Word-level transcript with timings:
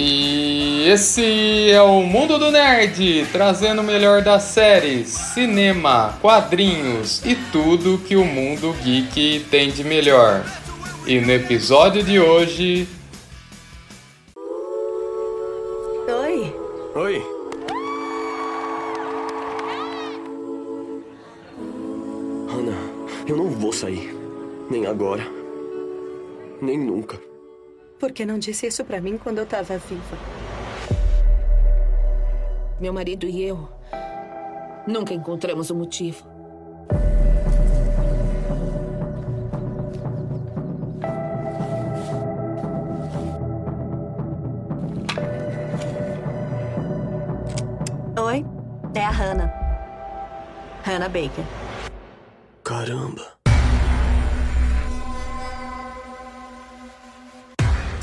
E 0.00 0.88
esse 0.88 1.72
é 1.72 1.82
o 1.82 2.02
Mundo 2.02 2.38
do 2.38 2.52
Nerd, 2.52 3.26
trazendo 3.32 3.80
o 3.80 3.84
melhor 3.84 4.22
das 4.22 4.44
séries, 4.44 5.08
cinema, 5.08 6.16
quadrinhos 6.22 7.20
e 7.26 7.34
tudo 7.50 7.98
que 8.06 8.14
o 8.14 8.24
mundo 8.24 8.72
geek 8.84 9.44
tem 9.50 9.72
de 9.72 9.82
melhor. 9.82 10.44
E 11.04 11.20
no 11.20 11.32
episódio 11.32 12.04
de 12.04 12.20
hoje. 12.20 12.86
Oi. 16.06 16.54
Oi. 16.94 17.22
Ana, 22.56 22.76
eu 23.26 23.36
não 23.36 23.50
vou 23.50 23.72
sair. 23.72 24.14
Nem 24.70 24.86
agora. 24.86 25.26
Nem 26.62 26.78
nunca. 26.78 27.27
Por 27.98 28.12
que 28.12 28.24
não 28.24 28.38
disse 28.38 28.66
isso 28.66 28.84
pra 28.84 29.00
mim 29.00 29.18
quando 29.18 29.38
eu 29.38 29.46
tava 29.46 29.76
viva? 29.76 30.16
Meu 32.80 32.92
marido 32.92 33.26
e 33.26 33.42
eu 33.42 33.68
nunca 34.86 35.12
encontramos 35.12 35.70
o 35.70 35.74
um 35.74 35.78
motivo. 35.78 36.24
Oi, 48.20 48.44
é 48.94 49.04
a 49.04 49.10
Hannah. 49.10 49.52
Hannah 50.84 51.08
Baker. 51.08 51.44
Caramba. 52.62 53.37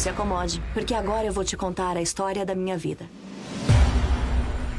Se 0.06 0.10
acomode, 0.10 0.62
porque 0.72 0.94
agora 0.94 1.26
eu 1.26 1.34
vou 1.34 1.44
te 1.44 1.58
contar 1.58 1.98
a 1.98 2.02
história 2.04 2.46
da 2.46 2.54
minha 2.54 2.78
vida. 2.78 3.10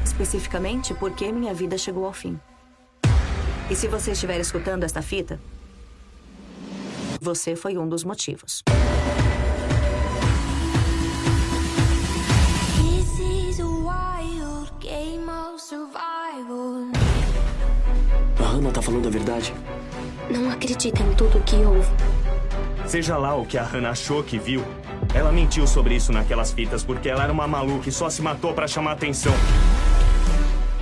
Especificamente 0.01 0.93
por 0.93 1.11
que 1.11 1.29
minha 1.33 1.53
vida 1.53 1.77
chegou 1.77 2.05
ao 2.05 2.13
fim. 2.13 2.39
E 3.69 3.75
se 3.75 3.89
você 3.89 4.13
estiver 4.13 4.39
escutando 4.39 4.85
esta 4.85 5.01
fita, 5.01 5.37
você 7.19 7.57
foi 7.57 7.77
um 7.77 7.89
dos 7.89 8.05
motivos. 8.05 8.63
A 18.39 18.43
Hannah 18.43 18.71
tá 18.71 18.81
falando 18.81 19.07
a 19.07 19.11
verdade? 19.11 19.53
Não 20.29 20.49
acredita 20.49 21.03
em 21.03 21.13
tudo 21.15 21.37
o 21.37 21.43
que 21.43 21.57
ouve. 21.57 21.89
Seja 22.85 23.17
lá 23.17 23.35
o 23.35 23.45
que 23.45 23.57
a 23.57 23.63
Hannah 23.63 23.89
achou 23.89 24.23
que 24.23 24.39
viu, 24.39 24.63
ela 25.13 25.31
mentiu 25.31 25.65
sobre 25.65 25.95
isso 25.95 26.11
naquelas 26.11 26.51
fitas 26.51 26.83
porque 26.83 27.09
ela 27.09 27.23
era 27.23 27.33
uma 27.33 27.47
maluca 27.47 27.89
e 27.89 27.91
só 27.91 28.09
se 28.09 28.21
matou 28.21 28.53
para 28.53 28.67
chamar 28.67 28.93
atenção. 28.93 29.33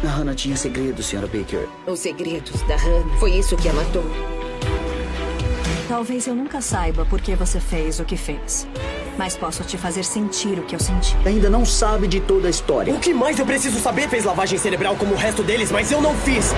A 0.04 0.08
Hannah 0.08 0.36
tinha 0.36 0.56
segredos, 0.56 1.08
Sra. 1.08 1.22
Baker. 1.28 1.68
Os 1.88 2.00
segredos 2.00 2.62
da 2.64 2.76
Hannah. 2.76 3.18
Foi 3.18 3.32
isso 3.32 3.56
que 3.56 3.70
a 3.70 3.74
matou. 3.74 4.04
Talvez 5.88 6.28
eu 6.28 6.36
nunca 6.36 6.62
saiba 6.62 7.06
por 7.06 7.22
que 7.22 7.36
você 7.36 7.60
fez 7.60 8.00
o 8.00 8.06
que 8.06 8.18
fez. 8.18 8.68
Mas 9.18 9.38
posso 9.38 9.64
te 9.64 9.78
fazer 9.78 10.04
sentir 10.04 10.60
o 10.60 10.64
que 10.64 10.76
eu 10.76 10.80
senti. 10.80 11.16
Ainda 11.26 11.50
não 11.50 11.66
sabe 11.66 12.08
de 12.08 12.20
toda 12.20 12.48
a 12.48 12.50
história. 12.50 12.94
O 12.94 13.00
que 13.00 13.14
mais 13.14 13.40
eu 13.40 13.46
preciso 13.46 13.80
saber 13.80 14.10
fez 14.10 14.26
lavagem 14.26 14.60
cerebral 14.60 14.96
como 14.96 15.14
o 15.14 15.18
resto 15.18 15.42
deles, 15.42 15.72
mas 15.72 15.92
eu 15.92 16.02
não 16.02 16.14
fiz. 16.16 16.52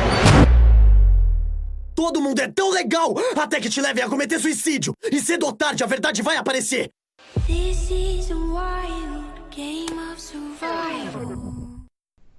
Todo 1.94 2.22
mundo 2.22 2.40
é 2.40 2.48
tão 2.48 2.72
legal 2.72 3.14
até 3.38 3.60
que 3.60 3.70
te 3.70 3.82
levem 3.82 4.04
a 4.04 4.10
cometer 4.10 4.40
suicídio. 4.40 4.94
E 5.12 5.20
cedo 5.20 5.46
ou 5.46 5.54
tarde 5.54 5.84
a 5.84 5.88
verdade 5.88 6.22
vai 6.22 6.38
aparecer. 6.38 6.90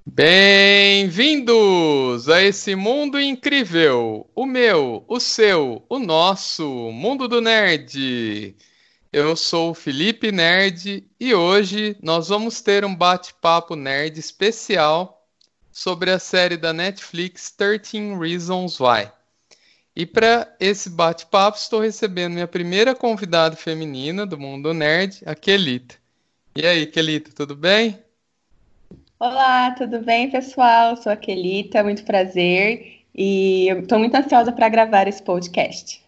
Bem-vindos 0.06 2.28
a 2.28 2.42
esse 2.42 2.74
mundo 2.74 3.20
incrível, 3.20 4.28
o 4.34 4.44
meu, 4.44 5.04
o 5.06 5.20
seu, 5.20 5.84
o 5.88 5.98
nosso, 5.98 6.66
mundo 6.90 7.28
do 7.28 7.40
nerd. 7.40 8.56
Eu 9.12 9.36
sou 9.36 9.70
o 9.70 9.74
Felipe 9.74 10.32
Nerd 10.32 11.06
e 11.20 11.34
hoje 11.34 11.96
nós 12.02 12.28
vamos 12.28 12.60
ter 12.60 12.84
um 12.84 12.94
bate-papo 12.94 13.76
nerd 13.76 14.18
especial 14.18 15.24
sobre 15.70 16.10
a 16.10 16.18
série 16.18 16.56
da 16.56 16.72
Netflix 16.72 17.52
13 17.52 18.18
Reasons 18.18 18.80
Why. 18.80 19.10
E 19.98 20.06
para 20.06 20.54
esse 20.60 20.88
bate-papo 20.88 21.58
estou 21.58 21.80
recebendo 21.80 22.34
minha 22.34 22.46
primeira 22.46 22.94
convidada 22.94 23.56
feminina 23.56 24.24
do 24.24 24.38
mundo 24.38 24.72
nerd, 24.72 25.20
a 25.26 25.34
Kelita. 25.34 25.96
E 26.54 26.64
aí, 26.64 26.86
Kelita, 26.86 27.32
tudo 27.34 27.56
bem? 27.56 27.98
Olá, 29.18 29.72
tudo 29.72 29.98
bem, 29.98 30.30
pessoal? 30.30 30.96
Sou 30.96 31.10
a 31.10 31.16
Kelita, 31.16 31.82
muito 31.82 32.04
prazer. 32.04 33.00
E 33.12 33.70
estou 33.70 33.98
muito 33.98 34.14
ansiosa 34.14 34.52
para 34.52 34.68
gravar 34.68 35.08
esse 35.08 35.20
podcast. 35.20 36.00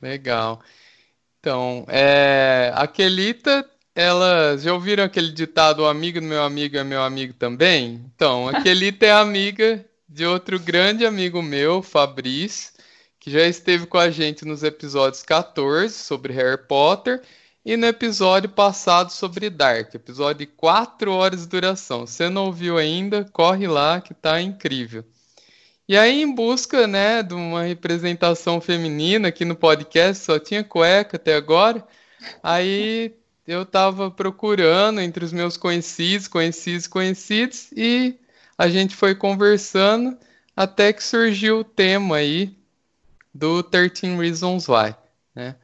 Legal. 0.00 0.60
Então, 1.38 1.86
é, 1.86 2.72
a 2.74 2.88
Kelita, 2.88 3.64
ela 3.94 4.58
já 4.58 4.74
ouviram 4.74 5.04
aquele 5.04 5.30
ditado: 5.30 5.84
o 5.84 5.86
amigo 5.86 6.20
do 6.20 6.26
meu 6.26 6.42
amigo 6.42 6.76
é 6.76 6.82
meu 6.82 7.04
amigo 7.04 7.34
também? 7.34 8.04
Então, 8.16 8.48
a 8.48 8.62
Kelita 8.62 9.06
é 9.06 9.12
amiga 9.12 9.86
de 10.12 10.26
outro 10.26 10.60
grande 10.60 11.06
amigo 11.06 11.40
meu, 11.40 11.82
Fabrício, 11.82 12.72
que 13.18 13.30
já 13.30 13.46
esteve 13.46 13.86
com 13.86 13.96
a 13.96 14.10
gente 14.10 14.44
nos 14.44 14.62
episódios 14.62 15.22
14 15.22 15.94
sobre 15.94 16.34
Harry 16.34 16.58
Potter 16.68 17.22
e 17.64 17.78
no 17.78 17.86
episódio 17.86 18.50
passado 18.50 19.10
sobre 19.10 19.48
Dark, 19.48 19.94
episódio 19.94 20.40
de 20.40 20.46
4 20.46 21.10
horas 21.10 21.40
de 21.40 21.48
duração. 21.48 22.06
Você 22.06 22.28
não 22.28 22.46
ouviu 22.46 22.76
ainda, 22.76 23.24
corre 23.32 23.66
lá 23.66 24.02
que 24.02 24.12
tá 24.12 24.40
incrível. 24.42 25.02
E 25.88 25.96
aí, 25.96 26.20
em 26.20 26.34
busca 26.34 26.86
né, 26.86 27.22
de 27.22 27.32
uma 27.32 27.62
representação 27.62 28.60
feminina 28.60 29.28
aqui 29.28 29.46
no 29.46 29.56
podcast, 29.56 30.24
só 30.24 30.38
tinha 30.38 30.62
cueca 30.62 31.16
até 31.16 31.34
agora. 31.34 31.82
Aí 32.42 33.14
eu 33.46 33.64
tava 33.64 34.10
procurando 34.10 35.00
entre 35.00 35.24
os 35.24 35.32
meus 35.32 35.56
conhecidos, 35.56 36.28
conhecidos, 36.28 36.86
conhecidos, 36.86 37.72
e 37.72 38.14
a 38.62 38.68
gente 38.68 38.94
foi 38.94 39.12
conversando 39.12 40.16
até 40.56 40.92
que 40.92 41.02
surgiu 41.02 41.58
o 41.58 41.64
tema 41.64 42.18
aí 42.18 42.56
do 43.34 43.60
13 43.60 44.16
Reasons 44.16 44.68
Why, 44.68 44.94
né? 45.34 45.56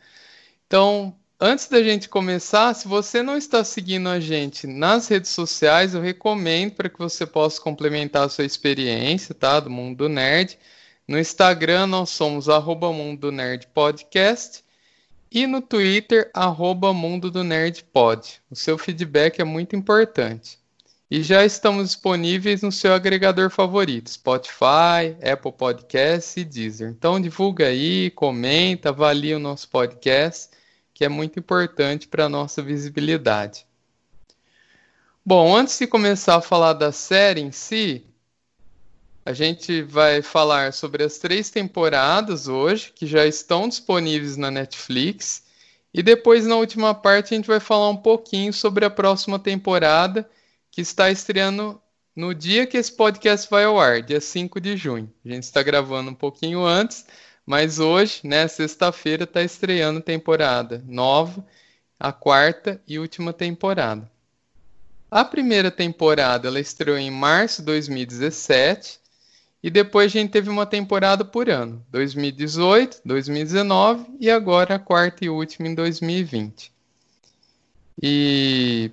Então, 0.67 1.15
antes 1.39 1.69
da 1.69 1.81
gente 1.81 2.09
começar, 2.09 2.75
se 2.75 2.89
você 2.89 3.23
não 3.23 3.37
está 3.37 3.63
seguindo 3.63 4.09
a 4.09 4.19
gente 4.19 4.67
nas 4.67 5.07
redes 5.07 5.31
sociais, 5.31 5.95
eu 5.95 6.01
recomendo 6.01 6.73
para 6.73 6.89
que 6.89 6.99
você 6.99 7.25
possa 7.25 7.61
complementar 7.61 8.25
a 8.27 8.29
sua 8.29 8.45
experiência, 8.45 9.33
tá? 9.33 9.61
Do 9.61 9.71
Mundo 9.71 9.99
do 9.99 10.09
Nerd. 10.09 10.59
No 11.07 11.21
Instagram 11.21 11.87
nós 11.87 12.11
somos 12.11 12.49
arroba 12.49 12.93
Mundo 12.93 13.21
do 13.21 13.33
Nerd 13.33 13.69
Podcast 13.69 14.65
e 15.31 15.47
no 15.47 15.63
Twitter, 15.63 16.33
arroba 16.35 16.93
Mundo 16.93 17.31
do 17.31 17.45
Nerd 17.45 17.85
Pod. 17.93 18.43
O 18.51 18.57
seu 18.57 18.77
feedback 18.77 19.39
é 19.39 19.45
muito 19.45 19.77
importante. 19.77 20.59
E 21.11 21.23
já 21.23 21.45
estamos 21.45 21.89
disponíveis 21.89 22.63
no 22.63 22.71
seu 22.71 22.93
agregador 22.93 23.51
favorito, 23.51 24.11
Spotify, 24.11 25.17
Apple 25.23 25.53
Podcasts 25.53 26.37
e 26.37 26.45
Deezer. 26.45 26.91
Então 26.91 27.21
divulga 27.21 27.67
aí, 27.67 28.11
comenta, 28.11 28.91
avalia 28.91 29.37
o 29.37 29.41
nosso 29.41 29.69
podcast 29.69 30.51
que 30.99 31.05
é 31.05 31.09
muito 31.09 31.39
importante 31.39 32.09
para 32.09 32.25
a 32.25 32.29
nossa 32.29 32.61
visibilidade. 32.61 33.65
Bom, 35.25 35.57
antes 35.57 35.79
de 35.79 35.87
começar 35.87 36.35
a 36.35 36.41
falar 36.41 36.73
da 36.73 36.91
série 36.91 37.41
em 37.41 37.53
si, 37.53 38.05
a 39.25 39.33
gente 39.33 39.81
vai 39.83 40.21
falar 40.21 40.73
sobre 40.73 41.05
as 41.05 41.19
três 41.19 41.51
temporadas 41.51 42.49
hoje, 42.49 42.93
que 42.93 43.07
já 43.07 43.25
estão 43.25 43.69
disponíveis 43.69 44.37
na 44.37 44.51
Netflix. 44.51 45.45
E 45.95 46.03
depois, 46.03 46.45
na 46.49 46.57
última 46.57 46.93
parte, 46.93 47.33
a 47.33 47.37
gente 47.37 47.47
vai 47.47 47.61
falar 47.61 47.91
um 47.91 47.97
pouquinho 47.97 48.53
sobre 48.53 48.85
a 48.85 48.91
próxima 48.91 49.39
temporada, 49.39 50.29
que 50.79 50.83
está 50.83 51.11
estreando 51.11 51.83
no 52.15 52.33
dia 52.33 52.65
que 52.65 52.77
esse 52.77 52.93
podcast 52.93 53.51
vai 53.51 53.65
ao 53.65 53.81
ar, 53.81 54.01
dia 54.01 54.21
5 54.21 54.61
de 54.61 54.77
junho. 54.77 55.13
A 55.25 55.29
gente 55.29 55.43
está 55.43 55.61
gravando 55.61 56.13
um 56.13 56.15
pouquinho 56.15 56.65
antes, 56.65 57.05
mas 57.45 57.81
hoje, 57.81 58.21
né, 58.23 58.47
sexta-feira, 58.47 59.25
está 59.25 59.43
estreando 59.43 60.01
temporada 60.01 60.81
nova, 60.87 61.45
a 61.99 62.13
quarta 62.13 62.81
e 62.87 62.97
última 62.97 63.33
temporada. 63.33 64.09
A 65.11 65.25
primeira 65.25 65.69
temporada 65.69 66.47
ela 66.47 66.61
estreou 66.61 66.97
em 66.97 67.11
março 67.11 67.61
de 67.61 67.67
2017 67.67 69.01
e 69.61 69.71
depois 69.71 70.07
a 70.07 70.21
gente 70.21 70.31
teve 70.31 70.49
uma 70.49 70.65
temporada 70.65 71.25
por 71.25 71.51
ano, 71.51 71.85
2018, 71.91 73.01
2019 73.05 74.07
e 74.21 74.31
agora 74.31 74.77
a 74.77 74.79
quarta 74.79 75.25
e 75.25 75.29
última 75.29 75.67
em 75.67 75.75
2020. 75.75 76.71
E 78.01 78.93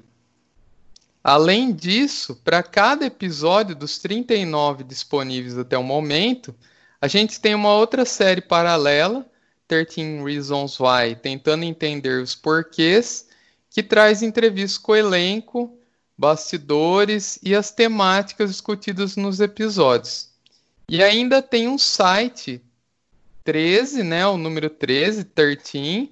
além 1.25 1.73
disso, 1.73 2.39
para 2.43 2.61
cada 2.61 3.07
episódio 3.07 3.75
dos 3.75 3.97
39 3.97 4.83
disponíveis 4.83 5.57
até 5.57 5.75
o 5.75 5.81
momento, 5.81 6.53
a 7.01 7.07
gente 7.07 7.41
tem 7.41 7.55
uma 7.55 7.73
outra 7.73 8.05
série 8.05 8.41
paralela, 8.41 9.25
13 9.67 10.23
Reasons 10.23 10.79
Why, 10.79 11.15
tentando 11.15 11.63
entender 11.63 12.21
os 12.21 12.35
porquês, 12.35 13.27
que 13.71 13.81
traz 13.81 14.21
entrevistas 14.21 14.77
com 14.77 14.91
o 14.91 14.95
elenco, 14.95 15.75
bastidores 16.15 17.39
e 17.41 17.55
as 17.55 17.71
temáticas 17.71 18.51
discutidas 18.51 19.15
nos 19.15 19.39
episódios. 19.39 20.29
E 20.87 21.01
ainda 21.01 21.41
tem 21.41 21.67
um 21.67 21.79
site 21.79 22.61
13, 23.43 24.03
né, 24.03 24.27
o 24.27 24.37
número 24.37 24.69
13, 24.69 25.23
13, 25.23 26.11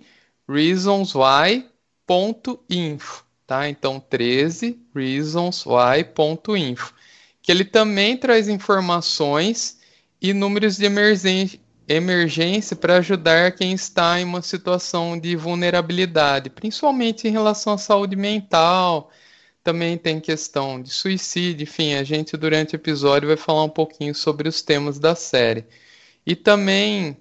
reasonswhy.info, 0.49 3.22
tá? 3.45 3.69
Então 3.69 3.99
13 3.99 4.79
reasonswhy.info, 4.95 6.93
que 7.41 7.51
ele 7.51 7.65
também 7.65 8.17
traz 8.17 8.47
informações 8.47 9.79
e 10.21 10.33
números 10.33 10.77
de 10.77 10.85
emergência, 11.87 12.75
para 12.77 12.97
ajudar 12.97 13.51
quem 13.51 13.73
está 13.73 14.19
em 14.19 14.23
uma 14.23 14.41
situação 14.41 15.19
de 15.19 15.35
vulnerabilidade, 15.35 16.49
principalmente 16.49 17.27
em 17.27 17.31
relação 17.31 17.73
à 17.73 17.77
saúde 17.77 18.15
mental. 18.15 19.11
Também 19.63 19.97
tem 19.97 20.19
questão 20.19 20.81
de 20.81 20.89
suicídio, 20.89 21.63
enfim, 21.63 21.93
a 21.93 22.03
gente 22.03 22.35
durante 22.37 22.75
o 22.75 22.77
episódio 22.77 23.27
vai 23.27 23.37
falar 23.37 23.63
um 23.63 23.69
pouquinho 23.69 24.13
sobre 24.15 24.47
os 24.49 24.61
temas 24.61 24.99
da 24.99 25.15
série. 25.15 25.65
E 26.25 26.35
também 26.35 27.17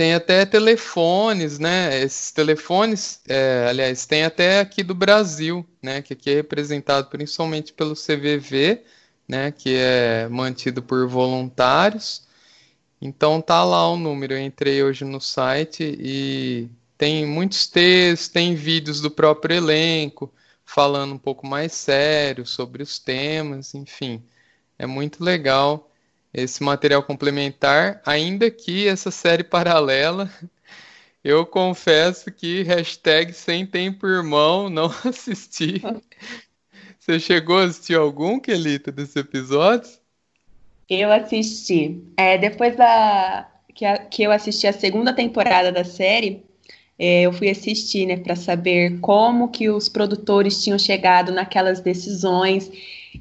tem 0.00 0.14
até 0.14 0.46
telefones, 0.46 1.58
né? 1.58 2.00
Esses 2.00 2.32
telefones, 2.32 3.20
é, 3.28 3.66
aliás, 3.68 4.06
tem 4.06 4.24
até 4.24 4.60
aqui 4.60 4.82
do 4.82 4.94
Brasil, 4.94 5.62
né? 5.82 6.00
Que 6.00 6.14
aqui 6.14 6.30
é 6.30 6.34
representado 6.36 7.10
principalmente 7.10 7.74
pelo 7.74 7.94
CVV, 7.94 8.82
né? 9.28 9.52
Que 9.52 9.76
é 9.76 10.26
mantido 10.30 10.82
por 10.82 11.06
voluntários. 11.06 12.26
Então 12.98 13.42
tá 13.42 13.62
lá 13.62 13.90
o 13.90 13.98
número. 13.98 14.32
Eu 14.32 14.40
entrei 14.40 14.82
hoje 14.82 15.04
no 15.04 15.20
site 15.20 15.94
e 16.00 16.70
tem 16.96 17.26
muitos 17.26 17.66
textos, 17.66 18.28
tem 18.28 18.54
vídeos 18.54 19.02
do 19.02 19.10
próprio 19.10 19.54
elenco 19.54 20.32
falando 20.64 21.12
um 21.12 21.18
pouco 21.18 21.46
mais 21.46 21.72
sério 21.74 22.46
sobre 22.46 22.82
os 22.82 22.98
temas, 22.98 23.74
enfim. 23.74 24.22
É 24.78 24.86
muito 24.86 25.22
legal 25.22 25.89
esse 26.32 26.62
material 26.62 27.02
complementar, 27.02 28.00
ainda 28.06 28.50
que 28.50 28.86
essa 28.86 29.10
série 29.10 29.44
paralela, 29.44 30.30
eu 31.24 31.44
confesso 31.44 32.30
que 32.30 32.62
hashtag 32.62 33.32
sem 33.32 33.66
tempo 33.66 34.06
irmão, 34.06 34.68
não 34.70 34.86
assisti. 35.04 35.82
Você 36.98 37.18
chegou 37.18 37.58
a 37.58 37.64
assistir 37.64 37.96
algum, 37.96 38.38
Kelita, 38.38 38.92
desses 38.92 39.16
episódios? 39.16 40.00
Eu 40.88 41.10
assisti. 41.12 42.02
É, 42.16 42.36
depois 42.36 42.76
da 42.76 43.48
que, 43.74 43.84
a, 43.84 43.98
que 43.98 44.22
eu 44.22 44.30
assisti 44.30 44.66
a 44.66 44.72
segunda 44.72 45.12
temporada 45.12 45.72
da 45.72 45.84
série, 45.84 46.44
é, 46.98 47.22
eu 47.22 47.32
fui 47.32 47.48
assistir, 47.48 48.06
né, 48.06 48.16
para 48.18 48.36
saber 48.36 48.98
como 49.00 49.48
que 49.48 49.70
os 49.70 49.88
produtores 49.88 50.62
tinham 50.62 50.78
chegado 50.78 51.32
naquelas 51.32 51.80
decisões 51.80 52.70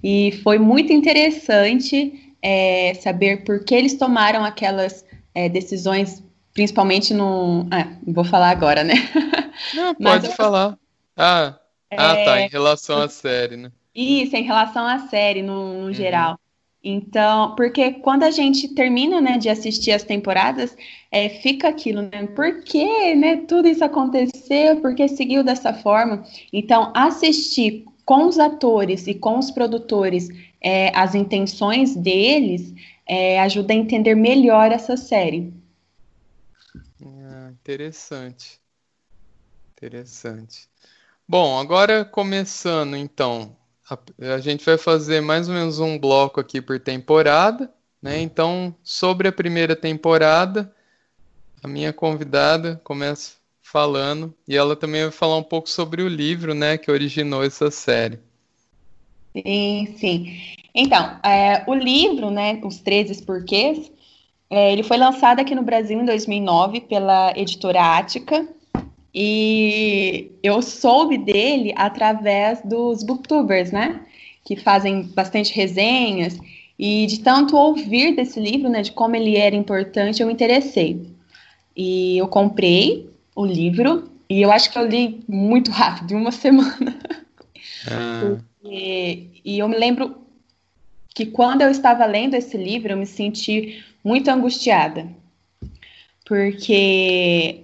e 0.04 0.34
foi 0.44 0.60
muito 0.60 0.92
interessante 0.92 2.29
é, 2.42 2.94
saber 2.96 3.44
por 3.44 3.64
que 3.64 3.76
eles 3.76 3.96
tomaram 3.96 4.44
aquelas 4.44 5.06
é, 5.34 5.50
decisões, 5.50 6.24
principalmente 6.54 7.14
no, 7.14 7.68
ah, 7.72 7.88
vou 8.06 8.24
falar 8.24 8.50
agora, 8.50 8.84
né? 8.84 8.94
Não, 9.74 9.96
pode 9.96 10.28
Mas, 10.28 10.36
falar. 10.36 10.78
Ah, 11.16 11.60
ah, 11.92 12.16
tá, 12.24 12.42
em 12.42 12.50
relação 12.50 13.02
à 13.02 13.10
série, 13.10 13.58
né? 13.58 13.72
Isso, 13.94 14.36
em 14.36 14.44
relação 14.44 14.86
à 14.86 15.00
série 15.08 15.42
no, 15.42 15.74
no 15.74 15.88
uhum. 15.88 15.94
geral. 15.94 16.40
Então, 16.82 17.56
porque 17.56 17.92
quando 17.92 18.24
a 18.24 18.32
gente 18.32 18.70
termina, 18.70 19.20
né, 19.20 19.38
de 19.38 19.50
assistir 19.50 19.92
as 19.92 20.04
temporadas, 20.04 20.78
é, 21.12 21.28
fica 21.28 21.68
aquilo, 21.68 22.04
né? 22.04 22.28
Por 22.34 22.64
que, 22.64 23.16
né, 23.16 23.38
tudo 23.48 23.68
isso 23.68 23.84
aconteceu? 23.84 24.80
Por 24.80 24.96
que 24.96 25.08
seguiu 25.10 25.44
dessa 25.44 25.74
forma? 25.74 26.24
Então, 26.54 26.94
assistir 26.96 27.84
com 28.06 28.28
os 28.28 28.40
atores 28.40 29.08
e 29.08 29.14
com 29.14 29.38
os 29.38 29.52
produtores 29.52 30.30
é, 30.62 30.92
as 30.98 31.16
intenções 31.16 31.96
deles 31.96 32.74
é, 33.08 33.40
ajuda 33.42 33.74
a 33.74 33.78
entender 33.78 34.16
melhor 34.16 34.72
essa 34.72 34.98
série. 34.98 35.54
Ah, 37.04 37.52
interessante. 37.52 38.60
Interessante. 39.74 40.68
Bom, 41.28 41.60
agora 41.60 42.04
começando 42.04 42.96
então 42.96 43.56
a, 43.90 43.98
a 44.36 44.40
gente 44.40 44.66
vai 44.66 44.78
fazer 44.78 45.22
mais 45.22 45.48
ou 45.48 45.56
menos 45.56 45.80
um 45.80 45.98
bloco 45.98 46.40
aqui 46.40 46.62
por 46.62 46.80
temporada, 46.80 47.72
né? 48.02 48.20
Então, 48.20 48.76
sobre 48.84 49.28
a 49.28 49.32
primeira 49.32 49.76
temporada, 49.76 50.74
a 51.64 51.68
minha 51.68 51.92
convidada 51.92 52.80
começa 52.84 53.34
falando 53.62 54.34
e 54.48 54.56
ela 54.56 54.76
também 54.76 55.04
vai 55.04 55.12
falar 55.12 55.38
um 55.38 55.44
pouco 55.44 55.70
sobre 55.70 56.02
o 56.02 56.08
livro, 56.08 56.54
né, 56.54 56.78
que 56.78 56.90
originou 56.90 57.44
essa 57.44 57.70
série. 57.70 58.20
Sim, 59.34 59.96
sim. 59.98 60.38
Então, 60.74 61.20
é, 61.24 61.64
o 61.68 61.74
livro, 61.74 62.30
né, 62.30 62.60
Os 62.64 62.80
13 62.80 63.24
Porquês, 63.24 63.92
é, 64.50 64.72
ele 64.74 64.84
foi 64.84 64.98
lançado 64.98 65.40
aqui 65.40 65.54
no 65.54 65.64
Brasil 65.64 66.00
em 66.00 66.06
2009 66.06 66.82
pela 66.82 67.34
editora 67.36 67.98
Ática, 67.98 68.48
e 69.14 70.32
eu 70.44 70.62
soube 70.62 71.18
dele 71.18 71.74
através 71.76 72.62
dos 72.64 73.04
booktubers, 73.04 73.72
né? 73.72 74.02
Que 74.46 74.56
fazem 74.56 75.04
bastante 75.04 75.54
resenhas. 75.54 76.38
E 76.78 77.06
de 77.08 77.20
tanto 77.20 77.58
ouvir 77.58 78.16
desse 78.16 78.40
livro, 78.40 78.70
né, 78.70 78.82
de 78.82 78.92
como 78.92 79.16
ele 79.16 79.36
era 79.36 79.56
importante, 79.56 80.22
eu 80.22 80.28
me 80.28 80.34
interessei. 80.34 81.06
E 81.76 82.18
eu 82.18 82.28
comprei 82.28 83.10
o 83.36 83.46
livro 83.46 84.10
e 84.30 84.42
eu 84.42 84.52
acho 84.52 84.72
que 84.72 84.78
eu 84.78 84.88
li 84.88 85.22
muito 85.28 85.72
rápido, 85.72 86.16
uma 86.16 86.32
semana. 86.32 86.98
Ah. 87.88 88.38
E, 88.64 89.42
e 89.44 89.60
eu 89.60 89.68
me 89.68 89.78
lembro 89.78 90.18
que 91.14 91.26
quando 91.26 91.62
eu 91.62 91.70
estava 91.70 92.06
lendo 92.06 92.36
esse 92.36 92.58
livro, 92.58 92.92
eu 92.94 92.98
me 92.98 93.06
senti 93.06 93.84
muito 94.04 94.30
angustiada. 94.30 95.08
Porque 96.26 97.64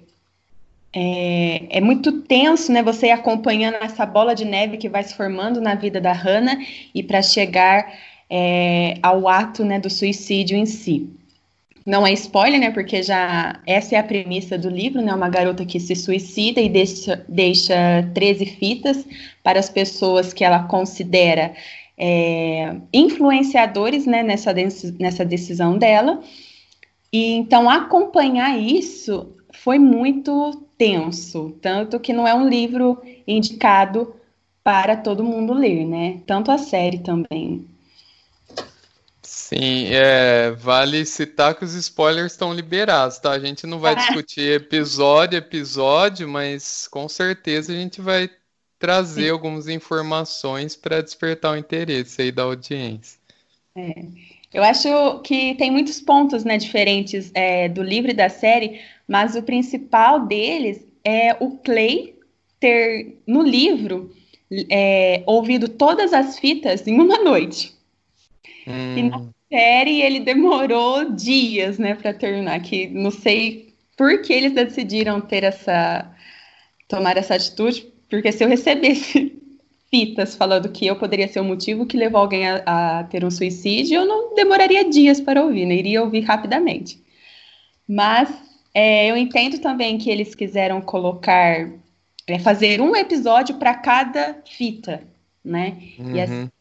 é, 0.94 1.78
é, 1.78 1.82
muito 1.82 2.22
tenso, 2.22 2.72
né? 2.72 2.82
Você 2.82 3.10
acompanhando 3.10 3.76
essa 3.76 4.06
bola 4.06 4.34
de 4.34 4.46
neve 4.46 4.78
que 4.78 4.90
vai 4.90 5.04
se 5.04 5.14
formando 5.14 5.60
na 5.60 5.76
vida 5.76 6.00
da 6.00 6.14
Hannah 6.14 6.58
e 6.94 7.04
para 7.04 7.22
chegar 7.22 7.94
é, 8.30 8.98
ao 9.04 9.28
ato 9.28 9.64
né, 9.64 9.80
do 9.80 9.90
suicídio 9.90 10.58
em 10.58 10.66
si. 10.66 11.10
Não 11.86 12.06
é 12.06 12.12
spoiler, 12.14 12.60
né? 12.60 12.72
Porque 12.72 13.04
já 13.04 13.62
essa 13.66 13.96
é 13.96 14.00
a 14.00 14.04
premissa 14.04 14.58
do 14.58 14.70
livro, 14.70 15.02
né? 15.02 15.14
Uma 15.14 15.30
garota 15.30 15.66
que 15.66 15.80
se 15.80 15.96
suicida 15.96 16.60
e 16.60 16.68
deixa, 16.68 17.24
deixa 17.30 17.76
13 18.14 18.46
fitas 18.46 19.06
para 19.44 19.60
as 19.60 19.70
pessoas 19.70 20.34
que 20.34 20.44
ela 20.44 20.64
considera 20.64 21.54
é, 21.98 22.76
influenciadores 22.92 24.06
né, 24.06 24.24
nessa, 24.24 24.54
nessa 25.00 25.24
decisão 25.24 25.78
dela. 25.78 26.22
E 27.14 27.34
então 27.34 27.70
acompanhar 27.70 28.58
isso 28.58 29.36
foi 29.54 29.80
muito 29.80 30.68
tenso, 30.78 31.58
tanto 31.62 32.00
que 32.00 32.12
não 32.12 32.28
é 32.28 32.34
um 32.34 32.50
livro 32.50 33.02
indicado 33.28 34.14
para 34.64 34.98
todo 34.98 35.24
mundo 35.24 35.54
ler, 35.54 35.86
né? 35.86 36.22
Tanto 36.26 36.52
a 36.52 36.58
série 36.58 37.00
também. 37.00 37.75
Sim, 39.46 39.90
é, 39.92 40.50
vale 40.50 41.06
citar 41.06 41.54
que 41.54 41.64
os 41.64 41.76
spoilers 41.76 42.32
estão 42.32 42.52
liberados, 42.52 43.20
tá? 43.20 43.30
A 43.30 43.38
gente 43.38 43.68
não 43.68 43.78
vai 43.78 43.94
ah. 43.94 43.96
discutir 43.96 44.56
episódio 44.56 45.38
a 45.38 45.40
episódio, 45.40 46.28
mas 46.28 46.88
com 46.88 47.08
certeza 47.08 47.72
a 47.72 47.76
gente 47.76 48.02
vai 48.02 48.28
trazer 48.80 49.26
Sim. 49.26 49.30
algumas 49.30 49.68
informações 49.68 50.76
para 50.76 51.00
despertar 51.00 51.54
o 51.54 51.58
interesse 51.58 52.24
aí 52.24 52.32
da 52.32 52.42
audiência. 52.42 53.20
É. 53.78 53.94
Eu 54.52 54.64
acho 54.64 55.20
que 55.20 55.54
tem 55.54 55.70
muitos 55.70 56.02
pontos 56.02 56.44
né, 56.44 56.58
diferentes 56.58 57.30
é, 57.36 57.70
do 57.70 57.84
livro 57.84 58.10
e 58.10 58.16
da 58.16 58.30
série, 58.30 58.82
mas 59.08 59.36
o 59.36 59.44
principal 59.44 60.26
deles 60.26 60.84
é 61.04 61.38
o 61.40 61.52
Clay 61.58 62.16
ter, 62.60 63.22
no 63.28 63.44
livro, 63.44 64.12
é, 64.72 65.22
ouvido 65.28 65.70
todas 65.70 66.14
as 66.14 66.40
fitas 66.40 66.88
em 66.88 67.00
uma 67.00 67.20
noite. 67.20 67.76
Hum. 68.68 68.98
E 68.98 69.04
na. 69.04 69.35
Série 69.50 70.02
ele 70.02 70.20
demorou 70.20 71.12
dias, 71.12 71.78
né, 71.78 71.96
para 71.96 72.14
terminar. 72.14 72.60
Que 72.62 72.88
não 72.88 73.12
sei 73.12 73.74
por 73.98 74.22
que 74.22 74.34
eles 74.34 74.54
decidiram 74.54 75.22
ter 75.22 75.44
essa, 75.44 76.12
tomar 76.88 77.18
essa 77.18 77.36
atitude, 77.36 77.88
porque 78.10 78.32
se 78.32 78.44
eu 78.44 78.48
recebesse 78.48 79.42
fitas 79.90 80.36
falando 80.36 80.72
que 80.72 80.86
eu 80.86 80.96
poderia 80.96 81.28
ser 81.28 81.40
o 81.40 81.44
motivo 81.44 81.86
que 81.86 81.98
levou 81.98 82.22
alguém 82.22 82.48
a, 82.48 83.00
a 83.00 83.04
ter 83.06 83.24
um 83.24 83.32
suicídio, 83.32 83.96
eu 83.96 84.06
não 84.06 84.34
demoraria 84.36 84.90
dias 84.90 85.22
para 85.22 85.44
ouvir, 85.44 85.66
né? 85.66 85.76
Iria 85.76 86.04
ouvir 86.04 86.22
rapidamente. 86.22 87.04
Mas 87.88 88.30
é, 88.74 89.10
eu 89.10 89.16
entendo 89.16 89.60
também 89.60 89.98
que 89.98 90.10
eles 90.10 90.36
quiseram 90.36 90.82
colocar, 90.82 91.70
é, 92.28 92.40
fazer 92.40 92.82
um 92.82 92.96
episódio 92.96 93.56
para 93.56 93.74
cada 93.74 94.42
fita, 94.46 95.02
né? 95.44 95.78
Uhum. 95.98 96.16
E 96.16 96.22
assim, 96.22 96.52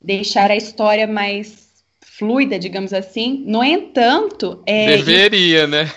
deixar 0.00 0.50
a 0.50 0.56
história 0.56 1.06
mais 1.06 1.61
fluida, 2.18 2.58
digamos 2.58 2.92
assim. 2.92 3.42
No 3.46 3.62
entanto, 3.64 4.62
é, 4.66 4.96
deveria, 4.96 5.66
né? 5.66 5.90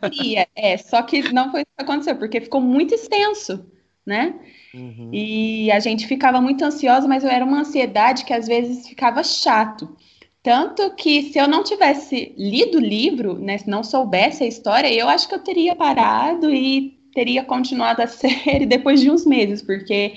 Deveria, 0.00 0.48
é. 0.54 0.76
Só 0.76 1.02
que 1.02 1.32
não 1.32 1.50
foi 1.50 1.60
isso 1.60 1.70
que 1.76 1.84
aconteceu, 1.84 2.16
porque 2.16 2.40
ficou 2.40 2.60
muito 2.60 2.94
extenso. 2.94 3.64
né? 4.04 4.34
Uhum. 4.74 5.10
E 5.12 5.70
a 5.70 5.78
gente 5.78 6.06
ficava 6.06 6.40
muito 6.40 6.64
ansiosa, 6.64 7.06
mas 7.06 7.24
era 7.24 7.44
uma 7.44 7.60
ansiedade 7.60 8.24
que 8.24 8.32
às 8.32 8.46
vezes 8.46 8.88
ficava 8.88 9.22
chato. 9.22 9.96
Tanto 10.42 10.94
que 10.96 11.30
se 11.30 11.38
eu 11.38 11.46
não 11.46 11.62
tivesse 11.62 12.34
lido 12.36 12.78
o 12.78 12.80
livro, 12.80 13.38
né, 13.38 13.58
se 13.58 13.70
não 13.70 13.84
soubesse 13.84 14.42
a 14.42 14.46
história, 14.46 14.92
eu 14.92 15.08
acho 15.08 15.28
que 15.28 15.34
eu 15.34 15.38
teria 15.38 15.76
parado 15.76 16.50
e 16.50 16.98
teria 17.14 17.44
continuado 17.44 18.02
a 18.02 18.08
série 18.08 18.66
depois 18.66 19.00
de 19.00 19.08
uns 19.08 19.24
meses, 19.24 19.62
porque 19.62 20.14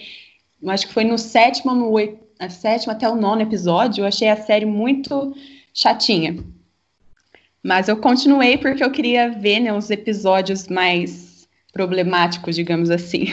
eu 0.62 0.70
acho 0.72 0.88
que 0.88 0.94
foi 0.94 1.04
no 1.04 1.20
sétimo, 1.20 1.76
no 1.76 1.92
oito, 1.92 2.25
a 2.40 2.50
sétima 2.50 2.94
até 2.94 3.08
o 3.08 3.16
nono 3.16 3.42
episódio, 3.42 4.02
eu 4.02 4.08
achei 4.08 4.28
a 4.30 4.42
série 4.42 4.66
muito 4.66 5.36
chatinha. 5.74 6.44
Mas 7.64 7.88
eu 7.88 7.98
continuei 7.98 8.58
porque 8.58 8.84
eu 8.84 8.92
queria 8.92 9.30
ver 9.30 9.60
né, 9.60 9.74
os 9.74 9.90
episódios 9.90 10.68
mais 10.68 11.48
problemáticos, 11.74 12.56
digamos 12.56 12.90
assim. 12.90 13.26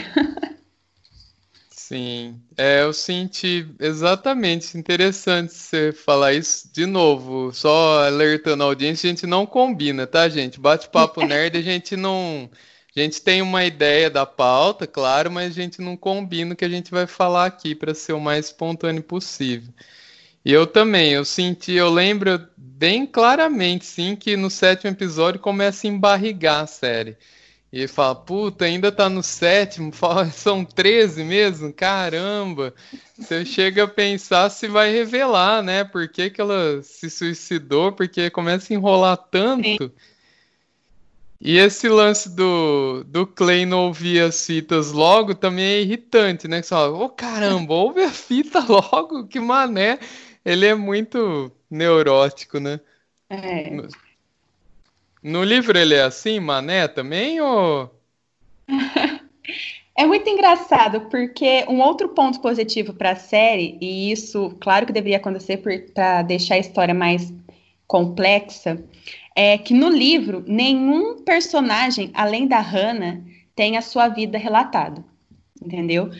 Sim, 1.92 2.40
é, 2.56 2.82
eu 2.82 2.92
senti 2.94 3.68
exatamente 3.78 4.78
interessante 4.78 5.52
você 5.52 5.92
falar 5.92 6.32
isso 6.32 6.72
de 6.72 6.86
novo. 6.86 7.52
Só 7.52 8.06
alertando 8.06 8.62
a 8.62 8.66
audiência, 8.66 9.06
a 9.06 9.10
gente 9.10 9.26
não 9.26 9.44
combina, 9.44 10.06
tá, 10.06 10.26
gente? 10.26 10.58
Bate-papo 10.58 11.20
nerd, 11.26 11.58
a 11.58 11.60
gente 11.60 11.94
não. 11.94 12.48
A 12.94 13.00
gente 13.00 13.22
tem 13.22 13.40
uma 13.40 13.64
ideia 13.64 14.10
da 14.10 14.26
pauta, 14.26 14.86
claro, 14.86 15.30
mas 15.30 15.52
a 15.52 15.62
gente 15.62 15.80
não 15.80 15.96
combina 15.96 16.52
o 16.52 16.56
que 16.56 16.64
a 16.64 16.68
gente 16.68 16.90
vai 16.90 17.06
falar 17.06 17.46
aqui 17.46 17.74
para 17.74 17.94
ser 17.94 18.12
o 18.12 18.20
mais 18.20 18.46
espontâneo 18.46 19.02
possível. 19.02 19.72
E 20.44 20.52
eu 20.52 20.66
também, 20.66 21.12
eu 21.12 21.24
senti, 21.24 21.72
eu 21.72 21.88
lembro 21.88 22.46
bem 22.56 23.06
claramente, 23.06 23.86
sim, 23.86 24.14
que 24.14 24.36
no 24.36 24.50
sétimo 24.50 24.90
episódio 24.90 25.40
começa 25.40 25.86
a 25.86 25.90
embarrigar 25.90 26.64
a 26.64 26.66
série. 26.66 27.16
E 27.72 27.88
fala, 27.88 28.14
puta, 28.14 28.66
ainda 28.66 28.92
tá 28.92 29.08
no 29.08 29.22
sétimo, 29.22 29.90
são 30.34 30.62
13 30.62 31.24
mesmo? 31.24 31.72
Caramba! 31.72 32.74
Você 33.18 33.46
chega 33.46 33.84
a 33.84 33.88
pensar 33.88 34.50
se 34.50 34.68
vai 34.68 34.92
revelar, 34.92 35.62
né? 35.62 35.82
Por 35.82 36.06
que, 36.08 36.28
que 36.28 36.40
ela 36.40 36.82
se 36.82 37.08
suicidou, 37.08 37.92
porque 37.92 38.28
começa 38.28 38.70
a 38.70 38.76
enrolar 38.76 39.16
tanto. 39.16 39.84
Sim. 39.84 40.11
E 41.44 41.58
esse 41.58 41.88
lance 41.88 42.30
do, 42.30 43.02
do 43.02 43.26
Clay 43.26 43.66
não 43.66 43.86
ouvir 43.86 44.20
as 44.20 44.46
fitas 44.46 44.92
logo 44.92 45.34
também 45.34 45.64
é 45.64 45.80
irritante, 45.80 46.46
né? 46.46 46.62
Você 46.62 46.68
fala, 46.68 46.92
ô 46.92 47.04
oh, 47.06 47.08
caramba, 47.08 47.74
ouve 47.74 48.00
a 48.00 48.10
fita 48.10 48.60
logo, 48.70 49.26
que 49.26 49.40
mané. 49.40 49.98
Ele 50.44 50.66
é 50.66 50.74
muito 50.76 51.50
neurótico, 51.68 52.60
né? 52.60 52.78
É. 53.28 53.76
No 55.20 55.42
livro 55.42 55.76
ele 55.76 55.94
é 55.94 56.02
assim, 56.02 56.38
Mané, 56.38 56.86
também, 56.86 57.40
ou... 57.40 57.92
É 59.94 60.06
muito 60.06 60.28
engraçado, 60.28 61.02
porque 61.10 61.66
um 61.68 61.82
outro 61.82 62.08
ponto 62.08 62.40
positivo 62.40 62.94
para 62.94 63.10
a 63.10 63.16
série, 63.16 63.76
e 63.78 64.10
isso, 64.10 64.56
claro 64.58 64.86
que 64.86 64.92
deveria 64.92 65.18
acontecer 65.18 65.58
para 65.92 66.22
deixar 66.22 66.54
a 66.54 66.58
história 66.58 66.94
mais 66.94 67.30
complexa, 67.86 68.82
é 69.34 69.58
que 69.58 69.74
no 69.74 69.88
livro 69.88 70.44
nenhum 70.46 71.22
personagem, 71.22 72.10
além 72.14 72.46
da 72.46 72.60
Hannah, 72.60 73.20
tem 73.54 73.76
a 73.76 73.82
sua 73.82 74.08
vida 74.08 74.38
relatada, 74.38 75.04
entendeu? 75.60 76.10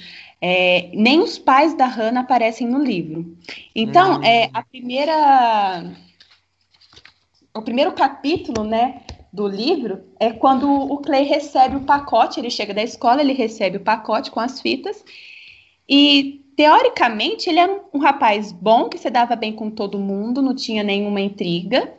É, 0.40 0.90
nem 0.92 1.20
os 1.20 1.38
pais 1.38 1.74
da 1.74 1.86
Hannah 1.86 2.20
aparecem 2.20 2.66
no 2.66 2.82
livro. 2.82 3.36
Então, 3.74 4.18
hum. 4.18 4.24
é 4.24 4.50
a 4.52 4.62
primeira 4.62 5.92
o 7.54 7.60
primeiro 7.60 7.92
capítulo, 7.92 8.64
né, 8.64 9.02
do 9.32 9.46
livro 9.46 10.04
é 10.20 10.30
quando 10.30 10.68
o 10.70 10.98
Clay 10.98 11.24
recebe 11.24 11.76
o 11.76 11.84
pacote, 11.84 12.38
ele 12.38 12.50
chega 12.50 12.74
da 12.74 12.82
escola, 12.82 13.22
ele 13.22 13.32
recebe 13.32 13.78
o 13.78 13.80
pacote 13.80 14.30
com 14.30 14.40
as 14.40 14.60
fitas 14.60 15.02
e 15.88 16.44
teoricamente 16.54 17.48
ele 17.48 17.58
era 17.58 17.72
um, 17.72 17.80
um 17.94 17.98
rapaz 17.98 18.52
bom 18.52 18.90
que 18.90 18.98
se 18.98 19.08
dava 19.08 19.34
bem 19.34 19.52
com 19.52 19.70
todo 19.70 19.98
mundo, 19.98 20.42
não 20.42 20.54
tinha 20.54 20.82
nenhuma 20.82 21.20
intriga, 21.20 21.94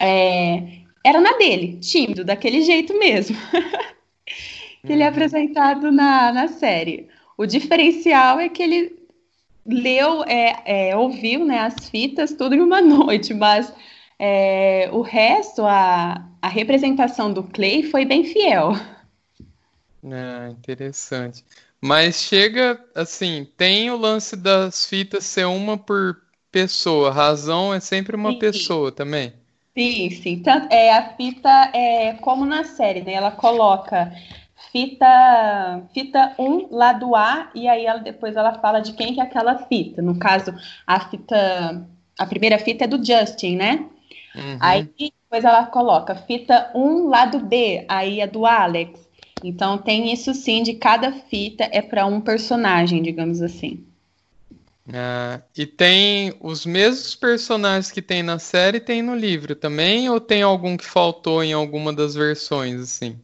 é, 0.00 0.82
era 1.04 1.20
na 1.20 1.32
dele, 1.38 1.78
tímido, 1.78 2.24
daquele 2.24 2.62
jeito 2.62 2.98
mesmo. 2.98 3.36
que 4.84 4.92
ele 4.92 5.02
é 5.02 5.06
uhum. 5.06 5.12
apresentado 5.12 5.90
na, 5.90 6.32
na 6.32 6.48
série. 6.48 7.08
O 7.36 7.46
diferencial 7.46 8.40
é 8.40 8.48
que 8.48 8.62
ele 8.62 8.98
leu, 9.66 10.24
é, 10.24 10.62
é, 10.90 10.96
ouviu 10.96 11.44
né, 11.44 11.58
as 11.60 11.88
fitas 11.88 12.32
tudo 12.32 12.54
em 12.54 12.60
uma 12.60 12.80
noite, 12.82 13.34
mas 13.34 13.72
é, 14.18 14.88
o 14.92 15.02
resto, 15.02 15.62
a, 15.64 16.26
a 16.40 16.48
representação 16.48 17.32
do 17.32 17.42
Clay 17.42 17.82
foi 17.82 18.04
bem 18.04 18.24
fiel. 18.24 18.72
Ah, 20.04 20.48
interessante. 20.50 21.44
Mas 21.80 22.16
chega, 22.16 22.82
assim, 22.94 23.46
tem 23.56 23.90
o 23.90 23.96
lance 23.96 24.34
das 24.34 24.86
fitas 24.86 25.24
ser 25.24 25.46
uma 25.46 25.76
por 25.76 26.20
pessoa. 26.50 27.10
A 27.10 27.12
razão 27.12 27.72
é 27.72 27.78
sempre 27.78 28.16
uma 28.16 28.32
sim, 28.32 28.38
pessoa 28.38 28.90
também. 28.90 29.32
Sim, 29.78 30.10
sim. 30.10 30.42
Tanto, 30.42 30.72
é, 30.72 30.92
a 30.92 31.10
fita 31.10 31.48
é 31.72 32.14
como 32.14 32.44
na 32.44 32.64
série, 32.64 33.00
né? 33.00 33.12
Ela 33.12 33.30
coloca 33.30 34.12
fita 34.72 35.86
fita 35.94 36.34
1, 36.36 36.44
um, 36.44 36.68
lado 36.68 37.14
A, 37.14 37.48
e 37.54 37.68
aí 37.68 37.86
ela, 37.86 38.00
depois 38.00 38.34
ela 38.34 38.54
fala 38.54 38.80
de 38.80 38.92
quem 38.94 39.14
que 39.14 39.20
é 39.20 39.22
aquela 39.22 39.56
fita. 39.66 40.02
No 40.02 40.18
caso, 40.18 40.52
a 40.84 41.08
fita. 41.08 41.86
A 42.18 42.26
primeira 42.26 42.58
fita 42.58 42.84
é 42.84 42.88
do 42.88 42.96
Justin, 42.96 43.54
né? 43.54 43.86
Uhum. 44.34 44.58
Aí 44.58 44.88
depois 44.98 45.44
ela 45.44 45.66
coloca 45.66 46.16
fita 46.16 46.72
1, 46.74 47.06
lado 47.06 47.38
B, 47.38 47.84
aí 47.88 48.20
é 48.20 48.26
do 48.26 48.44
Alex. 48.44 49.08
Então 49.44 49.78
tem 49.78 50.12
isso 50.12 50.34
sim, 50.34 50.64
de 50.64 50.74
cada 50.74 51.12
fita 51.12 51.68
é 51.70 51.80
para 51.80 52.04
um 52.04 52.20
personagem, 52.20 53.00
digamos 53.00 53.40
assim. 53.40 53.87
Ah, 54.92 55.40
e 55.56 55.66
tem 55.66 56.34
os 56.40 56.64
mesmos 56.64 57.14
personagens 57.14 57.90
que 57.90 58.00
tem 58.00 58.22
na 58.22 58.38
série, 58.38 58.80
tem 58.80 59.02
no 59.02 59.14
livro 59.14 59.54
também, 59.54 60.08
ou 60.08 60.20
tem 60.20 60.42
algum 60.42 60.76
que 60.76 60.84
faltou 60.84 61.42
em 61.42 61.52
alguma 61.52 61.92
das 61.92 62.14
versões, 62.14 62.80
assim? 62.80 63.16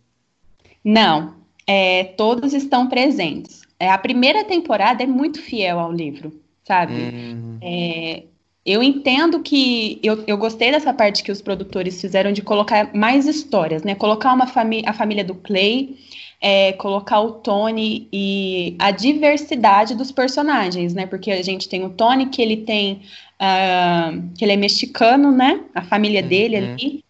Não, 0.84 1.36
é, 1.66 2.04
todos 2.04 2.52
estão 2.52 2.88
presentes. 2.88 3.62
É, 3.80 3.90
a 3.90 3.98
primeira 3.98 4.44
temporada 4.44 5.02
é 5.02 5.06
muito 5.06 5.40
fiel 5.40 5.78
ao 5.80 5.90
livro, 5.90 6.32
sabe? 6.64 6.94
Uhum. 6.94 7.58
É, 7.62 8.24
eu 8.64 8.82
entendo 8.82 9.40
que 9.40 9.98
eu, 10.02 10.24
eu 10.26 10.38
gostei 10.38 10.70
dessa 10.70 10.92
parte 10.92 11.22
que 11.22 11.32
os 11.32 11.42
produtores 11.42 12.00
fizeram 12.00 12.32
de 12.32 12.42
colocar 12.42 12.94
mais 12.94 13.26
histórias, 13.26 13.82
né? 13.82 13.94
Colocar 13.94 14.32
uma 14.32 14.46
família, 14.46 14.88
a 14.88 14.92
família 14.92 15.24
do 15.24 15.34
Clay, 15.34 15.98
é, 16.40 16.72
colocar 16.72 17.20
o 17.20 17.32
Tony 17.32 18.08
e 18.12 18.76
a 18.78 18.90
diversidade 18.90 19.94
dos 19.94 20.12
personagens, 20.12 20.94
né? 20.94 21.06
Porque 21.06 21.30
a 21.30 21.42
gente 21.42 21.68
tem 21.68 21.84
o 21.84 21.90
Tony 21.90 22.26
que 22.26 22.42
ele 22.42 22.58
tem 22.58 23.02
uh, 23.40 24.22
que 24.36 24.44
ele 24.44 24.52
é 24.52 24.56
mexicano, 24.56 25.32
né? 25.32 25.60
A 25.74 25.82
família 25.82 26.22
uhum. 26.22 26.28
dele 26.28 26.56
ali. 26.56 27.04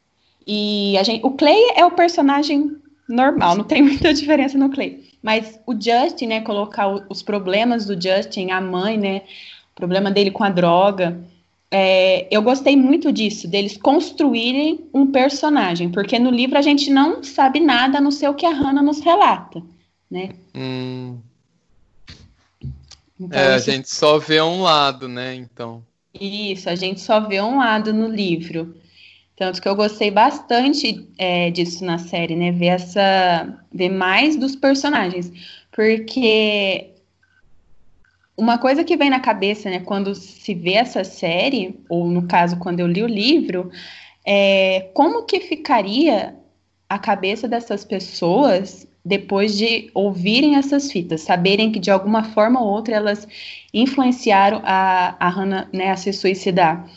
E 0.46 0.96
a 0.98 1.02
gente, 1.02 1.24
o 1.24 1.30
Clay 1.30 1.72
é 1.74 1.84
o 1.84 1.90
personagem 1.90 2.76
normal, 3.08 3.56
não 3.56 3.64
tem 3.64 3.80
muita 3.82 4.12
diferença 4.12 4.56
no 4.56 4.70
Clay. 4.70 5.02
Mas 5.22 5.58
o 5.66 5.72
Justin, 5.72 6.26
né? 6.26 6.40
Colocar 6.42 6.88
os 7.08 7.22
problemas 7.22 7.86
do 7.86 8.00
Justin, 8.00 8.50
a 8.50 8.60
mãe, 8.60 8.96
né? 8.96 9.22
O 9.72 9.74
problema 9.74 10.10
dele 10.10 10.30
com 10.30 10.44
a 10.44 10.50
droga 10.50 11.18
é, 11.70 12.28
eu 12.30 12.42
gostei 12.42 12.76
muito 12.76 13.10
disso, 13.12 13.48
deles 13.48 13.76
construírem 13.76 14.88
um 14.94 15.10
personagem, 15.10 15.90
porque 15.90 16.18
no 16.18 16.30
livro 16.30 16.56
a 16.56 16.62
gente 16.62 16.90
não 16.90 17.22
sabe 17.22 17.60
nada 17.60 17.98
a 17.98 18.00
não 18.00 18.10
ser 18.10 18.28
o 18.28 18.34
que 18.34 18.46
a 18.46 18.50
Hannah 18.50 18.82
nos 18.82 19.00
relata, 19.00 19.62
né? 20.10 20.30
Hum. 20.54 21.18
Então, 23.18 23.40
é, 23.40 23.54
a 23.54 23.58
gente 23.58 23.88
só 23.88 24.18
vê 24.18 24.40
um 24.40 24.62
lado, 24.62 25.08
né? 25.08 25.34
Então. 25.34 25.84
Isso, 26.12 26.68
a 26.68 26.74
gente 26.74 27.00
só 27.00 27.20
vê 27.20 27.40
um 27.40 27.58
lado 27.58 27.92
no 27.92 28.08
livro. 28.08 28.74
Tanto 29.36 29.60
que 29.60 29.68
eu 29.68 29.74
gostei 29.74 30.10
bastante 30.12 31.08
é, 31.18 31.50
disso 31.50 31.84
na 31.84 31.98
série, 31.98 32.36
né? 32.36 32.52
Ver 32.52 32.66
essa. 32.66 33.58
ver 33.72 33.88
mais 33.88 34.36
dos 34.36 34.54
personagens. 34.54 35.32
Porque 35.72 36.93
uma 38.36 38.58
coisa 38.58 38.82
que 38.82 38.96
vem 38.96 39.10
na 39.10 39.20
cabeça, 39.20 39.70
né, 39.70 39.80
quando 39.80 40.14
se 40.14 40.54
vê 40.54 40.74
essa 40.74 41.04
série, 41.04 41.78
ou 41.88 42.06
no 42.08 42.26
caso, 42.26 42.58
quando 42.58 42.80
eu 42.80 42.86
li 42.86 43.02
o 43.02 43.06
livro, 43.06 43.70
é 44.26 44.90
como 44.94 45.24
que 45.24 45.40
ficaria 45.40 46.34
a 46.88 46.98
cabeça 46.98 47.46
dessas 47.46 47.84
pessoas 47.84 48.86
depois 49.04 49.56
de 49.56 49.90
ouvirem 49.92 50.56
essas 50.56 50.90
fitas, 50.90 51.20
saberem 51.20 51.70
que 51.70 51.78
de 51.78 51.90
alguma 51.90 52.24
forma 52.24 52.60
ou 52.60 52.68
outra 52.68 52.94
elas 52.94 53.28
influenciaram 53.72 54.62
a, 54.64 55.14
a 55.20 55.28
Hannah 55.28 55.68
né, 55.72 55.90
a 55.90 55.96
se 55.96 56.12
suicidar. 56.12 56.88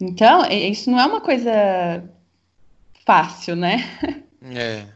Então, 0.00 0.44
isso 0.50 0.90
não 0.90 0.98
é 0.98 1.06
uma 1.06 1.20
coisa 1.20 2.04
fácil, 3.06 3.54
né? 3.54 3.84
É. 4.42 4.95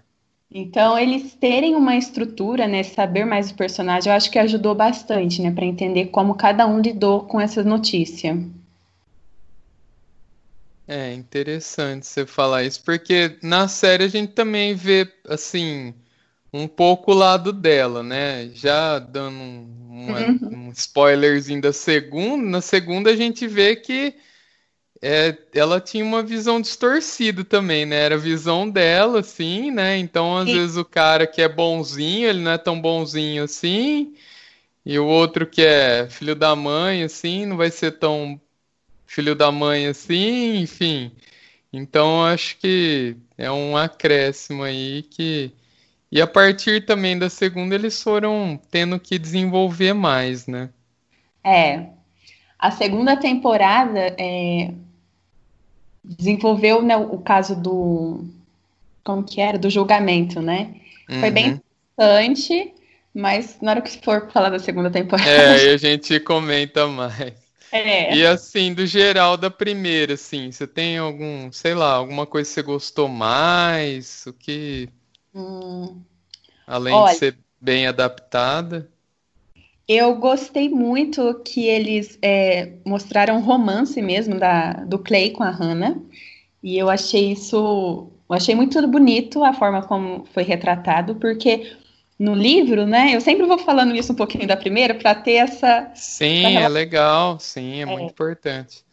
Então, 0.53 0.99
eles 0.99 1.33
terem 1.35 1.77
uma 1.77 1.97
estrutura, 1.97 2.67
né, 2.67 2.83
saber 2.83 3.25
mais 3.25 3.51
o 3.51 3.55
personagem, 3.55 4.11
eu 4.11 4.17
acho 4.17 4.31
que 4.31 4.39
ajudou 4.39 4.75
bastante, 4.75 5.41
né, 5.41 5.53
para 5.53 5.65
entender 5.65 6.07
como 6.07 6.35
cada 6.35 6.67
um 6.67 6.81
lidou 6.81 7.23
com 7.23 7.41
essa 7.41 7.63
notícia. 7.63 8.37
É 10.89 11.15
interessante 11.15 12.05
você 12.05 12.27
falar 12.27 12.65
isso, 12.65 12.83
porque 12.83 13.37
na 13.41 13.69
série 13.69 14.03
a 14.03 14.09
gente 14.09 14.33
também 14.33 14.75
vê, 14.75 15.09
assim, 15.29 15.95
um 16.53 16.67
pouco 16.67 17.13
o 17.13 17.15
lado 17.15 17.53
dela, 17.53 18.03
né? 18.03 18.51
Já 18.55 18.99
dando 18.99 19.39
uma, 19.89 20.19
uhum. 20.19 20.67
um 20.67 20.71
spoilerzinho 20.73 21.61
da 21.61 21.73
segunda, 21.73 22.45
na 22.45 22.61
segunda 22.61 23.11
a 23.11 23.17
gente 23.17 23.47
vê 23.47 23.77
que 23.77 24.15
é, 25.03 25.37
ela 25.55 25.81
tinha 25.81 26.05
uma 26.05 26.23
visão 26.23 26.61
distorcida 26.61 27.43
também, 27.45 27.87
né? 27.87 27.97
Era 27.97 28.17
a 28.17 28.19
visão 28.19 28.69
dela, 28.69 29.21
assim, 29.21 29.71
né? 29.71 29.97
Então, 29.99 30.37
às 30.37 30.49
e... 30.49 30.53
vezes, 30.53 30.77
o 30.77 30.85
cara 30.85 31.27
que 31.27 31.41
é 31.41 31.49
bonzinho, 31.49 32.29
ele 32.29 32.41
não 32.41 32.53
é 32.53 32.59
tão 32.59 32.81
bonzinho 32.81 33.45
assim. 33.45 34.15
E 34.85 34.99
o 34.99 35.07
outro 35.07 35.47
que 35.47 35.63
é 35.63 36.09
filho 36.11 36.35
da 36.35 36.55
mãe, 36.57 37.03
assim, 37.03 37.47
não 37.47 37.57
vai 37.57 37.71
ser 37.71 37.93
tão 37.99 38.41
filho 39.07 39.35
da 39.35 39.51
mãe 39.51 39.87
assim, 39.87 40.59
enfim. 40.59 41.13
Então, 41.73 42.25
acho 42.25 42.59
que 42.59 43.17
é 43.39 43.51
um 43.51 43.77
acréscimo 43.77 44.63
aí 44.65 45.03
que. 45.05 45.53
E 46.13 46.21
a 46.21 46.27
partir 46.27 46.85
também 46.85 47.19
da 47.19 47.31
segunda, 47.31 47.75
eles 47.75 48.03
foram 48.03 48.61
tendo 48.71 48.99
que 48.99 49.19
desenvolver 49.19 49.95
mais, 49.95 50.47
né? 50.47 50.71
É. 51.45 51.87
A 52.59 52.71
segunda 52.71 53.17
temporada, 53.17 54.15
é, 54.19 54.75
desenvolveu 56.03 56.83
né, 56.83 56.97
o 56.97 57.19
caso 57.19 57.55
do. 57.55 58.25
Como 59.05 59.23
que 59.23 59.41
era? 59.41 59.59
Do 59.59 59.71
julgamento, 59.71 60.41
né? 60.41 60.75
Uhum. 61.09 61.21
Foi 61.21 61.31
bem 61.31 61.53
uhum. 61.53 61.61
interessante, 61.95 62.75
mas 63.15 63.59
na 63.61 63.73
hora 63.73 63.83
que 63.83 64.03
for 64.03 64.31
falar 64.31 64.51
da 64.51 64.59
segunda 64.59 64.91
temporada. 64.91 65.29
É, 65.29 65.49
aí 65.55 65.69
a 65.71 65.77
gente 65.79 66.19
comenta 66.21 66.87
mais. 66.87 67.35
É. 67.73 68.15
E 68.15 68.27
assim, 68.27 68.75
do 68.75 68.85
geral 68.85 69.37
da 69.37 69.49
primeira, 69.49 70.15
assim, 70.15 70.51
você 70.51 70.67
tem 70.67 70.99
algum, 70.99 71.53
sei 71.53 71.75
lá, 71.75 71.93
alguma 71.93 72.27
coisa 72.27 72.49
que 72.49 72.55
você 72.55 72.63
gostou 72.63 73.09
mais? 73.09 74.25
O 74.27 74.33
que. 74.33 74.89
Hum. 75.35 76.01
Além 76.67 76.95
Olha, 76.95 77.13
de 77.13 77.19
ser 77.19 77.37
bem 77.61 77.87
adaptada. 77.87 78.89
Eu 79.93 80.15
gostei 80.15 80.69
muito 80.69 81.43
que 81.45 81.67
eles 81.67 82.17
é, 82.23 82.75
mostraram 82.87 83.41
romance 83.41 84.01
mesmo 84.01 84.39
da, 84.39 84.75
do 84.85 85.01
Clay 85.01 85.31
com 85.31 85.43
a 85.43 85.51
Hannah. 85.51 85.97
E 86.63 86.79
eu 86.79 86.89
achei 86.89 87.33
isso. 87.33 88.09
Eu 88.29 88.37
achei 88.37 88.55
muito 88.55 88.87
bonito 88.87 89.43
a 89.43 89.53
forma 89.53 89.83
como 89.83 90.25
foi 90.33 90.45
retratado, 90.45 91.17
porque 91.17 91.77
no 92.17 92.37
livro, 92.37 92.87
né? 92.87 93.17
Eu 93.17 93.21
sempre 93.21 93.45
vou 93.45 93.59
falando 93.59 93.97
isso 93.97 94.13
um 94.13 94.15
pouquinho 94.15 94.47
da 94.47 94.57
primeira 94.57 94.95
para 94.95 95.13
ter 95.13 95.33
essa. 95.33 95.91
Sim, 95.97 96.57
é 96.57 96.69
legal, 96.69 97.41
sim, 97.41 97.81
é, 97.81 97.81
é, 97.81 97.87
muito 97.87 98.13
importante. 98.13 98.85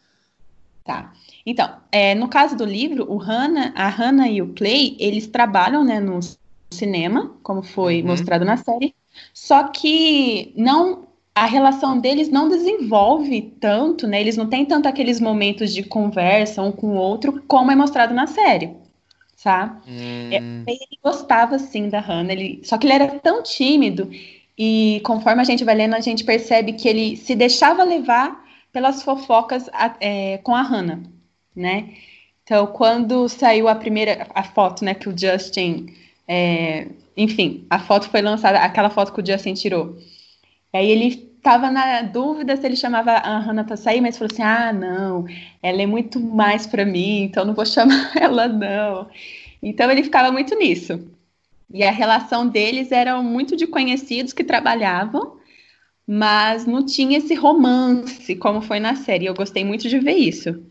Tá. 0.82 1.12
Então, 1.46 1.76
é, 1.92 2.12
no 2.16 2.26
caso 2.26 2.56
do 2.56 2.64
livro, 2.64 3.08
o 3.08 3.18
Hannah, 3.18 3.72
a 3.76 3.88
Hannah 3.88 4.28
e 4.28 4.42
o 4.42 4.52
Clay, 4.52 4.96
eles 4.98 5.28
trabalham 5.28 5.84
né, 5.84 6.00
no 6.00 6.18
cinema, 6.72 7.36
como 7.44 7.62
foi 7.62 8.00
uhum. 8.00 8.08
mostrado 8.08 8.44
na 8.44 8.56
série, 8.56 8.92
só 9.32 9.68
que 9.68 10.52
não 10.56 11.08
a 11.38 11.46
relação 11.46 11.98
deles 11.98 12.28
não 12.28 12.48
desenvolve 12.48 13.40
tanto, 13.60 14.06
né? 14.06 14.20
Eles 14.20 14.36
não 14.36 14.48
têm 14.48 14.64
tanto 14.64 14.88
aqueles 14.88 15.20
momentos 15.20 15.72
de 15.72 15.82
conversa 15.82 16.62
um 16.62 16.72
com 16.72 16.88
o 16.88 16.96
outro 16.96 17.42
como 17.46 17.70
é 17.70 17.76
mostrado 17.76 18.12
na 18.12 18.26
série, 18.26 18.72
tá? 19.42 19.80
Hum. 19.86 20.32
É, 20.32 20.36
ele 20.66 20.98
gostava 21.02 21.58
sim 21.58 21.88
da 21.88 22.00
Hannah, 22.00 22.32
ele, 22.32 22.60
só 22.64 22.76
que 22.76 22.86
ele 22.86 22.94
era 22.94 23.06
tão 23.20 23.42
tímido 23.42 24.10
e 24.58 25.00
conforme 25.04 25.40
a 25.40 25.44
gente 25.44 25.64
vai 25.64 25.76
lendo 25.76 25.94
a 25.94 26.00
gente 26.00 26.24
percebe 26.24 26.72
que 26.72 26.88
ele 26.88 27.16
se 27.16 27.36
deixava 27.36 27.84
levar 27.84 28.44
pelas 28.72 29.02
fofocas 29.02 29.70
é, 30.00 30.38
com 30.38 30.54
a 30.54 30.62
Hannah, 30.62 31.00
né? 31.54 31.90
Então 32.42 32.66
quando 32.66 33.28
saiu 33.28 33.68
a 33.68 33.76
primeira 33.76 34.26
a 34.34 34.42
foto, 34.42 34.84
né, 34.84 34.92
que 34.92 35.08
o 35.08 35.16
Justin 35.16 35.86
é, 36.28 36.88
enfim, 37.16 37.66
a 37.70 37.78
foto 37.78 38.10
foi 38.10 38.20
lançada, 38.20 38.58
aquela 38.58 38.90
foto 38.90 39.12
que 39.12 39.20
o 39.20 39.26
Justin 39.26 39.54
tirou. 39.54 39.96
Aí 40.72 40.90
ele 40.90 41.28
estava 41.38 41.70
na 41.70 42.02
dúvida 42.02 42.56
se 42.56 42.66
ele 42.66 42.76
chamava 42.76 43.12
a 43.12 43.38
Hannah 43.38 43.76
sair, 43.76 44.00
mas 44.00 44.18
falou 44.18 44.30
assim: 44.32 44.42
ah, 44.42 44.72
não, 44.72 45.24
ela 45.62 45.82
é 45.82 45.86
muito 45.86 46.20
mais 46.20 46.66
para 46.66 46.84
mim, 46.84 47.22
então 47.22 47.44
não 47.44 47.54
vou 47.54 47.64
chamar 47.66 48.12
ela, 48.16 48.46
não. 48.48 49.08
Então 49.62 49.90
ele 49.90 50.04
ficava 50.04 50.30
muito 50.30 50.54
nisso. 50.56 51.00
E 51.72 51.82
a 51.84 51.90
relação 51.90 52.48
deles 52.48 52.92
era 52.92 53.20
muito 53.22 53.56
de 53.56 53.66
conhecidos 53.66 54.32
que 54.32 54.44
trabalhavam, 54.44 55.38
mas 56.06 56.66
não 56.66 56.84
tinha 56.84 57.18
esse 57.18 57.34
romance 57.34 58.34
como 58.36 58.62
foi 58.62 58.80
na 58.80 58.94
série. 58.96 59.26
Eu 59.26 59.34
gostei 59.34 59.64
muito 59.64 59.88
de 59.88 59.98
ver 59.98 60.16
isso 60.16 60.62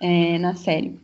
é, 0.00 0.38
na 0.38 0.54
série. 0.54 1.00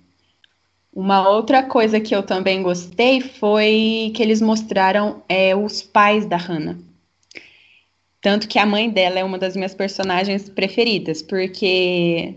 Uma 0.94 1.29
outra 1.29 1.62
coisa 1.62 2.01
que 2.01 2.14
eu 2.14 2.22
também 2.22 2.62
gostei 2.62 3.20
foi 3.20 4.12
que 4.14 4.22
eles 4.22 4.40
mostraram 4.40 5.22
é, 5.29 5.55
os 5.55 5.83
pais 5.83 6.27
da 6.27 6.37
Hannah. 6.37 6.77
Tanto 8.20 8.48
que 8.48 8.59
a 8.59 8.66
mãe 8.66 8.90
dela 8.90 9.18
é 9.18 9.24
uma 9.24 9.38
das 9.38 9.55
minhas 9.55 9.74
personagens 9.74 10.48
preferidas, 10.48 11.22
porque. 11.22 12.35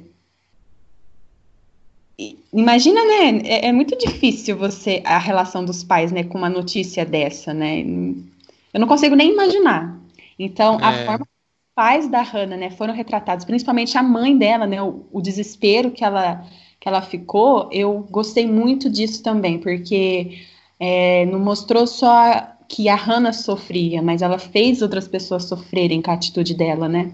Imagina, 2.54 3.04
né? 3.04 3.42
É, 3.46 3.68
é, 3.68 3.72
muito 3.72 3.98
difícil 3.98 4.56
você. 4.56 5.02
a 5.04 5.18
relação 5.18 5.66
dos 5.66 5.84
pais, 5.84 6.12
né, 6.12 6.24
com 6.24 6.38
uma 6.38 6.50
notícia 6.50 7.04
dessa, 7.04 7.54
né? 7.54 7.82
Eu 7.82 8.80
não 8.80 8.88
consigo 8.88 9.16
nem 9.16 9.32
imaginar. 9.32 10.00
Então, 10.38 10.80
é. 10.80 10.84
a 10.84 11.06
forma 11.06 11.26
que 11.26 11.32
os 11.32 11.74
pais 11.74 12.08
da 12.08 12.22
Hannah, 12.22 12.58
né, 12.58 12.70
foram 12.70 12.94
retratados, 12.94 13.44
principalmente 13.44 13.98
a 13.98 14.04
mãe 14.04 14.38
dela, 14.38 14.68
né? 14.68 14.82
O, 14.84 15.08
o 15.12 15.20
desespero 15.20 15.90
que 15.90 16.04
ela 16.04 16.46
que 16.82 16.90
ela 16.90 17.04
ficou, 17.04 17.70
eu 17.72 18.00
gostei 18.10 18.48
muito 18.48 18.90
disso 18.90 19.22
também, 19.22 19.60
porque 19.60 20.42
é, 20.80 21.28
não 21.28 21.40
mostrou 21.40 21.86
só 21.86 22.56
que 22.68 22.90
a 22.90 22.96
Hannah 22.96 23.34
sofria, 23.34 24.02
mas 24.02 24.24
ela 24.24 24.40
fez 24.40 24.82
outras 24.82 25.08
pessoas 25.08 25.44
sofrerem 25.44 26.02
com 26.02 26.10
a 26.10 26.16
atitude 26.16 26.56
dela, 26.56 26.90
né? 26.90 27.14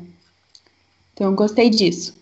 Então 1.14 1.28
eu 1.28 1.36
gostei 1.36 1.70
disso. 1.70 2.16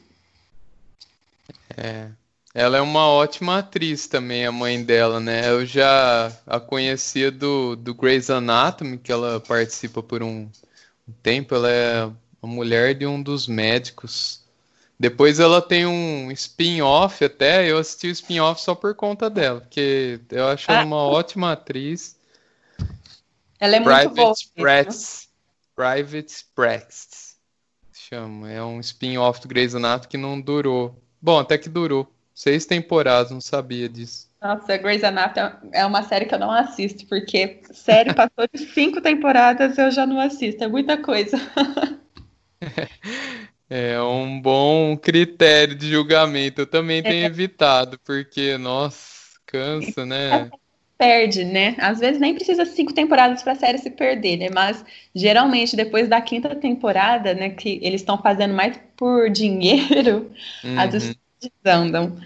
É. 1.78 2.08
Ela 2.52 2.78
é 2.78 2.82
uma 2.82 3.10
ótima 3.10 3.60
atriz 3.60 4.08
também, 4.08 4.46
a 4.46 4.52
mãe 4.52 4.84
dela, 4.84 5.20
né? 5.20 5.48
Eu 5.48 5.66
já 5.68 6.32
a 6.48 6.60
conhecia 6.60 7.30
do, 7.30 7.76
do 7.76 7.94
Grey's 7.94 8.30
Anatomy, 8.30 8.98
que 8.98 9.12
ela 9.12 9.40
participa 9.40 10.02
por 10.02 10.24
um, 10.24 10.50
um 11.08 11.14
tempo. 11.22 11.54
Ela 11.54 11.70
é 11.70 12.10
a 12.42 12.48
mulher 12.48 12.96
de 12.96 13.06
um 13.06 13.22
dos 13.22 13.46
médicos 13.46 14.45
depois 14.98 15.40
ela 15.40 15.62
tem 15.62 15.86
um 15.86 16.32
spin-off 16.32 17.24
até, 17.24 17.70
eu 17.70 17.78
assisti 17.78 18.08
o 18.08 18.12
spin-off 18.12 18.62
só 18.62 18.74
por 18.74 18.96
conta 18.96 19.30
dela, 19.30 19.60
porque 19.60 20.22
eu 20.32 20.48
acho 20.48 20.72
ela 20.72 20.82
ah. 20.82 20.86
uma 20.86 21.04
ótima 21.04 21.52
atriz. 21.52 22.18
Ela 23.60 23.76
é 23.76 23.82
Private 23.82 24.06
muito 24.06 24.16
boa. 24.16 24.34
Practice, 24.56 25.28
Private 25.76 26.46
Practice. 26.56 27.36
Chama, 27.94 28.50
é 28.50 28.64
um 28.64 28.80
spin-off 28.80 29.42
do 29.42 29.48
Grey's 29.48 29.76
Anatomy 29.76 30.08
que 30.08 30.18
não 30.18 30.40
durou. 30.40 31.02
Bom, 31.22 31.40
até 31.40 31.58
que 31.58 31.68
durou. 31.68 32.10
Seis 32.34 32.66
temporadas, 32.66 33.32
não 33.32 33.42
sabia 33.42 33.88
disso. 33.90 34.30
Nossa, 34.42 34.78
Grey's 34.78 35.04
Anatomy 35.04 35.56
é 35.74 35.86
uma 35.86 36.04
série 36.04 36.26
que 36.26 36.36
eu 36.36 36.40
não 36.40 36.52
assisto, 36.52 37.06
porque 37.08 37.62
série 37.72 38.14
passou 38.16 38.48
de 38.54 38.60
cinco 38.74 39.02
temporadas 39.02 39.78
eu 39.78 39.90
já 39.90 40.06
não 40.06 40.20
assisto, 40.20 40.64
é 40.64 40.68
muita 40.68 40.98
coisa. 41.02 41.38
É 43.78 44.02
um 44.02 44.40
bom 44.40 44.96
critério 44.96 45.76
de 45.76 45.92
julgamento. 45.92 46.62
Eu 46.62 46.66
também 46.66 47.04
tenho 47.04 47.24
é. 47.24 47.26
evitado, 47.26 48.00
porque, 48.06 48.58
nossa, 48.58 49.38
cansa, 49.46 50.06
né? 50.06 50.50
Perde, 50.98 51.44
né? 51.44 51.76
Às 51.78 52.00
vezes 52.00 52.22
nem 52.22 52.34
precisa 52.34 52.66
cinco 52.66 52.94
temporadas 52.94 53.44
para 53.44 53.52
a 53.52 53.58
série 53.58 53.78
se 53.78 53.90
perder, 53.90 54.38
né? 54.38 54.48
Mas 54.50 54.86
geralmente 55.14 55.76
depois 55.76 56.08
da 56.08 56.22
quinta 56.22 56.56
temporada, 56.56 57.34
né, 57.34 57.50
que 57.50 57.78
eles 57.82 58.00
estão 58.00 58.18
fazendo 58.18 58.54
mais 58.54 58.80
por 58.96 59.30
dinheiro, 59.30 60.32
uhum. 60.64 60.80
as 60.80 60.94
histórias 60.94 61.66
andam. 61.66 62.18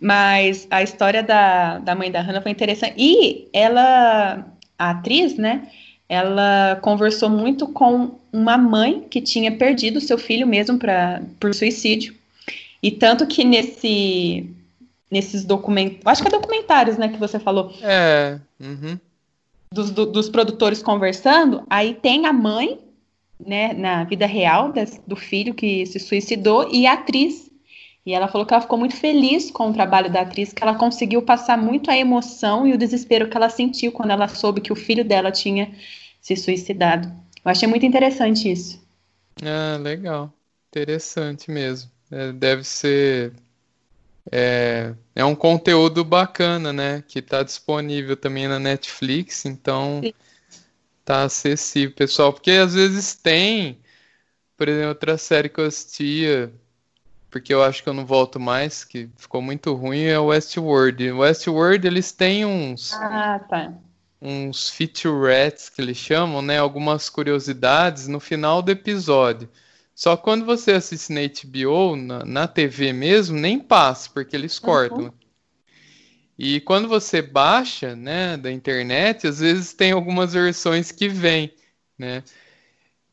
Mas 0.00 0.66
a 0.68 0.82
história 0.82 1.22
da, 1.22 1.78
da 1.78 1.94
mãe 1.94 2.10
da 2.10 2.20
Hannah 2.20 2.42
foi 2.42 2.50
interessante. 2.50 2.96
E 2.98 3.48
ela, 3.52 4.44
a 4.76 4.90
atriz, 4.90 5.36
né? 5.36 5.70
Ela 6.08 6.76
conversou 6.82 7.28
muito 7.28 7.66
com 7.68 8.12
uma 8.32 8.58
mãe 8.58 9.06
que 9.08 9.20
tinha 9.20 9.56
perdido 9.56 10.00
seu 10.00 10.18
filho 10.18 10.46
mesmo 10.46 10.78
pra, 10.78 11.22
por 11.40 11.54
suicídio. 11.54 12.14
E 12.82 12.90
tanto 12.90 13.26
que 13.26 13.44
nesse 13.44 14.50
nesses 15.10 15.44
documentos, 15.44 16.00
acho 16.04 16.22
que 16.22 16.28
é 16.28 16.30
documentários, 16.30 16.98
né, 16.98 17.08
que 17.08 17.18
você 17.18 17.38
falou. 17.38 17.72
É. 17.82 18.40
Uhum. 18.58 18.98
Dos, 19.72 19.90
do, 19.90 20.06
dos 20.06 20.28
produtores 20.28 20.82
conversando, 20.82 21.62
aí 21.70 21.94
tem 21.94 22.26
a 22.26 22.32
mãe, 22.32 22.80
né, 23.38 23.72
na 23.74 24.02
vida 24.04 24.26
real 24.26 24.72
des, 24.72 25.00
do 25.06 25.14
filho 25.14 25.54
que 25.54 25.86
se 25.86 26.00
suicidou 26.00 26.68
e 26.72 26.86
a 26.86 26.94
atriz. 26.94 27.48
E 28.06 28.12
ela 28.12 28.28
falou 28.28 28.46
que 28.46 28.52
ela 28.52 28.60
ficou 28.60 28.78
muito 28.78 28.96
feliz 28.96 29.50
com 29.50 29.70
o 29.70 29.72
trabalho 29.72 30.12
da 30.12 30.20
atriz, 30.20 30.52
que 30.52 30.62
ela 30.62 30.74
conseguiu 30.74 31.22
passar 31.22 31.56
muito 31.56 31.90
a 31.90 31.96
emoção 31.96 32.66
e 32.66 32.74
o 32.74 32.78
desespero 32.78 33.28
que 33.28 33.36
ela 33.36 33.48
sentiu 33.48 33.92
quando 33.92 34.10
ela 34.10 34.28
soube 34.28 34.60
que 34.60 34.72
o 34.72 34.76
filho 34.76 35.04
dela 35.04 35.32
tinha 35.32 35.74
se 36.20 36.36
suicidado. 36.36 37.08
Eu 37.42 37.50
achei 37.50 37.66
muito 37.66 37.86
interessante 37.86 38.50
isso. 38.50 38.82
Ah, 39.42 39.78
legal. 39.78 40.32
Interessante 40.70 41.50
mesmo. 41.50 41.90
É, 42.10 42.32
deve 42.32 42.62
ser 42.64 43.32
é, 44.30 44.94
é 45.14 45.24
um 45.24 45.34
conteúdo 45.34 46.04
bacana, 46.04 46.72
né? 46.72 47.02
Que 47.06 47.18
está 47.18 47.42
disponível 47.42 48.16
também 48.16 48.48
na 48.48 48.58
Netflix, 48.58 49.44
então 49.44 50.00
Sim. 50.02 50.12
tá 51.04 51.24
acessível, 51.24 51.94
pessoal. 51.94 52.32
Porque 52.32 52.50
às 52.52 52.74
vezes 52.74 53.14
tem, 53.14 53.78
por 54.56 54.68
exemplo, 54.68 54.88
outra 54.90 55.18
série 55.18 55.48
que 55.48 55.60
eu 55.60 55.66
assistia, 55.66 56.52
porque 57.34 57.52
eu 57.52 57.64
acho 57.64 57.82
que 57.82 57.88
eu 57.88 57.92
não 57.92 58.06
volto 58.06 58.38
mais, 58.38 58.84
que 58.84 59.10
ficou 59.16 59.42
muito 59.42 59.74
ruim, 59.74 60.04
é 60.04 60.16
o 60.16 60.26
Westworld. 60.26 61.10
O 61.10 61.18
Westworld, 61.18 61.84
eles 61.84 62.12
têm 62.12 62.44
uns. 62.44 62.92
Ah, 62.92 63.40
tá. 63.40 63.74
Uns 64.22 64.70
featurettes 64.70 65.68
que 65.68 65.82
eles 65.82 65.96
chamam, 65.96 66.40
né? 66.40 66.60
Algumas 66.60 67.10
curiosidades 67.10 68.06
no 68.06 68.20
final 68.20 68.62
do 68.62 68.70
episódio. 68.70 69.48
Só 69.92 70.16
quando 70.16 70.44
você 70.44 70.74
assiste 70.74 71.12
na 71.12 71.22
HBO, 71.22 71.96
na, 71.96 72.24
na 72.24 72.46
TV 72.46 72.92
mesmo, 72.92 73.36
nem 73.36 73.58
passa, 73.58 74.08
porque 74.14 74.36
eles 74.36 74.60
cortam. 74.60 75.06
Uhum. 75.06 75.12
E 76.38 76.60
quando 76.60 76.86
você 76.86 77.20
baixa, 77.20 77.96
né, 77.96 78.36
da 78.36 78.52
internet, 78.52 79.26
às 79.26 79.40
vezes 79.40 79.72
tem 79.72 79.90
algumas 79.90 80.34
versões 80.34 80.92
que 80.92 81.08
vêm, 81.08 81.52
né? 81.98 82.22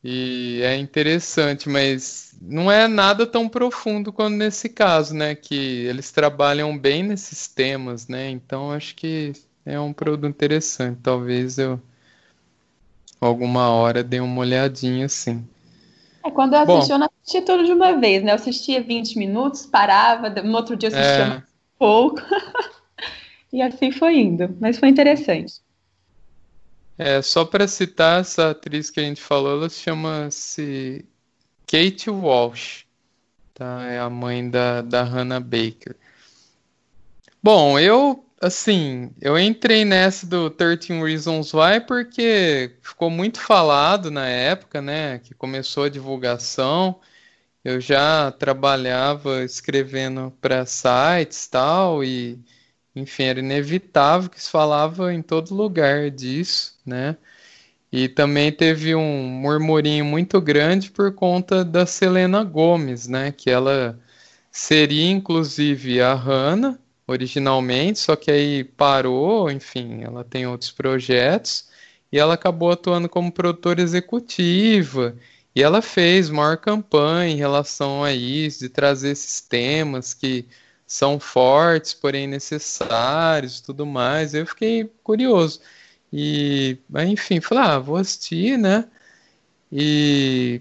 E 0.04 0.60
é 0.62 0.76
interessante, 0.76 1.68
mas 1.68 2.34
não 2.40 2.70
é 2.70 2.88
nada 2.88 3.24
tão 3.24 3.48
profundo 3.48 4.12
quanto 4.12 4.34
nesse 4.34 4.68
caso, 4.68 5.14
né? 5.14 5.34
Que 5.34 5.86
eles 5.86 6.10
trabalham 6.10 6.76
bem 6.76 7.04
nesses 7.04 7.46
temas, 7.46 8.08
né? 8.08 8.28
Então 8.30 8.72
acho 8.72 8.96
que 8.96 9.32
é 9.64 9.78
um 9.78 9.92
produto 9.92 10.28
interessante. 10.28 10.98
Talvez 11.02 11.56
eu 11.56 11.80
alguma 13.20 13.70
hora 13.70 14.02
dê 14.02 14.18
uma 14.18 14.40
olhadinha 14.40 15.06
assim. 15.06 15.46
É, 16.24 16.30
quando 16.30 16.54
eu 16.54 16.60
assisti, 16.60 16.88
Bom, 16.88 16.94
eu 16.94 16.98
não 16.98 17.08
assisti 17.20 17.42
tudo 17.42 17.64
de 17.64 17.72
uma 17.72 17.98
vez, 17.98 18.24
né? 18.24 18.32
Eu 18.32 18.36
assistia 18.36 18.82
20 18.82 19.16
minutos, 19.16 19.66
parava, 19.66 20.28
no 20.28 20.56
outro 20.56 20.76
dia 20.76 20.88
assistia 20.88 21.24
é... 21.24 21.36
um 21.36 21.42
pouco. 21.78 22.20
e 23.52 23.62
assim 23.62 23.92
foi 23.92 24.18
indo. 24.18 24.56
Mas 24.60 24.78
foi 24.78 24.88
interessante. 24.88 25.62
É, 26.98 27.22
só 27.22 27.44
para 27.44 27.66
citar 27.66 28.20
essa 28.20 28.50
atriz 28.50 28.90
que 28.90 29.00
a 29.00 29.02
gente 29.02 29.20
falou, 29.20 29.52
ela 29.52 29.68
chama-se 29.68 31.04
Kate 31.66 32.10
Walsh. 32.10 32.84
Tá? 33.54 33.84
É 33.86 33.98
a 33.98 34.10
mãe 34.10 34.48
da, 34.48 34.82
da 34.82 35.02
Hannah 35.02 35.40
Baker. 35.40 35.96
Bom, 37.42 37.78
eu 37.78 38.24
assim, 38.42 39.12
eu 39.20 39.38
entrei 39.38 39.84
nessa 39.84 40.26
do 40.26 40.50
13 40.50 41.00
Reasons 41.00 41.54
Why 41.54 41.80
porque 41.86 42.76
ficou 42.82 43.08
muito 43.08 43.40
falado 43.40 44.10
na 44.10 44.26
época, 44.28 44.82
né, 44.82 45.20
que 45.20 45.32
começou 45.32 45.84
a 45.84 45.88
divulgação. 45.88 47.00
Eu 47.64 47.80
já 47.80 48.32
trabalhava 48.32 49.44
escrevendo 49.44 50.32
para 50.40 50.66
sites 50.66 51.46
tal 51.46 52.02
e, 52.02 52.38
enfim, 52.96 53.24
era 53.24 53.38
inevitável 53.38 54.28
que 54.28 54.42
se 54.42 54.50
falava 54.50 55.14
em 55.14 55.22
todo 55.22 55.54
lugar 55.54 56.10
disso, 56.10 56.71
né? 56.84 57.16
E 57.92 58.08
também 58.08 58.50
teve 58.52 58.94
um 58.94 59.24
murmurinho 59.28 60.04
muito 60.04 60.40
grande 60.40 60.90
por 60.90 61.14
conta 61.14 61.64
da 61.64 61.86
Selena 61.86 62.42
Gomes, 62.44 63.06
né? 63.08 63.32
Que 63.32 63.50
ela 63.50 63.98
seria 64.50 65.10
inclusive 65.10 66.00
a 66.00 66.14
Hannah 66.14 66.78
originalmente, 67.06 67.98
só 67.98 68.16
que 68.16 68.30
aí 68.30 68.64
parou, 68.64 69.50
enfim, 69.50 70.02
ela 70.02 70.24
tem 70.24 70.46
outros 70.46 70.70
projetos 70.70 71.68
e 72.10 72.18
ela 72.18 72.34
acabou 72.34 72.70
atuando 72.72 73.08
como 73.08 73.32
produtora 73.32 73.82
executiva 73.82 75.16
e 75.54 75.62
ela 75.62 75.82
fez 75.82 76.30
maior 76.30 76.56
campanha 76.56 77.32
em 77.34 77.36
relação 77.36 78.02
a 78.02 78.12
isso, 78.12 78.60
de 78.60 78.68
trazer 78.68 79.10
esses 79.10 79.40
temas 79.40 80.14
que 80.14 80.46
são 80.86 81.20
fortes, 81.20 81.94
porém 81.94 82.26
necessários, 82.26 83.60
tudo 83.60 83.84
mais. 83.86 84.34
Eu 84.34 84.46
fiquei 84.46 84.90
curioso. 85.02 85.60
E, 86.12 86.78
enfim, 87.08 87.40
falei, 87.40 87.64
ah, 87.64 87.78
vou 87.78 87.96
assistir, 87.96 88.58
né? 88.58 88.86
E 89.70 90.60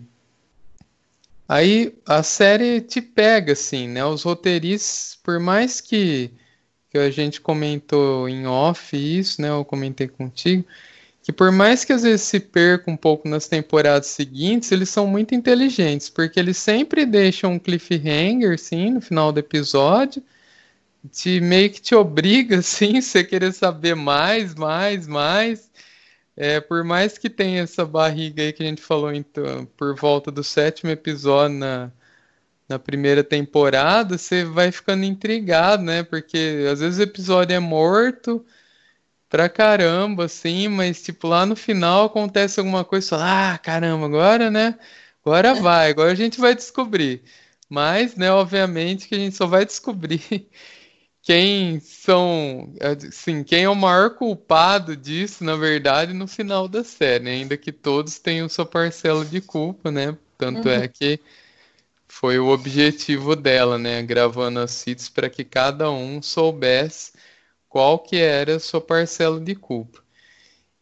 Aí 1.52 1.94
a 2.06 2.24
série 2.24 2.80
te 2.80 3.02
pega, 3.02 3.52
assim, 3.52 3.86
né? 3.86 4.06
Os 4.06 4.24
roteiristas, 4.24 5.20
por 5.22 5.38
mais 5.38 5.82
que, 5.82 6.32
que 6.90 6.98
a 6.98 7.12
gente 7.12 7.42
comentou 7.42 8.30
em 8.30 8.48
off 8.48 8.96
isso, 8.96 9.42
né? 9.42 9.50
Eu 9.50 9.66
comentei 9.66 10.08
contigo, 10.08 10.66
que 11.22 11.34
por 11.34 11.52
mais 11.52 11.84
que 11.84 11.92
às 11.92 12.04
vezes 12.04 12.22
se 12.22 12.40
perca 12.40 12.90
um 12.90 12.96
pouco 12.96 13.28
nas 13.28 13.50
temporadas 13.50 14.08
seguintes, 14.08 14.72
eles 14.72 14.88
são 14.88 15.06
muito 15.06 15.36
inteligentes, 15.36 16.08
porque 16.10 16.40
eles 16.40 16.56
sempre 16.56 17.06
deixam 17.06 17.52
um 17.56 17.60
cliffhanger, 17.60 18.54
assim, 18.54 18.92
no 18.92 19.02
final 19.02 19.34
do 19.34 19.42
episódio, 19.42 20.24
te 21.12 21.40
meio 21.42 21.72
que 21.72 21.82
te 21.82 21.96
obriga, 21.96 22.58
assim, 22.60 23.02
você 23.02 23.24
querer 23.24 23.54
saber 23.54 23.96
mais, 23.96 24.56
mais, 24.56 25.08
mais. 25.08 25.72
É, 26.36 26.60
por 26.62 26.84
mais 26.84 27.18
que 27.18 27.30
tenha 27.30 27.62
essa 27.64 27.86
barriga 27.86 28.44
aí 28.44 28.54
que 28.54 28.64
a 28.64 28.66
gente 28.66 28.82
falou 28.82 29.14
então, 29.14 29.66
por 29.78 29.96
volta 29.96 30.32
do 30.32 30.44
sétimo 30.44 30.90
episódio 30.92 31.58
na, 31.58 31.92
na 32.70 32.80
primeira 32.80 33.24
temporada, 33.24 34.18
você 34.18 34.46
vai 34.46 34.72
ficando 34.72 35.04
intrigado, 35.06 35.84
né? 35.84 36.04
Porque 36.04 36.68
às 36.72 36.80
vezes 36.80 37.00
o 37.00 37.04
episódio 37.04 37.56
é 37.56 37.60
morto 37.60 38.46
pra 39.30 39.50
caramba, 39.50 40.26
assim, 40.26 40.68
mas 40.68 41.02
tipo 41.04 41.28
lá 41.28 41.46
no 41.46 41.56
final 41.56 42.06
acontece 42.06 42.60
alguma 42.60 42.84
coisa, 42.86 43.08
e 43.08 43.10
fala, 43.10 43.54
ah, 43.54 43.58
caramba, 43.58 44.06
agora, 44.06 44.52
né? 44.52 44.78
Agora 45.26 45.54
vai, 45.62 45.92
agora 45.92 46.12
a 46.12 46.16
gente 46.16 46.40
vai 46.40 46.56
descobrir. 46.56 47.24
Mas, 47.70 48.16
né, 48.16 48.32
obviamente 48.32 49.08
que 49.08 49.16
a 49.16 49.18
gente 49.20 49.36
só 49.38 49.48
vai 49.48 49.66
descobrir 49.66 50.50
quem 51.22 51.80
são, 51.80 52.74
assim, 52.80 53.44
quem 53.44 53.64
é 53.64 53.70
o 53.70 53.76
maior 53.76 54.16
culpado 54.16 54.96
disso, 54.98 55.44
na 55.44 55.56
verdade, 55.56 56.14
no 56.14 56.28
final 56.28 56.68
da 56.68 56.84
série, 56.84 57.24
né? 57.24 57.32
ainda 57.32 57.58
que 57.58 57.72
todos 57.72 58.18
tenham 58.20 58.50
sua 58.50 58.66
parcela 58.66 59.24
de 59.24 59.40
culpa, 59.40 59.92
né? 59.92 60.18
Tanto 60.38 60.68
é 60.68 60.78
uhum. 60.78 60.84
é 60.84 60.88
que 60.88 61.20
foi 62.08 62.40
o 62.40 62.48
objetivo 62.48 63.36
dela, 63.36 63.78
né? 63.78 64.02
Gravando 64.02 64.60
as 64.60 64.72
citas 64.72 65.10
para 65.10 65.30
que 65.30 65.44
cada 65.44 65.92
um 65.92 66.22
soubesse 66.22 67.14
qual 67.70 68.00
que 68.00 68.18
era 68.18 68.56
a 68.58 68.60
sua 68.60 68.82
parcela 68.82 69.40
de 69.40 69.56
culpa. 69.56 70.02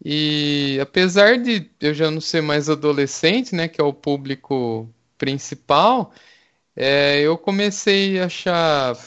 E 0.04 0.80
apesar 0.82 1.38
de 1.38 1.70
eu 1.82 1.94
já 1.94 2.10
não 2.10 2.22
ser 2.22 2.42
mais 2.42 2.70
adolescente, 2.70 3.54
né, 3.54 3.68
que 3.68 3.82
é 3.82 3.84
o 3.84 3.94
público 3.94 4.90
principal, 5.18 6.14
é, 6.76 7.20
eu 7.22 7.38
comecei 7.38 8.20
a 8.20 8.26
achar 8.26 8.98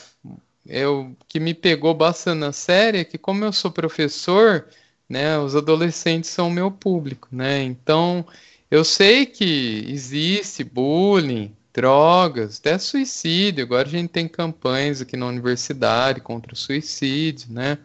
eu, 0.66 1.16
que 1.28 1.40
me 1.40 1.54
pegou 1.54 1.94
bastante 1.94 2.38
na 2.38 2.52
série 2.52 2.98
é 2.98 3.04
que 3.04 3.18
como 3.18 3.44
eu 3.44 3.52
sou 3.52 3.70
professor, 3.70 4.66
né, 5.08 5.38
os 5.38 5.56
adolescentes 5.56 6.30
são 6.30 6.48
o 6.48 6.50
meu 6.50 6.70
público, 6.70 7.28
né? 7.32 7.62
Então, 7.62 8.26
eu 8.70 8.84
sei 8.84 9.26
que 9.26 9.84
existe 9.88 10.64
bullying, 10.64 11.54
drogas, 11.72 12.58
até 12.58 12.78
suicídio. 12.78 13.64
Agora 13.64 13.86
a 13.88 13.90
gente 13.90 14.08
tem 14.10 14.28
campanhas 14.28 15.00
aqui 15.00 15.16
na 15.16 15.26
universidade 15.26 16.20
contra 16.20 16.52
o 16.54 16.56
suicídio, 16.56 17.52
né? 17.52 17.78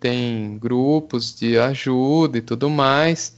Tem 0.00 0.58
grupos 0.58 1.34
de 1.34 1.58
ajuda 1.58 2.38
e 2.38 2.42
tudo 2.42 2.70
mais. 2.70 3.36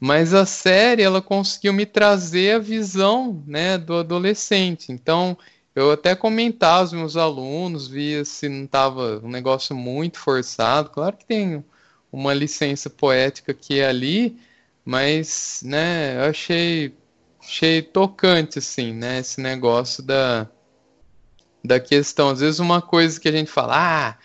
Mas 0.00 0.34
a 0.34 0.44
série 0.46 1.02
ela 1.02 1.22
conseguiu 1.22 1.72
me 1.72 1.86
trazer 1.86 2.56
a 2.56 2.58
visão, 2.58 3.42
né, 3.46 3.78
do 3.78 3.94
adolescente. 3.94 4.92
Então, 4.92 5.36
eu 5.74 5.90
até 5.90 6.14
comentava 6.14 6.80
aos 6.80 6.92
meus 6.92 7.16
alunos, 7.16 7.88
via 7.88 8.24
se 8.24 8.48
não 8.48 8.64
estava 8.64 9.20
um 9.24 9.28
negócio 9.28 9.74
muito 9.74 10.18
forçado. 10.18 10.90
Claro 10.90 11.16
que 11.16 11.26
tem 11.26 11.64
uma 12.12 12.32
licença 12.32 12.88
poética 12.88 13.52
aqui 13.52 13.74
e 13.74 13.84
ali, 13.84 14.38
mas, 14.84 15.62
né, 15.64 16.16
eu 16.16 16.30
achei, 16.30 16.94
achei 17.40 17.82
tocante, 17.82 18.58
assim, 18.60 18.92
né, 18.92 19.18
esse 19.18 19.40
negócio 19.40 20.02
da, 20.02 20.48
da 21.64 21.80
questão. 21.80 22.30
Às 22.30 22.40
vezes 22.40 22.60
uma 22.60 22.80
coisa 22.80 23.18
que 23.18 23.28
a 23.28 23.32
gente 23.32 23.50
fala, 23.50 23.74
ah, 23.76 24.18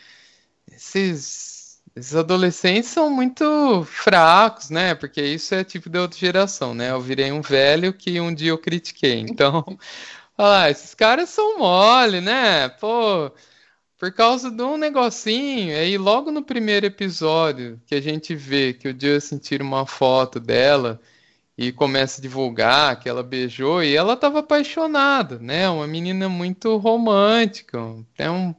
esses, 0.72 1.82
esses 1.96 2.16
adolescentes 2.16 2.92
são 2.92 3.10
muito 3.10 3.84
fracos, 3.86 4.70
né, 4.70 4.94
porque 4.94 5.22
isso 5.22 5.56
é 5.56 5.64
tipo 5.64 5.90
de 5.90 5.98
outra 5.98 6.20
geração, 6.20 6.76
né, 6.76 6.92
eu 6.92 7.02
virei 7.02 7.32
um 7.32 7.42
velho 7.42 7.92
que 7.92 8.20
um 8.22 8.34
dia 8.34 8.52
eu 8.52 8.58
critiquei, 8.58 9.20
então... 9.20 9.66
Ah, 10.42 10.70
esses 10.70 10.96
caras 10.96 11.30
são 11.30 11.60
mole, 11.60 12.22
né? 12.22 12.70
Pô, 12.70 13.30
por 13.98 14.14
causa 14.14 14.52
de 14.52 14.64
um 14.64 14.78
negocinho. 14.78 15.76
Aí 15.78 15.98
logo 15.98 16.32
no 16.32 16.44
primeiro 16.44 16.86
episódio 16.86 17.82
que 17.88 17.96
a 17.96 18.02
gente 18.02 18.36
vê 18.36 18.74
que 18.74 18.90
o 18.90 18.96
Justin 19.00 19.38
tira 19.40 19.64
uma 19.64 19.86
foto 19.86 20.40
dela 20.40 21.02
e 21.58 21.72
começa 21.74 22.22
a 22.22 22.24
divulgar 22.24 23.00
que 23.00 23.10
ela 23.10 23.24
beijou 23.24 23.84
e 23.84 23.96
ela 23.96 24.14
estava 24.16 24.40
apaixonada, 24.40 25.40
né? 25.40 25.70
Uma 25.70 25.88
menina 25.88 26.30
muito 26.30 26.78
romântica, 26.78 27.80
até 28.16 28.32
um, 28.32 28.56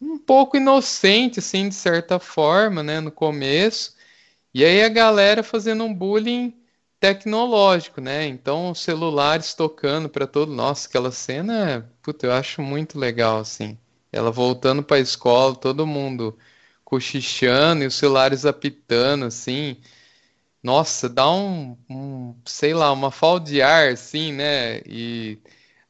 um 0.00 0.18
pouco 0.18 0.56
inocente, 0.56 1.40
assim, 1.40 1.68
de 1.68 1.74
certa 1.74 2.18
forma, 2.18 2.82
né? 2.82 3.00
No 3.00 3.12
começo. 3.12 3.94
E 4.54 4.64
aí 4.64 4.82
a 4.84 4.88
galera 4.88 5.42
fazendo 5.42 5.84
um 5.84 5.94
bullying 5.94 6.55
tecnológico, 7.00 8.00
né? 8.00 8.26
Então, 8.26 8.74
celulares 8.74 9.54
tocando 9.54 10.08
para 10.08 10.26
todo. 10.26 10.52
Nossa, 10.52 10.88
aquela 10.88 11.10
cena, 11.12 11.90
puta, 12.02 12.26
eu 12.26 12.32
acho 12.32 12.62
muito 12.62 12.98
legal, 12.98 13.38
assim. 13.40 13.78
ela 14.12 14.30
voltando 14.30 14.82
para 14.82 14.96
a 14.96 15.00
escola, 15.00 15.54
todo 15.56 15.86
mundo 15.86 16.36
cochichando 16.84 17.84
e 17.84 17.86
os 17.86 17.94
celulares 17.96 18.46
apitando, 18.46 19.26
assim. 19.26 19.76
Nossa, 20.62 21.08
dá 21.08 21.30
um, 21.30 21.76
um, 21.88 22.36
sei 22.44 22.74
lá, 22.74 22.92
uma 22.92 23.10
falta 23.10 23.46
de 23.50 23.62
ar, 23.62 23.92
assim, 23.92 24.32
né? 24.32 24.80
E 24.86 25.38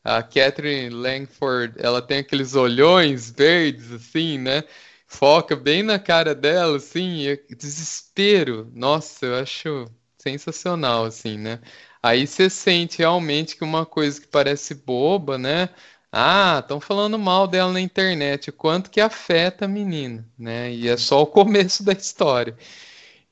a 0.05 0.23
Catherine 0.23 0.91
Langford, 0.91 1.75
ela 1.79 2.03
tem 2.03 2.19
aqueles 2.19 2.55
olhões 2.55 3.31
verdes, 3.31 3.93
assim, 3.93 4.39
né? 4.39 4.65
Foca 5.07 5.57
bem 5.57 5.83
na 5.83 5.99
cara 5.99 6.35
dela, 6.35 6.77
assim, 6.79 7.25
desespero. 7.57 8.71
Nossa, 8.75 9.27
eu 9.27 9.37
acho 9.37 9.91
sensacional, 10.27 11.05
assim, 11.05 11.39
né? 11.39 11.61
Aí 12.03 12.27
você 12.27 12.51
sente 12.51 12.99
realmente 12.99 13.57
que 13.57 13.65
uma 13.65 13.87
coisa 13.87 14.21
que 14.21 14.27
parece 14.27 14.75
boba, 14.75 15.39
né? 15.39 15.69
Ah, 16.13 16.61
estão 16.61 16.81
falando 16.81 17.19
mal 17.19 17.47
dela 17.47 17.73
na 17.73 17.81
internet, 17.81 18.51
quanto 18.53 18.91
que 18.91 19.01
afeta 19.01 19.67
a 19.67 19.69
menina, 19.69 20.27
né? 20.39 20.73
E 20.73 20.89
é 20.89 20.97
só 20.97 21.23
o 21.23 21.27
começo 21.27 21.85
da 21.85 21.93
história. 21.93 22.57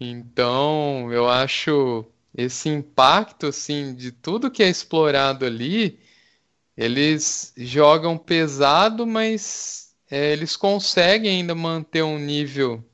Então, 0.00 1.12
eu 1.12 1.28
acho 1.28 2.04
esse 2.36 2.68
impacto, 2.68 3.46
assim, 3.46 3.94
de 3.94 4.12
tudo 4.12 4.50
que 4.50 4.62
é 4.62 4.68
explorado 4.68 5.46
ali, 5.46 6.00
eles 6.76 7.52
jogam 7.56 8.18
pesado, 8.18 9.06
mas 9.06 9.94
é, 10.10 10.32
eles 10.32 10.56
conseguem 10.56 11.40
ainda 11.40 11.54
manter 11.54 12.02
um 12.02 12.18
nível 12.18 12.84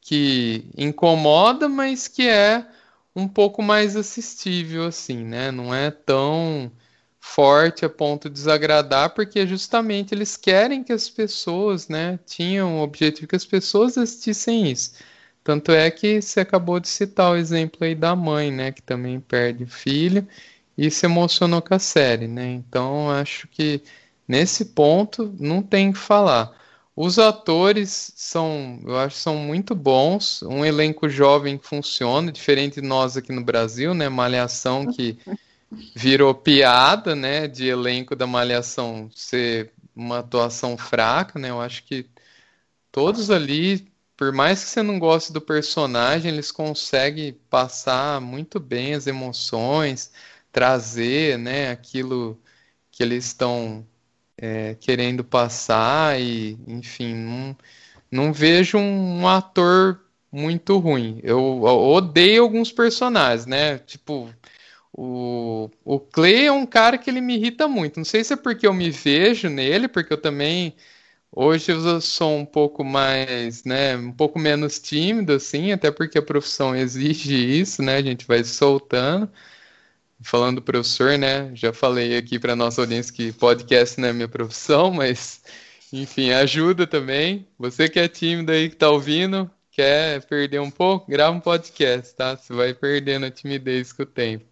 que 0.00 0.66
incomoda, 0.76 1.68
mas 1.68 2.08
que 2.08 2.28
é 2.28 2.66
um 3.14 3.28
pouco 3.28 3.62
mais 3.62 3.96
assistível, 3.96 4.84
assim, 4.86 5.24
né? 5.24 5.50
Não 5.50 5.74
é 5.74 5.90
tão 5.90 6.70
forte 7.20 7.84
a 7.84 7.88
ponto 7.90 8.28
de 8.28 8.34
desagradar, 8.34 9.14
porque 9.14 9.46
justamente 9.46 10.12
eles 10.14 10.36
querem 10.36 10.82
que 10.82 10.92
as 10.92 11.08
pessoas, 11.08 11.88
né, 11.88 12.18
tinham 12.26 12.78
o 12.78 12.82
objetivo 12.82 13.28
que 13.28 13.36
as 13.36 13.44
pessoas 13.46 13.96
assistissem 13.96 14.70
isso. 14.70 14.92
Tanto 15.44 15.72
é 15.72 15.90
que 15.90 16.20
você 16.20 16.40
acabou 16.40 16.80
de 16.80 16.88
citar 16.88 17.32
o 17.32 17.36
exemplo 17.36 17.84
aí 17.84 17.94
da 17.94 18.14
mãe, 18.16 18.50
né, 18.50 18.72
que 18.72 18.82
também 18.82 19.20
perde 19.20 19.64
o 19.64 19.68
filho 19.68 20.26
e 20.76 20.90
se 20.90 21.06
emocionou 21.06 21.62
com 21.62 21.74
a 21.74 21.78
série, 21.78 22.26
né? 22.28 22.46
Então 22.52 23.10
acho 23.10 23.46
que 23.48 23.82
nesse 24.26 24.66
ponto 24.66 25.34
não 25.38 25.62
tem 25.62 25.92
que 25.92 25.98
falar. 25.98 26.50
Os 26.94 27.18
atores 27.18 28.12
são, 28.16 28.80
eu 28.84 28.98
acho, 28.98 29.16
são 29.16 29.36
muito 29.36 29.74
bons. 29.74 30.42
Um 30.42 30.64
elenco 30.64 31.08
jovem 31.08 31.56
que 31.56 31.66
funciona, 31.66 32.30
diferente 32.30 32.80
de 32.80 32.86
nós 32.86 33.16
aqui 33.16 33.32
no 33.32 33.42
Brasil, 33.44 33.94
né? 33.94 34.08
Malhação 34.08 34.86
que 34.86 35.18
virou 35.96 36.34
piada, 36.34 37.14
né? 37.16 37.48
De 37.48 37.66
elenco 37.66 38.14
da 38.14 38.26
Malhação 38.26 39.10
ser 39.14 39.72
uma 39.96 40.18
atuação 40.20 40.76
fraca, 40.76 41.38
né? 41.38 41.50
Eu 41.50 41.60
acho 41.62 41.84
que 41.84 42.06
todos 42.92 43.30
ali, 43.30 43.88
por 44.16 44.32
mais 44.32 44.64
que 44.64 44.70
você 44.70 44.82
não 44.82 44.98
goste 44.98 45.32
do 45.32 45.40
personagem, 45.40 46.32
eles 46.32 46.52
conseguem 46.52 47.32
passar 47.50 48.20
muito 48.20 48.60
bem 48.60 48.94
as 48.94 49.06
emoções, 49.06 50.12
trazer, 50.52 51.38
né? 51.38 51.70
Aquilo 51.70 52.40
que 52.90 53.02
eles 53.02 53.26
estão 53.26 53.86
é, 54.42 54.74
querendo 54.74 55.22
passar 55.24 56.20
e, 56.20 56.58
enfim, 56.66 57.14
não, 57.14 57.56
não 58.10 58.32
vejo 58.32 58.76
um, 58.78 59.28
ator 59.28 60.00
muito 60.32 60.78
ruim. 60.78 61.20
Eu, 61.22 61.38
eu 61.38 61.64
odeio 61.64 62.42
alguns 62.42 62.72
personagens, 62.72 63.46
né? 63.46 63.78
Tipo, 63.78 64.28
o, 64.92 65.70
o 65.84 66.00
Clay 66.00 66.46
é 66.46 66.52
um 66.52 66.66
cara 66.66 66.98
que 66.98 67.10
ele 67.10 67.20
me 67.20 67.36
irrita 67.36 67.68
muito. 67.68 67.98
Não 67.98 68.04
sei 68.04 68.24
se 68.24 68.34
é 68.34 68.36
porque 68.36 68.66
eu 68.66 68.74
me 68.74 68.90
vejo 68.90 69.48
nele, 69.48 69.88
porque 69.88 70.12
eu 70.12 70.20
também 70.20 70.74
hoje 71.32 71.72
eu 71.72 72.00
sou 72.00 72.36
um 72.38 72.46
pouco 72.46 72.84
mais, 72.84 73.64
né, 73.64 73.96
um 73.96 74.12
pouco 74.12 74.38
menos 74.38 74.78
tímido 74.80 75.32
assim, 75.34 75.72
até 75.72 75.90
porque 75.90 76.18
a 76.18 76.22
profissão 76.22 76.76
exige 76.76 77.34
isso, 77.60 77.82
né? 77.82 77.96
A 77.96 78.02
gente 78.02 78.26
vai 78.26 78.44
soltando 78.44 79.30
falando 80.22 80.56
do 80.56 80.62
professor, 80.62 81.18
né? 81.18 81.50
Já 81.54 81.72
falei 81.72 82.16
aqui 82.16 82.38
para 82.38 82.56
nossa 82.56 82.80
audiência 82.80 83.12
que 83.12 83.32
podcast 83.32 84.00
não 84.00 84.08
é 84.08 84.12
minha 84.12 84.28
profissão, 84.28 84.90
mas 84.94 85.42
enfim, 85.92 86.30
ajuda 86.32 86.86
também. 86.86 87.46
Você 87.58 87.88
que 87.88 87.98
é 87.98 88.08
tímido 88.08 88.52
aí 88.52 88.70
que 88.70 88.76
tá 88.76 88.90
ouvindo, 88.90 89.50
quer 89.70 90.24
perder 90.26 90.60
um 90.60 90.70
pouco, 90.70 91.10
grava 91.10 91.36
um 91.36 91.40
podcast, 91.40 92.14
tá? 92.14 92.36
Você 92.36 92.52
vai 92.52 92.74
perdendo 92.74 93.26
a 93.26 93.30
timidez 93.30 93.92
com 93.92 94.02
o 94.02 94.06
tempo. 94.06 94.44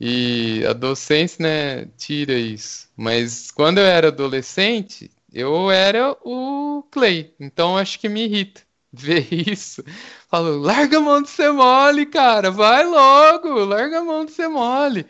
E 0.00 0.64
a 0.66 0.72
docência, 0.72 1.42
né, 1.42 1.88
tira 1.98 2.32
isso. 2.34 2.88
Mas 2.96 3.50
quando 3.50 3.78
eu 3.78 3.84
era 3.84 4.08
adolescente, 4.08 5.10
eu 5.32 5.70
era 5.70 6.16
o 6.24 6.82
Clay, 6.90 7.34
então 7.38 7.76
acho 7.76 7.98
que 8.00 8.08
me 8.08 8.24
irrita 8.24 8.62
ver 8.92 9.26
isso. 9.32 9.82
Falo, 10.28 10.58
larga 10.58 10.98
a 10.98 11.00
mão 11.00 11.22
de 11.22 11.30
ser 11.30 11.52
mole, 11.52 12.06
cara, 12.06 12.50
vai 12.50 12.84
logo, 12.84 13.64
larga 13.64 13.98
a 14.00 14.04
mão 14.04 14.24
de 14.24 14.32
ser 14.32 14.48
mole. 14.48 15.06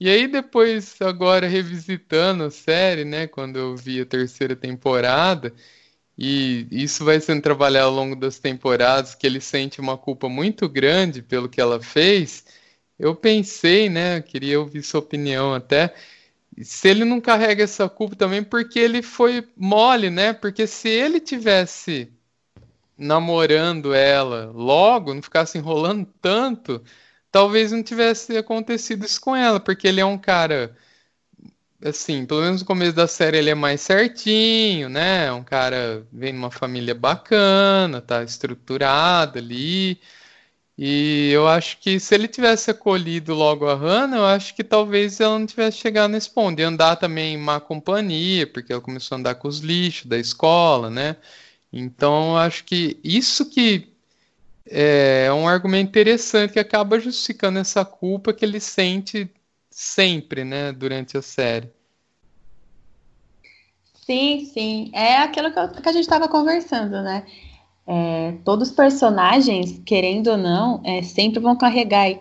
E 0.00 0.08
aí 0.10 0.28
depois, 0.28 0.96
agora 1.00 1.46
revisitando 1.48 2.44
a 2.44 2.50
série, 2.50 3.04
né, 3.04 3.26
quando 3.26 3.56
eu 3.58 3.76
vi 3.76 4.00
a 4.00 4.06
terceira 4.06 4.54
temporada, 4.56 5.54
e 6.18 6.66
isso 6.70 7.04
vai 7.04 7.20
sendo 7.20 7.42
trabalhado 7.42 7.88
ao 7.88 7.94
longo 7.94 8.16
das 8.16 8.38
temporadas, 8.38 9.14
que 9.14 9.26
ele 9.26 9.40
sente 9.40 9.80
uma 9.80 9.98
culpa 9.98 10.28
muito 10.28 10.68
grande 10.68 11.22
pelo 11.22 11.48
que 11.48 11.60
ela 11.60 11.80
fez, 11.82 12.44
eu 12.98 13.14
pensei, 13.14 13.88
né, 13.90 14.20
queria 14.22 14.60
ouvir 14.60 14.82
sua 14.82 15.00
opinião 15.00 15.54
até, 15.54 15.94
se 16.62 16.88
ele 16.88 17.04
não 17.04 17.20
carrega 17.20 17.64
essa 17.64 17.88
culpa 17.88 18.16
também 18.16 18.42
porque 18.42 18.78
ele 18.78 19.02
foi 19.02 19.46
mole, 19.56 20.10
né? 20.10 20.32
Porque 20.32 20.66
se 20.66 20.88
ele 20.88 21.20
tivesse 21.20 22.12
namorando 22.98 23.94
ela 23.94 24.50
logo, 24.54 25.14
não 25.14 25.22
ficasse 25.22 25.58
enrolando 25.58 26.06
tanto, 26.20 26.82
talvez 27.30 27.72
não 27.72 27.82
tivesse 27.82 28.36
acontecido 28.36 29.04
isso 29.04 29.20
com 29.20 29.36
ela, 29.36 29.60
porque 29.60 29.86
ele 29.88 30.00
é 30.00 30.04
um 30.06 30.18
cara 30.18 30.76
assim, 31.84 32.26
pelo 32.26 32.42
menos 32.42 32.60
no 32.62 32.66
começo 32.66 32.92
da 32.94 33.06
série 33.06 33.38
ele 33.38 33.50
é 33.50 33.54
mais 33.54 33.80
certinho, 33.80 34.88
né? 34.88 35.30
Um 35.32 35.44
cara 35.44 36.06
vem 36.12 36.32
de 36.32 36.38
uma 36.38 36.50
família 36.50 36.94
bacana, 36.94 38.00
tá 38.00 38.22
estruturado 38.22 39.38
ali. 39.38 40.00
E 40.78 41.30
eu 41.32 41.48
acho 41.48 41.78
que 41.78 41.98
se 41.98 42.14
ele 42.14 42.28
tivesse 42.28 42.70
acolhido 42.70 43.34
logo 43.34 43.66
a 43.66 43.74
Hannah, 43.74 44.18
eu 44.18 44.26
acho 44.26 44.54
que 44.54 44.62
talvez 44.64 45.20
ela 45.20 45.38
não 45.38 45.46
tivesse 45.46 45.78
chegado 45.78 46.10
nesse 46.10 46.30
ponto. 46.30 46.60
E 46.60 46.64
andar 46.64 46.96
também 46.96 47.34
em 47.34 47.38
má 47.38 47.60
companhia, 47.60 48.46
porque 48.46 48.72
ela 48.72 48.82
começou 48.82 49.16
a 49.16 49.18
andar 49.18 49.36
com 49.36 49.48
os 49.48 49.60
lixos 49.60 50.06
da 50.06 50.18
escola, 50.18 50.90
né? 50.90 51.16
Então, 51.78 52.36
acho 52.38 52.64
que 52.64 52.98
isso 53.04 53.50
que 53.50 53.88
é 54.66 55.30
um 55.32 55.46
argumento 55.46 55.88
interessante 55.90 56.54
que 56.54 56.58
acaba 56.58 56.98
justificando 56.98 57.58
essa 57.58 57.84
culpa 57.84 58.32
que 58.32 58.44
ele 58.44 58.58
sente 58.58 59.30
sempre, 59.70 60.42
né, 60.42 60.72
durante 60.72 61.18
a 61.18 61.22
série. 61.22 61.70
Sim, 64.06 64.46
sim. 64.46 64.90
É 64.94 65.18
aquilo 65.18 65.52
que, 65.52 65.82
que 65.82 65.88
a 65.88 65.92
gente 65.92 66.04
estava 66.04 66.28
conversando, 66.28 67.02
né? 67.02 67.26
É, 67.86 68.32
todos 68.44 68.70
os 68.70 68.74
personagens, 68.74 69.80
querendo 69.84 70.28
ou 70.28 70.36
não, 70.38 70.80
é, 70.82 71.02
sempre 71.02 71.40
vão 71.40 71.56
carregar 71.56 72.18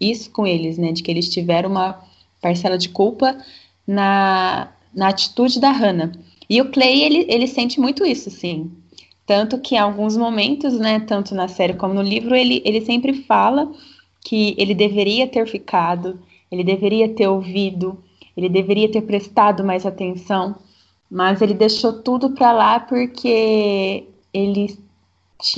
isso 0.00 0.30
com 0.30 0.44
eles, 0.44 0.76
né? 0.76 0.90
De 0.90 1.02
que 1.02 1.10
eles 1.10 1.28
tiveram 1.28 1.70
uma 1.70 2.02
parcela 2.40 2.76
de 2.76 2.88
culpa 2.88 3.36
na, 3.86 4.72
na 4.92 5.08
atitude 5.08 5.60
da 5.60 5.70
Hannah. 5.70 6.12
E 6.52 6.60
o 6.60 6.70
Clay, 6.70 7.02
ele, 7.02 7.24
ele 7.30 7.46
sente 7.46 7.80
muito 7.80 8.04
isso, 8.04 8.30
sim. 8.30 8.70
Tanto 9.26 9.58
que 9.58 9.74
em 9.74 9.78
alguns 9.78 10.18
momentos, 10.18 10.78
né, 10.78 11.00
tanto 11.00 11.34
na 11.34 11.48
série 11.48 11.72
como 11.72 11.94
no 11.94 12.02
livro, 12.02 12.34
ele, 12.34 12.60
ele 12.62 12.82
sempre 12.82 13.14
fala 13.22 13.72
que 14.20 14.54
ele 14.58 14.74
deveria 14.74 15.26
ter 15.26 15.48
ficado, 15.48 16.20
ele 16.50 16.62
deveria 16.62 17.08
ter 17.08 17.26
ouvido, 17.26 18.04
ele 18.36 18.50
deveria 18.50 18.86
ter 18.92 19.00
prestado 19.00 19.64
mais 19.64 19.86
atenção, 19.86 20.54
mas 21.10 21.40
ele 21.40 21.54
deixou 21.54 22.02
tudo 22.02 22.32
para 22.32 22.52
lá 22.52 22.78
porque 22.78 24.04
ele 24.34 24.76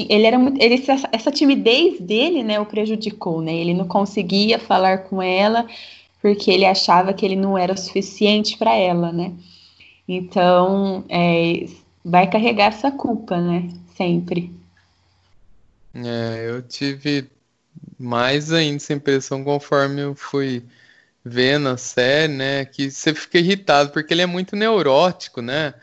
ele 0.09 0.27
era 0.27 0.39
muito, 0.39 0.63
ele, 0.63 0.83
essa 1.13 1.31
timidez 1.33 2.01
dele, 2.01 2.45
né, 2.45 2.61
o 2.61 2.67
prejudicou, 2.67 3.43
né? 3.43 3.53
Ele 3.53 3.75
não 3.75 3.87
conseguia 3.87 4.59
falar 4.61 4.99
com 5.09 5.21
ela 5.21 5.67
porque 6.23 6.51
ele 6.53 6.65
achava 6.65 7.13
que 7.13 7.27
ele 7.27 7.37
não 7.37 7.59
era 7.59 7.75
o 7.75 7.77
suficiente 7.77 8.57
para 8.57 8.75
ela, 8.77 9.13
né? 9.13 9.33
Então, 10.07 11.05
é, 11.09 11.67
vai 12.05 12.31
carregar 12.31 12.67
essa 12.67 12.91
culpa, 12.91 13.41
né? 13.41 13.71
Sempre. 13.97 14.53
É, 15.95 16.47
eu 16.49 16.61
tive 16.63 17.31
mais 17.99 18.53
ainda 18.53 18.77
essa 18.77 18.93
impressão 18.93 19.45
conforme 19.45 20.01
eu 20.01 20.15
fui 20.15 20.63
vendo 21.25 21.69
a 21.69 21.77
série, 21.77 22.33
né? 22.33 22.65
Que 22.65 22.91
você 22.91 23.15
fica 23.15 23.39
irritado, 23.39 23.91
porque 23.91 24.13
ele 24.13 24.23
é 24.23 24.27
muito 24.27 24.55
neurótico, 24.57 25.41
né? 25.41 25.75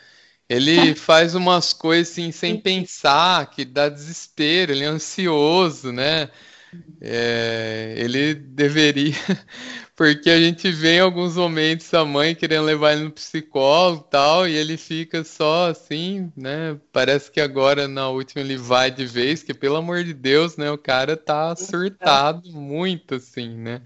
Ele 0.48 0.94
faz 0.96 1.34
umas 1.34 1.74
coisas 1.74 2.12
assim 2.12 2.32
sem 2.32 2.60
pensar, 2.60 3.50
que 3.50 3.66
dá 3.66 3.90
desespero, 3.90 4.72
ele 4.72 4.84
é 4.84 4.88
ansioso, 4.88 5.92
né? 5.92 6.30
É, 7.02 7.96
ele 7.98 8.36
deveria, 8.36 9.16
porque 10.02 10.32
a 10.32 10.42
gente 10.42 10.72
vê 10.72 10.96
em 10.96 11.00
alguns 11.00 11.36
momentos 11.36 11.94
a 11.94 12.04
mãe 12.04 12.34
querendo 12.34 12.66
levar 12.66 12.94
ele 12.94 13.04
no 13.04 13.12
psicólogo 13.12 14.04
e 14.08 14.10
tal, 14.10 14.48
e 14.48 14.56
ele 14.56 14.76
fica 14.76 15.24
só 15.24 15.70
assim, 15.70 16.34
né? 16.36 16.76
Parece 16.92 17.30
que 17.32 17.40
agora 17.40 17.88
na 17.88 18.10
última 18.10 18.42
ele 18.42 18.58
vai 18.58 18.90
de 18.90 19.06
vez, 19.06 19.44
que 19.44 19.54
pelo 19.54 19.76
amor 19.76 20.04
de 20.04 20.12
Deus, 20.12 20.58
né? 20.58 20.72
O 20.72 20.78
cara 20.78 21.16
tá 21.16 21.56
surtado 21.56 22.52
muito, 22.52 23.14
assim, 23.14 23.56
né? 23.56 23.84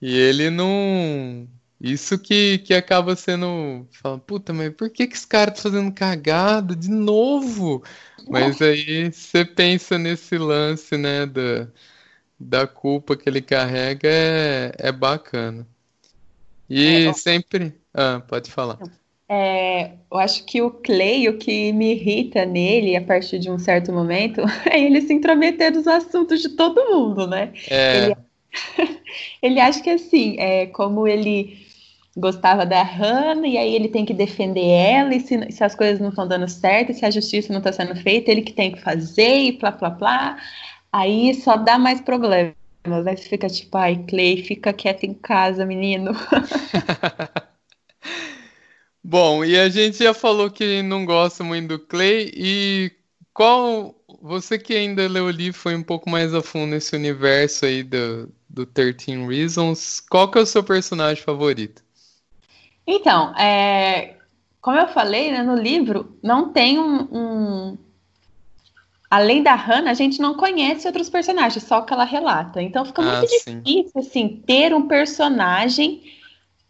E 0.00 0.16
ele 0.16 0.50
não. 0.50 1.48
Isso 1.80 2.16
que, 2.16 2.58
que 2.58 2.72
acaba 2.72 3.16
sendo. 3.16 3.88
Fala, 3.90 4.20
puta, 4.20 4.52
mas 4.52 4.72
por 4.72 4.88
que, 4.88 5.08
que 5.08 5.16
esse 5.16 5.26
cara 5.26 5.50
tá 5.50 5.60
fazendo 5.60 5.92
cagada 5.92 6.76
de 6.76 6.88
novo? 6.88 7.82
Mas 8.28 8.62
aí 8.62 9.10
você 9.10 9.44
pensa 9.44 9.98
nesse 9.98 10.38
lance, 10.38 10.96
né, 10.96 11.26
da, 11.26 11.66
da 12.44 12.66
culpa 12.66 13.16
que 13.16 13.28
ele 13.28 13.40
carrega, 13.40 14.08
é, 14.08 14.72
é 14.78 14.92
bacana. 14.92 15.66
E 16.68 17.06
É, 17.06 17.12
sempre. 17.12 17.74
Ah, 17.92 18.20
pode 18.26 18.50
falar. 18.50 18.78
É, 19.28 19.92
eu 20.10 20.18
acho 20.18 20.44
que 20.44 20.60
o 20.60 20.70
Clay, 20.70 21.28
o 21.28 21.38
que 21.38 21.72
me 21.72 21.94
irrita 21.94 22.44
nele 22.44 22.94
a 22.94 23.02
partir 23.02 23.38
de 23.38 23.50
um 23.50 23.58
certo 23.58 23.92
momento, 23.92 24.42
é 24.70 24.78
ele 24.78 25.00
se 25.00 25.12
intrometer 25.12 25.72
nos 25.72 25.86
assuntos 25.86 26.42
de 26.42 26.50
todo 26.50 26.84
mundo, 26.84 27.26
né? 27.26 27.52
É, 27.70 27.96
Ele, 27.96 28.16
ele 29.42 29.60
acha 29.60 29.82
que 29.82 29.90
assim, 29.90 30.36
é 30.38 30.66
como 30.66 31.08
ele 31.08 31.64
gostava 32.16 32.64
da 32.64 32.82
Hannah, 32.82 33.48
e 33.48 33.58
aí 33.58 33.74
ele 33.74 33.88
tem 33.88 34.04
que 34.04 34.14
defender 34.14 34.66
ela, 34.66 35.14
e 35.14 35.20
se, 35.20 35.50
se 35.50 35.64
as 35.64 35.74
coisas 35.74 35.98
não 35.98 36.10
estão 36.10 36.28
dando 36.28 36.48
certo, 36.48 36.92
e 36.92 36.94
se 36.94 37.04
a 37.04 37.10
justiça 37.10 37.52
não 37.52 37.58
está 37.58 37.72
sendo 37.72 37.96
feita, 37.96 38.30
ele 38.30 38.42
que 38.42 38.52
tem 38.52 38.70
que 38.70 38.80
fazer, 38.80 39.36
e 39.38 39.52
plá, 39.52 39.72
plá, 39.72 39.90
plá. 39.90 40.36
Aí 40.94 41.34
só 41.34 41.56
dá 41.56 41.76
mais 41.76 42.00
problemas. 42.00 42.54
Aí 42.84 43.16
você 43.16 43.28
fica 43.28 43.48
tipo, 43.48 43.76
ai, 43.76 44.04
Clay, 44.08 44.44
fica 44.44 44.72
quieto 44.72 45.02
em 45.02 45.12
casa, 45.12 45.66
menino. 45.66 46.12
Bom, 49.02 49.44
e 49.44 49.58
a 49.58 49.68
gente 49.68 49.98
já 49.98 50.14
falou 50.14 50.48
que 50.48 50.82
não 50.82 51.04
gosta 51.04 51.42
muito 51.42 51.66
do 51.66 51.78
Clay, 51.80 52.30
e 52.32 52.92
qual. 53.32 53.96
Você 54.22 54.56
que 54.56 54.72
ainda 54.72 55.08
leu 55.08 55.26
o 55.26 55.30
livro 55.30 55.58
foi 55.58 55.74
um 55.74 55.82
pouco 55.82 56.08
mais 56.08 56.32
a 56.32 56.40
fundo 56.40 56.70
nesse 56.70 56.94
universo 56.94 57.66
aí 57.66 57.82
do, 57.82 58.32
do 58.48 58.64
13 58.64 59.26
Reasons, 59.26 60.00
qual 60.00 60.30
que 60.30 60.38
é 60.38 60.42
o 60.42 60.46
seu 60.46 60.62
personagem 60.62 61.22
favorito? 61.22 61.82
Então, 62.86 63.34
é, 63.36 64.14
como 64.60 64.78
eu 64.78 64.86
falei, 64.88 65.32
né, 65.32 65.42
no 65.42 65.56
livro, 65.56 66.16
não 66.22 66.52
tem 66.52 66.78
um, 66.78 67.08
um- 67.12 67.78
Além 69.14 69.42
da 69.44 69.54
Hannah, 69.54 69.92
a 69.92 69.94
gente 69.94 70.20
não 70.20 70.34
conhece 70.34 70.86
outros 70.88 71.08
personagens, 71.08 71.62
só 71.64 71.82
que 71.82 71.92
ela 71.92 72.04
relata. 72.04 72.60
Então 72.60 72.84
fica 72.84 73.00
Ah, 73.00 73.04
muito 73.04 73.28
sim. 73.38 73.60
difícil, 73.60 73.92
assim, 74.00 74.42
ter 74.44 74.74
um 74.74 74.88
personagem 74.88 76.02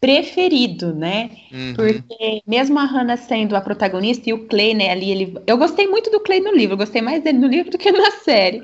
preferido, 0.00 0.94
né? 0.94 1.30
Uhum. 1.50 1.72
Porque 1.74 2.42
mesmo 2.46 2.78
a 2.78 2.84
Hannah 2.84 3.16
sendo 3.16 3.56
a 3.56 3.60
protagonista 3.62 4.28
e 4.28 4.32
o 4.34 4.46
Clay, 4.46 4.74
né, 4.74 4.90
ali, 4.90 5.10
ele... 5.10 5.34
Eu 5.46 5.56
gostei 5.56 5.86
muito 5.86 6.10
do 6.10 6.20
Clay 6.20 6.40
no 6.40 6.52
livro, 6.54 6.76
gostei 6.76 7.00
mais 7.00 7.22
dele 7.22 7.38
no 7.38 7.46
livro 7.46 7.70
do 7.70 7.78
que 7.78 7.90
na 7.90 8.10
série. 8.10 8.62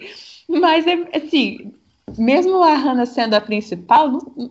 Mas, 0.49 0.87
é, 0.87 0.99
assim, 1.17 1.73
mesmo 2.19 2.63
a 2.63 2.75
Hannah 2.75 3.07
sendo 3.07 3.35
a 3.35 3.41
principal, 3.41 4.11
não- 4.11 4.51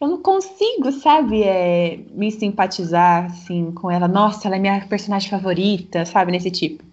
eu 0.00 0.08
não 0.08 0.18
consigo, 0.22 0.92
sabe, 0.92 1.42
é, 1.42 1.98
me 2.12 2.30
simpatizar, 2.30 3.26
assim, 3.26 3.72
com 3.72 3.90
ela. 3.90 4.06
Nossa, 4.06 4.46
ela 4.48 4.56
é 4.56 4.58
minha 4.58 4.86
personagem 4.86 5.30
favorita, 5.30 6.04
sabe, 6.04 6.32
nesse 6.32 6.50
tipo. 6.50 6.84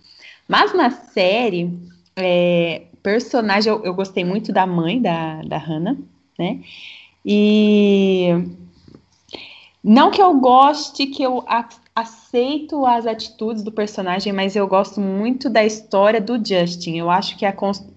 Mas 0.47 0.73
na 0.73 0.91
série, 0.91 1.71
é, 2.15 2.83
personagem, 3.01 3.71
eu, 3.71 3.83
eu 3.83 3.93
gostei 3.93 4.23
muito 4.23 4.51
da 4.51 4.65
mãe 4.65 5.01
da, 5.01 5.41
da 5.43 5.57
Hannah, 5.57 5.97
né? 6.37 6.59
E 7.25 8.29
não 9.83 10.09
que 10.11 10.21
eu 10.21 10.33
goste, 10.39 11.07
que 11.07 11.21
eu 11.23 11.43
a- 11.47 11.67
aceito 11.95 12.85
as 12.85 13.05
atitudes 13.05 13.61
do 13.63 13.71
personagem, 13.71 14.31
mas 14.33 14.55
eu 14.55 14.67
gosto 14.67 14.99
muito 15.01 15.49
da 15.49 15.63
história 15.63 16.21
do 16.21 16.35
Justin. 16.43 16.97
Eu 16.97 17.09
acho 17.09 17.37
que 17.37 17.45
a, 17.45 17.53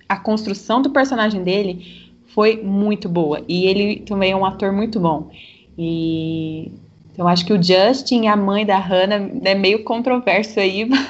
a 0.08 0.16
construção 0.18 0.82
do 0.82 0.90
personagem 0.90 1.42
dele 1.44 2.10
foi 2.34 2.60
muito 2.62 3.08
boa. 3.08 3.42
E 3.48 3.66
ele 3.66 4.00
também 4.00 4.32
é 4.32 4.36
um 4.36 4.44
ator 4.44 4.72
muito 4.72 4.98
bom. 4.98 5.30
E 5.78 6.72
então, 7.12 7.24
eu 7.24 7.28
acho 7.28 7.46
que 7.46 7.52
o 7.52 7.62
Justin 7.62 8.24
e 8.24 8.26
a 8.26 8.36
mãe 8.36 8.66
da 8.66 8.78
Hannah 8.78 9.30
é 9.44 9.54
meio 9.54 9.84
controverso 9.84 10.60
aí, 10.60 10.84
mas 10.84 11.06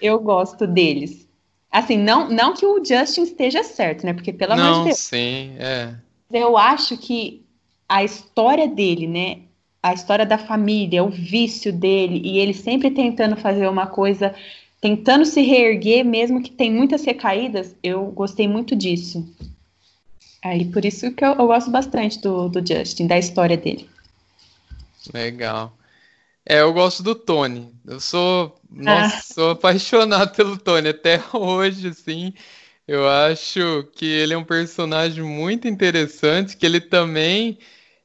eu 0.00 0.18
gosto 0.20 0.66
deles. 0.66 1.28
Assim, 1.70 1.96
não, 1.96 2.28
não 2.28 2.54
que 2.54 2.66
o 2.66 2.84
Justin 2.84 3.22
esteja 3.22 3.62
certo, 3.62 4.04
né? 4.04 4.12
Porque, 4.12 4.32
pelo 4.32 4.54
amor 4.54 4.78
de 4.78 4.84
Deus, 4.86 4.98
sim, 4.98 5.54
é. 5.58 5.94
eu 6.32 6.58
acho 6.58 6.96
que 6.96 7.44
a 7.88 8.02
história 8.02 8.66
dele, 8.66 9.06
né? 9.06 9.42
A 9.82 9.94
história 9.94 10.26
da 10.26 10.36
família, 10.36 11.04
o 11.04 11.08
vício 11.08 11.72
dele, 11.72 12.20
e 12.24 12.38
ele 12.38 12.52
sempre 12.52 12.90
tentando 12.90 13.36
fazer 13.36 13.68
uma 13.68 13.86
coisa, 13.86 14.34
tentando 14.80 15.24
se 15.24 15.42
reerguer, 15.42 16.04
mesmo 16.04 16.42
que 16.42 16.50
tem 16.50 16.70
muitas 16.72 17.04
recaídas, 17.04 17.74
eu 17.82 18.06
gostei 18.06 18.46
muito 18.48 18.74
disso. 18.74 19.26
Aí, 20.42 20.64
por 20.66 20.84
isso 20.84 21.12
que 21.12 21.24
eu, 21.24 21.32
eu 21.32 21.46
gosto 21.46 21.70
bastante 21.70 22.20
do, 22.20 22.48
do 22.48 22.66
Justin, 22.66 23.06
da 23.06 23.18
história 23.18 23.56
dele. 23.56 23.88
Legal. 25.14 25.72
É, 26.50 26.60
eu 26.62 26.72
gosto 26.72 27.02
do 27.02 27.14
Tony. 27.14 27.72
Eu 27.86 28.00
sou, 28.00 28.60
nossa, 28.70 29.16
Ah. 29.18 29.22
sou 29.34 29.50
apaixonado 29.50 30.34
pelo 30.34 30.58
Tony 30.58 30.88
até 30.88 31.20
hoje, 31.34 31.88
assim. 31.88 32.32
Eu 32.88 33.08
acho 33.08 33.84
que 33.94 34.04
ele 34.06 34.34
é 34.34 34.38
um 34.38 34.44
personagem 34.44 35.22
muito 35.24 35.68
interessante, 35.68 36.56
que 36.56 36.66
ele 36.66 36.80
também 36.80 37.58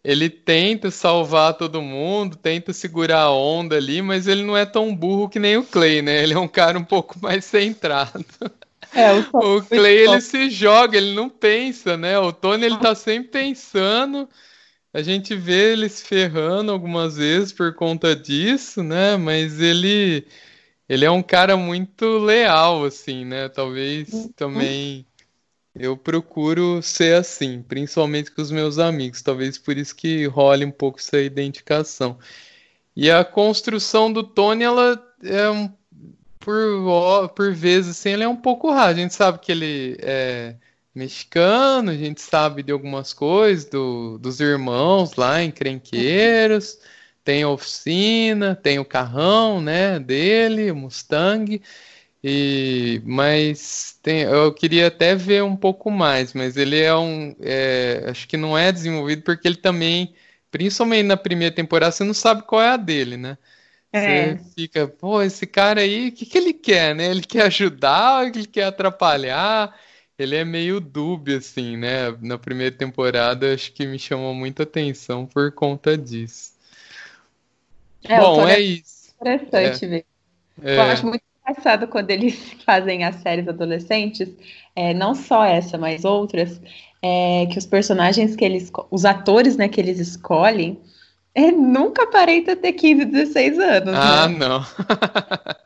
ele 0.03 0.29
tenta 0.29 0.91
salvar 0.91 1.55
todo 1.58 1.81
mundo, 1.81 2.36
tenta 2.38 2.71
segurar 2.73 3.21
a 3.23 3.31
onda 3.31 3.77
ali, 3.77 4.01
mas 4.03 4.27
ele 4.27 4.43
não 4.43 4.55
é 4.55 4.65
tão 4.65 4.95
burro 4.95 5.27
que 5.29 5.39
nem 5.39 5.58
o 5.58 5.65
Clay, 5.65 6.01
né? 6.03 6.21
Ele 6.23 6.34
é 6.34 6.39
um 6.39 6.47
cara 6.47 6.77
um 6.79 6.86
pouco 6.86 7.17
mais 7.21 7.45
centrado. 7.45 8.23
É, 8.93 9.12
O 9.38 9.62
Clay, 9.62 9.97
ele 9.97 10.21
se 10.21 10.49
joga, 10.49 10.97
ele 10.97 11.13
não 11.13 11.29
pensa, 11.29 11.97
né? 11.97 12.17
O 12.19 12.31
Tony, 12.34 12.65
ele 12.65 12.77
tá 12.77 12.95
sempre 12.95 13.29
pensando. 13.31 14.29
A 14.95 15.01
gente 15.01 15.36
vê 15.36 15.73
ele 15.73 15.89
se 15.89 16.05
ferrando 16.05 16.71
algumas 16.71 17.17
vezes 17.17 17.51
por 17.51 17.73
conta 17.75 18.15
disso, 18.15 18.81
né? 18.81 19.17
Mas 19.17 19.60
ele 19.60 20.25
ele 20.88 21.03
é 21.03 21.12
um 21.12 21.21
cara 21.21 21.58
muito 21.58 22.17
leal, 22.17 22.86
assim, 22.86 23.25
né? 23.25 23.49
Talvez 23.49 24.29
também 24.38 25.05
eu 25.75 25.97
procuro 25.97 26.81
ser 26.81 27.15
assim, 27.15 27.62
principalmente 27.62 28.31
com 28.31 28.41
os 28.41 28.49
meus 28.49 28.79
amigos. 28.79 29.21
Talvez 29.21 29.58
por 29.58 29.77
isso 29.77 29.93
que 29.93 30.27
role 30.27 30.63
um 30.63 30.71
pouco 30.71 30.97
essa 30.97 31.19
identificação. 31.19 32.17
E 32.95 33.12
a 33.12 33.25
construção 33.25 34.13
do 34.13 34.23
Tony, 34.23 34.63
ela 34.63 34.97
é 35.21 35.49
um, 35.49 35.69
por, 36.39 37.29
por 37.36 37.53
vezes, 37.53 37.99
assim, 37.99 38.12
ele 38.12 38.23
é 38.23 38.29
um 38.29 38.38
pouco 38.38 38.71
raro. 38.71 38.91
A 38.91 38.93
gente 38.93 39.13
sabe 39.13 39.39
que 39.39 39.51
ele 39.51 39.97
é 39.99 40.55
mexicano, 40.95 41.91
a 41.91 41.95
gente 41.95 42.21
sabe 42.21 42.63
de 42.63 42.71
algumas 42.71 43.13
coisas 43.13 43.65
do, 43.65 44.17
dos 44.19 44.39
irmãos 44.39 45.15
lá 45.15 45.43
encrenqueiros, 45.43 46.79
tem 47.23 47.43
a 47.43 47.49
oficina, 47.49 48.55
tem 48.55 48.79
o 48.79 48.86
carrão, 48.86 49.62
né, 49.62 49.99
dele, 49.99 50.71
o 50.71 50.75
Mustang, 50.75 51.62
e, 52.23 53.01
mas 53.05 53.99
tem, 54.01 54.21
eu 54.21 54.53
queria 54.53 54.88
até 54.88 55.15
ver 55.15 55.43
um 55.43 55.55
pouco 55.55 55.91
mais, 55.91 56.34
mas 56.34 56.58
ele 56.58 56.79
é 56.81 56.95
um, 56.95 57.36
é, 57.41 58.05
acho 58.10 58.27
que 58.27 58.38
não 58.38 58.58
é 58.58 58.71
desenvolvido 58.71 59.21
porque 59.23 59.47
ele 59.47 59.58
também, 59.58 60.15
principalmente 60.51 61.05
na 61.05 61.17
primeira 61.17 61.53
temporada, 61.53 61.91
você 61.91 62.03
não 62.03 62.13
sabe 62.13 62.43
qual 62.43 62.62
é 62.62 62.69
a 62.69 62.77
dele, 62.77 63.17
né? 63.17 63.38
É. 63.91 64.36
Você 64.36 64.39
fica, 64.55 64.88
pô, 64.88 65.21
esse 65.21 65.47
cara 65.47 65.81
aí, 65.81 66.10
o 66.10 66.12
que 66.12 66.25
que 66.25 66.38
ele 66.38 66.53
quer, 66.53 66.95
né? 66.95 67.10
Ele 67.12 67.21
quer 67.21 67.43
ajudar 67.43 68.21
ou 68.21 68.27
ele 68.27 68.45
quer 68.45 68.65
atrapalhar? 68.65 69.73
Ele 70.17 70.36
é 70.36 70.43
meio 70.45 70.80
dúbio, 70.82 71.38
assim, 71.38 71.78
né? 71.78 72.12
Na 72.21 72.38
primeira 72.38 72.75
temporada, 72.75 73.54
acho 73.54 73.71
que 73.73 73.86
me 73.86 73.97
chamou 73.99 74.34
muita 74.34 74.63
atenção 74.63 75.25
por 75.25 75.51
conta 75.54 75.97
disso. 75.97 76.54
É, 78.04 78.15
Bom, 78.17 78.41
é 78.47 78.56
é 78.56 78.60
isso. 78.62 79.13
interessante 79.22 79.88
ver. 79.88 80.05
É, 80.63 80.76
Eu 80.78 80.84
acho 80.84 81.07
muito 81.07 81.24
engraçado 81.41 81.88
quando 81.88 82.11
eles 82.11 82.36
fazem 82.66 83.03
as 83.03 83.18
séries 83.18 83.47
adolescentes, 83.47 84.30
é, 84.76 84.93
não 84.93 85.16
só 85.16 85.45
essa, 85.45 85.78
mas 85.78 86.05
outras, 86.05 86.61
é, 87.01 87.47
que 87.47 87.57
os 87.59 87.66
personagens 87.66 88.36
que 88.36 88.45
eles, 88.45 88.72
os 88.91 89.05
atores, 89.05 89.57
né, 89.57 89.70
que 89.70 89.82
eles 89.82 89.99
escolhem, 89.99 90.80
é, 91.36 91.51
nunca 91.51 92.03
aparenta 92.03 92.55
ter 92.55 92.74
15, 92.74 93.05
16 93.05 93.59
anos, 93.59 94.03
Ah, 94.03 94.28
né? 94.28 94.30
não. 94.30 94.61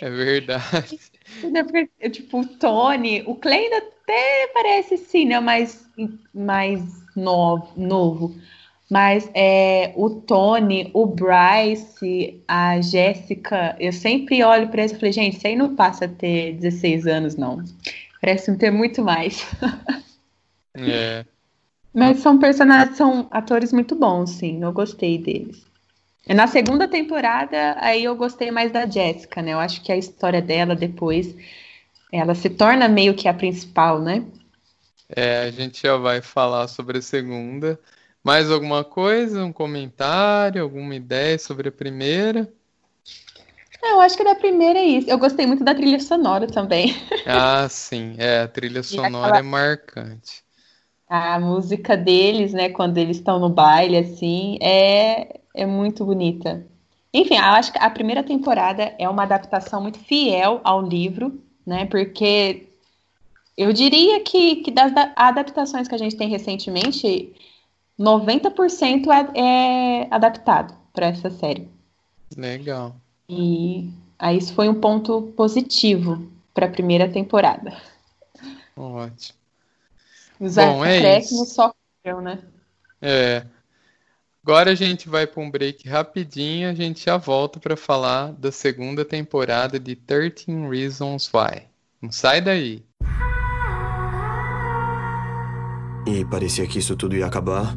É 0.00 0.10
verdade. 0.10 0.98
Né, 1.42 1.62
porque, 1.62 2.10
tipo, 2.10 2.40
o 2.40 2.46
Tony, 2.46 3.22
o 3.26 3.34
Clay 3.34 3.64
ainda 3.64 3.78
até 3.78 4.50
parece 4.54 4.96
sim, 4.96 5.26
né, 5.26 5.40
mais, 5.40 5.86
mais 6.34 6.82
novo, 7.14 7.72
novo. 7.76 8.34
Mas 8.90 9.28
é, 9.34 9.92
o 9.96 10.10
Tony, 10.10 10.90
o 10.94 11.06
Bryce, 11.06 12.40
a 12.46 12.80
Jéssica, 12.80 13.76
eu 13.80 13.92
sempre 13.92 14.44
olho 14.44 14.68
para 14.68 14.82
eles 14.82 14.92
e 14.92 14.96
falei, 14.96 15.12
gente, 15.12 15.36
isso 15.36 15.46
aí 15.46 15.56
não 15.56 15.74
passa 15.74 16.04
a 16.04 16.08
ter 16.08 16.54
16 16.54 17.06
anos, 17.06 17.36
não. 17.36 17.64
Parece 18.20 18.56
ter 18.56 18.70
muito 18.70 19.02
mais. 19.02 19.44
É. 20.78 21.24
Mas 21.94 22.18
são 22.18 22.38
personagens, 22.38 22.98
são 22.98 23.26
atores 23.30 23.72
muito 23.72 23.94
bons, 23.94 24.28
sim. 24.28 24.62
Eu 24.62 24.70
gostei 24.74 25.16
deles. 25.16 25.64
Na 26.28 26.48
segunda 26.48 26.88
temporada, 26.88 27.76
aí 27.78 28.02
eu 28.04 28.16
gostei 28.16 28.50
mais 28.50 28.72
da 28.72 28.84
Jessica, 28.84 29.40
né? 29.40 29.52
Eu 29.52 29.60
acho 29.60 29.80
que 29.82 29.92
a 29.92 29.96
história 29.96 30.42
dela 30.42 30.74
depois, 30.74 31.34
ela 32.12 32.34
se 32.34 32.50
torna 32.50 32.88
meio 32.88 33.14
que 33.14 33.28
a 33.28 33.34
principal, 33.34 34.00
né? 34.00 34.24
É, 35.08 35.40
a 35.42 35.50
gente 35.50 35.82
já 35.82 35.96
vai 35.96 36.20
falar 36.20 36.66
sobre 36.66 36.98
a 36.98 37.02
segunda. 37.02 37.78
Mais 38.24 38.50
alguma 38.50 38.82
coisa? 38.82 39.44
Um 39.44 39.52
comentário? 39.52 40.62
Alguma 40.62 40.96
ideia 40.96 41.38
sobre 41.38 41.68
a 41.68 41.72
primeira? 41.72 42.52
Eu 43.82 44.00
acho 44.00 44.16
que 44.16 44.24
da 44.24 44.34
primeira 44.34 44.80
é 44.80 44.84
isso. 44.84 45.08
Eu 45.08 45.18
gostei 45.18 45.46
muito 45.46 45.62
da 45.62 45.74
trilha 45.74 46.00
sonora 46.00 46.46
também. 46.46 46.94
Ah, 47.28 47.68
sim. 47.68 48.14
É, 48.18 48.42
a 48.42 48.48
trilha 48.48 48.82
sonora 48.84 49.38
aquela... 49.38 49.38
é 49.38 49.42
marcante. 49.42 50.44
A 51.08 51.38
música 51.38 51.96
deles, 51.96 52.52
né, 52.52 52.68
quando 52.68 52.98
eles 52.98 53.16
estão 53.18 53.38
no 53.38 53.48
baile, 53.48 53.96
assim, 53.96 54.58
é, 54.60 55.40
é 55.56 55.66
muito 55.66 56.04
bonita. 56.04 56.64
Enfim, 57.12 57.36
eu 57.36 57.42
acho 57.42 57.72
que 57.72 57.78
a 57.78 57.88
primeira 57.90 58.22
temporada 58.22 58.94
é 58.98 59.08
uma 59.08 59.22
adaptação 59.22 59.80
muito 59.80 59.98
fiel 59.98 60.60
ao 60.62 60.82
livro, 60.82 61.40
né, 61.66 61.86
porque 61.86 62.68
eu 63.56 63.72
diria 63.72 64.20
que, 64.20 64.56
que 64.56 64.70
das 64.70 64.92
adaptações 65.16 65.88
que 65.88 65.94
a 65.94 65.98
gente 65.98 66.14
tem 66.14 66.28
recentemente, 66.28 67.34
90% 67.98 69.06
é, 69.34 69.40
é 69.40 70.08
adaptado 70.10 70.74
para 70.92 71.06
essa 71.06 71.30
série. 71.30 71.68
Legal. 72.36 72.94
E 73.28 73.90
aí 74.18 74.36
isso 74.36 74.52
foi 74.52 74.68
um 74.68 74.78
ponto 74.78 75.32
positivo 75.36 76.30
para 76.52 76.66
a 76.66 76.70
primeira 76.70 77.08
temporada. 77.08 77.76
Ótimo. 78.76 79.38
Os 80.38 80.56
Bom, 80.56 80.84
é 80.84 81.22
só 81.22 81.74
né? 82.22 82.38
É. 83.00 83.46
Agora 84.46 84.70
a 84.70 84.74
gente 84.76 85.08
vai 85.08 85.26
para 85.26 85.42
um 85.42 85.50
break 85.50 85.88
rapidinho, 85.88 86.70
a 86.70 86.72
gente 86.72 87.04
já 87.04 87.16
volta 87.16 87.58
para 87.58 87.76
falar 87.76 88.30
da 88.30 88.52
segunda 88.52 89.04
temporada 89.04 89.76
de 89.76 89.96
13 89.96 90.68
Reasons 90.70 91.28
Why. 91.34 91.62
Não 92.00 92.12
sai 92.12 92.40
daí. 92.40 92.84
E 96.06 96.24
parecia 96.30 96.64
que 96.68 96.78
isso 96.78 96.94
tudo 96.94 97.16
ia 97.16 97.26
acabar. 97.26 97.74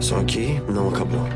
Só 0.00 0.24
que 0.24 0.58
não 0.72 0.88
acabou. 0.88 1.26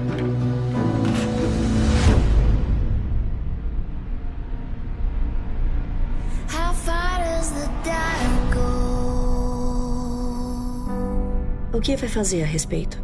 O 11.73 11.81
que 11.81 11.97
vai 11.97 12.09
fazer 12.09 12.43
a 12.43 12.47
respeito? 12.47 13.03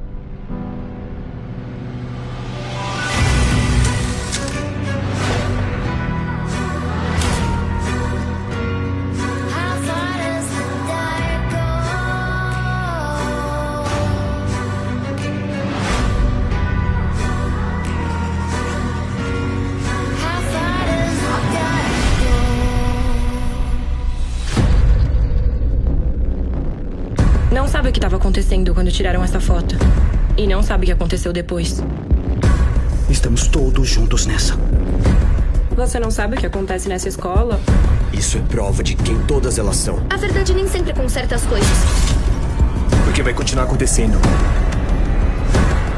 Acontecendo 28.38 28.72
quando 28.72 28.92
tiraram 28.92 29.24
essa 29.24 29.40
foto. 29.40 29.74
E 30.36 30.46
não 30.46 30.62
sabe 30.62 30.84
o 30.84 30.86
que 30.86 30.92
aconteceu 30.92 31.32
depois. 31.32 31.82
Estamos 33.10 33.48
todos 33.48 33.88
juntos 33.88 34.26
nessa. 34.26 34.54
Você 35.74 35.98
não 35.98 36.10
sabe 36.10 36.36
o 36.36 36.38
que 36.38 36.46
acontece 36.46 36.88
nessa 36.88 37.08
escola? 37.08 37.58
Isso 38.12 38.38
é 38.38 38.40
prova 38.42 38.82
de 38.84 38.94
quem 38.94 39.18
todas 39.22 39.58
elas 39.58 39.76
são. 39.76 39.98
A 40.08 40.16
verdade 40.16 40.54
nem 40.54 40.68
sempre 40.68 40.92
conserta 40.92 41.34
as 41.34 41.44
coisas. 41.46 41.68
Porque 43.04 43.22
vai 43.22 43.34
continuar 43.34 43.64
acontecendo. 43.64 44.18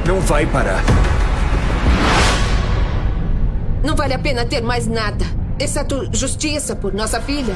Não 0.07 0.19
vai 0.21 0.47
parar. 0.47 0.83
Não 3.85 3.95
vale 3.95 4.15
a 4.15 4.19
pena 4.19 4.47
ter 4.47 4.63
mais 4.63 4.87
nada, 4.87 5.27
exceto 5.59 6.09
justiça 6.13 6.75
por 6.75 6.95
nossa 6.95 7.21
filha. 7.21 7.55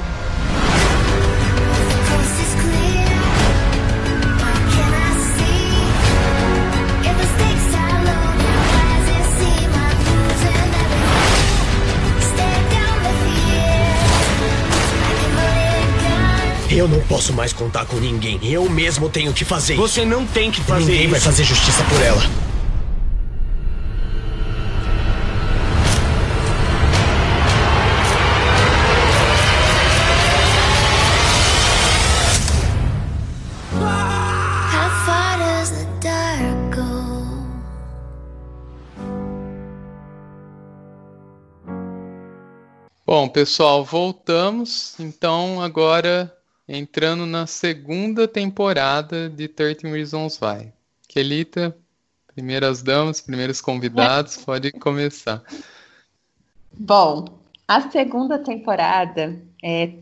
Eu 16.75 16.89
não 16.89 16.99
posso 17.03 17.33
mais 17.33 17.53
contar 17.53 17.87
com 17.87 17.97
ninguém. 17.99 18.41
Eu 18.43 18.69
mesmo 18.69 19.09
tenho 19.09 19.33
que 19.33 19.45
fazer. 19.45 19.77
Você 19.77 20.05
não 20.05 20.27
tem 20.27 20.51
que 20.51 20.61
fazer 20.61 20.87
Ninguém 20.87 21.03
isso. 21.03 21.11
vai 21.13 21.21
fazer 21.21 21.45
justiça 21.45 21.85
por 21.85 22.03
ela. 22.03 22.21
Bom, 43.07 43.29
pessoal, 43.29 43.85
voltamos. 43.85 44.99
Então, 44.99 45.63
agora 45.63 46.34
entrando 46.69 47.27
na 47.27 47.47
segunda 47.47 48.27
temporada 48.27 49.29
de 49.29 49.49
13 49.49 49.91
Reasons 49.91 50.41
Why. 50.41 50.73
Kelita, 51.09 51.77
primeiras 52.35 52.83
damas, 52.83 53.21
primeiros 53.21 53.61
convidados, 53.61 54.37
pode 54.45 54.73
começar. 54.73 55.43
Bom, 56.73 57.39
a 57.69 57.91
segunda 57.91 58.39
temporada, 58.39 59.41
é, 59.63 59.93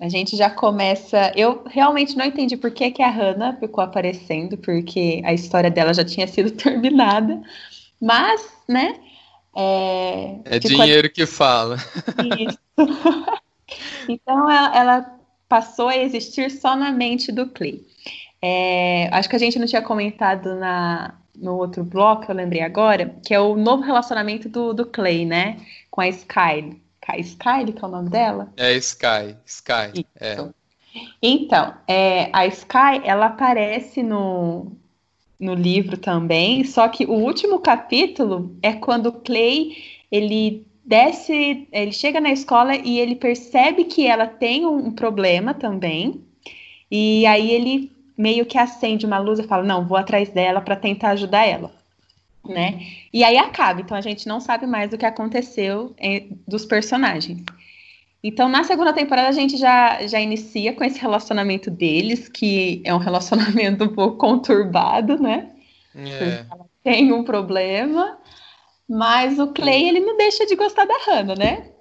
a 0.00 0.08
gente 0.08 0.36
já 0.36 0.50
começa. 0.50 1.32
Eu 1.36 1.64
realmente 1.66 2.16
não 2.16 2.24
entendi 2.24 2.56
por 2.56 2.70
que, 2.70 2.90
que 2.90 3.02
a 3.02 3.10
Hannah 3.10 3.56
ficou 3.56 3.82
aparecendo, 3.82 4.56
porque 4.58 5.22
a 5.24 5.32
história 5.32 5.70
dela 5.70 5.94
já 5.94 6.04
tinha 6.04 6.26
sido 6.26 6.50
terminada, 6.56 7.40
mas, 8.00 8.48
né? 8.68 9.00
É, 9.54 10.38
é 10.44 10.58
dinheiro 10.58 11.06
a... 11.06 11.10
que 11.10 11.24
fala. 11.24 11.76
Isso. 12.38 12.58
então 14.06 14.50
ela, 14.50 14.76
ela 14.76 15.16
passou 15.48 15.88
a 15.88 15.96
existir 15.96 16.50
só 16.50 16.76
na 16.76 16.90
mente 16.90 17.30
do 17.30 17.48
Clay. 17.48 17.84
É, 18.40 19.08
acho 19.12 19.28
que 19.28 19.36
a 19.36 19.38
gente 19.38 19.58
não 19.58 19.66
tinha 19.66 19.82
comentado 19.82 20.54
na, 20.56 21.14
no 21.34 21.56
outro 21.56 21.84
bloco, 21.84 22.30
eu 22.30 22.34
lembrei 22.34 22.62
agora, 22.62 23.16
que 23.24 23.34
é 23.34 23.40
o 23.40 23.56
novo 23.56 23.82
relacionamento 23.82 24.48
do, 24.48 24.72
do 24.72 24.86
Clay, 24.86 25.24
né? 25.24 25.58
Com 25.90 26.00
a 26.00 26.08
Sky. 26.08 26.80
Sky, 27.18 27.72
que 27.72 27.84
é 27.84 27.86
o 27.86 27.90
nome 27.90 28.10
dela? 28.10 28.52
É 28.56 28.72
Sky, 28.74 29.36
Sky. 29.44 30.04
É. 30.18 30.36
Então, 31.22 31.74
é, 31.86 32.30
a 32.32 32.46
Sky, 32.46 33.02
ela 33.04 33.26
aparece 33.26 34.02
no, 34.02 34.72
no 35.38 35.54
livro 35.54 35.96
também, 35.98 36.64
só 36.64 36.88
que 36.88 37.04
o 37.06 37.12
último 37.12 37.60
capítulo 37.60 38.56
é 38.62 38.72
quando 38.72 39.06
o 39.06 39.12
Clay, 39.12 39.76
ele 40.10 40.66
desce, 40.86 41.66
ele 41.72 41.92
chega 41.92 42.20
na 42.20 42.30
escola 42.30 42.76
e 42.76 42.98
ele 42.98 43.16
percebe 43.16 43.84
que 43.84 44.06
ela 44.06 44.26
tem 44.26 44.64
um, 44.64 44.92
problema 44.92 45.52
também. 45.52 46.24
E 46.90 47.26
aí 47.26 47.50
ele 47.50 47.92
meio 48.16 48.46
que 48.46 48.56
acende 48.56 49.04
uma 49.04 49.18
luz 49.18 49.38
e 49.38 49.42
fala: 49.42 49.64
"Não, 49.64 49.86
vou 49.86 49.98
atrás 49.98 50.28
dela 50.30 50.60
para 50.60 50.76
tentar 50.76 51.10
ajudar 51.10 51.44
ela". 51.44 51.72
Né? 52.48 52.80
E 53.12 53.24
aí 53.24 53.36
acaba, 53.36 53.80
então 53.80 53.96
a 53.96 54.00
gente 54.00 54.28
não 54.28 54.38
sabe 54.40 54.66
mais 54.66 54.92
o 54.92 54.98
que 54.98 55.04
aconteceu 55.04 55.92
em, 55.98 56.38
dos 56.46 56.64
personagens. 56.64 57.42
Então, 58.22 58.48
na 58.48 58.64
segunda 58.64 58.92
temporada, 58.92 59.28
a 59.28 59.32
gente 59.32 59.56
já, 59.56 60.06
já 60.06 60.20
inicia 60.20 60.72
com 60.72 60.82
esse 60.84 60.98
relacionamento 61.00 61.70
deles, 61.70 62.28
que 62.28 62.82
é 62.84 62.94
um 62.94 62.98
relacionamento 62.98 63.84
um 63.84 63.88
pouco 63.88 64.16
conturbado, 64.16 65.20
né? 65.20 65.50
É. 65.94 66.44
Tem 66.82 67.12
um 67.12 67.24
problema. 67.24 68.18
Mas 68.88 69.38
o 69.38 69.52
Clay, 69.52 69.88
ele 69.88 70.00
não 70.00 70.16
deixa 70.16 70.46
de 70.46 70.56
gostar 70.56 70.84
da 70.86 70.96
Hannah, 71.06 71.34
né? 71.36 71.72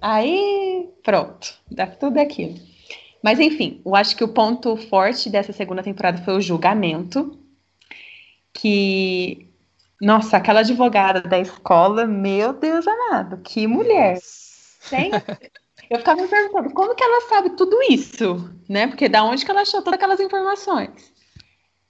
Aí, 0.00 0.88
pronto, 1.02 1.54
dá 1.70 1.86
tudo 1.86 2.18
aquilo. 2.18 2.54
Mas 3.22 3.38
enfim, 3.40 3.82
eu 3.84 3.94
acho 3.94 4.16
que 4.16 4.24
o 4.24 4.32
ponto 4.32 4.76
forte 4.76 5.28
dessa 5.30 5.52
segunda 5.52 5.82
temporada 5.82 6.22
foi 6.24 6.34
o 6.36 6.40
julgamento, 6.40 7.38
que 8.54 9.50
Nossa, 10.00 10.36
aquela 10.38 10.60
advogada 10.60 11.20
da 11.22 11.38
escola, 11.38 12.06
meu 12.06 12.52
Deus 12.54 12.86
amado, 12.88 13.38
que 13.42 13.66
mulher. 13.66 14.18
Eu 15.90 15.98
ficava 15.98 16.22
me 16.22 16.28
perguntando 16.28 16.72
como 16.72 16.94
que 16.94 17.02
ela 17.02 17.20
sabe 17.28 17.50
tudo 17.56 17.76
isso, 17.90 18.50
né? 18.68 18.86
Porque 18.86 19.08
da 19.08 19.24
onde 19.24 19.44
que 19.44 19.50
ela 19.50 19.62
achou 19.62 19.82
todas 19.82 19.96
aquelas 19.98 20.20
informações? 20.20 21.12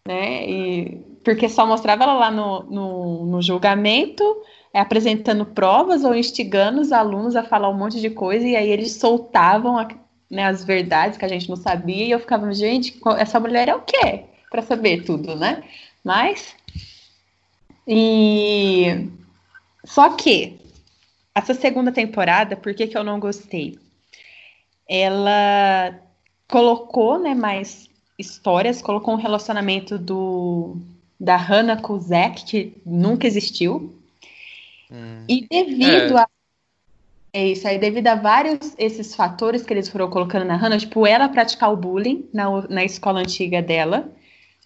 Né? 0.06 0.48
E, 0.48 1.18
porque 1.24 1.48
só 1.48 1.66
mostrava 1.66 2.04
ela 2.04 2.14
lá 2.14 2.30
no, 2.30 2.62
no, 2.64 3.26
no 3.26 3.42
julgamento, 3.42 4.24
é, 4.72 4.80
apresentando 4.80 5.44
provas 5.46 6.04
ou 6.04 6.14
instigando 6.14 6.80
os 6.80 6.92
alunos 6.92 7.36
a 7.36 7.42
falar 7.42 7.68
um 7.68 7.76
monte 7.76 8.00
de 8.00 8.10
coisa, 8.10 8.46
e 8.46 8.56
aí 8.56 8.68
eles 8.70 8.92
soltavam 8.92 9.78
a, 9.78 9.88
né, 10.30 10.44
as 10.44 10.64
verdades 10.64 11.18
que 11.18 11.24
a 11.24 11.28
gente 11.28 11.48
não 11.48 11.56
sabia, 11.56 12.04
e 12.04 12.10
eu 12.10 12.20
ficava, 12.20 12.52
gente, 12.52 12.98
essa 13.18 13.40
mulher 13.40 13.68
é 13.68 13.74
o 13.74 13.82
quê? 13.82 14.24
Para 14.50 14.62
saber 14.62 15.04
tudo, 15.04 15.36
né? 15.36 15.62
Mas. 16.04 16.54
E. 17.86 19.08
Só 19.84 20.10
que, 20.10 20.60
essa 21.34 21.54
segunda 21.54 21.90
temporada, 21.92 22.56
por 22.56 22.74
que, 22.74 22.86
que 22.86 22.98
eu 22.98 23.04
não 23.04 23.18
gostei? 23.18 23.78
ela 24.90 25.96
colocou 26.48 27.16
né, 27.16 27.32
mais 27.32 27.88
histórias, 28.18 28.82
colocou 28.82 29.14
um 29.14 29.18
relacionamento 29.18 29.96
do 29.96 30.76
da 31.18 31.36
Hannah 31.36 31.80
com 31.80 31.92
o 31.92 32.00
Zack, 32.00 32.44
que 32.44 32.82
nunca 32.84 33.26
existiu. 33.26 33.94
Hum. 34.90 35.24
E 35.28 35.46
devido 35.48 36.18
é. 36.18 36.22
a 36.22 36.28
é 37.32 37.46
isso 37.46 37.66
aí, 37.68 37.78
devido 37.78 38.08
a 38.08 38.16
vários 38.16 38.74
esses 38.76 39.14
fatores 39.14 39.62
que 39.62 39.72
eles 39.72 39.88
foram 39.88 40.10
colocando 40.10 40.44
na 40.44 40.56
Hannah, 40.56 40.78
tipo, 40.78 41.06
ela 41.06 41.28
praticar 41.28 41.72
o 41.72 41.76
bullying 41.76 42.28
na, 42.32 42.62
na 42.68 42.84
escola 42.84 43.20
antiga 43.20 43.62
dela, 43.62 44.12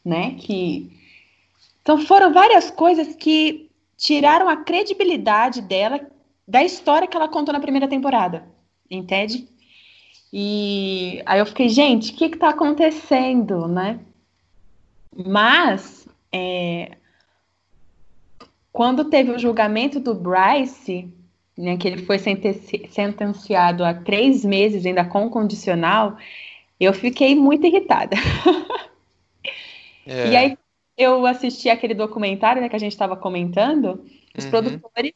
né? 0.05 0.35
Que. 0.39 0.91
Então 1.83 1.99
foram 1.99 2.33
várias 2.33 2.71
coisas 2.71 3.15
que 3.15 3.71
tiraram 3.99 4.49
a 4.49 4.57
credibilidade 4.57 5.61
dela 5.61 6.01
da 6.49 6.63
história 6.65 7.07
que 7.07 7.17
ela 7.17 7.29
contou 7.29 7.53
na 7.53 7.61
primeira 7.61 7.87
temporada. 7.87 8.47
Entende? 8.91 9.47
E 10.33 11.23
aí 11.27 11.39
eu 11.39 11.47
fiquei, 11.47 11.69
gente, 11.69 12.13
o 12.13 12.17
que 12.17 12.25
está 12.25 12.49
acontecendo, 12.49 13.69
né? 13.69 14.01
Mas 15.15 16.09
é, 16.33 16.97
quando 18.75 19.05
teve 19.05 19.31
o 19.31 19.39
julgamento 19.39 20.01
do 20.01 20.13
Bryce, 20.13 21.09
né, 21.57 21.77
que 21.77 21.87
ele 21.87 22.03
foi 22.03 22.19
sentenciado 22.19 23.85
a 23.85 23.95
três 23.95 24.45
meses 24.45 24.85
ainda 24.85 25.05
com 25.05 25.31
condicional, 25.31 26.17
eu 26.81 26.93
fiquei 26.93 27.37
muito 27.37 27.65
irritada. 27.67 28.17
É. 30.07 30.29
E 30.29 30.37
aí 30.37 30.59
eu 30.99 31.25
assisti 31.25 31.71
aquele 31.71 31.95
documentário 31.95 32.61
né, 32.61 32.69
que 32.69 32.77
a 32.77 32.79
gente 32.79 32.93
estava 32.93 33.17
comentando, 33.17 34.05
os 34.37 34.45
uhum. 34.45 34.51
produtores 34.51 35.13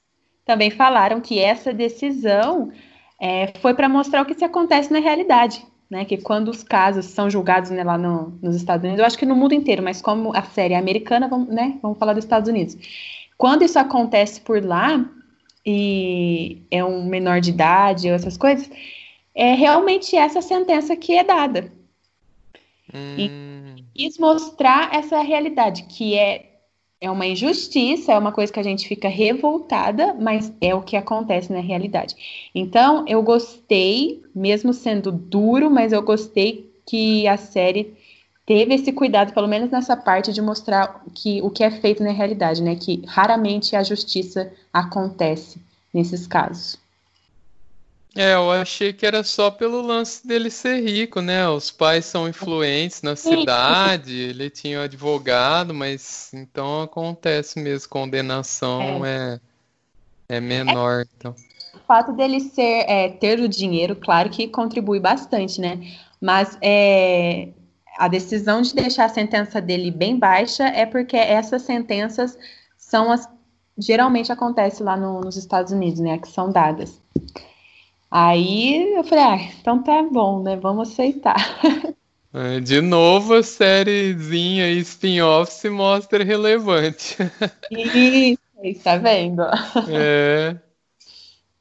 também 0.47 0.71
falaram 0.71 1.21
que 1.21 1.39
essa 1.39 1.75
decisão 1.75 2.73
é, 3.21 3.53
foi 3.61 3.75
para 3.75 3.87
mostrar 3.87 4.23
o 4.23 4.25
que 4.25 4.33
se 4.33 4.47
acontece 4.47 4.91
na 4.91 4.99
realidade. 4.99 5.63
Né, 5.91 6.07
que 6.07 6.17
quando 6.17 6.49
os 6.49 6.63
casos 6.63 7.05
são 7.05 7.29
julgados 7.29 7.71
né, 7.71 7.85
lá 7.85 7.99
no, 7.99 8.39
nos 8.41 8.57
Estados 8.57 8.83
Unidos, 8.83 9.01
eu 9.01 9.05
acho 9.05 9.19
que 9.19 9.27
no 9.27 9.37
mundo 9.37 9.53
inteiro, 9.53 9.83
mas 9.83 10.01
como 10.01 10.35
a 10.35 10.43
série 10.43 10.73
é 10.73 10.79
americana, 10.79 11.29
vamos, 11.29 11.49
né, 11.49 11.79
vamos 11.83 11.99
falar 11.99 12.15
dos 12.15 12.25
Estados 12.25 12.49
Unidos. 12.49 12.79
Quando 13.39 13.63
isso 13.63 13.79
acontece 13.79 14.41
por 14.41 14.63
lá, 14.63 15.09
e 15.65 16.61
é 16.71 16.85
um 16.85 17.05
menor 17.07 17.41
de 17.41 17.51
idade, 17.51 18.09
ou 18.09 18.15
essas 18.15 18.37
coisas, 18.37 18.69
é 19.35 19.55
realmente 19.55 20.17
essa 20.17 20.43
sentença 20.43 20.97
que 20.97 21.17
é 21.17 21.23
dada. 21.23 21.73
Hum. 22.93 23.15
E 23.17 23.85
quis 23.95 24.19
mostrar 24.19 24.93
essa 24.93 25.21
realidade, 25.23 25.85
que 25.85 26.15
é 26.15 26.49
é 27.01 27.09
uma 27.09 27.27
injustiça, 27.27 28.13
é 28.13 28.19
uma 28.19 28.33
coisa 28.33 28.53
que 28.53 28.59
a 28.59 28.63
gente 28.63 28.89
fica 28.89 29.09
revoltada, 29.09 30.15
mas 30.15 30.53
é 30.61 30.75
o 30.75 30.83
que 30.83 30.97
acontece 30.97 31.53
na 31.53 31.61
realidade. 31.61 32.17
Então, 32.53 33.05
eu 33.07 33.23
gostei, 33.23 34.21
mesmo 34.35 34.73
sendo 34.73 35.13
duro, 35.13 35.71
mas 35.71 35.93
eu 35.93 36.03
gostei 36.03 36.73
que 36.85 37.29
a 37.29 37.37
série 37.37 37.95
teve 38.49 38.75
esse 38.75 38.91
cuidado, 38.93 39.35
pelo 39.35 39.47
menos 39.47 39.71
nessa 39.71 39.95
parte, 39.95 40.33
de 40.33 40.41
mostrar 40.41 41.05
que 41.15 41.43
o 41.43 41.51
que 41.51 41.63
é 41.63 41.71
feito 41.71 42.03
na 42.03 42.13
realidade, 42.13 42.63
né? 42.63 42.75
Que 42.77 43.03
raramente 43.07 43.77
a 43.77 43.83
justiça 43.83 44.51
acontece 44.73 45.61
nesses 45.93 46.27
casos. 46.27 46.79
É, 48.17 48.33
eu 48.33 48.51
achei 48.51 48.95
que 48.95 49.05
era 49.05 49.23
só 49.23 49.51
pelo 49.51 49.83
lance 49.83 50.27
dele 50.27 50.49
ser 50.49 50.81
rico, 50.81 51.21
né? 51.21 51.47
Os 51.47 51.71
pais 51.71 52.07
são 52.07 52.27
influentes 52.27 53.03
na 53.03 53.15
cidade, 53.15 54.15
ele 54.15 54.49
tinha 54.49 54.81
um 54.81 54.83
advogado, 54.83 55.75
mas 55.75 56.33
então 56.33 56.81
acontece 56.81 57.61
mesmo, 57.61 57.91
condenação 57.91 59.05
é, 59.05 59.39
é, 60.27 60.37
é 60.37 60.41
menor. 60.41 61.05
Então. 61.19 61.35
O 61.75 61.79
fato 61.87 62.13
dele 62.13 62.41
ser 62.41 62.87
é, 62.89 63.11
ter 63.11 63.41
o 63.41 63.49
dinheiro, 63.49 63.95
claro 63.95 64.31
que 64.31 64.49
contribui 64.49 64.99
bastante, 64.99 65.61
né? 65.61 65.79
Mas 66.19 66.57
é, 66.63 67.49
a 67.99 68.07
decisão 68.07 68.63
de 68.63 68.75
deixar 68.75 69.07
a 69.07 69.09
sentença 69.09 69.61
dele 69.61 69.91
bem 69.91 70.19
baixa 70.19 70.65
é 70.65 70.87
porque 70.87 71.17
essas 71.17 71.63
sentenças 71.63 72.39
são 72.77 73.11
as 73.11 73.29
geralmente 73.77 74.33
acontece 74.33 74.83
lá 74.83 74.97
no, 74.97 75.21
nos 75.21 75.37
Estados 75.37 75.73
Unidos, 75.73 76.01
né? 76.01 76.19
Que 76.19 76.29
são 76.29 76.51
dadas. 76.51 77.01
Aí 78.11 78.95
eu 78.95 79.05
falei, 79.05 79.25
ah, 79.25 79.53
então 79.61 79.83
tá 79.83 80.03
bom, 80.03 80.43
né? 80.43 80.57
Vamos 80.57 80.91
aceitar. 80.91 81.37
É, 82.31 82.61
de 82.61 82.83
novo, 82.83 83.33
a 83.33 83.43
sériezinha 83.43 84.71
spin-off 84.73 85.51
se 85.51 85.71
mostra 85.71 86.23
relevante. 86.23 87.17
Isso, 87.73 88.83
tá 88.85 88.99
vendo? 88.99 89.43
É. 89.89 90.55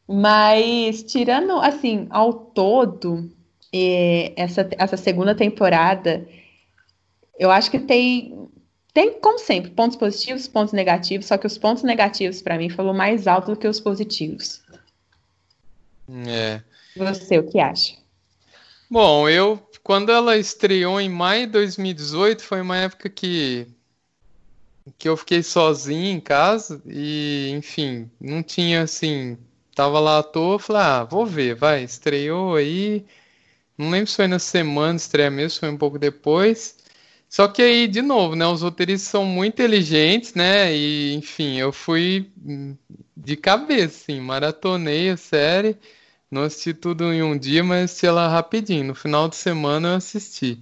Mas, 0.05 1.03
tirando, 1.03 1.53
assim, 1.53 2.05
ao 2.09 2.33
todo, 2.33 3.31
é, 3.73 4.33
essa, 4.35 4.67
essa 4.77 4.97
segunda 4.97 5.35
temporada, 5.35 6.27
eu 7.37 7.51
acho 7.51 7.69
que 7.69 7.79
tem, 7.79 8.49
tem, 8.93 9.19
como 9.19 9.39
sempre, 9.39 9.71
pontos 9.71 9.97
positivos, 9.97 10.47
pontos 10.47 10.73
negativos, 10.73 11.27
só 11.27 11.37
que 11.37 11.47
os 11.47 11.57
pontos 11.57 11.83
negativos, 11.83 12.41
para 12.41 12.57
mim, 12.57 12.69
foram 12.69 12.93
mais 12.93 13.27
altos 13.27 13.55
do 13.55 13.59
que 13.59 13.67
os 13.67 13.79
positivos. 13.79 14.61
É. 16.27 16.61
Você, 16.95 17.37
o 17.37 17.47
que 17.47 17.59
acha? 17.59 17.95
Bom, 18.89 19.27
eu 19.27 19.61
quando 19.87 20.11
ela 20.11 20.35
estreou 20.35 20.99
em 20.99 21.09
maio 21.09 21.45
de 21.45 21.53
2018, 21.53 22.43
foi 22.43 22.59
uma 22.59 22.75
época 22.75 23.09
que 23.09 23.65
que 24.97 25.07
eu 25.07 25.15
fiquei 25.15 25.41
sozinho 25.41 26.17
em 26.17 26.19
casa 26.19 26.81
e, 26.85 27.51
enfim, 27.51 28.09
não 28.19 28.43
tinha 28.43 28.81
assim, 28.81 29.37
tava 29.73 29.99
lá 29.99 30.19
à 30.19 30.23
toa, 30.23 30.59
falei, 30.59 30.81
ah, 30.81 31.03
vou 31.05 31.25
ver, 31.25 31.55
vai, 31.55 31.83
estreou 31.83 32.55
aí, 32.55 33.05
não 33.77 33.89
lembro 33.91 34.07
se 34.07 34.15
foi 34.15 34.27
na 34.27 34.39
semana 34.39 34.95
estreia 34.97 35.29
mesmo, 35.29 35.59
foi 35.59 35.69
um 35.69 35.77
pouco 35.77 35.99
depois. 35.99 36.75
Só 37.29 37.47
que 37.47 37.61
aí, 37.61 37.87
de 37.87 38.01
novo, 38.01 38.35
né, 38.35 38.45
os 38.47 38.61
roteiristas 38.61 39.09
são 39.09 39.25
muito 39.25 39.53
inteligentes, 39.53 40.33
né, 40.33 40.73
e, 40.75 41.13
enfim, 41.15 41.57
eu 41.57 41.73
fui 41.73 42.31
de 43.15 43.35
cabeça, 43.35 43.85
assim, 44.03 44.19
maratonei 44.21 45.09
a 45.09 45.17
série, 45.17 45.77
não 46.31 46.43
assisti 46.43 46.73
tudo 46.73 47.11
em 47.13 47.23
um 47.23 47.37
dia, 47.37 47.63
mas 47.63 47.85
assisti 47.85 48.05
ela 48.05 48.27
rapidinho. 48.27 48.85
No 48.85 48.95
final 48.95 49.29
de 49.29 49.35
semana 49.35 49.89
eu 49.89 49.95
assisti. 49.95 50.59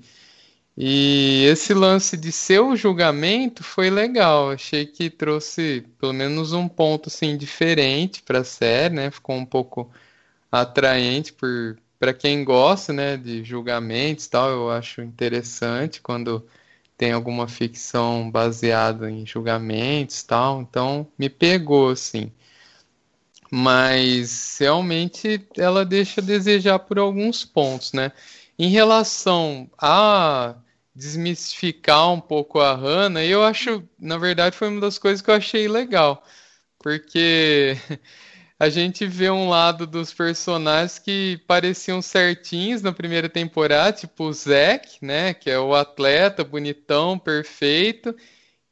E 0.78 1.46
esse 1.46 1.74
lance 1.74 2.18
de 2.18 2.32
seu 2.32 2.76
julgamento 2.76 3.64
foi 3.64 3.90
legal. 3.90 4.52
Achei 4.52 4.86
que 4.86 5.10
trouxe 5.10 5.86
pelo 6.00 6.14
menos 6.14 6.54
um 6.54 6.68
ponto 6.68 7.08
assim 7.10 7.38
diferente 7.38 8.22
para 8.24 8.40
a 8.40 8.44
série, 8.44 8.94
né? 8.94 9.12
Ficou 9.12 9.36
um 9.36 9.46
pouco 9.46 9.90
atraente 10.52 11.34
por 11.34 11.78
para 12.06 12.14
quem 12.14 12.44
gosta, 12.44 12.94
né, 12.94 13.18
de 13.18 13.44
julgamentos, 13.44 14.28
tal. 14.28 14.48
Eu 14.52 14.70
acho 14.70 15.02
interessante 15.02 16.00
quando 16.00 16.46
tem 16.96 17.12
alguma 17.12 17.48
ficção 17.48 18.30
baseada 18.30 19.10
em 19.10 19.26
julgamentos, 19.26 20.22
tal. 20.22 20.62
Então 20.62 21.08
me 21.18 21.30
pegou 21.30 21.90
assim 21.90 22.32
mas 23.50 24.58
realmente 24.60 25.48
ela 25.58 25.86
deixa 25.86 26.20
a 26.22 26.24
desejar 26.24 26.80
por 26.80 27.00
alguns 27.00 27.46
pontos, 27.46 27.94
né? 27.94 28.12
Em 28.58 28.70
relação 28.70 29.70
a 29.78 30.56
desmistificar 30.94 32.12
um 32.12 32.20
pouco 32.20 32.60
a 32.60 32.76
Hannah, 32.76 33.24
eu 33.24 33.44
acho, 33.44 33.84
na 34.00 34.18
verdade, 34.18 34.56
foi 34.58 34.68
uma 34.68 34.82
das 34.82 34.98
coisas 34.98 35.22
que 35.22 35.30
eu 35.30 35.36
achei 35.36 35.68
legal, 35.68 36.24
porque 36.80 37.78
a 38.58 38.70
gente 38.70 39.06
vê 39.06 39.30
um 39.30 39.50
lado 39.50 39.86
dos 39.86 40.14
personagens 40.14 40.98
que 40.98 41.42
pareciam 41.46 42.02
certinhos 42.02 42.82
na 42.82 42.94
primeira 42.94 43.28
temporada, 43.28 43.92
tipo 43.92 44.26
o 44.26 44.34
Zack, 44.34 45.04
né, 45.04 45.34
que 45.34 45.50
é 45.50 45.60
o 45.60 45.76
atleta 45.76 46.44
bonitão, 46.44 47.20
perfeito, 47.20 48.16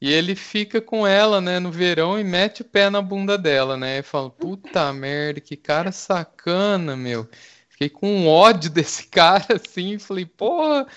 e 0.02 0.12
ele 0.12 0.36
fica 0.36 0.82
com 0.82 1.06
ela, 1.06 1.42
né, 1.42 1.60
no 1.60 1.72
verão 1.72 2.20
e 2.20 2.24
mete 2.24 2.62
o 2.62 2.66
pé 2.66 2.90
na 2.90 3.02
bunda 3.02 3.38
dela, 3.38 3.78
né? 3.78 4.00
E 4.00 4.04
fala, 4.04 4.30
puta 4.30 4.92
merda, 4.94 5.40
que 5.40 5.56
cara 5.56 5.92
sacana, 5.92 6.96
meu. 6.96 7.28
Fiquei 7.70 7.90
com 7.90 8.28
ódio 8.28 8.70
desse 8.72 9.08
cara, 9.08 9.56
assim, 9.56 9.98
falei, 10.00 10.26
porra, 10.26 10.88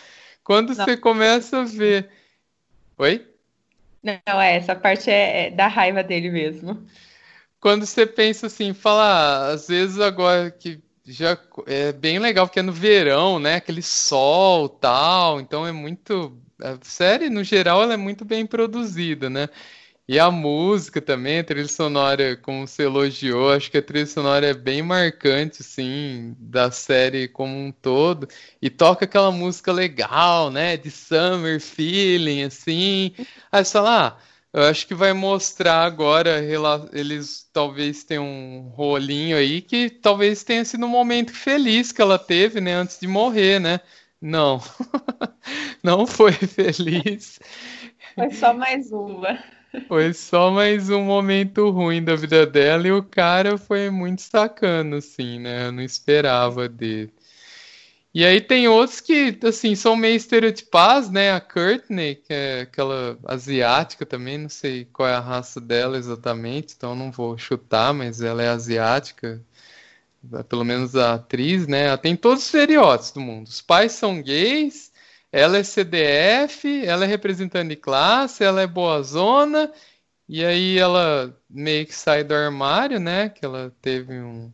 quando 0.45 0.75
Não. 0.75 0.85
você 0.85 0.97
começa 0.97 1.61
a 1.61 1.65
ver. 1.65 2.09
Oi? 2.99 3.27
Não, 4.03 4.41
é, 4.41 4.57
essa 4.57 4.75
parte 4.77 5.11
é, 5.11 5.47
é 5.47 5.51
da 5.51 5.67
raiva 5.67 6.03
dele 6.03 6.31
mesmo. 6.31 6.87
Quando 7.67 7.85
você 7.85 8.07
pensa 8.07 8.47
assim, 8.47 8.73
fala, 8.73 9.03
ah, 9.03 9.49
às 9.49 9.67
vezes 9.67 9.99
agora 9.99 10.53
que 10.53 10.81
já 11.05 11.37
é 11.67 11.91
bem 11.93 12.21
legal, 12.21 12.47
porque 12.47 12.61
é 12.61 12.63
no 12.63 12.71
verão, 12.73 13.41
né? 13.41 13.57
Aquele 13.57 13.83
sol 13.83 14.69
tal, 14.69 15.41
então 15.41 15.67
é 15.67 15.73
muito. 15.73 16.41
A 16.63 16.79
série, 16.83 17.29
no 17.29 17.43
geral, 17.43 17.83
ela 17.83 17.95
é 17.95 17.97
muito 17.97 18.25
bem 18.25 18.47
produzida, 18.47 19.29
né? 19.29 19.49
E 20.09 20.17
a 20.21 20.31
música 20.31 21.03
também, 21.03 21.41
a 21.41 21.45
trilha 21.45 21.67
sonora, 21.67 22.37
como 22.37 22.69
você 22.69 22.85
elogiou, 22.85 23.53
acho 23.53 23.69
que 23.69 23.79
a 23.79 23.83
trilha 23.83 24.07
sonora 24.07 24.47
é 24.47 24.55
bem 24.55 24.81
marcante, 24.81 25.63
assim, 25.63 26.37
da 26.39 26.71
série 26.71 27.27
como 27.27 27.53
um 27.53 27.73
todo. 27.73 28.29
E 28.63 28.71
toca 28.71 29.07
aquela 29.07 29.33
música 29.33 29.73
legal, 29.73 30.53
né? 30.53 30.77
De 30.77 30.89
summer 30.93 31.61
feeling, 31.61 32.45
assim. 32.45 33.13
Aí 33.51 33.65
você 33.65 33.73
fala, 33.73 34.07
ah, 34.09 34.17
eu 34.57 34.63
acho 34.63 34.87
que 34.87 34.95
vai 34.95 35.13
mostrar 35.13 35.85
agora, 35.85 36.41
eles 36.93 37.47
talvez 37.53 38.05
tenham 38.05 38.25
um 38.25 38.69
rolinho 38.75 39.37
aí 39.37 39.61
que 39.61 39.91
talvez 39.91 40.43
tenha 40.43 40.65
sido 40.65 40.87
um 40.87 40.89
momento 40.89 41.31
feliz 41.31 41.93
que 41.93 42.01
ela 42.01 42.19
teve, 42.19 42.59
né, 42.59 42.73
antes 42.73 42.99
de 42.99 43.07
morrer, 43.07 43.61
né? 43.61 43.81
Não, 44.19 44.59
não 45.85 46.07
foi 46.07 46.33
feliz. 46.49 47.39
Foi 48.15 48.31
só 48.31 48.55
mais 48.55 48.91
uma. 48.91 49.39
Foi 49.89 50.15
só 50.15 50.51
mais 50.51 50.89
um 50.89 51.03
momento 51.05 51.69
ruim 51.71 52.03
da 52.03 52.17
vida 52.17 52.47
dela 52.47 52.89
e 52.89 52.93
o 52.93 53.03
cara 53.03 53.59
foi 53.59 53.91
muito 53.91 54.23
sacano, 54.23 54.97
assim, 54.97 55.39
né? 55.39 55.67
Eu 55.67 55.73
não 55.73 55.83
esperava 55.83 56.67
dele. 56.67 57.13
E 58.17 58.25
aí 58.25 58.41
tem 58.41 58.67
outros 58.67 58.99
que, 58.99 59.39
assim, 59.45 59.75
são 59.75 59.95
meio 59.95 60.17
estereotipados, 60.17 61.11
né? 61.11 61.33
A 61.33 61.41
Courtney, 61.41 62.15
que 62.15 62.33
é 62.33 62.61
aquela 62.63 63.19
asiática 63.27 64.07
também, 64.07 64.39
não 64.39 64.49
sei 64.49 64.87
qual 64.87 65.07
é 65.07 65.15
a 65.15 65.21
raça 65.21 65.61
dela 65.61 65.99
exatamente, 65.99 66.73
então 66.75 66.95
não 66.97 67.13
vou 67.13 67.37
chutar, 67.37 67.93
mas 67.93 68.23
ela 68.23 68.43
é 68.43 68.49
asiática, 68.49 69.45
pelo 70.49 70.65
menos 70.65 70.97
a 70.97 71.15
atriz, 71.15 71.67
né? 71.67 71.89
Ela 71.89 71.99
tem 71.99 72.17
todos 72.17 72.41
os 72.41 72.47
estereótipos 72.47 73.13
do 73.13 73.21
mundo. 73.21 73.49
Os 73.49 73.61
pais 73.61 73.93
são 73.93 74.23
gays, 74.23 74.91
ela 75.31 75.59
é 75.59 75.63
CDF, 75.63 76.87
ela 76.87 77.05
é 77.05 77.09
representante 77.09 77.69
de 77.69 77.77
classe, 77.77 78.43
ela 78.43 78.63
é 78.63 78.67
boazona, 78.67 79.71
e 80.29 80.43
aí 80.45 80.79
ela 80.79 81.39
meio 81.51 81.87
que 81.87 81.95
sai 81.95 82.25
do 82.25 82.35
armário, 82.35 82.99
né? 82.99 83.29
Que 83.29 83.45
ela 83.45 83.71
teve 83.83 84.19
um 84.21 84.51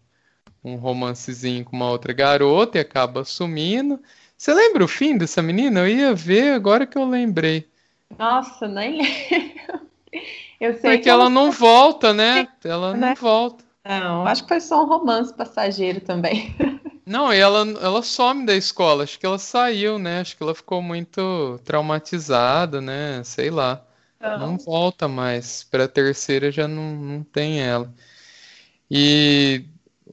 um 0.64 0.76
romancezinho 0.76 1.64
com 1.64 1.74
uma 1.74 1.90
outra 1.90 2.12
garota 2.12 2.78
e 2.78 2.80
acaba 2.80 3.24
sumindo. 3.24 4.00
Você 4.36 4.52
lembra 4.52 4.84
o 4.84 4.88
fim 4.88 5.16
dessa 5.16 5.42
menina? 5.42 5.80
Eu 5.80 5.88
ia 5.88 6.14
ver 6.14 6.54
agora 6.54 6.86
que 6.86 6.98
eu 6.98 7.08
lembrei. 7.08 7.68
Nossa, 8.18 8.68
nem 8.68 9.02
lembro. 9.02 9.92
Eu 10.60 10.78
sei 10.78 10.96
Porque 10.96 11.08
ela, 11.08 11.22
ela 11.22 11.30
não 11.30 11.50
volta, 11.50 12.12
né? 12.12 12.46
Ela 12.64 12.94
né? 12.94 13.08
não 13.08 13.14
volta. 13.16 13.64
Não, 13.84 14.26
acho 14.26 14.42
que 14.42 14.48
foi 14.48 14.60
só 14.60 14.84
um 14.84 14.86
romance 14.86 15.34
passageiro 15.34 16.00
também. 16.00 16.54
Não, 17.04 17.34
e 17.34 17.36
ela, 17.36 17.66
ela 17.80 18.00
some 18.00 18.46
da 18.46 18.54
escola. 18.54 19.02
Acho 19.02 19.18
que 19.18 19.26
ela 19.26 19.38
saiu, 19.38 19.98
né? 19.98 20.20
Acho 20.20 20.36
que 20.36 20.42
ela 20.42 20.54
ficou 20.54 20.80
muito 20.80 21.60
traumatizada, 21.64 22.80
né? 22.80 23.24
Sei 23.24 23.50
lá. 23.50 23.84
Não, 24.20 24.38
não 24.38 24.56
volta 24.56 25.08
mais. 25.08 25.64
Para 25.64 25.84
a 25.84 25.88
terceira 25.88 26.52
já 26.52 26.68
não, 26.68 26.94
não 26.94 27.24
tem 27.24 27.60
ela. 27.60 27.92
E 28.88 29.64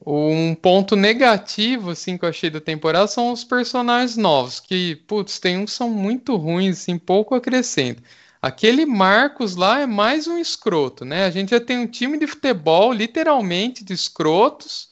um 0.04 0.54
ponto 0.54 0.96
negativo, 0.96 1.90
assim, 1.90 2.16
que 2.16 2.24
eu 2.24 2.28
achei 2.28 2.50
da 2.50 2.60
temporada 2.60 3.06
são 3.06 3.32
os 3.32 3.44
personagens 3.44 4.16
novos, 4.16 4.60
que, 4.60 4.96
putz, 5.06 5.38
tem 5.38 5.58
uns 5.58 5.72
que 5.72 5.76
são 5.76 5.90
muito 5.90 6.36
ruins, 6.36 6.80
assim, 6.80 6.98
pouco 6.98 7.34
acrescenta. 7.34 8.02
Aquele 8.40 8.86
Marcos 8.86 9.54
lá 9.54 9.80
é 9.80 9.86
mais 9.86 10.26
um 10.26 10.38
escroto, 10.38 11.04
né? 11.04 11.24
A 11.24 11.30
gente 11.30 11.50
já 11.50 11.60
tem 11.60 11.78
um 11.78 11.86
time 11.86 12.18
de 12.18 12.26
futebol, 12.26 12.92
literalmente, 12.92 13.84
de 13.84 13.92
escrotos, 13.92 14.88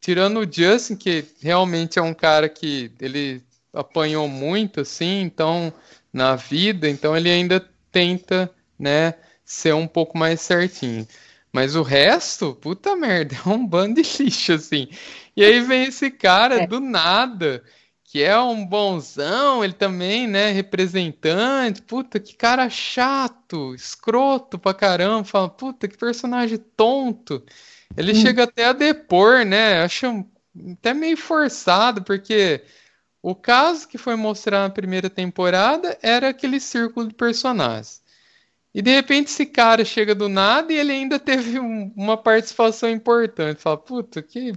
tirando 0.00 0.40
o 0.40 0.50
Justin, 0.50 0.94
que 0.94 1.24
realmente 1.42 1.98
é 1.98 2.02
um 2.02 2.14
cara 2.14 2.48
que 2.48 2.92
ele 3.00 3.42
apanhou 3.72 4.28
muito, 4.28 4.80
assim, 4.80 5.22
então, 5.22 5.72
na 6.12 6.36
vida, 6.36 6.88
então 6.88 7.16
ele 7.16 7.30
ainda 7.30 7.64
tenta, 7.90 8.50
né, 8.78 9.14
ser 9.44 9.74
um 9.74 9.86
pouco 9.86 10.16
mais 10.16 10.40
certinho. 10.40 11.06
Mas 11.52 11.74
o 11.74 11.82
resto, 11.82 12.54
puta 12.54 12.94
merda, 12.94 13.36
é 13.44 13.48
um 13.48 13.66
bando 13.66 14.00
de 14.00 14.22
lixo, 14.22 14.52
assim. 14.52 14.88
E 15.36 15.44
aí 15.44 15.60
vem 15.60 15.84
esse 15.84 16.10
cara 16.10 16.62
é. 16.62 16.66
do 16.66 16.80
nada, 16.80 17.62
que 18.04 18.22
é 18.22 18.38
um 18.38 18.64
bonzão, 18.64 19.64
ele 19.64 19.72
também, 19.72 20.26
né, 20.26 20.50
representante. 20.50 21.82
Puta, 21.82 22.20
que 22.20 22.34
cara 22.34 22.68
chato, 22.68 23.74
escroto 23.74 24.58
pra 24.58 24.74
caramba. 24.74 25.24
Fala, 25.24 25.48
puta, 25.48 25.88
que 25.88 25.96
personagem 25.96 26.58
tonto. 26.76 27.44
Ele 27.96 28.12
hum. 28.12 28.16
chega 28.16 28.44
até 28.44 28.66
a 28.66 28.72
depor, 28.72 29.44
né? 29.44 29.82
Acho 29.82 30.24
até 30.72 30.92
meio 30.94 31.16
forçado, 31.16 32.02
porque 32.02 32.62
o 33.22 33.34
caso 33.34 33.86
que 33.86 33.98
foi 33.98 34.16
mostrado 34.16 34.64
na 34.64 34.74
primeira 34.74 35.10
temporada 35.10 35.98
era 36.02 36.28
aquele 36.28 36.60
círculo 36.60 37.08
de 37.08 37.14
personagens. 37.14 37.99
E 38.74 38.80
de 38.80 38.90
repente 38.90 39.28
esse 39.28 39.46
cara 39.46 39.84
chega 39.84 40.14
do 40.14 40.28
nada 40.28 40.72
e 40.72 40.76
ele 40.76 40.92
ainda 40.92 41.18
teve 41.18 41.58
um, 41.58 41.92
uma 41.96 42.16
participação 42.16 42.88
importante. 42.88 43.60
Fala, 43.60 43.76
puta, 43.76 44.22
que. 44.22 44.52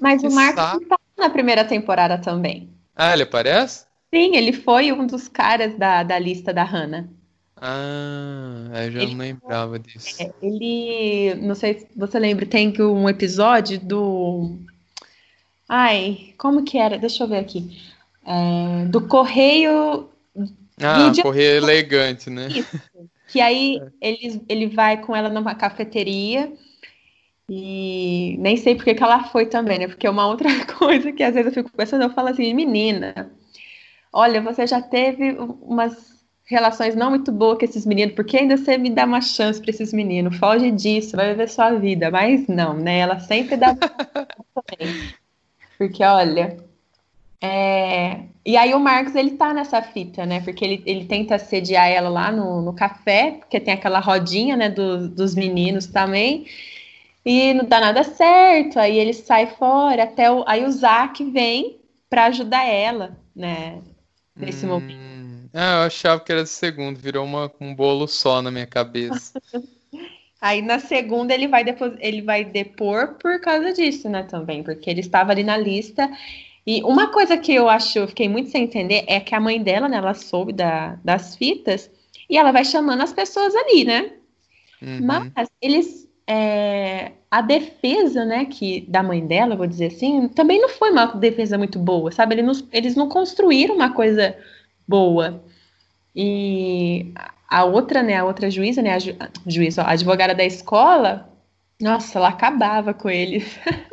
Mas 0.00 0.22
que 0.22 0.28
o 0.28 0.32
Marcos 0.32 0.86
tá 0.88 0.98
na 1.16 1.30
primeira 1.30 1.64
temporada 1.64 2.18
também. 2.18 2.70
Ah, 2.96 3.12
ele 3.12 3.24
aparece? 3.24 3.86
Sim, 4.12 4.36
ele 4.36 4.52
foi 4.52 4.92
um 4.92 5.06
dos 5.06 5.28
caras 5.28 5.76
da, 5.78 6.02
da 6.02 6.18
lista 6.18 6.52
da 6.52 6.64
Hannah. 6.64 7.08
Ah, 7.56 8.84
eu 8.86 8.90
já 8.90 9.02
ele, 9.02 9.12
não 9.12 9.20
lembrava 9.20 9.78
disso. 9.78 10.20
É, 10.20 10.32
ele, 10.42 11.34
não 11.36 11.54
sei 11.54 11.78
se 11.78 11.88
você 11.94 12.18
lembra, 12.18 12.44
tem 12.44 12.72
um 12.80 13.08
episódio 13.08 13.78
do. 13.78 14.58
Ai, 15.68 16.34
como 16.36 16.64
que 16.64 16.76
era? 16.76 16.98
Deixa 16.98 17.22
eu 17.22 17.28
ver 17.28 17.38
aqui. 17.38 17.80
É, 18.26 18.84
do 18.86 19.06
Correio. 19.06 20.08
Ah, 20.80 21.12
Correio 21.22 21.56
Elegante, 21.58 22.28
né? 22.28 22.48
Isso. 22.48 22.80
Que 23.32 23.40
aí 23.40 23.80
é. 23.80 24.08
ele, 24.08 24.44
ele 24.46 24.66
vai 24.66 25.00
com 25.00 25.16
ela 25.16 25.30
numa 25.30 25.54
cafeteria. 25.54 26.52
E 27.48 28.36
nem 28.38 28.58
sei 28.58 28.74
porque 28.74 28.94
que 28.94 29.02
ela 29.02 29.24
foi 29.24 29.46
também, 29.46 29.78
né? 29.78 29.88
Porque 29.88 30.06
é 30.06 30.10
uma 30.10 30.26
outra 30.26 30.48
coisa 30.78 31.10
que 31.12 31.22
às 31.22 31.34
vezes 31.34 31.56
eu 31.56 31.64
fico 31.64 31.74
pensando, 31.74 32.02
eu 32.02 32.10
falo 32.10 32.28
assim, 32.28 32.52
menina, 32.52 33.32
olha, 34.12 34.40
você 34.42 34.66
já 34.66 34.82
teve 34.82 35.32
umas 35.62 36.22
relações 36.44 36.94
não 36.94 37.08
muito 37.08 37.32
boas 37.32 37.58
com 37.58 37.64
esses 37.64 37.86
meninos, 37.86 38.14
porque 38.14 38.36
ainda 38.36 38.58
você 38.58 38.76
me 38.76 38.90
dá 38.90 39.06
uma 39.06 39.22
chance 39.22 39.60
para 39.60 39.70
esses 39.70 39.92
meninos, 39.94 40.36
foge 40.36 40.70
disso, 40.70 41.16
vai 41.16 41.30
viver 41.30 41.48
sua 41.48 41.72
vida, 41.72 42.10
mas 42.10 42.46
não, 42.46 42.74
né? 42.74 42.98
Ela 42.98 43.18
sempre 43.18 43.56
dá 43.56 43.74
também. 44.54 45.14
Porque 45.78 46.04
olha, 46.04 46.58
é... 47.42 48.20
E 48.46 48.56
aí 48.56 48.72
o 48.72 48.80
Marcos, 48.80 49.14
ele 49.14 49.32
tá 49.32 49.52
nessa 49.52 49.82
fita, 49.82 50.24
né? 50.24 50.40
Porque 50.40 50.64
ele, 50.64 50.82
ele 50.86 51.04
tenta 51.04 51.38
sediar 51.38 51.88
ela 51.88 52.08
lá 52.08 52.32
no, 52.32 52.62
no 52.62 52.72
café, 52.72 53.32
porque 53.32 53.60
tem 53.60 53.74
aquela 53.74 54.00
rodinha, 54.00 54.56
né, 54.56 54.68
do, 54.68 55.08
dos 55.08 55.34
meninos 55.34 55.86
também. 55.86 56.46
E 57.24 57.54
não 57.54 57.64
dá 57.64 57.78
nada 57.78 58.02
certo, 58.02 58.78
aí 58.80 58.98
ele 58.98 59.12
sai 59.12 59.46
fora, 59.46 60.04
até 60.04 60.30
o, 60.30 60.44
aí 60.46 60.64
o 60.64 60.72
Zack 60.72 61.22
vem 61.30 61.78
para 62.10 62.26
ajudar 62.26 62.64
ela, 62.66 63.16
né, 63.34 63.80
nesse 64.36 64.66
hum... 64.66 64.70
momento. 64.70 65.12
Ah, 65.54 65.82
eu 65.82 65.86
achava 65.86 66.20
que 66.20 66.32
era 66.32 66.42
o 66.42 66.46
segundo, 66.46 66.98
virou 66.98 67.24
uma, 67.24 67.52
um 67.60 67.74
bolo 67.74 68.08
só 68.08 68.42
na 68.42 68.50
minha 68.50 68.66
cabeça. 68.66 69.40
Aí 70.40 70.60
na 70.60 70.80
segunda 70.80 71.32
ele 71.32 71.46
vai, 71.46 71.62
depois, 71.62 71.92
ele 72.00 72.20
vai 72.20 72.44
depor 72.44 73.14
por 73.20 73.40
causa 73.40 73.72
disso, 73.72 74.08
né, 74.08 74.24
também, 74.24 74.64
porque 74.64 74.90
ele 74.90 74.98
estava 74.98 75.30
ali 75.30 75.44
na 75.44 75.56
lista 75.56 76.10
e 76.66 76.82
uma 76.82 77.08
coisa 77.08 77.36
que 77.36 77.52
eu 77.52 77.68
acho, 77.68 77.98
eu 77.98 78.08
fiquei 78.08 78.28
muito 78.28 78.50
sem 78.50 78.64
entender, 78.64 79.04
é 79.06 79.18
que 79.18 79.34
a 79.34 79.40
mãe 79.40 79.62
dela, 79.62 79.88
né, 79.88 79.96
ela 79.96 80.14
soube 80.14 80.52
da, 80.52 80.96
das 81.04 81.34
fitas 81.36 81.90
e 82.30 82.38
ela 82.38 82.52
vai 82.52 82.64
chamando 82.64 83.02
as 83.02 83.12
pessoas 83.12 83.54
ali, 83.54 83.84
né? 83.84 84.12
Uhum. 84.80 85.00
Mas 85.34 85.48
eles, 85.60 86.08
é, 86.26 87.12
a 87.30 87.40
defesa, 87.40 88.24
né, 88.24 88.44
que 88.44 88.82
da 88.82 89.02
mãe 89.02 89.26
dela, 89.26 89.56
vou 89.56 89.66
dizer 89.66 89.86
assim, 89.86 90.28
também 90.28 90.60
não 90.60 90.68
foi 90.68 90.90
uma 90.92 91.06
defesa 91.06 91.58
muito 91.58 91.78
boa, 91.78 92.12
sabe? 92.12 92.36
Eles 92.36 92.44
não, 92.44 92.68
eles 92.72 92.94
não 92.94 93.08
construíram 93.08 93.74
uma 93.74 93.92
coisa 93.92 94.36
boa. 94.86 95.42
E 96.14 97.12
a 97.48 97.64
outra, 97.64 98.02
né, 98.04 98.16
a 98.16 98.24
outra 98.24 98.50
juíza, 98.50 98.80
né, 98.82 98.94
a, 98.94 98.98
ju, 99.00 99.16
juíza, 99.46 99.82
ó, 99.82 99.86
a 99.86 99.90
advogada 99.92 100.34
da 100.34 100.44
escola, 100.44 101.28
nossa, 101.80 102.18
ela 102.18 102.28
acabava 102.28 102.94
com 102.94 103.10
eles. 103.10 103.58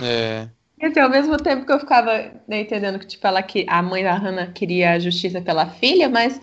É. 0.00 0.48
Assim, 0.82 0.98
ao 0.98 1.08
mesmo 1.08 1.36
tempo 1.36 1.64
que 1.64 1.72
eu 1.72 1.78
ficava 1.78 2.32
né, 2.48 2.60
entendendo 2.60 2.98
que 2.98 3.06
tipo, 3.06 3.24
ela 3.24 3.40
que 3.40 3.64
a 3.68 3.80
mãe 3.80 4.02
da 4.02 4.14
Hannah 4.14 4.50
queria 4.52 4.92
a 4.92 4.98
justiça 4.98 5.40
pela 5.40 5.66
filha, 5.66 6.08
mas 6.08 6.40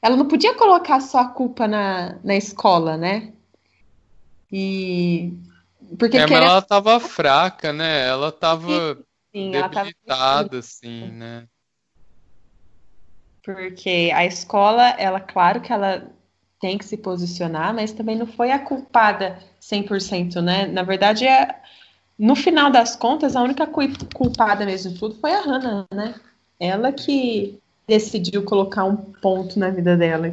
ela 0.00 0.16
não 0.16 0.28
podia 0.28 0.54
colocar 0.54 1.00
só 1.00 1.18
a 1.18 1.28
culpa 1.28 1.66
na, 1.66 2.16
na 2.22 2.36
escola, 2.36 2.96
né? 2.96 3.32
E. 4.50 5.32
Porque 5.98 6.16
é, 6.16 6.20
mas 6.20 6.30
ela 6.30 6.62
tava 6.62 7.00
fraca, 7.00 7.72
né? 7.72 8.06
Ela 8.06 8.30
tava 8.30 8.94
sim, 8.94 9.02
sim, 9.32 9.50
debilitada, 9.50 9.90
ela 10.06 10.44
tava... 10.44 10.58
assim, 10.58 11.10
né? 11.10 11.48
Porque 13.44 14.12
a 14.14 14.24
escola, 14.24 14.90
ela, 14.90 15.18
claro 15.18 15.60
que 15.60 15.72
ela 15.72 16.08
tem 16.60 16.78
que 16.78 16.84
se 16.84 16.96
posicionar, 16.96 17.74
mas 17.74 17.90
também 17.90 18.16
não 18.16 18.26
foi 18.26 18.52
a 18.52 18.58
culpada 18.60 19.40
100%, 19.60 20.40
né? 20.40 20.66
Na 20.66 20.84
verdade, 20.84 21.26
é, 21.26 21.60
no 22.22 22.36
final 22.36 22.70
das 22.70 22.94
contas, 22.94 23.34
a 23.34 23.42
única 23.42 23.66
culpada 23.66 24.64
mesmo 24.64 24.92
de 24.92 24.98
tudo 25.00 25.16
foi 25.16 25.32
a 25.32 25.40
Hannah, 25.40 25.86
né? 25.92 26.14
Ela 26.60 26.92
que 26.92 27.58
decidiu 27.84 28.44
colocar 28.44 28.84
um 28.84 28.94
ponto 28.94 29.58
na 29.58 29.70
vida 29.70 29.96
dela. 29.96 30.32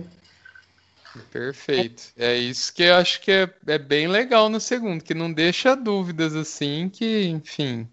Perfeito. 1.32 2.04
É 2.16 2.36
isso 2.36 2.72
que 2.72 2.84
eu 2.84 2.94
acho 2.94 3.20
que 3.20 3.32
é, 3.32 3.52
é 3.66 3.80
bem 3.80 4.08
legal 4.08 4.50
no 4.50 4.60
segundo, 4.60 5.04
que 5.04 5.16
não 5.16 5.34
deixa 5.34 5.76
dúvidas 5.76 6.36
assim, 6.36 6.90
que, 6.90 7.24
enfim, 7.24 7.88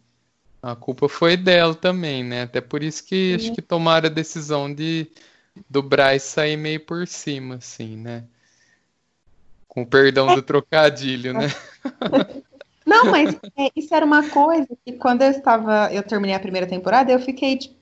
a 0.63 0.77
culpa 0.77 1.09
foi 1.09 1.35
dela 1.35 1.75
também, 1.75 2.23
né? 2.23 2.43
Até 2.43 2.61
por 2.61 2.83
isso 2.83 3.03
que 3.03 3.31
Sim. 3.31 3.35
acho 3.37 3.53
que 3.55 3.63
tomaram 3.63 4.11
a 4.11 4.13
decisão 4.13 4.73
de 4.73 5.11
do 5.71 5.83
Bryce 5.83 6.27
sair 6.27 6.59
meio 6.59 6.81
por 6.81 7.09
cima, 7.09 7.55
assim, 7.55 7.97
né? 7.97 8.25
Com 9.67 9.81
o 9.81 9.87
perdão 9.87 10.35
do 10.35 10.43
trocadilho, 10.43 11.33
né? 11.33 11.49
Não, 12.87 13.07
mas 13.07 13.35
é, 13.59 13.71
isso 13.75 13.93
era 13.95 14.07
uma 14.07 14.29
coisa 14.29 14.69
que 14.85 14.93
quando 14.93 15.23
eu 15.23 15.31
estava, 15.31 15.93
eu 15.93 16.03
terminei 16.05 16.37
a 16.37 16.41
primeira 16.41 16.67
temporada, 16.67 17.11
eu 17.11 17.19
fiquei 17.19 17.59
tipo, 17.59 17.75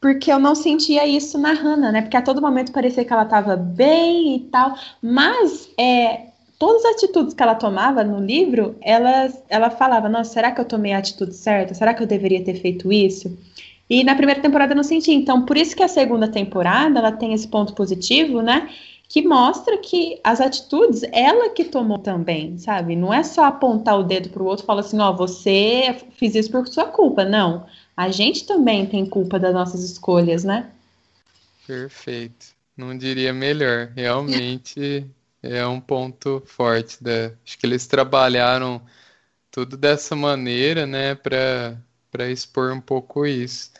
porque 0.00 0.30
eu 0.30 0.38
não 0.38 0.54
sentia 0.54 1.06
isso 1.06 1.38
na 1.38 1.52
Hannah, 1.52 1.92
né? 1.92 2.02
Porque 2.02 2.16
a 2.16 2.22
todo 2.22 2.42
momento 2.42 2.72
parecia 2.72 3.04
que 3.04 3.12
ela 3.12 3.22
estava 3.22 3.56
bem 3.56 4.36
e 4.36 4.40
tal, 4.50 4.74
mas 5.00 5.70
é, 5.78 6.26
todas 6.58 6.84
as 6.84 6.96
atitudes 6.96 7.34
que 7.34 7.42
ela 7.42 7.54
tomava 7.54 8.04
no 8.04 8.20
livro, 8.20 8.76
ela, 8.80 9.32
ela 9.48 9.70
falava: 9.70 10.08
Nossa, 10.08 10.32
será 10.32 10.50
que 10.50 10.60
eu 10.60 10.64
tomei 10.64 10.92
a 10.92 10.98
atitude 10.98 11.34
certa? 11.34 11.74
Será 11.74 11.94
que 11.94 12.02
eu 12.02 12.06
deveria 12.06 12.44
ter 12.44 12.54
feito 12.54 12.92
isso? 12.92 13.36
E 13.88 14.02
na 14.02 14.16
primeira 14.16 14.40
temporada 14.40 14.72
eu 14.72 14.76
não 14.76 14.82
senti. 14.82 15.12
Então, 15.12 15.44
por 15.44 15.56
isso 15.56 15.76
que 15.76 15.82
a 15.82 15.88
segunda 15.88 16.28
temporada 16.28 16.98
ela 16.98 17.12
tem 17.12 17.32
esse 17.32 17.46
ponto 17.46 17.72
positivo, 17.72 18.42
né? 18.42 18.68
Que 19.08 19.26
mostra 19.26 19.78
que 19.78 20.20
as 20.24 20.40
atitudes 20.40 21.02
ela 21.12 21.50
que 21.50 21.64
tomou 21.64 21.98
também, 21.98 22.58
sabe? 22.58 22.96
Não 22.96 23.14
é 23.14 23.22
só 23.22 23.44
apontar 23.44 23.98
o 23.98 24.02
dedo 24.02 24.28
para 24.30 24.42
o 24.42 24.46
outro 24.46 24.64
e 24.64 24.66
falar 24.66 24.80
assim: 24.80 24.98
Ó, 24.98 25.10
oh, 25.10 25.16
você 25.16 25.96
fez 26.16 26.34
isso 26.34 26.50
por 26.50 26.66
sua 26.68 26.86
culpa. 26.86 27.24
Não 27.24 27.64
a 27.96 28.10
gente 28.10 28.46
também 28.46 28.86
tem 28.86 29.06
culpa 29.06 29.38
das 29.38 29.54
nossas 29.54 29.82
escolhas, 29.82 30.44
né? 30.44 30.70
Perfeito. 31.66 32.54
Não 32.76 32.96
diria 32.96 33.32
melhor. 33.32 33.90
Realmente 33.96 35.06
é 35.42 35.66
um 35.66 35.80
ponto 35.80 36.42
forte. 36.44 37.02
Da... 37.02 37.32
Acho 37.44 37.58
que 37.58 37.64
eles 37.64 37.86
trabalharam 37.86 38.82
tudo 39.50 39.76
dessa 39.76 40.14
maneira, 40.14 40.86
né, 40.86 41.14
para 41.14 41.78
para 42.10 42.30
expor 42.30 42.72
um 42.72 42.80
pouco 42.80 43.26
isso. 43.26 43.70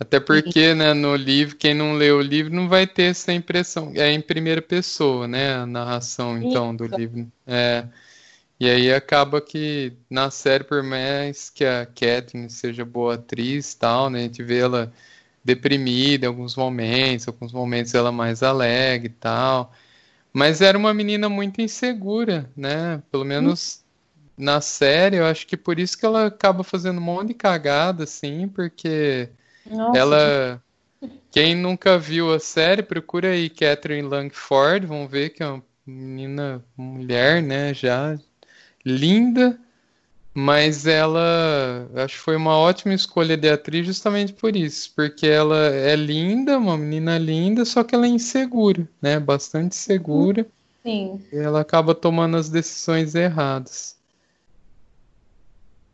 Até 0.00 0.20
porque, 0.20 0.74
né, 0.74 0.94
no 0.94 1.16
livro, 1.16 1.56
quem 1.56 1.74
não 1.74 1.94
lê 1.94 2.12
o 2.12 2.20
livro 2.20 2.54
não 2.54 2.68
vai 2.68 2.86
ter 2.86 3.10
essa 3.10 3.32
impressão. 3.32 3.92
É 3.96 4.12
em 4.12 4.20
primeira 4.20 4.62
pessoa, 4.62 5.26
né, 5.26 5.54
a 5.54 5.66
narração, 5.66 6.40
então, 6.40 6.74
do 6.74 6.86
livro. 6.86 7.30
É, 7.44 7.84
e 8.60 8.68
aí 8.68 8.92
acaba 8.92 9.40
que 9.40 9.92
na 10.08 10.30
série, 10.30 10.64
por 10.64 10.82
mais 10.82 11.50
que 11.50 11.64
a 11.64 11.86
Catherine 11.86 12.50
seja 12.50 12.84
boa 12.84 13.14
atriz 13.14 13.72
e 13.72 13.78
tal, 13.78 14.10
né? 14.10 14.20
A 14.20 14.22
gente 14.22 14.42
vê 14.42 14.58
ela 14.58 14.92
deprimida 15.44 16.26
em 16.26 16.28
alguns 16.28 16.56
momentos, 16.56 17.26
alguns 17.28 17.52
momentos 17.52 17.94
ela 17.94 18.12
mais 18.12 18.42
alegre 18.42 19.08
e 19.08 19.16
tal. 19.20 19.72
Mas 20.32 20.60
era 20.60 20.78
uma 20.78 20.94
menina 20.94 21.28
muito 21.28 21.60
insegura, 21.60 22.50
né? 22.56 23.02
Pelo 23.10 23.24
menos 23.24 23.84
na 24.36 24.60
série, 24.60 25.16
eu 25.16 25.26
acho 25.26 25.46
que 25.46 25.56
por 25.56 25.78
isso 25.78 25.98
que 25.98 26.06
ela 26.06 26.26
acaba 26.26 26.62
fazendo 26.64 26.98
um 26.98 27.02
monte 27.02 27.28
de 27.28 27.34
cagada, 27.34 28.04
assim, 28.04 28.48
porque 28.48 29.28
Nossa, 29.70 29.98
ela. 29.98 30.62
Quem 31.30 31.54
nunca 31.54 31.98
viu 31.98 32.32
a 32.32 32.40
série, 32.40 32.82
procura 32.82 33.28
aí 33.28 33.48
Catherine 33.48 34.08
Langford, 34.08 34.86
vão 34.86 35.06
ver 35.06 35.30
que 35.30 35.42
é 35.42 35.46
uma 35.46 35.62
menina, 35.86 36.64
mulher, 36.76 37.42
né? 37.42 37.72
Já 37.74 38.18
linda, 38.84 39.58
mas 40.34 40.86
ela 40.86 41.88
acho 41.96 42.14
que 42.14 42.20
foi 42.22 42.36
uma 42.36 42.56
ótima 42.56 42.94
escolha 42.94 43.36
de 43.36 43.48
atriz 43.48 43.86
justamente 43.86 44.32
por 44.32 44.56
isso, 44.56 44.92
porque 44.96 45.26
ela 45.26 45.66
é 45.66 45.94
linda, 45.94 46.58
uma 46.58 46.76
menina 46.76 47.18
linda, 47.18 47.64
só 47.64 47.84
que 47.84 47.94
ela 47.94 48.06
é 48.06 48.10
insegura, 48.10 48.88
né? 49.00 49.20
Bastante 49.20 49.76
segura. 49.76 50.46
Sim. 50.82 51.22
E 51.32 51.36
ela 51.36 51.60
acaba 51.60 51.94
tomando 51.94 52.36
as 52.36 52.48
decisões 52.48 53.14
erradas. 53.14 53.97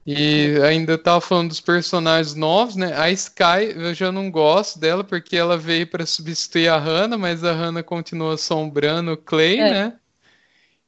E 0.06 0.58
ainda 0.62 0.98
tava 0.98 1.20
falando 1.20 1.48
dos 1.48 1.60
personagens 1.60 2.34
novos, 2.34 2.76
né? 2.76 2.94
A 2.94 3.10
Sky, 3.10 3.72
eu 3.74 3.94
já 3.94 4.12
não 4.12 4.30
gosto 4.30 4.78
dela 4.78 5.02
porque 5.02 5.34
ela 5.34 5.56
veio 5.56 5.86
para 5.86 6.04
substituir 6.04 6.68
a 6.68 6.76
Hannah, 6.76 7.16
mas 7.16 7.42
a 7.42 7.52
Hannah 7.52 7.82
continua 7.82 8.34
assombrando 8.34 9.12
o 9.12 9.16
Clay, 9.16 9.60
é. 9.60 9.70
né? 9.70 9.92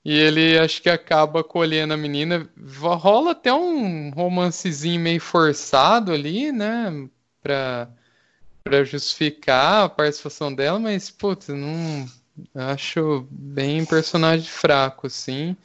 E 0.04 0.12
ele 0.12 0.58
acho 0.58 0.82
que 0.82 0.90
acaba 0.90 1.42
colhendo 1.42 1.94
a 1.94 1.96
menina. 1.96 2.48
Rola 2.78 3.32
até 3.32 3.52
um 3.52 4.10
romancezinho 4.10 5.00
meio 5.00 5.20
forçado 5.20 6.12
ali, 6.12 6.52
né? 6.52 7.08
Pra, 7.42 7.88
pra 8.62 8.84
justificar 8.84 9.84
a 9.84 9.88
participação 9.88 10.54
dela, 10.54 10.78
mas, 10.78 11.10
putz, 11.10 11.48
não. 11.48 12.06
Acho 12.54 13.26
bem 13.30 13.84
personagem 13.84 14.46
fraco, 14.46 15.06
assim. 15.06 15.56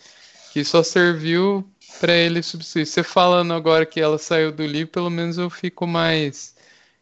Que 0.53 0.63
só 0.63 0.81
serviu 0.81 1.69
para 2.01 2.13
ele 2.13 2.41
substituir. 2.41 2.87
Você 2.87 3.03
falando 3.03 3.53
agora 3.53 3.85
que 3.85 4.01
ela 4.01 4.17
saiu 4.17 4.51
do 4.51 4.65
livro, 4.65 4.91
pelo 4.91 5.09
menos 5.11 5.37
eu 5.37 5.51
fico 5.51 5.85
mais. 5.85 6.55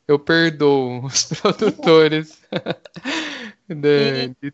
Eu 0.06 0.20
perdoo 0.20 1.06
os 1.06 1.24
produtores 1.42 2.38
de, 3.68 4.36
de 4.42 4.54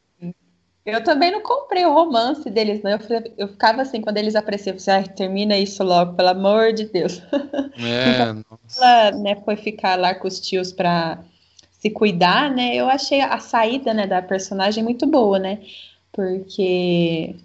eu 0.86 1.04
também 1.04 1.32
não 1.32 1.42
comprei 1.42 1.84
o 1.84 1.94
romance 1.94 2.48
deles, 2.48 2.84
não. 2.84 2.92
Eu, 2.92 3.00
eu 3.40 3.48
ficava 3.48 3.82
assim, 3.82 4.02
quando 4.02 4.18
eles 4.18 4.36
apareciam, 4.36 4.76
eu 4.76 4.94
ah, 4.94 5.02
termina 5.02 5.58
isso 5.58 5.84
logo, 5.84 6.14
pelo 6.14 6.30
amor 6.30 6.74
de 6.74 6.86
Deus. 6.86 7.22
É, 7.78 8.30
então, 8.30 8.60
ela 8.78 9.12
né, 9.12 9.36
foi 9.44 9.58
ficar 9.58 10.00
lá 10.00 10.16
com 10.16 10.28
os 10.28 10.40
tios 10.40 10.72
para 10.72 11.20
se 11.72 11.90
cuidar, 11.90 12.50
né? 12.50 12.74
Eu 12.74 12.88
achei 12.88 13.20
a 13.20 13.38
saída 13.40 13.94
né, 13.94 14.08
da 14.08 14.22
personagem 14.22 14.84
muito 14.84 15.06
boa, 15.06 15.38
né? 15.38 15.60
Porque 16.14 17.36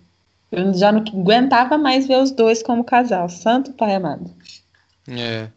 eu 0.51 0.75
já 0.75 0.91
não 0.91 1.01
aguentava 1.01 1.79
mais 1.79 2.07
ver 2.07 2.19
os 2.23 2.31
dois 2.31 2.63
como 2.63 2.85
casal. 2.85 3.29
Santo 3.29 3.73
Pai 3.73 3.95
amado. 3.95 4.35
É. 5.09 5.49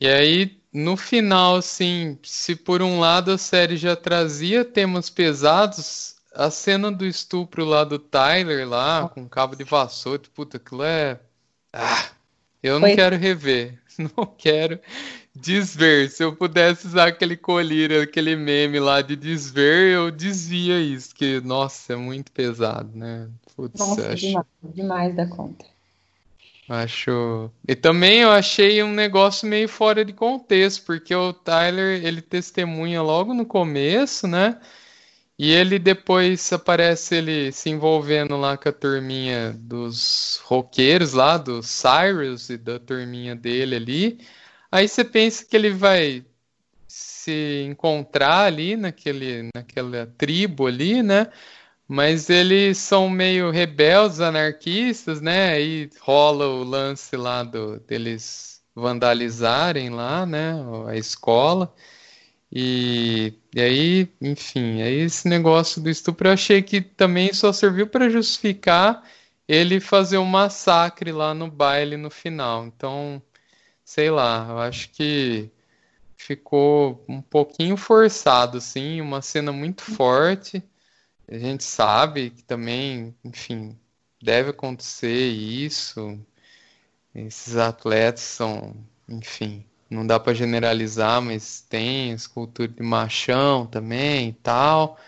E 0.00 0.06
aí, 0.06 0.56
no 0.72 0.96
final, 0.96 1.56
assim, 1.56 2.18
se 2.22 2.54
por 2.54 2.82
um 2.82 3.00
lado 3.00 3.32
a 3.32 3.38
série 3.38 3.76
já 3.76 3.96
trazia 3.96 4.64
temas 4.64 5.10
pesados, 5.10 6.16
a 6.34 6.50
cena 6.50 6.90
do 6.90 7.06
estupro 7.06 7.64
lá 7.64 7.84
do 7.84 7.98
Tyler, 7.98 8.68
lá, 8.68 9.08
com 9.08 9.28
cabo 9.28 9.54
de 9.56 9.64
vassoura, 9.64 10.22
puta, 10.34 10.56
aquilo 10.56 10.82
é. 10.82 11.18
Ah, 11.72 12.06
eu 12.62 12.74
não 12.74 12.88
Foi. 12.88 12.96
quero 12.96 13.16
rever. 13.16 13.80
Não 14.16 14.26
quero 14.26 14.80
desver. 15.34 16.08
Se 16.10 16.22
eu 16.22 16.34
pudesse 16.34 16.86
usar 16.86 17.08
aquele 17.08 17.36
colírio, 17.36 18.02
aquele 18.02 18.36
meme 18.36 18.78
lá 18.78 19.02
de 19.02 19.16
desver, 19.16 19.92
eu 19.92 20.10
desvia 20.10 20.80
isso, 20.80 21.14
que, 21.14 21.40
nossa, 21.40 21.94
é 21.94 21.96
muito 21.96 22.30
pesado, 22.30 22.90
né? 22.94 23.28
Putz, 23.56 23.78
nossa, 23.78 24.12
acho... 24.12 24.26
demais, 24.26 24.46
demais 24.62 25.14
da 25.16 25.26
conta. 25.26 25.64
Acho. 26.68 27.50
E 27.68 27.74
também 27.74 28.20
eu 28.20 28.30
achei 28.30 28.82
um 28.82 28.92
negócio 28.92 29.46
meio 29.46 29.68
fora 29.68 30.04
de 30.04 30.12
contexto, 30.12 30.84
porque 30.84 31.14
o 31.14 31.32
Tyler, 31.32 32.04
ele 32.04 32.22
testemunha 32.22 33.02
logo 33.02 33.34
no 33.34 33.44
começo, 33.44 34.26
né? 34.26 34.58
E 35.38 35.50
ele 35.50 35.78
depois 35.78 36.52
aparece 36.52 37.16
ele 37.16 37.52
se 37.52 37.68
envolvendo 37.68 38.36
lá 38.36 38.56
com 38.56 38.68
a 38.68 38.72
turminha 38.72 39.52
dos 39.58 40.40
roqueiros 40.44 41.12
lá, 41.12 41.36
do 41.36 41.60
Cyrus 41.62 42.48
e 42.50 42.56
da 42.56 42.78
turminha 42.78 43.34
dele 43.34 43.74
ali. 43.74 44.18
Aí 44.74 44.88
você 44.88 45.04
pensa 45.04 45.44
que 45.44 45.54
ele 45.56 45.70
vai 45.70 46.24
se 46.88 47.64
encontrar 47.70 48.46
ali 48.46 48.76
naquele, 48.76 49.48
naquela 49.54 50.06
tribo 50.18 50.66
ali, 50.66 51.00
né? 51.00 51.30
Mas 51.86 52.28
eles 52.28 52.78
são 52.78 53.08
meio 53.08 53.52
rebeldes, 53.52 54.20
anarquistas, 54.20 55.20
né? 55.20 55.52
Aí 55.52 55.88
rola 56.00 56.48
o 56.48 56.64
lance 56.64 57.16
lá 57.16 57.44
do, 57.44 57.78
deles 57.80 58.64
vandalizarem 58.74 59.90
lá, 59.90 60.26
né? 60.26 60.54
A 60.88 60.96
escola. 60.96 61.72
E, 62.52 63.34
e 63.54 63.60
aí, 63.60 64.08
enfim, 64.20 64.82
aí 64.82 65.02
esse 65.02 65.28
negócio 65.28 65.80
do 65.80 65.88
estupro 65.88 66.28
eu 66.28 66.32
achei 66.32 66.62
que 66.62 66.80
também 66.80 67.32
só 67.32 67.52
serviu 67.52 67.86
para 67.86 68.10
justificar 68.10 69.04
ele 69.46 69.78
fazer 69.80 70.18
um 70.18 70.24
massacre 70.24 71.12
lá 71.12 71.32
no 71.32 71.48
baile 71.48 71.96
no 71.96 72.10
final. 72.10 72.66
Então, 72.66 73.22
sei 73.84 74.10
lá, 74.10 74.46
eu 74.50 74.58
acho 74.60 74.90
que 74.90 75.50
ficou 76.16 77.04
um 77.08 77.22
pouquinho 77.22 77.76
forçado, 77.76 78.58
assim, 78.58 79.00
uma 79.00 79.22
cena 79.22 79.52
muito 79.52 79.82
forte. 79.84 80.62
A 81.28 81.38
gente 81.38 81.64
sabe 81.64 82.30
que 82.30 82.44
também, 82.44 83.16
enfim, 83.24 83.78
deve 84.22 84.50
acontecer 84.50 85.28
isso. 85.28 86.18
Esses 87.14 87.56
atletas 87.56 88.20
são, 88.22 88.74
enfim, 89.08 89.64
não 89.90 90.06
dá 90.06 90.18
para 90.20 90.34
generalizar, 90.34 91.22
mas 91.22 91.60
tem 91.62 92.12
escultura 92.12 92.68
de 92.68 92.82
machão 92.82 93.66
também 93.66 94.30
e 94.30 94.32
tal. 94.34 94.98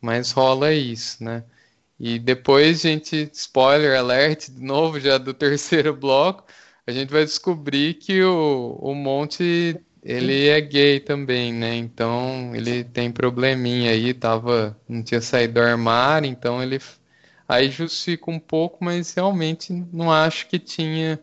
mas 0.00 0.30
rola 0.32 0.72
isso, 0.72 1.22
né? 1.24 1.44
E 2.00 2.18
depois, 2.18 2.80
gente, 2.82 3.30
spoiler 3.34 3.98
alert, 3.98 4.50
de 4.50 4.62
novo, 4.62 5.00
já 5.00 5.18
do 5.18 5.34
terceiro 5.34 5.94
bloco, 5.96 6.44
a 6.86 6.92
gente 6.92 7.10
vai 7.10 7.24
descobrir 7.24 7.94
que 7.94 8.22
o, 8.22 8.78
o 8.80 8.94
Monte, 8.94 9.80
ele 10.02 10.48
é 10.48 10.60
gay 10.60 11.00
também, 11.00 11.52
né? 11.52 11.74
Então, 11.76 12.54
ele 12.54 12.84
tem 12.84 13.10
probleminha 13.10 13.90
aí, 13.90 14.12
tava, 14.14 14.78
não 14.88 15.02
tinha 15.02 15.20
saído 15.20 15.54
do 15.54 15.60
armário, 15.60 16.28
então 16.28 16.62
ele 16.62 16.78
aí 17.48 17.70
justifica 17.70 18.30
um 18.30 18.38
pouco, 18.38 18.84
mas 18.84 19.14
realmente 19.14 19.72
não 19.92 20.10
acho 20.10 20.46
que 20.48 20.58
tinha 20.58 21.20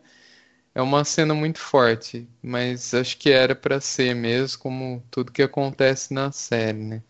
é 0.74 0.80
uma 0.80 1.04
cena 1.04 1.34
muito 1.34 1.58
forte, 1.58 2.26
mas 2.42 2.94
acho 2.94 3.18
que 3.18 3.30
era 3.30 3.54
para 3.54 3.80
ser 3.80 4.14
mesmo, 4.14 4.58
como 4.58 5.02
tudo 5.10 5.32
que 5.32 5.42
acontece 5.42 6.14
na 6.14 6.32
série, 6.32 6.78
né? 6.78 7.02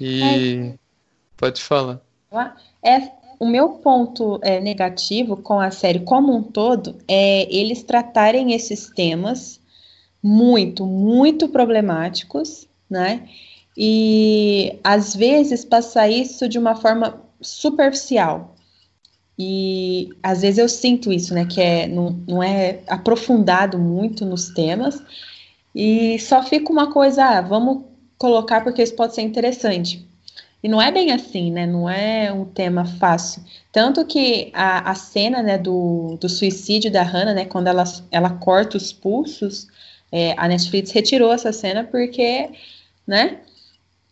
E 0.00 0.74
é. 0.74 0.78
pode 1.36 1.62
falar. 1.62 2.00
É, 2.82 3.10
o 3.38 3.46
meu 3.46 3.70
ponto 3.70 4.38
é, 4.42 4.60
negativo 4.60 5.36
com 5.36 5.60
a 5.60 5.70
série 5.70 6.00
como 6.00 6.34
um 6.34 6.42
todo 6.42 6.96
é 7.06 7.46
eles 7.54 7.82
tratarem 7.82 8.52
esses 8.52 8.90
temas 8.90 9.60
muito, 10.22 10.84
muito 10.84 11.48
problemáticos, 11.48 12.66
né? 12.90 13.28
E 13.76 14.76
às 14.82 15.14
vezes 15.14 15.64
passar 15.64 16.08
isso 16.08 16.48
de 16.48 16.58
uma 16.58 16.74
forma 16.74 17.22
superficial. 17.40 18.56
E 19.38 20.10
às 20.20 20.42
vezes 20.42 20.58
eu 20.58 20.68
sinto 20.68 21.12
isso, 21.12 21.32
né? 21.32 21.46
Que 21.46 21.60
é, 21.60 21.86
não, 21.86 22.10
não 22.26 22.42
é 22.42 22.80
aprofundado 22.88 23.78
muito 23.78 24.24
nos 24.26 24.48
temas. 24.48 25.00
E 25.72 26.18
só 26.18 26.42
fica 26.42 26.72
uma 26.72 26.92
coisa, 26.92 27.24
ah, 27.24 27.40
vamos 27.40 27.84
colocar 28.18 28.62
porque 28.64 28.82
isso 28.82 28.96
pode 28.96 29.14
ser 29.14 29.22
interessante. 29.22 30.04
E 30.62 30.68
não 30.68 30.82
é 30.82 30.90
bem 30.90 31.12
assim, 31.12 31.52
né? 31.52 31.66
Não 31.66 31.88
é 31.88 32.32
um 32.32 32.44
tema 32.44 32.84
fácil. 32.84 33.42
Tanto 33.72 34.04
que 34.04 34.50
a, 34.52 34.90
a 34.90 34.94
cena 34.94 35.42
né, 35.42 35.56
do, 35.56 36.16
do 36.20 36.28
suicídio 36.28 36.90
da 36.90 37.02
Hannah, 37.02 37.34
né? 37.34 37.44
Quando 37.44 37.68
ela, 37.68 37.84
ela 38.10 38.30
corta 38.30 38.76
os 38.76 38.92
pulsos, 38.92 39.68
é, 40.10 40.34
a 40.36 40.48
Netflix 40.48 40.90
retirou 40.90 41.32
essa 41.32 41.52
cena 41.52 41.84
porque, 41.84 42.50
né? 43.06 43.38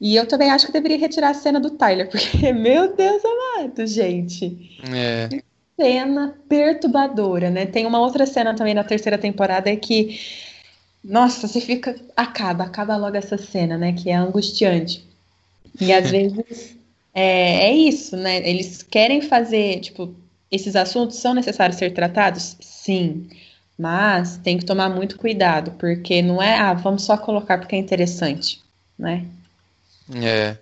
E 0.01 0.15
eu 0.15 0.27
também 0.27 0.51
acho 0.51 0.67
que 0.67 0.73
deveria 0.73 0.99
retirar 0.99 1.31
a 1.31 1.35
cena 1.35 1.59
do 1.59 1.71
Tyler, 1.71 2.09
porque, 2.11 2.53
meu 2.53 2.95
Deus 2.95 3.23
amado, 3.25 3.87
gente. 3.87 4.79
É. 4.95 5.29
Que 5.29 5.43
cena 5.81 6.37
perturbadora, 6.49 7.51
né? 7.51 7.67
Tem 7.67 7.87
uma 7.87 8.01
outra 8.01 8.25
cena 8.27 8.55
também 8.55 8.75
na 8.75 8.85
terceira 8.85 9.19
temporada 9.19 9.75
que, 9.77 10.21
nossa, 11.03 11.49
você 11.49 11.61
fica. 11.61 11.97
Acaba, 12.15 12.65
acaba 12.65 12.97
logo 12.97 13.17
essa 13.17 13.37
cena, 13.37 13.77
né? 13.77 13.93
Que 13.93 14.11
é 14.11 14.15
angustiante. 14.15 15.06
E 15.81 15.93
às 15.93 16.11
vezes 16.11 16.77
é, 17.15 17.69
é 17.69 17.73
isso, 17.73 18.15
né? 18.15 18.47
Eles 18.47 18.83
querem 18.83 19.23
fazer, 19.23 19.81
tipo, 19.81 20.15
esses 20.51 20.77
assuntos 20.77 21.17
são 21.17 21.33
necessários 21.33 21.79
ser 21.79 21.95
tratados? 21.95 22.57
Sim. 22.61 23.31
Mas 23.79 24.37
tem 24.37 24.59
que 24.59 24.67
tomar 24.67 24.91
muito 24.91 25.17
cuidado, 25.17 25.73
porque 25.73 26.21
não 26.21 26.43
é, 26.43 26.59
ah, 26.59 26.75
vamos 26.75 27.05
só 27.05 27.17
colocar 27.17 27.59
porque 27.59 27.75
é 27.75 27.79
interessante, 27.79 28.63
né? 28.99 29.27
É. 30.15 30.59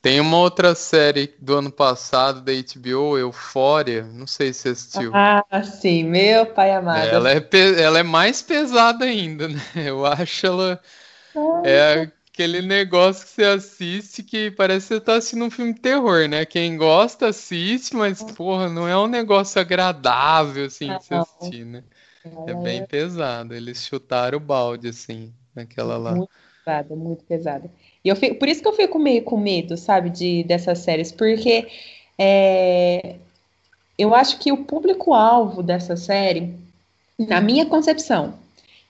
Tem 0.00 0.20
uma 0.20 0.36
outra 0.36 0.74
série 0.74 1.34
do 1.40 1.56
ano 1.56 1.72
passado 1.72 2.40
da 2.40 2.52
HBO, 2.52 3.16
Euphoria, 3.18 4.04
não 4.04 4.26
sei 4.26 4.52
se 4.52 4.60
você 4.60 4.68
assistiu. 4.68 5.10
Ah, 5.14 5.42
sim, 5.64 6.04
meu 6.04 6.46
pai 6.46 6.72
amado. 6.72 7.08
Ela 7.08 7.32
é, 7.32 7.48
ela 7.80 7.98
é 7.98 8.02
mais 8.02 8.42
pesada 8.42 9.06
ainda, 9.06 9.48
né? 9.48 9.60
Eu 9.74 10.04
acho 10.06 10.46
ela. 10.46 10.80
É 11.64 12.08
aquele 12.34 12.60
negócio 12.60 13.24
que 13.24 13.30
você 13.30 13.44
assiste 13.44 14.22
que 14.24 14.50
parece 14.50 14.88
que 14.88 14.94
você 14.94 15.00
tá 15.00 15.14
assistindo 15.14 15.44
um 15.44 15.50
filme 15.50 15.72
de 15.72 15.80
terror, 15.80 16.28
né? 16.28 16.44
Quem 16.44 16.76
gosta 16.76 17.28
assiste, 17.28 17.94
mas, 17.94 18.20
porra, 18.20 18.68
não 18.68 18.88
é 18.88 18.98
um 18.98 19.06
negócio 19.06 19.60
agradável, 19.60 20.66
assim, 20.66 20.92
de 20.98 21.04
se 21.04 21.14
assistir, 21.14 21.64
né? 21.64 21.84
É 22.48 22.52
bem 22.54 22.84
pesado. 22.84 23.54
Eles 23.54 23.86
chutaram 23.86 24.38
o 24.38 24.40
balde, 24.40 24.88
assim, 24.88 25.32
naquela 25.54 25.96
lá. 25.96 26.16
Muito 26.16 26.32
pesada, 26.64 26.96
muito 26.96 27.24
pesada. 27.24 27.70
E 28.04 28.08
eu 28.08 28.16
fico, 28.16 28.34
por 28.34 28.48
isso 28.48 28.60
que 28.60 28.68
eu 28.68 28.72
fico 28.72 28.98
meio 28.98 29.22
com 29.22 29.38
medo, 29.38 29.76
sabe, 29.76 30.10
de, 30.10 30.42
dessas 30.42 30.80
séries, 30.80 31.12
porque 31.12 31.68
é, 32.18 33.14
eu 33.96 34.12
acho 34.12 34.40
que 34.40 34.50
o 34.50 34.64
público-alvo 34.64 35.62
dessa 35.62 35.96
série, 35.96 36.52
na 37.16 37.40
minha 37.40 37.64
concepção, 37.64 38.34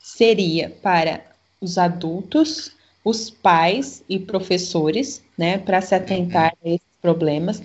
seria 0.01 0.70
para 0.82 1.20
os 1.61 1.76
adultos, 1.76 2.74
os 3.05 3.28
pais 3.30 4.02
e 4.09 4.18
professores, 4.18 5.22
né, 5.36 5.59
para 5.59 5.80
se 5.82 5.94
atentar 5.94 6.55
a 6.64 6.68
esses 6.68 6.86
problemas, 7.02 7.62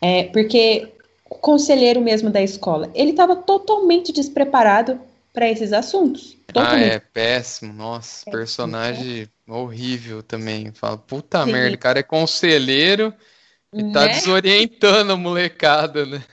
é, 0.00 0.24
porque 0.24 0.88
o 1.28 1.34
conselheiro 1.34 2.00
mesmo 2.00 2.30
da 2.30 2.42
escola, 2.42 2.90
ele 2.94 3.10
estava 3.10 3.36
totalmente 3.36 4.12
despreparado 4.12 4.98
para 5.32 5.48
esses 5.48 5.72
assuntos. 5.72 6.36
Totalmente. 6.46 6.84
Ah, 6.84 6.94
é 6.94 6.98
péssimo, 6.98 7.72
nossa, 7.72 8.30
personagem 8.30 9.28
horrível 9.46 10.22
também. 10.22 10.72
Fala, 10.72 10.96
puta 10.96 11.44
Sim. 11.44 11.52
merda, 11.52 11.76
o 11.76 11.78
cara 11.78 11.98
é 12.00 12.02
conselheiro 12.02 13.12
e 13.72 13.92
tá 13.92 14.06
né? 14.06 14.08
desorientando 14.08 15.12
a 15.12 15.16
molecada, 15.16 16.06
né? 16.06 16.24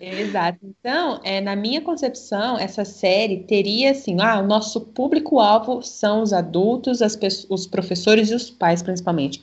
Exato. 0.00 0.58
Então, 0.62 1.20
é, 1.22 1.40
na 1.40 1.54
minha 1.54 1.80
concepção, 1.80 2.58
essa 2.58 2.84
série 2.84 3.44
teria 3.44 3.92
assim, 3.92 4.20
ah, 4.20 4.40
o 4.40 4.46
nosso 4.46 4.80
público-alvo 4.80 5.82
são 5.82 6.22
os 6.22 6.32
adultos, 6.32 7.00
as 7.00 7.16
os 7.48 7.66
professores 7.66 8.30
e 8.30 8.34
os 8.34 8.50
pais, 8.50 8.82
principalmente. 8.82 9.42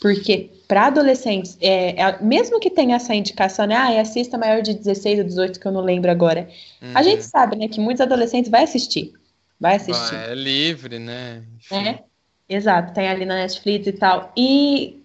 Porque 0.00 0.50
para 0.68 0.86
adolescentes, 0.86 1.56
é, 1.60 2.00
é, 2.00 2.22
mesmo 2.22 2.58
que 2.58 2.68
tenha 2.68 2.96
essa 2.96 3.14
indicação, 3.14 3.66
né, 3.66 3.76
ah, 3.76 4.00
assista 4.00 4.36
maior 4.36 4.60
de 4.60 4.74
16 4.74 5.20
ou 5.20 5.24
18, 5.24 5.60
que 5.60 5.66
eu 5.66 5.72
não 5.72 5.80
lembro 5.80 6.10
agora, 6.10 6.48
uhum. 6.82 6.92
a 6.94 7.02
gente 7.02 7.22
sabe, 7.22 7.56
né, 7.56 7.68
que 7.68 7.80
muitos 7.80 8.00
adolescentes 8.00 8.50
vai 8.50 8.64
assistir. 8.64 9.12
Vai 9.58 9.76
assistir. 9.76 10.16
é 10.16 10.34
livre, 10.34 10.98
né? 10.98 11.44
Enfim. 11.56 11.88
É, 11.88 12.02
exato, 12.48 12.92
tem 12.92 13.08
ali 13.08 13.24
na 13.24 13.36
Netflix 13.36 13.86
e 13.86 13.92
tal. 13.92 14.32
E 14.36 15.01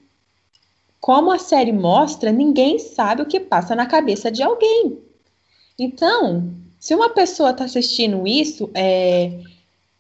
como 1.00 1.32
a 1.32 1.40
série 1.40 1.72
mostra, 1.72 2.32
ninguém 2.32 2.80
sabe 2.80 3.22
o 3.22 3.26
que 3.26 3.40
passa 3.40 3.76
na 3.76 3.86
cabeça 3.86 4.32
de 4.32 4.44
alguém. 4.44 5.00
Então, 5.78 6.52
se 6.80 6.96
uma 6.96 7.10
pessoa 7.10 7.52
está 7.52 7.66
assistindo 7.66 8.28
isso, 8.28 8.70
é, 8.74 9.40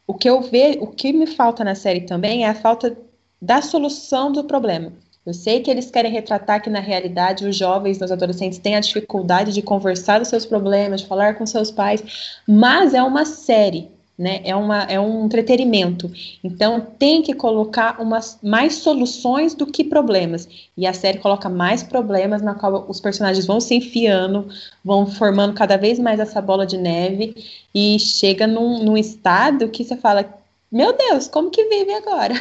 o 0.05 0.13
que 0.13 0.29
eu 0.29 0.41
vejo, 0.41 0.79
o 0.81 0.87
que 0.87 1.13
me 1.13 1.27
falta 1.27 1.63
na 1.63 1.75
série 1.75 2.01
também 2.01 2.45
é 2.45 2.49
a 2.49 2.55
falta 2.55 2.97
da 3.41 3.61
solução 3.61 4.31
do 4.31 4.43
problema. 4.43 4.91
Eu 5.25 5.33
sei 5.33 5.59
que 5.59 5.69
eles 5.69 5.91
querem 5.91 6.11
retratar 6.11 6.61
que, 6.61 6.69
na 6.69 6.79
realidade, 6.79 7.45
os 7.45 7.55
jovens, 7.55 7.99
os 8.01 8.11
adolescentes 8.11 8.59
têm 8.59 8.77
a 8.77 8.79
dificuldade 8.79 9.51
de 9.51 9.61
conversar 9.61 10.19
dos 10.19 10.29
seus 10.29 10.45
problemas, 10.45 11.01
de 11.01 11.07
falar 11.07 11.35
com 11.35 11.45
seus 11.45 11.69
pais, 11.69 12.39
mas 12.47 12.93
é 12.93 13.03
uma 13.03 13.25
série 13.25 13.91
né? 14.17 14.41
É, 14.43 14.55
uma, 14.55 14.83
é 14.83 14.99
um 14.99 15.25
entretenimento. 15.25 16.11
Então 16.43 16.81
tem 16.81 17.21
que 17.21 17.33
colocar 17.33 18.01
umas, 18.01 18.39
mais 18.41 18.75
soluções 18.75 19.53
do 19.53 19.67
que 19.67 19.83
problemas. 19.83 20.49
E 20.75 20.87
a 20.87 20.93
série 20.93 21.19
coloca 21.19 21.47
mais 21.47 21.83
problemas 21.83 22.41
na 22.41 22.55
qual 22.55 22.85
os 22.89 22.99
personagens 22.99 23.45
vão 23.45 23.59
se 23.59 23.75
enfiando, 23.75 24.47
vão 24.83 25.05
formando 25.05 25.53
cada 25.53 25.77
vez 25.77 25.99
mais 25.99 26.19
essa 26.19 26.41
bola 26.41 26.65
de 26.65 26.77
neve 26.77 27.35
e 27.73 27.99
chega 27.99 28.47
num, 28.47 28.83
num 28.83 28.97
estado 28.97 29.69
que 29.69 29.83
você 29.83 29.95
fala, 29.95 30.25
meu 30.71 30.97
Deus, 30.97 31.27
como 31.27 31.51
que 31.51 31.65
vive 31.65 31.93
agora? 31.93 32.33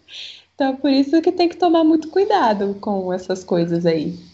então 0.54 0.72
é 0.72 0.76
por 0.76 0.90
isso 0.90 1.22
que 1.22 1.30
tem 1.30 1.48
que 1.48 1.56
tomar 1.56 1.84
muito 1.84 2.08
cuidado 2.08 2.76
com 2.80 3.12
essas 3.12 3.44
coisas 3.44 3.86
aí. 3.86 4.33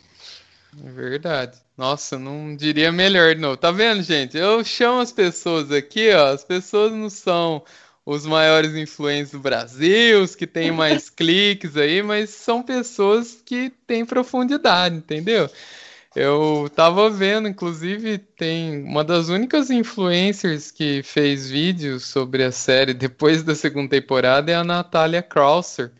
É 0.79 0.91
verdade. 0.91 1.59
Nossa, 1.77 2.19
não 2.19 2.55
diria 2.55 2.93
melhor 2.93 3.35
não. 3.37 3.57
Tá 3.57 3.71
vendo, 3.71 4.03
gente? 4.03 4.37
Eu 4.37 4.63
chamo 4.65 5.01
as 5.01 5.11
pessoas 5.13 5.73
aqui, 5.73 6.13
ó. 6.13 6.29
As 6.29 6.45
pessoas 6.45 6.93
não 6.93 7.11
são 7.11 7.65
os 8.05 8.27
maiores 8.27 8.75
influencers 8.75 9.33
do 9.33 9.41
Brasil, 9.41 10.23
os 10.23 10.35
que 10.35 10.47
têm 10.47 10.71
mais 10.71 11.09
cliques 11.11 11.77
aí, 11.77 12.03
mas 12.03 12.31
são 12.31 12.63
pessoas 12.63 13.43
que 13.45 13.71
têm 13.87 14.05
profundidade, 14.05 14.97
entendeu? 14.97 15.51
Eu 16.15 16.69
tava 16.75 17.09
vendo, 17.09 17.49
inclusive, 17.49 18.19
tem 18.19 18.83
uma 18.83 19.05
das 19.05 19.29
únicas 19.29 19.71
influencers 19.71 20.71
que 20.71 21.03
fez 21.05 21.49
vídeos 21.49 22.05
sobre 22.07 22.43
a 22.43 22.51
série 22.51 22.93
depois 22.93 23.45
da 23.45 23.55
segunda 23.55 23.91
temporada 23.91 24.51
é 24.51 24.57
a 24.57 24.65
Natália 24.65 25.23
Krauser. 25.23 25.93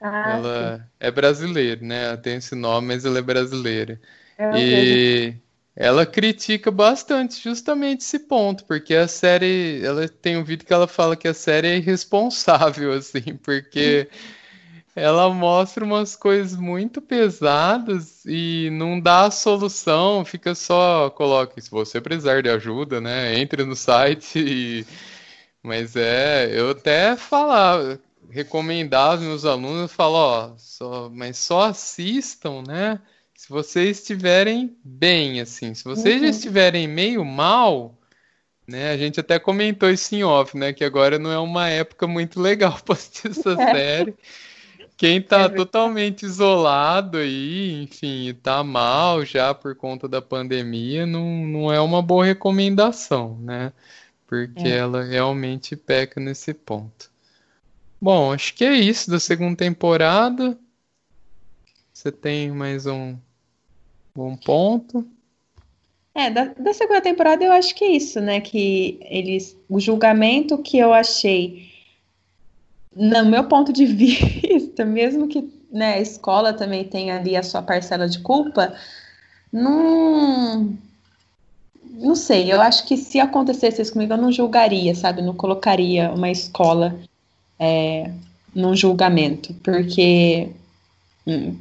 Ah, 0.00 0.42
ela 0.42 0.50
sim. 0.56 0.96
é 1.00 1.10
brasileira, 1.10 1.80
né? 1.84 2.04
Ela 2.06 2.16
tem 2.16 2.36
esse 2.36 2.54
nome, 2.54 2.88
mas 2.88 3.04
ela 3.04 3.18
é 3.18 3.22
brasileira. 3.22 4.00
É, 4.38 4.50
e 4.50 5.34
ela 5.74 6.06
critica 6.06 6.70
bastante 6.70 7.42
justamente 7.42 8.02
esse 8.02 8.20
ponto, 8.20 8.64
porque 8.64 8.94
a 8.94 9.08
série, 9.08 9.80
ela 9.84 10.08
tem 10.08 10.36
um 10.36 10.44
vídeo 10.44 10.66
que 10.66 10.72
ela 10.72 10.88
fala 10.88 11.16
que 11.16 11.28
a 11.28 11.34
série 11.34 11.68
é 11.68 11.76
irresponsável, 11.76 12.92
assim, 12.94 13.36
porque 13.42 14.08
ela 14.94 15.28
mostra 15.32 15.84
umas 15.84 16.16
coisas 16.16 16.56
muito 16.58 17.02
pesadas 17.02 18.24
e 18.26 18.70
não 18.72 19.00
dá 19.00 19.26
a 19.26 19.30
solução, 19.30 20.24
fica 20.24 20.54
só, 20.54 21.10
coloque, 21.10 21.60
se 21.60 21.70
você 21.70 22.00
precisar 22.00 22.42
de 22.42 22.48
ajuda, 22.50 23.00
né, 23.00 23.38
entre 23.38 23.64
no 23.64 23.76
site 23.76 24.38
e... 24.38 24.86
Mas 25.62 25.96
é, 25.96 26.48
eu 26.58 26.70
até 26.70 27.16
falar, 27.16 27.98
recomendava 28.36 29.20
meus 29.22 29.44
alunos, 29.44 29.82
eu 29.82 29.88
falo, 29.88 30.14
ó, 30.16 30.54
só, 30.58 31.08
mas 31.10 31.38
só 31.38 31.62
assistam, 31.64 32.62
né? 32.62 33.00
Se 33.34 33.48
vocês 33.48 33.98
estiverem 34.00 34.76
bem, 34.84 35.40
assim. 35.40 35.74
Se 35.74 35.84
vocês 35.84 36.20
já 36.20 36.26
Uhum. 36.26 36.30
estiverem 36.30 36.86
meio 36.88 37.24
mal, 37.24 37.98
né? 38.66 38.90
A 38.92 38.98
gente 38.98 39.20
até 39.20 39.38
comentou 39.38 39.90
isso 39.90 40.14
em 40.14 40.24
off, 40.24 40.56
né? 40.56 40.72
Que 40.72 40.84
agora 40.84 41.18
não 41.18 41.30
é 41.32 41.38
uma 41.38 41.68
época 41.70 42.06
muito 42.06 42.40
legal 42.40 42.80
para 42.84 42.94
assistir 42.94 43.28
essa 43.30 43.58
É. 43.58 43.66
série. 43.70 44.16
Quem 44.96 45.20
tá 45.22 45.44
É 45.44 45.48
totalmente 45.50 46.24
isolado 46.24 47.18
aí, 47.18 47.82
enfim, 47.84 48.34
tá 48.42 48.64
mal 48.64 49.24
já 49.24 49.54
por 49.54 49.74
conta 49.76 50.08
da 50.08 50.22
pandemia, 50.22 51.06
não, 51.06 51.24
não 51.46 51.72
é 51.72 51.80
uma 51.80 52.02
boa 52.02 52.24
recomendação, 52.24 53.38
né? 53.40 53.72
Porque 54.26 54.68
É. 54.68 54.68
ela 54.68 55.04
realmente 55.04 55.76
peca 55.76 56.20
nesse 56.20 56.54
ponto. 56.54 57.10
Bom, 58.00 58.32
acho 58.32 58.54
que 58.54 58.64
é 58.64 58.74
isso 58.74 59.10
da 59.10 59.18
segunda 59.18 59.56
temporada. 59.56 60.58
Você 61.92 62.12
tem 62.12 62.50
mais 62.50 62.86
um, 62.86 63.16
um 64.16 64.36
ponto? 64.36 65.06
É, 66.14 66.30
da, 66.30 66.44
da 66.44 66.72
segunda 66.74 67.00
temporada 67.00 67.44
eu 67.44 67.52
acho 67.52 67.74
que 67.74 67.84
é 67.84 67.92
isso, 67.92 68.20
né? 68.20 68.40
Que 68.40 68.98
eles. 69.02 69.56
O 69.68 69.80
julgamento 69.80 70.58
que 70.58 70.78
eu 70.78 70.92
achei, 70.92 71.70
no 72.94 73.24
meu 73.24 73.44
ponto 73.44 73.72
de 73.72 73.84
vista, 73.88 74.84
mesmo 74.84 75.26
que 75.28 75.50
né, 75.70 75.94
a 75.94 76.00
escola 76.00 76.52
também 76.52 76.84
tenha 76.84 77.16
ali 77.16 77.36
a 77.36 77.42
sua 77.42 77.62
parcela 77.62 78.08
de 78.08 78.20
culpa, 78.20 78.74
não. 79.52 80.76
Não 81.98 82.14
sei, 82.14 82.52
eu 82.52 82.60
acho 82.60 82.86
que 82.86 82.94
se 82.94 83.18
acontecesse 83.18 83.80
isso 83.80 83.92
comigo, 83.92 84.12
eu 84.12 84.18
não 84.18 84.30
julgaria, 84.30 84.94
sabe? 84.94 85.22
Não 85.22 85.34
colocaria 85.34 86.12
uma 86.12 86.30
escola 86.30 86.98
é, 87.58 88.10
num 88.54 88.74
julgamento, 88.76 89.54
porque. 89.62 90.50
hum, 91.26 91.56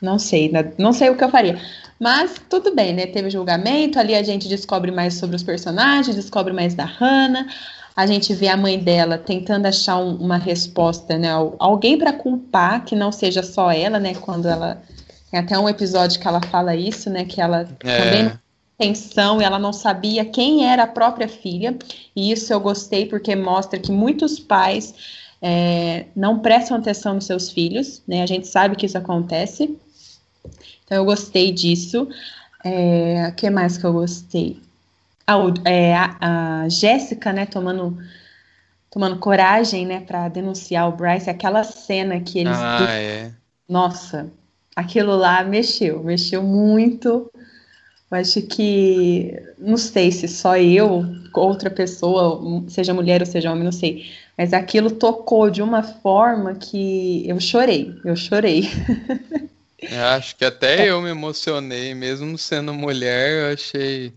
não 0.00 0.18
sei, 0.18 0.50
né, 0.50 0.72
não 0.78 0.92
sei 0.92 1.10
o 1.10 1.16
que 1.16 1.22
eu 1.24 1.30
faria. 1.30 1.60
Mas 1.98 2.34
tudo 2.50 2.74
bem, 2.74 2.92
né? 2.92 3.06
Teve 3.06 3.30
julgamento, 3.30 3.98
ali 3.98 4.14
a 4.14 4.22
gente 4.22 4.48
descobre 4.48 4.90
mais 4.90 5.14
sobre 5.14 5.36
os 5.36 5.44
personagens, 5.44 6.16
descobre 6.16 6.52
mais 6.52 6.74
da 6.74 6.84
Hannah. 6.84 7.46
A 7.94 8.06
gente 8.06 8.34
vê 8.34 8.48
a 8.48 8.56
mãe 8.56 8.78
dela 8.78 9.16
tentando 9.16 9.66
achar 9.66 9.98
um- 9.98 10.16
uma 10.16 10.38
resposta, 10.38 11.16
né? 11.16 11.30
al- 11.30 11.54
Alguém 11.60 11.96
para 11.96 12.12
culpar, 12.12 12.84
que 12.84 12.96
não 12.96 13.12
seja 13.12 13.42
só 13.44 13.70
ela, 13.70 14.00
né? 14.00 14.14
Quando 14.14 14.48
ela. 14.48 14.82
Tem 15.30 15.38
até 15.38 15.58
um 15.58 15.68
episódio 15.68 16.20
que 16.20 16.26
ela 16.26 16.40
fala 16.42 16.74
isso, 16.74 17.08
né? 17.08 17.24
Que 17.24 17.40
ela 17.40 17.68
também 17.96 18.26
É, 18.26 18.32
atenção 18.78 19.40
e 19.40 19.44
ela 19.44 19.58
não 19.58 19.72
sabia 19.72 20.24
quem 20.24 20.66
era 20.66 20.82
a 20.82 20.86
própria 20.88 21.28
filha. 21.28 21.76
E 22.16 22.32
isso 22.32 22.52
eu 22.52 22.58
gostei 22.58 23.06
porque 23.06 23.36
mostra 23.36 23.78
que 23.78 23.92
muitos 23.92 24.40
pais 24.40 24.94
é, 25.42 26.06
não 26.14 26.38
prestam 26.38 26.76
atenção 26.76 27.14
nos 27.14 27.26
seus 27.26 27.50
filhos, 27.50 28.00
né? 28.06 28.22
A 28.22 28.26
gente 28.26 28.46
sabe 28.46 28.76
que 28.76 28.86
isso 28.86 28.96
acontece. 28.96 29.76
Então 30.84 30.96
eu 30.98 31.04
gostei 31.04 31.50
disso. 31.50 32.08
É, 32.64 33.28
o 33.28 33.34
que 33.34 33.50
mais 33.50 33.76
que 33.76 33.84
eu 33.84 33.92
gostei? 33.92 34.62
Ah, 35.26 35.38
é, 35.64 35.96
a, 35.96 36.62
a 36.62 36.68
Jéssica, 36.68 37.32
né, 37.32 37.44
tomando, 37.44 37.98
tomando 38.88 39.18
coragem, 39.18 39.84
né, 39.84 40.00
para 40.00 40.28
denunciar 40.28 40.88
o 40.88 40.92
Bryce, 40.92 41.28
aquela 41.28 41.64
cena 41.64 42.20
que 42.20 42.38
eles. 42.38 42.56
ah, 42.56 42.86
é. 42.92 43.32
Nossa, 43.68 44.30
aquilo 44.76 45.16
lá 45.16 45.42
mexeu, 45.42 46.04
mexeu 46.04 46.42
muito. 46.42 47.31
Eu 48.12 48.18
acho 48.18 48.42
que, 48.42 49.42
não 49.56 49.78
sei 49.78 50.12
se 50.12 50.28
só 50.28 50.58
eu, 50.58 51.02
outra 51.32 51.70
pessoa, 51.70 52.62
seja 52.68 52.92
mulher 52.92 53.22
ou 53.22 53.26
seja 53.26 53.50
homem, 53.50 53.64
não 53.64 53.72
sei, 53.72 54.04
mas 54.36 54.52
aquilo 54.52 54.90
tocou 54.90 55.48
de 55.48 55.62
uma 55.62 55.82
forma 55.82 56.54
que 56.54 57.26
eu 57.26 57.40
chorei, 57.40 57.98
eu 58.04 58.14
chorei. 58.14 58.68
Eu 59.80 60.04
acho 60.08 60.36
que 60.36 60.44
até 60.44 60.90
eu 60.90 61.00
me 61.00 61.08
emocionei, 61.08 61.94
mesmo 61.94 62.36
sendo 62.36 62.74
mulher, 62.74 63.48
eu 63.48 63.54
achei. 63.54 64.12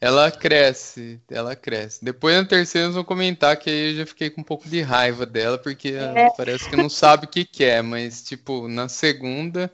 Ela 0.00 0.30
cresce, 0.30 1.20
ela 1.30 1.54
cresce. 1.56 2.04
Depois 2.04 2.36
na 2.36 2.44
terceira 2.44 2.88
nós 2.88 2.94
vamos 2.96 3.08
comentar 3.08 3.56
que 3.56 3.70
aí 3.70 3.92
eu 3.92 3.96
já 3.98 4.06
fiquei 4.06 4.30
com 4.30 4.40
um 4.40 4.44
pouco 4.44 4.68
de 4.68 4.82
raiva 4.82 5.24
dela, 5.24 5.56
porque 5.56 5.90
ela 5.90 6.30
parece 6.36 6.68
que 6.68 6.76
não 6.76 6.90
sabe 6.90 7.26
o 7.26 7.28
que 7.28 7.44
quer, 7.44 7.82
mas 7.82 8.20
tipo, 8.20 8.68
na 8.68 8.88
segunda, 8.88 9.72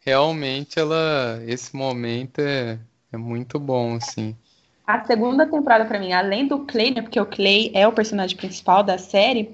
realmente 0.00 0.78
ela, 0.78 1.40
esse 1.46 1.74
momento 1.74 2.40
é, 2.40 2.78
é 3.12 3.16
muito 3.16 3.58
bom, 3.58 3.96
assim. 3.96 4.36
A 4.86 5.04
segunda 5.04 5.46
temporada, 5.46 5.84
pra 5.84 5.98
mim, 5.98 6.12
além 6.12 6.46
do 6.46 6.60
Clay, 6.60 6.92
né, 6.92 7.02
porque 7.02 7.20
o 7.20 7.26
Clay 7.26 7.70
é 7.74 7.86
o 7.86 7.92
personagem 7.92 8.36
principal 8.36 8.82
da 8.82 8.96
série, 8.96 9.50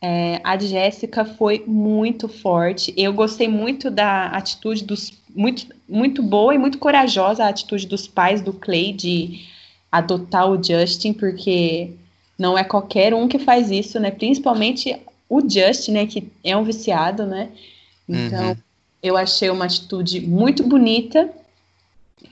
é, 0.00 0.40
a 0.42 0.56
Jéssica 0.58 1.24
foi 1.24 1.62
muito 1.66 2.28
forte. 2.28 2.94
Eu 2.96 3.12
gostei 3.12 3.46
muito 3.48 3.90
da 3.90 4.28
atitude 4.28 4.84
dos. 4.84 5.12
Muito, 5.28 5.66
muito 5.88 6.22
boa 6.22 6.54
e 6.54 6.58
muito 6.58 6.78
corajosa 6.78 7.44
a 7.44 7.48
atitude 7.48 7.86
dos 7.86 8.08
pais 8.08 8.40
do 8.40 8.52
Clay 8.52 8.92
de 8.92 9.46
adotar 9.92 10.50
o 10.50 10.60
Justin, 10.60 11.12
porque 11.12 11.92
não 12.38 12.56
é 12.58 12.64
qualquer 12.64 13.14
um 13.14 13.28
que 13.28 13.38
faz 13.38 13.70
isso, 13.70 14.00
né? 14.00 14.10
Principalmente 14.10 14.98
o 15.28 15.40
Justin, 15.40 15.92
né? 15.92 16.06
Que 16.06 16.26
é 16.42 16.56
um 16.56 16.64
viciado, 16.64 17.26
né? 17.26 17.50
Então, 18.08 18.48
Uhum. 18.48 18.56
Eu 19.02 19.16
achei 19.16 19.50
uma 19.50 19.64
atitude 19.64 20.20
muito 20.20 20.62
bonita 20.62 21.30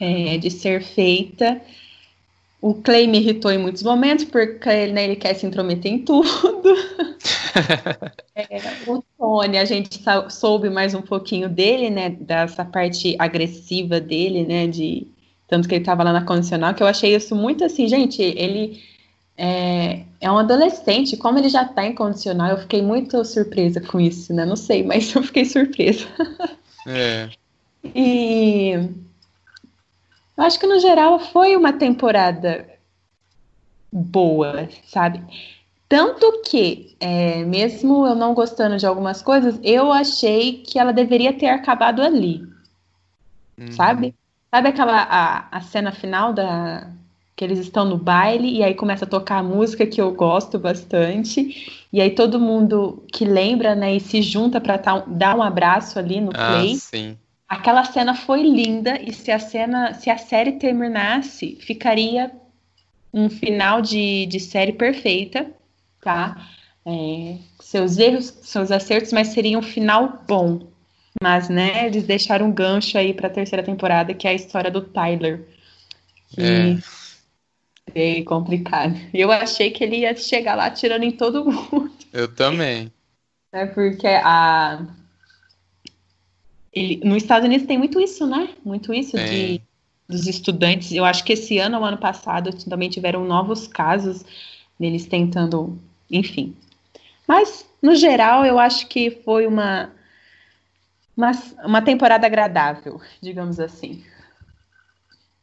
é, 0.01 0.37
de 0.39 0.51
ser 0.51 0.83
feita. 0.83 1.61
O 2.61 2.75
Clay 2.75 3.07
me 3.07 3.19
irritou 3.19 3.51
em 3.51 3.59
muitos 3.59 3.83
momentos, 3.83 4.25
porque 4.25 4.87
né, 4.89 5.05
ele 5.05 5.17
quer 5.17 5.35
se 5.35 5.47
intrometer 5.47 5.93
em 5.93 5.99
tudo. 5.99 6.29
É, 8.37 8.61
o 8.87 9.03
Tony, 9.19 9.59
a 9.59 9.65
gente 9.65 10.01
soube 10.31 10.71
mais 10.71 10.95
um 10.95 11.03
pouquinho 11.03 11.49
dele, 11.49 11.91
né? 11.91 12.11
Dessa 12.11 12.65
parte 12.65 13.17
agressiva 13.19 13.99
dele, 13.99 14.45
né? 14.45 14.69
De 14.69 15.09
tanto 15.49 15.69
que 15.69 15.75
ele 15.75 15.83
estava 15.83 16.05
lá 16.05 16.13
na 16.13 16.25
condicional, 16.25 16.73
que 16.73 16.81
eu 16.81 16.87
achei 16.87 17.17
isso 17.17 17.35
muito 17.35 17.65
assim, 17.65 17.89
gente. 17.89 18.23
Ele 18.23 18.81
é, 19.39 20.05
é 20.21 20.31
um 20.31 20.37
adolescente, 20.37 21.17
como 21.17 21.39
ele 21.39 21.49
já 21.49 21.63
está 21.63 21.87
em 21.87 21.95
condicional, 21.95 22.51
eu 22.51 22.59
fiquei 22.59 22.83
muito 22.83 23.25
surpresa 23.25 23.81
com 23.81 24.01
isso, 24.01 24.35
né? 24.35 24.45
Não 24.45 24.57
sei, 24.57 24.83
mas 24.83 25.15
eu 25.15 25.23
fiquei 25.23 25.45
surpresa. 25.45 26.07
É, 26.87 27.31
E 27.95 28.73
eu 30.37 30.45
acho 30.45 30.59
que 30.59 30.67
no 30.67 30.81
geral 30.81 31.21
foi 31.21 31.57
uma 31.57 31.73
temporada 31.73 32.69
boa, 33.93 34.69
sabe? 34.85 35.23
Tanto 35.89 36.43
que, 36.43 36.97
é, 36.99 37.45
mesmo 37.45 38.07
eu 38.07 38.17
não 38.17 38.35
gostando 38.35 38.77
de 38.77 38.87
algumas 38.87 39.23
coisas, 39.23 39.59
eu 39.63 39.93
achei 39.93 40.63
que 40.63 40.79
ela 40.79 40.93
deveria 40.93 41.33
ter 41.33 41.47
acabado 41.47 42.03
ali, 42.03 42.43
uhum. 43.57 43.71
sabe? 43.71 44.15
Sabe 44.51 44.69
aquela 44.69 45.01
a, 45.03 45.57
a 45.57 45.61
cena 45.61 45.93
final 45.93 46.33
da 46.33 46.91
que 47.39 47.45
eles 47.45 47.61
estão 47.61 47.85
no 47.85 47.97
baile 47.97 48.51
e 48.51 48.65
aí 48.65 48.75
começa 48.75 49.05
a 49.05 49.09
tocar 49.09 49.39
a 49.39 49.43
música 49.45 49.87
que 49.87 50.01
eu 50.01 50.11
gosto 50.13 50.59
bastante 50.59 51.87
e 51.93 52.01
aí 52.01 52.11
todo 52.11 52.41
mundo 52.41 53.05
que 53.13 53.25
lembra, 53.25 53.77
né, 53.77 53.95
e 53.95 54.01
se 54.01 54.21
junta 54.21 54.61
para 54.61 54.77
dar 55.07 55.37
um 55.37 55.43
abraço 55.43 56.01
ali 56.01 56.21
no 56.21 56.33
Ah, 56.35 56.47
play. 56.49 56.75
sim. 56.75 57.17
Aquela 57.49 57.85
cena 57.85 58.13
foi 58.17 58.43
linda 58.43 59.01
e 59.01 59.13
se 59.13 59.31
a 59.31 59.39
cena, 59.39 59.95
se 59.95 60.11
a 60.11 60.19
série 60.19 60.53
terminasse, 60.53 61.57
ficaria 61.61 62.33
um 63.15 63.31
final 63.31 63.81
de, 63.81 64.27
de 64.27 64.41
série 64.41 64.73
perfeita, 64.73 65.47
tá? 66.03 66.45
É, 66.85 67.37
seus 67.61 67.99
erros, 67.99 68.35
seus 68.43 68.73
acertos, 68.73 69.13
mas 69.13 69.29
seria 69.29 69.57
um 69.57 69.63
final 69.63 70.25
bom. 70.27 70.67
Mas, 71.23 71.49
né, 71.49 71.87
eles 71.87 72.03
deixaram 72.05 72.47
um 72.47 72.53
gancho 72.53 72.99
aí 72.99 73.15
para 73.15 73.29
a 73.29 73.31
terceira 73.31 73.63
temporada, 73.63 74.13
que 74.13 74.27
é 74.27 74.31
a 74.33 74.35
história 74.35 74.71
do 74.71 74.81
Tyler. 74.81 75.47
Que 76.31 76.43
É. 76.43 76.99
é 77.95 78.23
complicado. 78.23 78.99
Eu 79.13 79.31
achei 79.31 79.71
que 79.71 79.85
ele 79.85 79.99
ia 79.99 80.17
chegar 80.17 80.55
lá 80.55 80.71
tirando 80.71 81.03
em 81.05 81.11
todo 81.11 81.45
mundo 81.45 81.91
Eu 82.13 82.29
também. 82.29 82.93
né? 83.53 83.67
Porque 83.67 84.07
a 84.07 84.87
ele, 86.73 87.01
nos 87.05 87.23
Estados 87.23 87.47
Unidos 87.47 87.67
tem 87.67 87.79
muito 87.79 88.01
isso, 88.01 88.27
né? 88.27 88.51
Muito 88.65 88.93
isso 88.95 89.17
de 89.17 89.25
Tem. 89.29 89.63
dos 90.09 90.27
estudantes. 90.27 90.93
Eu 90.93 91.05
acho 91.05 91.25
que 91.25 91.33
esse 91.33 91.59
ano 91.59 91.79
ou 91.79 91.85
ano 91.85 91.99
passado 91.99 92.53
também 92.65 92.89
tiveram 92.89 93.25
novos 93.25 93.67
casos 93.67 94.25
deles 94.79 95.07
tentando, 95.07 95.79
enfim. 96.11 96.55
Mas 97.27 97.67
no 97.83 97.95
geral, 97.95 98.45
eu 98.45 98.59
acho 98.59 98.87
que 98.87 99.11
foi 99.11 99.47
uma 99.47 99.91
uma, 101.17 101.33
uma 101.65 101.83
temporada 101.83 102.27
agradável, 102.27 103.01
digamos 103.21 103.59
assim. 103.59 104.05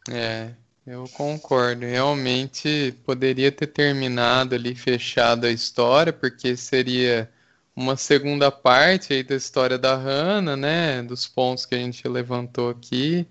É, 0.09 0.53
eu 0.85 1.05
concordo. 1.09 1.85
Realmente 1.85 2.93
poderia 3.05 3.51
ter 3.51 3.67
terminado 3.67 4.55
ali, 4.55 4.75
fechado 4.75 5.45
a 5.45 5.51
história, 5.51 6.13
porque 6.13 6.55
seria 6.55 7.29
uma 7.75 7.97
segunda 7.97 8.51
parte 8.51 9.13
aí 9.13 9.23
da 9.23 9.35
história 9.35 9.77
da 9.77 9.95
Hannah, 9.95 10.55
né? 10.55 11.03
Dos 11.03 11.27
pontos 11.27 11.65
que 11.65 11.75
a 11.75 11.77
gente 11.79 12.07
levantou 12.07 12.69
aqui, 12.69 13.27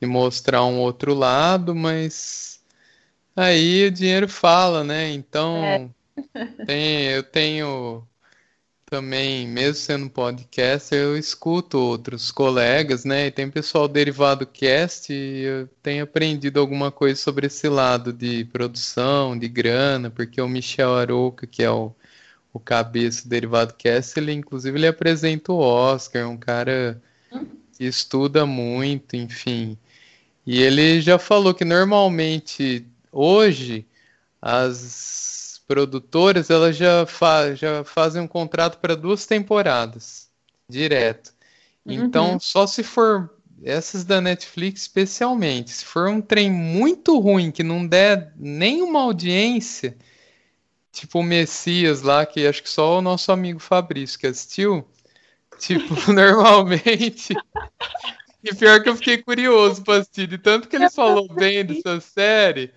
e 0.00 0.06
mostrar 0.06 0.64
um 0.64 0.80
outro 0.80 1.14
lado, 1.14 1.74
mas 1.74 2.62
aí 3.36 3.86
o 3.86 3.92
dinheiro 3.92 4.28
fala, 4.28 4.84
né? 4.84 5.10
Então, 5.12 5.94
tem, 6.66 7.06
eu 7.06 7.22
tenho 7.22 8.06
também, 8.92 9.48
mesmo 9.48 9.76
sendo 9.76 10.10
podcaster, 10.10 10.98
eu 10.98 11.16
escuto 11.16 11.78
outros 11.78 12.30
colegas, 12.30 13.06
né? 13.06 13.28
E 13.28 13.30
tem 13.30 13.50
pessoal 13.50 13.88
derivado 13.88 14.46
cast 14.46 15.10
e 15.10 15.44
eu 15.44 15.66
tenho 15.82 16.04
aprendido 16.04 16.60
alguma 16.60 16.92
coisa 16.92 17.18
sobre 17.18 17.46
esse 17.46 17.70
lado 17.70 18.12
de 18.12 18.44
produção, 18.52 19.38
de 19.38 19.48
grana, 19.48 20.10
porque 20.10 20.42
o 20.42 20.48
Michel 20.48 20.94
Arouca, 20.94 21.46
que 21.46 21.62
é 21.62 21.70
o, 21.70 21.90
o 22.52 22.60
cabeça 22.60 23.22
do 23.22 23.30
derivado 23.30 23.72
cast, 23.78 24.18
ele 24.20 24.34
inclusive 24.34 24.78
ele 24.78 24.86
apresenta 24.86 25.52
o 25.52 25.58
Oscar, 25.58 26.20
é 26.20 26.26
um 26.26 26.36
cara 26.36 27.00
que 27.74 27.84
estuda 27.84 28.44
muito, 28.44 29.16
enfim. 29.16 29.78
E 30.46 30.60
ele 30.60 31.00
já 31.00 31.18
falou 31.18 31.54
que 31.54 31.64
normalmente 31.64 32.86
hoje 33.10 33.86
as 34.42 35.31
produtoras 35.66 36.50
elas 36.50 36.76
já, 36.76 37.06
fa 37.06 37.54
já 37.54 37.84
fazem 37.84 38.22
um 38.22 38.28
contrato 38.28 38.78
para 38.78 38.96
duas 38.96 39.26
temporadas 39.26 40.28
direto. 40.68 41.32
Então, 41.84 42.32
uhum. 42.32 42.40
só 42.40 42.66
se 42.66 42.82
for 42.82 43.30
essas 43.62 44.04
da 44.04 44.20
Netflix 44.20 44.82
especialmente, 44.82 45.70
se 45.70 45.84
for 45.84 46.08
um 46.08 46.20
trem 46.20 46.50
muito 46.50 47.18
ruim 47.18 47.50
que 47.50 47.62
não 47.62 47.86
der 47.86 48.32
nenhuma 48.36 49.00
audiência, 49.02 49.96
tipo 50.92 51.20
o 51.20 51.22
Messias 51.22 52.02
lá, 52.02 52.24
que 52.26 52.46
acho 52.46 52.62
que 52.62 52.70
só 52.70 52.98
o 52.98 53.02
nosso 53.02 53.30
amigo 53.32 53.58
Fabrício 53.58 54.18
que 54.18 54.26
assistiu, 54.26 54.86
tipo, 55.58 55.94
normalmente 56.12 57.34
e 58.42 58.54
pior 58.54 58.82
que 58.82 58.88
eu 58.88 58.96
fiquei 58.96 59.18
curioso 59.18 59.82
pra 59.82 59.98
assistir. 59.98 60.26
De 60.26 60.36
tanto 60.36 60.68
que 60.68 60.76
ele 60.76 60.90
falou 60.90 61.28
bem 61.28 61.64
dessa 61.64 62.00
série, 62.00 62.72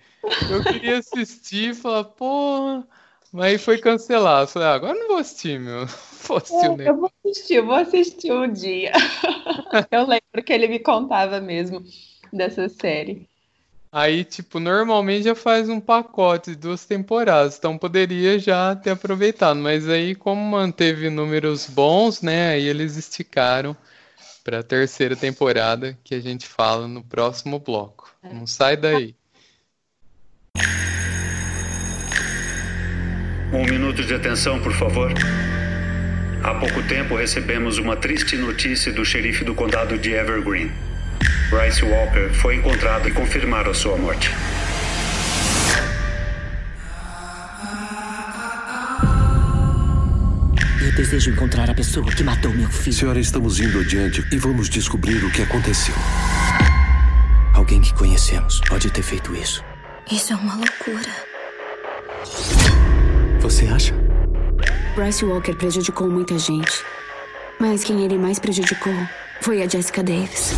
eu 0.50 0.62
queria 0.62 0.98
assistir 0.98 1.70
e 1.70 1.74
falar, 1.74 2.04
porra. 2.04 2.86
Mas 3.32 3.62
foi 3.62 3.78
cancelado. 3.78 4.44
Eu 4.44 4.48
falei, 4.48 4.68
ah, 4.68 4.74
agora 4.74 4.94
não 4.94 5.08
vou 5.08 5.18
assistir, 5.18 5.58
meu. 5.58 5.86
Vou 6.26 6.38
assistir 6.38 6.80
é, 6.80 6.88
eu 6.88 6.96
vou 6.96 7.12
assistir, 7.24 7.60
vou 7.60 7.74
assistir 7.76 8.32
um 8.32 8.52
dia. 8.52 8.90
eu 9.92 10.00
lembro 10.00 10.42
que 10.44 10.52
ele 10.52 10.66
me 10.66 10.80
contava 10.80 11.40
mesmo 11.40 11.84
dessa 12.32 12.68
série. 12.68 13.28
Aí, 13.92 14.24
tipo, 14.24 14.58
normalmente 14.58 15.22
já 15.22 15.36
faz 15.36 15.68
um 15.68 15.78
pacote 15.78 16.50
de 16.50 16.56
duas 16.56 16.84
temporadas, 16.84 17.56
então 17.56 17.78
poderia 17.78 18.40
já 18.40 18.74
ter 18.74 18.90
aproveitado. 18.90 19.60
Mas 19.60 19.88
aí, 19.88 20.16
como 20.16 20.40
manteve 20.40 21.08
números 21.08 21.66
bons, 21.66 22.22
né? 22.22 22.50
Aí 22.50 22.66
eles 22.66 22.96
esticaram 22.96 23.76
para 24.42 24.60
a 24.60 24.64
terceira 24.64 25.14
temporada 25.14 25.96
que 26.02 26.14
a 26.14 26.20
gente 26.20 26.46
fala 26.46 26.88
no 26.88 27.04
próximo 27.04 27.58
bloco. 27.58 28.12
É. 28.22 28.32
Não 28.34 28.46
sai 28.46 28.76
daí. 28.76 29.14
Um 33.52 33.64
minuto 33.64 34.04
de 34.04 34.14
atenção, 34.14 34.60
por 34.60 34.72
favor. 34.72 35.12
Há 36.42 36.54
pouco 36.54 36.82
tempo 36.82 37.16
recebemos 37.16 37.78
uma 37.78 37.96
triste 37.96 38.36
notícia 38.36 38.92
do 38.92 39.04
xerife 39.04 39.44
do 39.44 39.54
condado 39.54 39.96
de 39.98 40.12
Evergreen. 40.12 40.70
Bryce 41.50 41.84
Walker 41.84 42.28
foi 42.34 42.56
encontrado 42.56 43.08
e 43.08 43.12
confirmaram 43.12 43.70
a 43.70 43.74
sua 43.74 43.96
morte. 43.96 44.30
desejo 50.96 51.30
encontrar 51.30 51.70
a 51.70 51.74
pessoa 51.74 52.10
que 52.10 52.24
matou 52.24 52.52
meu 52.52 52.68
filho. 52.68 52.96
Senhora, 52.96 53.20
estamos 53.20 53.60
indo 53.60 53.78
adiante 53.78 54.26
e 54.32 54.38
vamos 54.38 54.68
descobrir 54.68 55.22
o 55.24 55.30
que 55.30 55.42
aconteceu. 55.42 55.94
Alguém 57.54 57.80
que 57.80 57.92
conhecemos 57.94 58.60
pode 58.68 58.90
ter 58.90 59.02
feito 59.02 59.34
isso. 59.36 59.62
Isso 60.10 60.32
é 60.32 60.36
uma 60.36 60.54
loucura. 60.54 61.10
Você 63.46 63.64
acha? 63.68 63.94
Bryce 64.96 65.24
Walker 65.24 65.54
prejudicou 65.54 66.10
muita 66.10 66.36
gente. 66.36 66.84
Mas 67.60 67.84
quem 67.84 68.04
ele 68.04 68.18
mais 68.18 68.40
prejudicou 68.40 68.92
foi 69.40 69.62
a 69.62 69.68
Jessica 69.68 70.02
Davis. 70.02 70.52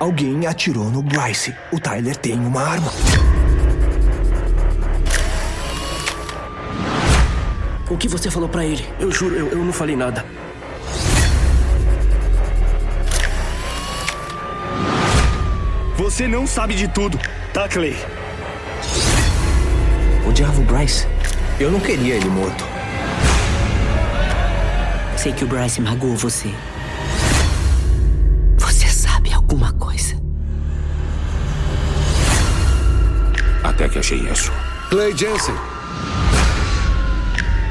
Alguém 0.00 0.46
atirou 0.46 0.86
no 0.86 1.02
Bryce. 1.02 1.54
O 1.70 1.78
Tyler 1.78 2.16
tem 2.16 2.32
uma 2.32 2.62
arma. 2.62 2.90
O 7.90 7.98
que 7.98 8.08
você 8.08 8.30
falou 8.30 8.48
para 8.48 8.64
ele? 8.64 8.86
Eu 8.98 9.12
juro, 9.12 9.34
eu, 9.34 9.48
eu 9.48 9.62
não 9.62 9.72
falei 9.72 9.96
nada. 9.96 10.24
Você 16.02 16.26
não 16.26 16.48
sabe 16.48 16.74
de 16.74 16.88
tudo, 16.88 17.16
tá, 17.54 17.68
Clay? 17.68 17.96
Odiava 20.26 20.60
o 20.60 20.64
Bryce. 20.64 21.06
Eu 21.60 21.70
não 21.70 21.78
queria 21.78 22.16
ele 22.16 22.28
morto. 22.28 22.64
Sei 25.16 25.32
que 25.32 25.44
o 25.44 25.46
Bryce 25.46 25.80
magoou 25.80 26.16
você. 26.16 26.52
Você 28.58 28.88
sabe 28.88 29.32
alguma 29.32 29.72
coisa? 29.74 30.16
Até 33.62 33.88
que 33.88 34.00
achei 34.00 34.18
isso. 34.28 34.50
Clay 34.90 35.16
Jensen. 35.16 35.54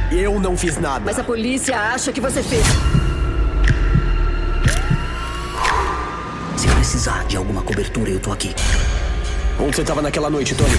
Eu 0.10 0.40
não 0.40 0.58
fiz 0.58 0.78
nada. 0.78 1.04
Mas 1.04 1.20
a 1.20 1.24
polícia 1.26 1.78
acha 1.78 2.14
que 2.14 2.22
você 2.22 2.42
fez. 2.42 2.66
Precisar 6.92 7.24
de 7.24 7.38
alguma 7.38 7.62
cobertura, 7.62 8.10
eu 8.10 8.20
tô 8.20 8.34
aqui. 8.34 8.54
Onde 9.58 9.78
você 9.78 9.82
tava 9.82 10.02
naquela 10.02 10.30
noite, 10.30 10.54
Tony? 10.54 10.76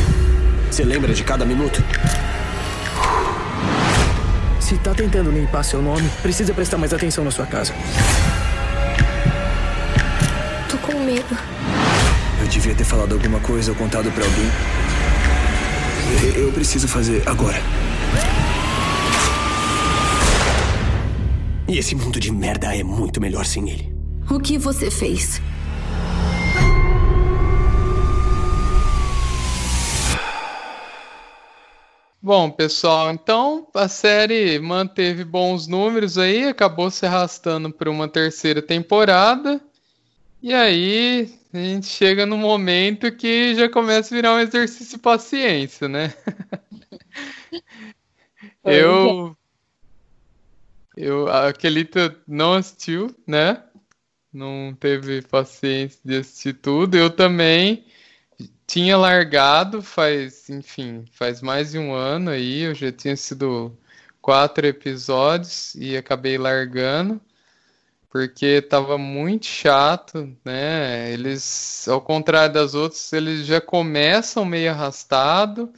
Você 0.70 0.84
lembra 0.84 1.14
de 1.14 1.24
cada 1.24 1.42
minuto? 1.42 1.82
Se 4.60 4.76
tá 4.76 4.92
tentando 4.92 5.30
limpar 5.30 5.62
seu 5.62 5.80
nome, 5.80 6.06
precisa 6.20 6.52
prestar 6.52 6.76
mais 6.76 6.92
atenção 6.92 7.24
na 7.24 7.30
sua 7.30 7.46
casa. 7.46 7.72
Tô 10.68 10.76
com 10.76 11.00
medo. 11.02 11.34
Eu 12.42 12.46
devia 12.46 12.74
ter 12.74 12.84
falado 12.84 13.14
alguma 13.14 13.40
coisa 13.40 13.70
ou 13.70 13.76
contado 13.78 14.12
para 14.12 14.22
alguém. 14.22 14.50
Eu 16.36 16.52
preciso 16.52 16.86
fazer 16.88 17.22
agora. 17.24 17.58
E 21.66 21.78
esse 21.78 21.94
mundo 21.94 22.20
de 22.20 22.30
merda 22.30 22.76
é 22.76 22.82
muito 22.82 23.18
melhor 23.18 23.46
sem 23.46 23.70
ele. 23.70 23.96
O 24.28 24.38
que 24.38 24.58
você 24.58 24.90
fez? 24.90 25.40
Bom, 32.24 32.52
pessoal, 32.52 33.10
então 33.10 33.66
a 33.74 33.88
série 33.88 34.56
manteve 34.60 35.24
bons 35.24 35.66
números 35.66 36.16
aí, 36.16 36.44
acabou 36.44 36.88
se 36.88 37.04
arrastando 37.04 37.72
para 37.72 37.90
uma 37.90 38.06
terceira 38.06 38.62
temporada. 38.62 39.60
E 40.40 40.54
aí 40.54 41.34
a 41.52 41.58
gente 41.58 41.86
chega 41.86 42.24
no 42.24 42.38
momento 42.38 43.10
que 43.10 43.56
já 43.56 43.68
começa 43.68 44.14
a 44.14 44.16
virar 44.16 44.34
um 44.34 44.38
exercício 44.38 44.96
de 44.96 45.02
paciência, 45.02 45.88
né? 45.88 46.14
Eu 48.64 49.36
eu, 50.96 51.28
a 51.28 51.52
Kelita 51.52 52.16
não 52.28 52.54
assistiu, 52.54 53.14
né? 53.26 53.62
Não 54.32 54.74
teve 54.78 55.22
paciência 55.22 56.00
de 56.04 56.18
assistir 56.18 56.54
tudo. 56.54 56.96
Eu 56.96 57.10
também 57.10 57.84
tinha 58.72 58.96
largado 58.96 59.82
faz, 59.82 60.48
enfim, 60.48 61.04
faz 61.12 61.42
mais 61.42 61.72
de 61.72 61.78
um 61.78 61.92
ano 61.92 62.30
aí. 62.30 62.60
Eu 62.62 62.74
já 62.74 62.90
tinha 62.90 63.14
sido 63.14 63.76
quatro 64.22 64.66
episódios 64.66 65.74
e 65.74 65.94
acabei 65.94 66.38
largando 66.38 67.20
porque 68.08 68.46
estava 68.46 68.96
muito 68.96 69.44
chato, 69.44 70.34
né? 70.42 71.12
Eles, 71.12 71.86
ao 71.86 72.00
contrário 72.00 72.54
das 72.54 72.74
outras, 72.74 73.12
eles 73.12 73.44
já 73.46 73.60
começam 73.60 74.42
meio 74.42 74.70
arrastado. 74.70 75.70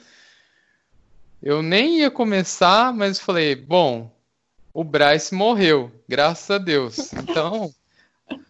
Eu 1.43 1.62
nem 1.62 1.99
ia 1.99 2.11
começar, 2.12 2.93
mas 2.93 3.19
falei, 3.19 3.57
bom, 3.57 4.09
o 4.73 4.85
Bryce 4.85 5.35
morreu, 5.35 5.91
graças 6.09 6.49
a 6.49 6.59
Deus. 6.59 7.12
Então, 7.12 7.75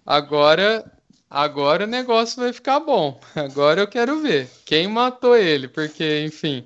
agora 0.04 0.93
agora 1.28 1.84
o 1.84 1.88
negócio 1.88 2.42
vai 2.42 2.52
ficar 2.52 2.80
bom. 2.80 3.20
Agora 3.34 3.80
eu 3.80 3.88
quero 3.88 4.20
ver 4.20 4.48
quem 4.64 4.88
matou 4.88 5.36
ele, 5.36 5.68
porque, 5.68 6.24
enfim, 6.24 6.64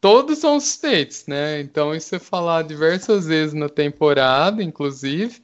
todos 0.00 0.38
são 0.38 0.58
suspeitos, 0.60 1.26
né? 1.26 1.60
Então, 1.60 1.94
isso 1.94 2.14
é 2.14 2.18
falar 2.18 2.62
diversas 2.64 3.26
vezes 3.26 3.54
na 3.54 3.68
temporada, 3.68 4.62
inclusive, 4.62 5.42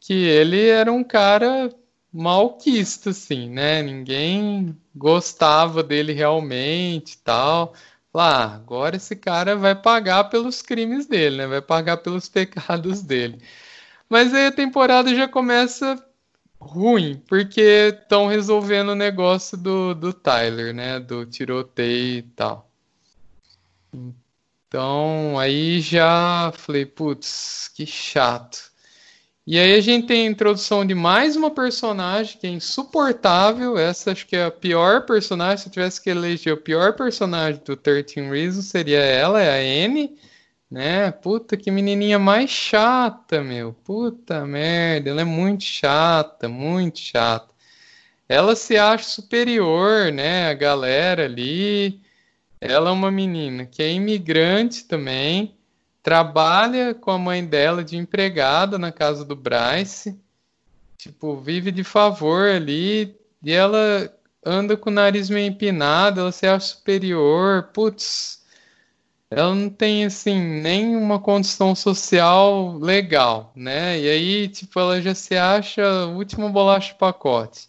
que 0.00 0.14
ele 0.14 0.68
era 0.68 0.92
um 0.92 1.04
cara 1.04 1.70
malquista, 2.12 3.10
assim, 3.10 3.48
né? 3.50 3.82
Ninguém 3.82 4.76
gostava 4.94 5.82
dele 5.82 6.12
realmente 6.12 7.18
tal. 7.18 7.74
Lá, 8.12 8.54
agora 8.54 8.96
esse 8.96 9.14
cara 9.16 9.54
vai 9.56 9.74
pagar 9.74 10.24
pelos 10.24 10.62
crimes 10.62 11.06
dele, 11.06 11.36
né? 11.38 11.46
Vai 11.46 11.62
pagar 11.62 11.98
pelos 11.98 12.28
pecados 12.30 13.02
dele. 13.02 13.40
Mas 14.08 14.34
aí 14.34 14.46
a 14.46 14.52
temporada 14.52 15.14
já 15.14 15.28
começa 15.28 16.02
ruim, 16.60 17.22
porque 17.26 17.94
estão 18.02 18.26
resolvendo 18.26 18.90
o 18.90 18.94
negócio 18.94 19.56
do, 19.56 19.94
do 19.94 20.12
Tyler, 20.12 20.74
né? 20.74 21.00
Do 21.00 21.24
tiroteio 21.26 22.18
e 22.18 22.22
tal. 22.22 22.70
Então 24.68 25.38
aí 25.38 25.80
já 25.80 26.52
falei, 26.54 26.84
putz, 26.84 27.70
que 27.74 27.86
chato. 27.86 28.68
E 29.46 29.58
aí 29.58 29.74
a 29.74 29.80
gente 29.80 30.06
tem 30.06 30.26
a 30.26 30.30
introdução 30.30 30.84
de 30.84 30.94
mais 30.94 31.34
uma 31.34 31.50
personagem 31.50 32.36
que 32.38 32.46
é 32.46 32.50
insuportável. 32.50 33.78
Essa 33.78 34.12
acho 34.12 34.26
que 34.26 34.36
é 34.36 34.44
a 34.44 34.50
pior 34.50 35.06
personagem. 35.06 35.56
Se 35.56 35.68
eu 35.68 35.72
tivesse 35.72 36.02
que 36.02 36.10
eleger 36.10 36.52
o 36.52 36.60
pior 36.60 36.94
personagem 36.94 37.58
do 37.64 37.74
13 37.74 38.20
Reasons, 38.28 38.66
seria 38.66 38.98
ela, 38.98 39.40
é 39.40 39.48
a 39.48 39.86
Anne. 39.86 40.18
Né? 40.70 41.10
Puta, 41.10 41.56
que 41.56 41.70
menininha 41.70 42.18
mais 42.18 42.50
chata, 42.50 43.42
meu. 43.42 43.72
Puta 43.72 44.46
merda, 44.46 45.10
ela 45.10 45.22
é 45.22 45.24
muito 45.24 45.64
chata, 45.64 46.48
muito 46.48 46.98
chata. 46.98 47.54
Ela 48.28 48.54
se 48.54 48.76
acha 48.76 49.04
superior, 49.04 50.12
né? 50.12 50.48
A 50.50 50.54
galera 50.54 51.24
ali. 51.24 52.00
Ela 52.60 52.90
é 52.90 52.92
uma 52.92 53.10
menina 53.10 53.64
que 53.64 53.82
é 53.82 53.92
imigrante 53.92 54.84
também 54.84 55.58
trabalha 56.08 56.94
com 56.94 57.10
a 57.10 57.18
mãe 57.18 57.44
dela 57.44 57.84
de 57.84 57.94
empregada 57.98 58.78
na 58.78 58.90
casa 58.90 59.26
do 59.26 59.36
Bryce, 59.36 60.18
tipo, 60.96 61.36
vive 61.36 61.70
de 61.70 61.84
favor 61.84 62.48
ali, 62.48 63.14
e 63.42 63.52
ela 63.52 64.10
anda 64.42 64.74
com 64.74 64.88
o 64.88 64.92
nariz 64.92 65.28
meio 65.28 65.48
empinado, 65.48 66.20
ela 66.20 66.32
se 66.32 66.46
acha 66.46 66.68
superior, 66.68 67.64
putz, 67.74 68.37
ela 69.30 69.54
não 69.54 69.68
tem, 69.70 70.04
assim, 70.04 70.38
nenhuma 70.38 71.18
condição 71.20 71.74
social 71.74 72.78
legal, 72.78 73.52
né? 73.54 74.00
E 74.00 74.08
aí, 74.08 74.48
tipo, 74.48 74.78
ela 74.80 75.00
já 75.02 75.14
se 75.14 75.36
acha 75.36 75.82
a 75.86 76.06
última 76.06 76.48
bolacha 76.48 76.94
pacote. 76.94 77.68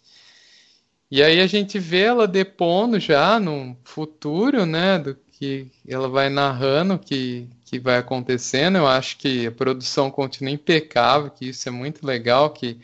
E 1.10 1.22
aí 1.22 1.40
a 1.40 1.46
gente 1.46 1.78
vê 1.78 2.02
ela 2.02 2.26
depondo 2.28 3.00
já 3.00 3.40
no 3.40 3.76
futuro, 3.84 4.64
né, 4.64 4.98
do 4.98 5.16
que 5.32 5.66
ela 5.88 6.08
vai 6.08 6.28
narrando 6.30 6.98
que, 6.98 7.48
que 7.64 7.78
vai 7.80 7.98
acontecendo. 7.98 8.78
Eu 8.78 8.86
acho 8.86 9.18
que 9.18 9.46
a 9.46 9.52
produção 9.52 10.10
continua 10.10 10.52
impecável, 10.52 11.30
que 11.30 11.48
isso 11.48 11.68
é 11.68 11.72
muito 11.72 12.06
legal, 12.06 12.50
que 12.50 12.78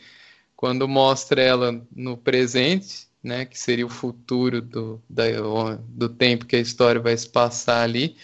quando 0.55 0.87
mostra 0.87 1.41
ela 1.41 1.81
no 1.95 2.17
presente, 2.17 3.07
né, 3.23 3.45
que 3.45 3.57
seria 3.57 3.85
o 3.85 3.89
futuro 3.89 4.61
do, 4.61 5.01
da, 5.09 5.23
do 5.87 6.09
tempo 6.09 6.45
que 6.45 6.55
a 6.55 6.59
história 6.59 6.99
vai 6.99 7.15
se 7.15 7.29
passar 7.29 7.83
ali, 7.83 8.17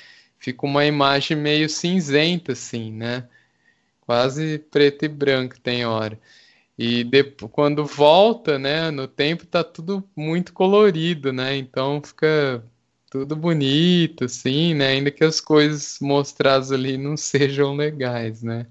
fica 0.44 0.66
uma 0.66 0.86
imagem 0.86 1.38
meio 1.38 1.70
cinzenta, 1.70 2.52
assim, 2.52 2.92
né? 2.92 3.28
Quase 4.02 4.60
preto 4.60 5.06
e 5.06 5.08
branco 5.10 5.60
tem 5.62 5.86
hora. 5.86 6.20
E 6.78 7.04
depois, 7.04 7.52
quando 7.52 7.86
volta, 7.86 8.60
né, 8.60 8.92
no 8.92 9.08
tempo 9.08 9.46
tá 9.46 9.64
tudo 9.64 10.04
muito 10.16 10.54
colorido, 10.54 11.34
né? 11.34 11.58
Então 11.58 12.02
fica 12.04 12.64
tudo 13.12 13.36
bonito, 13.36 14.26
assim, 14.26 14.74
né? 14.76 14.90
Ainda 14.90 15.12
que 15.12 15.24
as 15.24 15.42
coisas 15.42 16.00
mostradas 16.02 16.72
ali 16.72 16.98
não 17.00 17.18
sejam 17.18 17.76
legais, 17.76 18.44
né? 18.44 18.68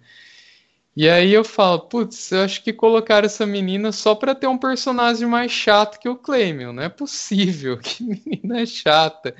E 0.94 1.09
aí 1.09 1.32
eu 1.32 1.43
falo, 1.44 1.81
putz, 1.81 2.32
eu 2.32 2.43
acho 2.43 2.62
que 2.62 2.73
colocaram 2.73 3.24
essa 3.24 3.47
menina 3.47 3.93
só 3.93 4.15
pra 4.15 4.35
ter 4.35 4.47
um 4.47 4.59
personagem 4.59 5.27
mais 5.27 5.51
chato 5.51 5.99
que 5.99 6.09
o 6.09 6.16
Clayman, 6.16 6.73
não 6.73 6.82
é 6.82 6.89
possível, 6.89 7.78
que 7.81 8.05
menina 8.05 8.65
chata. 8.66 9.35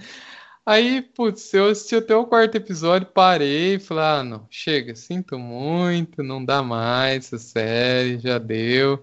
Aí, 0.65 1.03
putz, 1.03 1.53
eu 1.55 1.69
assisti 1.71 1.97
até 1.97 2.15
o 2.15 2.27
quarto 2.27 2.55
episódio, 2.57 3.09
parei 3.09 3.75
e 3.75 3.79
falei, 3.81 4.05
ah, 4.05 4.23
não, 4.23 4.47
chega, 4.49 4.95
sinto 4.95 5.37
muito, 5.39 6.23
não 6.23 6.45
dá 6.45 6.63
mais 6.63 7.27
essa 7.27 7.39
série, 7.39 8.21
já 8.21 8.39
deu. 8.39 9.03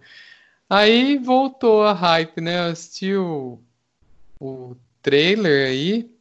Aí 0.69 1.17
voltou 1.17 1.83
a 1.83 1.93
hype, 1.93 2.41
né? 2.41 2.59
Eu 2.59 2.71
assisti 2.71 3.15
o, 3.15 3.59
o 4.39 4.75
trailer 5.01 5.67
aí 5.69 6.11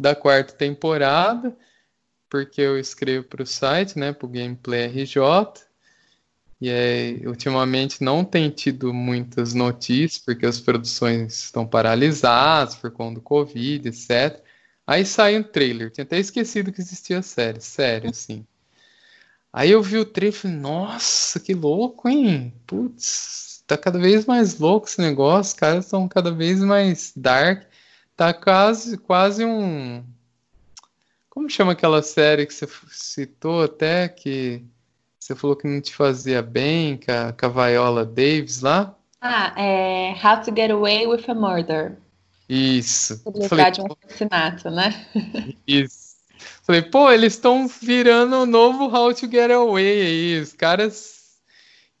da 0.00 0.14
quarta 0.14 0.54
temporada, 0.54 1.56
porque 2.28 2.60
eu 2.60 2.78
escrevo 2.78 3.26
para 3.26 3.42
o 3.42 3.46
site, 3.46 3.98
né, 3.98 4.12
para 4.12 4.26
o 4.26 4.28
Gameplay 4.28 4.86
RJ. 4.86 5.18
E 6.60 6.70
aí, 6.70 7.26
ultimamente 7.26 8.02
não 8.02 8.24
tem 8.24 8.50
tido 8.50 8.92
muitas 8.92 9.54
notícias, 9.54 10.22
porque 10.24 10.46
as 10.46 10.60
produções 10.60 11.44
estão 11.44 11.66
paralisadas 11.66 12.74
por 12.76 12.90
conta 12.90 13.16
do 13.16 13.22
Covid, 13.22 13.88
etc. 13.88 14.43
Aí 14.86 15.04
sai 15.06 15.38
um 15.38 15.42
trailer, 15.42 15.90
tinha 15.90 16.04
até 16.04 16.18
esquecido 16.18 16.72
que 16.72 16.80
existia 16.80 17.18
a 17.18 17.22
série, 17.22 17.60
sério, 17.60 18.10
assim. 18.10 18.46
Aí 19.52 19.70
eu 19.70 19.82
vi 19.82 19.98
o 19.98 20.04
trailer 20.04 20.34
e 20.34 20.36
falei, 20.36 20.56
nossa, 20.56 21.40
que 21.40 21.54
louco, 21.54 22.08
hein? 22.08 22.52
Putz, 22.66 23.62
tá 23.66 23.78
cada 23.78 23.98
vez 23.98 24.26
mais 24.26 24.58
louco 24.58 24.86
esse 24.86 25.00
negócio, 25.00 25.54
os 25.54 25.54
caras 25.54 25.84
estão 25.84 26.08
cada 26.08 26.30
vez 26.30 26.60
mais 26.60 27.12
dark. 27.16 27.62
Tá 28.16 28.32
quase, 28.32 28.98
quase 28.98 29.44
um. 29.44 30.04
Como 31.30 31.50
chama 31.50 31.72
aquela 31.72 32.02
série 32.02 32.46
que 32.46 32.54
você 32.54 32.68
citou 32.90 33.62
até, 33.62 34.08
que 34.08 34.64
você 35.18 35.34
falou 35.34 35.56
que 35.56 35.66
não 35.66 35.80
te 35.80 35.94
fazia 35.94 36.42
bem, 36.42 36.98
com 36.98 37.10
a, 37.10 37.32
com 37.32 37.46
a 37.46 37.48
Viola 37.48 38.04
Davis 38.04 38.60
lá? 38.60 38.94
Ah, 39.20 39.54
é 39.56 40.12
How 40.22 40.42
to 40.42 40.54
Get 40.54 40.70
Away 40.70 41.06
with 41.06 41.24
a 41.28 41.34
Murder. 41.34 41.96
Isso. 42.54 43.20
Falei, 43.48 43.70
de 43.72 43.80
um 43.80 43.86
assassinato, 43.86 44.70
né? 44.70 45.06
Isso. 45.66 46.14
Falei, 46.62 46.82
pô, 46.82 47.10
eles 47.10 47.34
estão 47.34 47.66
virando 47.66 48.36
o 48.36 48.46
novo 48.46 48.84
How 48.84 49.12
to 49.12 49.28
Get 49.28 49.50
Away 49.50 50.02
aí. 50.02 50.40
Os 50.40 50.52
caras, 50.52 51.36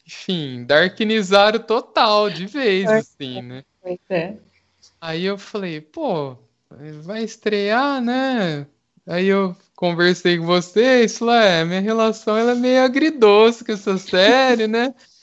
enfim, 0.06 0.64
darkinizaram 0.64 1.58
total, 1.58 2.30
de 2.30 2.46
vez, 2.46 2.88
assim, 2.88 3.42
né? 3.42 3.64
Pois 3.82 3.98
é. 4.08 4.36
Aí 5.00 5.24
eu 5.24 5.36
falei, 5.36 5.80
pô, 5.80 6.36
vai 7.02 7.24
estrear, 7.24 8.00
né? 8.00 8.66
Aí 9.06 9.26
eu 9.26 9.56
conversei 9.74 10.38
com 10.38 10.46
você, 10.46 11.04
isso 11.04 11.24
lá 11.24 11.44
é, 11.44 11.64
minha 11.64 11.80
relação 11.80 12.38
ela 12.38 12.52
é 12.52 12.54
meio 12.54 12.82
agridoce 12.82 13.64
com 13.64 13.72
essa 13.72 13.98
série, 13.98 14.66
né? 14.66 14.94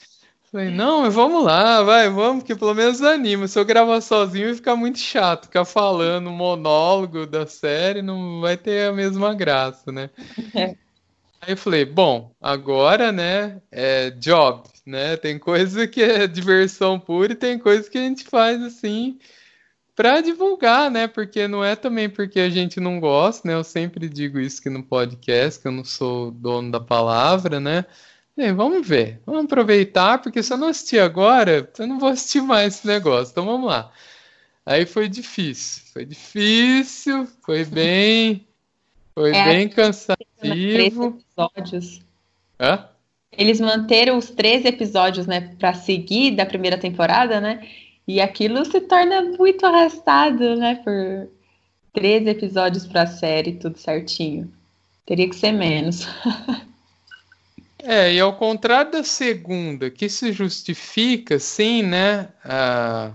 Falei, 0.52 0.70
não, 0.70 1.00
mas 1.00 1.14
vamos 1.14 1.42
lá, 1.42 1.82
vai, 1.82 2.10
vamos, 2.10 2.44
que 2.44 2.54
pelo 2.54 2.74
menos 2.74 3.00
anima. 3.00 3.48
Se 3.48 3.58
eu 3.58 3.64
gravar 3.64 4.02
sozinho 4.02 4.48
vai 4.48 4.54
ficar 4.54 4.76
muito 4.76 4.98
chato, 4.98 5.46
ficar 5.46 5.64
falando 5.64 6.30
monólogo 6.30 7.26
da 7.26 7.46
série, 7.46 8.02
não 8.02 8.42
vai 8.42 8.58
ter 8.58 8.90
a 8.90 8.92
mesma 8.92 9.32
graça, 9.32 9.90
né? 9.90 10.10
É. 10.54 10.76
Aí 11.40 11.54
eu 11.54 11.56
falei, 11.56 11.86
bom, 11.86 12.32
agora, 12.38 13.10
né, 13.10 13.62
é 13.70 14.10
job, 14.10 14.68
né? 14.86 15.16
Tem 15.16 15.38
coisa 15.38 15.88
que 15.88 16.02
é 16.02 16.26
diversão 16.26 17.00
pura 17.00 17.32
e 17.32 17.36
tem 17.36 17.58
coisa 17.58 17.88
que 17.88 17.96
a 17.96 18.02
gente 18.02 18.22
faz 18.24 18.62
assim 18.62 19.18
para 19.96 20.20
divulgar, 20.20 20.90
né? 20.90 21.08
Porque 21.08 21.48
não 21.48 21.64
é 21.64 21.74
também 21.74 22.10
porque 22.10 22.38
a 22.40 22.50
gente 22.50 22.78
não 22.78 23.00
gosta, 23.00 23.48
né? 23.48 23.54
Eu 23.54 23.64
sempre 23.64 24.06
digo 24.06 24.38
isso 24.38 24.60
aqui 24.60 24.68
no 24.68 24.82
podcast, 24.82 25.60
que 25.60 25.66
eu 25.66 25.72
não 25.72 25.84
sou 25.84 26.30
dono 26.30 26.70
da 26.70 26.80
palavra, 26.80 27.58
né? 27.58 27.86
Bem, 28.34 28.54
vamos 28.54 28.86
ver, 28.86 29.20
vamos 29.26 29.44
aproveitar, 29.44 30.18
porque 30.22 30.42
se 30.42 30.52
eu 30.52 30.56
não 30.56 30.68
assistir 30.68 30.98
agora, 30.98 31.70
eu 31.78 31.86
não 31.86 31.98
vou 31.98 32.08
assistir 32.08 32.40
mais 32.40 32.76
esse 32.76 32.86
negócio. 32.86 33.30
Então 33.30 33.44
vamos 33.44 33.68
lá. 33.68 33.92
Aí 34.64 34.86
foi 34.86 35.08
difícil, 35.08 35.82
foi 35.92 36.04
difícil, 36.06 37.26
foi 37.44 37.64
bem, 37.64 38.46
foi 39.14 39.34
é, 39.34 39.44
bem 39.44 39.68
cansativo. 39.68 41.20
episódios. 41.36 42.00
Hã? 42.58 42.88
Eles 43.36 43.60
manteram 43.60 44.16
os 44.16 44.30
três 44.30 44.64
episódios, 44.64 45.26
né, 45.26 45.54
para 45.58 45.74
seguir 45.74 46.32
da 46.32 46.46
primeira 46.46 46.78
temporada, 46.78 47.40
né? 47.40 47.66
E 48.06 48.20
aquilo 48.20 48.64
se 48.64 48.80
torna 48.80 49.22
muito 49.22 49.64
arrastado, 49.66 50.56
né? 50.56 50.76
Por 50.76 51.28
13 51.92 52.30
episódios 52.30 52.86
para 52.86 53.02
a 53.02 53.06
série, 53.06 53.54
tudo 53.54 53.78
certinho. 53.78 54.52
Teria 55.04 55.28
que 55.28 55.36
ser 55.36 55.52
menos. 55.52 56.06
é, 57.82 58.14
e 58.14 58.20
ao 58.20 58.36
contrário 58.36 58.92
da 58.92 59.04
segunda, 59.04 59.90
que 59.90 60.08
se 60.08 60.32
justifica, 60.32 61.38
sim, 61.38 61.82
né? 61.82 62.28
A, 62.44 63.12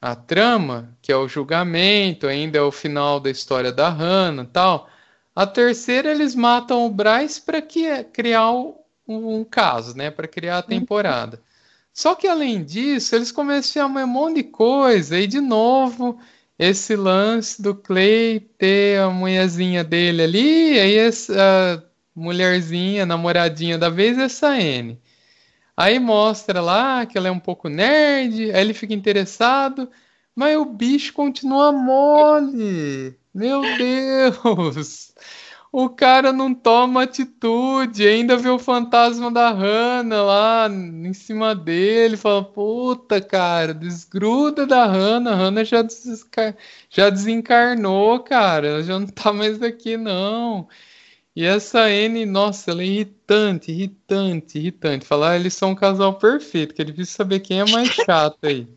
a 0.00 0.14
trama, 0.14 0.96
que 1.00 1.12
é 1.12 1.16
o 1.16 1.28
julgamento, 1.28 2.26
ainda 2.26 2.58
é 2.58 2.62
o 2.62 2.72
final 2.72 3.20
da 3.20 3.30
história 3.30 3.72
da 3.72 3.88
Hannah 3.88 4.46
tal. 4.52 4.88
A 5.34 5.46
terceira, 5.46 6.10
eles 6.10 6.34
matam 6.34 6.86
o 6.86 6.90
Bryce 6.90 7.40
para 7.40 7.60
criar 7.60 8.52
um, 8.52 8.74
um 9.06 9.44
caso, 9.44 9.96
né? 9.96 10.10
Para 10.10 10.28
criar 10.28 10.56
a 10.56 10.60
uhum. 10.60 10.66
temporada. 10.68 11.40
Só 11.92 12.14
que 12.14 12.26
além 12.26 12.64
disso, 12.64 13.14
eles 13.14 13.30
começam 13.30 13.82
a 13.82 13.86
chamar 13.86 14.04
um 14.04 14.08
monte 14.08 14.36
de 14.36 14.44
coisa, 14.44 15.18
e 15.18 15.26
de 15.26 15.40
novo, 15.40 16.18
esse 16.58 16.96
lance 16.96 17.62
do 17.62 17.74
Clay 17.74 18.40
ter 18.40 19.00
a 19.00 19.10
mulherzinha 19.10 19.84
dele 19.84 20.22
ali, 20.22 20.78
aí 20.78 20.96
essa 20.96 21.84
mulherzinha, 22.14 23.06
namoradinha 23.06 23.78
da 23.78 23.88
vez, 23.90 24.18
essa 24.18 24.58
N. 24.60 25.00
Aí 25.76 25.98
mostra 25.98 26.60
lá 26.60 27.06
que 27.06 27.18
ela 27.18 27.28
é 27.28 27.30
um 27.30 27.40
pouco 27.40 27.68
nerd, 27.68 28.52
aí 28.52 28.60
ele 28.60 28.74
fica 28.74 28.94
interessado, 28.94 29.90
mas 30.34 30.56
o 30.56 30.64
bicho 30.64 31.12
continua 31.12 31.72
mole. 31.72 33.18
Meu 33.34 33.62
Deus! 33.76 35.12
o 35.76 35.88
cara 35.90 36.32
não 36.32 36.54
toma 36.54 37.02
atitude, 37.02 38.06
ainda 38.06 38.36
vê 38.36 38.48
o 38.48 38.60
fantasma 38.60 39.28
da 39.28 39.50
Hannah 39.50 40.22
lá 40.22 40.68
em 40.70 41.12
cima 41.12 41.52
dele, 41.52 42.16
fala, 42.16 42.44
puta, 42.44 43.20
cara, 43.20 43.74
desgruda 43.74 44.64
da 44.66 44.84
Hannah, 44.86 45.32
a 45.32 45.34
Hannah 45.34 45.64
já, 45.64 45.84
já 46.88 47.10
desencarnou, 47.10 48.20
cara, 48.20 48.68
ela 48.68 48.82
já 48.84 49.00
não 49.00 49.08
tá 49.08 49.32
mais 49.32 49.60
aqui, 49.62 49.96
não. 49.96 50.68
E 51.36 51.44
essa 51.44 51.90
N, 51.90 52.24
nossa, 52.26 52.70
ela 52.70 52.82
é 52.82 52.86
irritante, 52.86 53.72
irritante, 53.72 54.58
irritante. 54.58 55.04
Falar, 55.04 55.32
ah, 55.32 55.36
eles 55.36 55.54
são 55.54 55.70
um 55.70 55.74
casal 55.74 56.14
perfeito, 56.14 56.72
que 56.72 56.80
é 56.80 56.84
difícil 56.84 57.16
saber 57.16 57.40
quem 57.40 57.60
é 57.60 57.64
mais 57.64 57.88
chato 57.88 58.38
aí. 58.44 58.68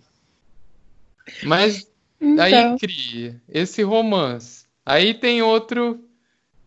Mas 1.43 1.87
então. 2.19 2.43
aí 2.43 2.79
cria 2.79 3.39
esse 3.47 3.83
romance. 3.83 4.65
Aí 4.83 5.13
tem 5.13 5.41
outro 5.43 5.99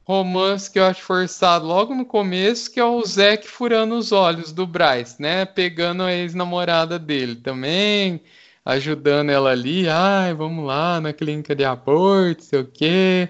romance 0.05 0.71
que 0.71 0.79
eu 0.79 0.85
acho 0.85 1.03
forçado 1.03 1.67
logo 1.67 1.95
no 1.95 2.05
começo, 2.05 2.71
que 2.71 2.79
é 2.79 2.85
o 2.85 3.05
Zack 3.05 3.49
furando 3.49 3.97
os 3.97 4.13
olhos 4.13 4.53
do 4.53 4.67
Bryce, 4.67 5.21
né? 5.21 5.45
Pegando 5.45 6.03
a 6.03 6.13
ex-namorada 6.13 6.99
dele 6.99 7.37
também, 7.37 8.21
ajudando 8.65 9.31
ela 9.31 9.51
ali, 9.51 9.89
ai, 9.89 10.35
vamos 10.35 10.65
lá 10.67 11.01
na 11.01 11.13
clínica 11.13 11.55
de 11.55 11.65
aborto, 11.65 12.45
sei 12.45 12.61
o 12.61 12.65
quê. 12.65 13.29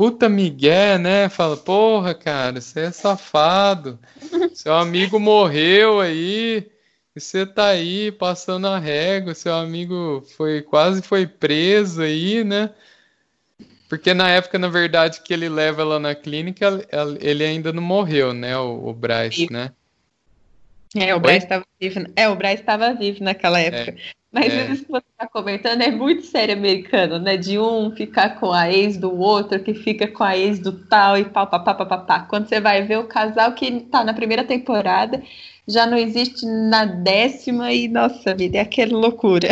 Puta 0.00 0.30
migué, 0.30 0.96
né? 0.96 1.28
Fala, 1.28 1.58
porra, 1.58 2.14
cara, 2.14 2.58
você 2.58 2.80
é 2.80 2.90
safado. 2.90 3.98
Seu 4.54 4.72
amigo 4.72 5.20
morreu 5.20 6.00
aí, 6.00 6.70
e 7.14 7.20
você 7.20 7.44
tá 7.44 7.66
aí 7.66 8.10
passando 8.10 8.66
a 8.66 8.78
régua, 8.78 9.34
seu 9.34 9.52
amigo 9.52 10.24
foi 10.38 10.62
quase 10.62 11.02
foi 11.02 11.26
preso 11.26 12.00
aí, 12.00 12.42
né? 12.42 12.70
Porque 13.90 14.14
na 14.14 14.30
época, 14.30 14.58
na 14.58 14.68
verdade, 14.68 15.20
que 15.20 15.34
ele 15.34 15.50
leva 15.50 15.82
ela 15.82 15.98
na 15.98 16.14
clínica, 16.14 16.82
ele 17.20 17.44
ainda 17.44 17.70
não 17.70 17.82
morreu, 17.82 18.32
né? 18.32 18.56
O, 18.56 18.88
o 18.88 18.94
Bryce, 18.94 19.52
né? 19.52 19.70
É, 20.96 21.14
o 21.14 21.20
Bryce 21.20 21.46
estava 21.46 21.64
vivo. 21.80 22.04
É, 22.16 22.28
o 22.28 22.34
Bryce 22.34 22.62
estava 22.62 22.92
vivo 22.92 23.22
naquela 23.22 23.60
época. 23.60 23.92
É, 23.92 23.96
Mas 24.32 24.52
é. 24.52 24.72
isso 24.72 24.84
que 24.84 24.90
você 24.90 25.06
está 25.12 25.28
comentando 25.28 25.82
é 25.82 25.90
muito 25.90 26.24
sério 26.26 26.54
americano, 26.56 27.18
né? 27.18 27.36
De 27.36 27.58
um 27.58 27.92
ficar 27.94 28.40
com 28.40 28.52
a 28.52 28.70
ex 28.70 28.96
do 28.96 29.16
outro, 29.16 29.62
que 29.62 29.72
fica 29.72 30.08
com 30.08 30.24
a 30.24 30.36
ex 30.36 30.58
do 30.58 30.72
tal 30.72 31.16
e 31.16 31.24
pau, 31.24 31.46
pá, 31.46 31.60
pá, 31.60 31.74
pá, 31.74 31.86
pá, 31.86 31.98
pá. 31.98 32.20
Quando 32.20 32.48
você 32.48 32.60
vai 32.60 32.82
ver 32.82 32.98
o 32.98 33.06
casal 33.06 33.52
que 33.52 33.80
tá 33.82 34.02
na 34.02 34.12
primeira 34.12 34.44
temporada, 34.44 35.22
já 35.66 35.86
não 35.86 35.96
existe 35.96 36.44
na 36.44 36.84
décima 36.84 37.72
e, 37.72 37.86
nossa 37.86 38.34
vida, 38.34 38.58
é 38.58 38.60
aquela 38.62 38.98
loucura. 38.98 39.48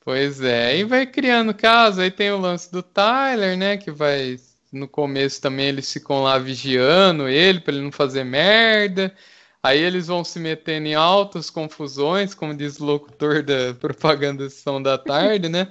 Pois 0.00 0.40
é, 0.40 0.68
aí 0.68 0.84
vai 0.84 1.04
criando 1.04 1.52
caso, 1.52 2.00
aí 2.00 2.10
tem 2.10 2.30
o 2.30 2.38
lance 2.38 2.72
do 2.72 2.82
Tyler, 2.82 3.58
né, 3.58 3.76
que 3.76 3.90
vai 3.90 4.38
no 4.72 4.88
começo 4.88 5.40
também 5.40 5.66
eles 5.68 5.92
ficam 5.92 6.22
lá 6.22 6.38
vigiando 6.38 7.28
ele 7.28 7.60
para 7.60 7.74
ele 7.74 7.84
não 7.84 7.92
fazer 7.92 8.24
merda. 8.24 9.14
Aí 9.62 9.80
eles 9.80 10.06
vão 10.06 10.22
se 10.24 10.38
metendo 10.38 10.86
em 10.86 10.94
altas 10.94 11.50
confusões, 11.50 12.34
como 12.34 12.54
diz 12.54 12.78
o 12.80 12.84
locutor 12.84 13.42
da 13.42 13.74
propaganda 13.80 14.48
Sessão 14.48 14.80
da 14.82 14.96
Tarde, 14.96 15.48
né? 15.48 15.68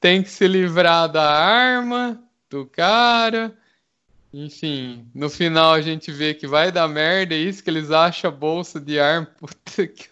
Tem 0.00 0.22
que 0.22 0.30
se 0.30 0.46
livrar 0.46 1.08
da 1.10 1.28
arma 1.28 2.22
do 2.48 2.66
cara. 2.66 3.56
Enfim, 4.32 5.08
no 5.14 5.30
final 5.30 5.72
a 5.72 5.80
gente 5.80 6.12
vê 6.12 6.34
que 6.34 6.46
vai 6.46 6.70
dar 6.70 6.88
merda, 6.88 7.34
é 7.34 7.38
isso 7.38 7.64
que 7.64 7.70
eles 7.70 7.90
acham 7.90 8.30
a 8.30 8.34
bolsa 8.34 8.80
de 8.80 8.98
arma. 9.00 9.26
Puta 9.40 9.86
que. 9.86 10.08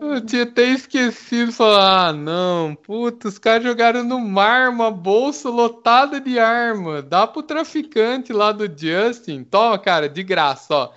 Eu 0.00 0.20
tinha 0.24 0.42
até 0.42 0.70
esquecido 0.70 1.52
falar, 1.52 2.08
ah, 2.08 2.12
não, 2.12 2.74
puta, 2.74 3.28
os 3.28 3.38
caras 3.38 3.62
jogaram 3.62 4.02
no 4.02 4.18
mar 4.18 4.68
uma 4.70 4.90
bolsa 4.90 5.48
lotada 5.48 6.20
de 6.20 6.38
arma. 6.38 7.00
Dá 7.00 7.26
pro 7.26 7.42
traficante 7.42 8.32
lá 8.32 8.50
do 8.52 8.66
Justin. 8.66 9.44
Toma, 9.44 9.78
cara, 9.78 10.08
de 10.08 10.22
graça, 10.22 10.74
ó. 10.74 10.92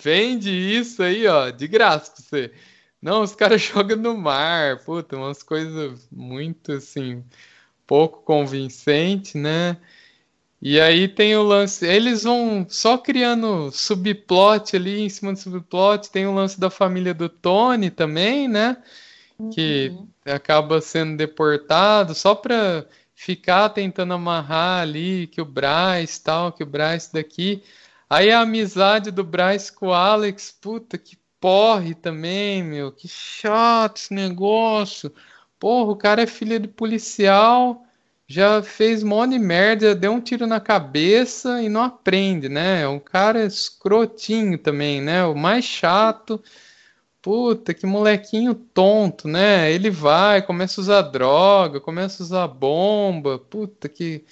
Vende 0.00 0.50
isso 0.50 1.02
aí, 1.02 1.26
ó, 1.26 1.50
de 1.50 1.66
graça 1.66 2.12
pra 2.12 2.22
você. 2.22 2.52
Não, 3.00 3.22
os 3.22 3.34
caras 3.34 3.62
jogam 3.62 3.96
no 3.96 4.16
mar, 4.16 4.84
puta, 4.84 5.16
umas 5.16 5.42
coisas 5.42 6.08
muito 6.10 6.72
assim, 6.72 7.24
pouco 7.86 8.22
convincente, 8.22 9.38
né? 9.38 9.78
E 10.60 10.80
aí 10.80 11.06
tem 11.06 11.36
o 11.36 11.42
lance. 11.42 11.86
Eles 11.86 12.24
vão 12.24 12.66
só 12.68 12.98
criando 12.98 13.70
subplot 13.70 14.74
ali 14.76 15.02
em 15.02 15.08
cima 15.08 15.32
do 15.32 15.38
subplot. 15.38 16.10
Tem 16.10 16.26
o 16.26 16.34
lance 16.34 16.58
da 16.58 16.68
família 16.68 17.14
do 17.14 17.28
Tony 17.28 17.90
também, 17.90 18.48
né? 18.48 18.76
Uhum. 19.38 19.50
Que 19.50 19.96
acaba 20.26 20.80
sendo 20.80 21.16
deportado 21.16 22.14
só 22.14 22.34
pra 22.34 22.84
ficar 23.14 23.68
tentando 23.70 24.14
amarrar 24.14 24.82
ali 24.82 25.28
que 25.28 25.40
o 25.40 25.44
Bryce 25.44 26.22
tal, 26.22 26.52
que 26.52 26.62
o 26.62 26.66
Bryce 26.66 27.12
daqui. 27.12 27.62
Aí 28.10 28.30
a 28.30 28.40
amizade 28.40 29.10
do 29.10 29.22
Bryce 29.22 29.72
com 29.72 29.88
o 29.88 29.92
Alex, 29.92 30.56
puta 30.60 30.98
que 30.98 31.16
porre 31.40 31.94
também, 31.94 32.64
meu. 32.64 32.90
Que 32.90 33.06
chato 33.06 33.98
esse 33.98 34.14
negócio. 34.14 35.12
Porra, 35.58 35.92
o 35.92 35.96
cara 35.96 36.22
é 36.22 36.26
filho 36.26 36.58
de 36.58 36.68
policial 36.68 37.84
já 38.28 38.62
fez 38.62 39.02
um 39.02 39.08
monte 39.08 39.32
de 39.32 39.38
merda, 39.38 39.94
deu 39.94 40.12
um 40.12 40.20
tiro 40.20 40.46
na 40.46 40.60
cabeça 40.60 41.62
e 41.62 41.68
não 41.68 41.82
aprende, 41.82 42.48
né? 42.48 42.82
É 42.82 42.88
um 42.88 43.00
cara 43.00 43.44
escrotinho 43.46 44.58
também, 44.58 45.00
né? 45.00 45.24
O 45.24 45.34
mais 45.34 45.64
chato. 45.64 46.42
Puta, 47.22 47.74
que 47.74 47.86
molequinho 47.86 48.54
tonto, 48.54 49.26
né? 49.28 49.72
Ele 49.72 49.90
vai, 49.90 50.42
começa 50.42 50.80
a 50.80 50.82
usar 50.82 51.02
droga, 51.02 51.80
começa 51.80 52.22
a 52.22 52.26
usar 52.26 52.48
bomba. 52.48 53.38
Puta, 53.38 53.88
que. 53.88 54.24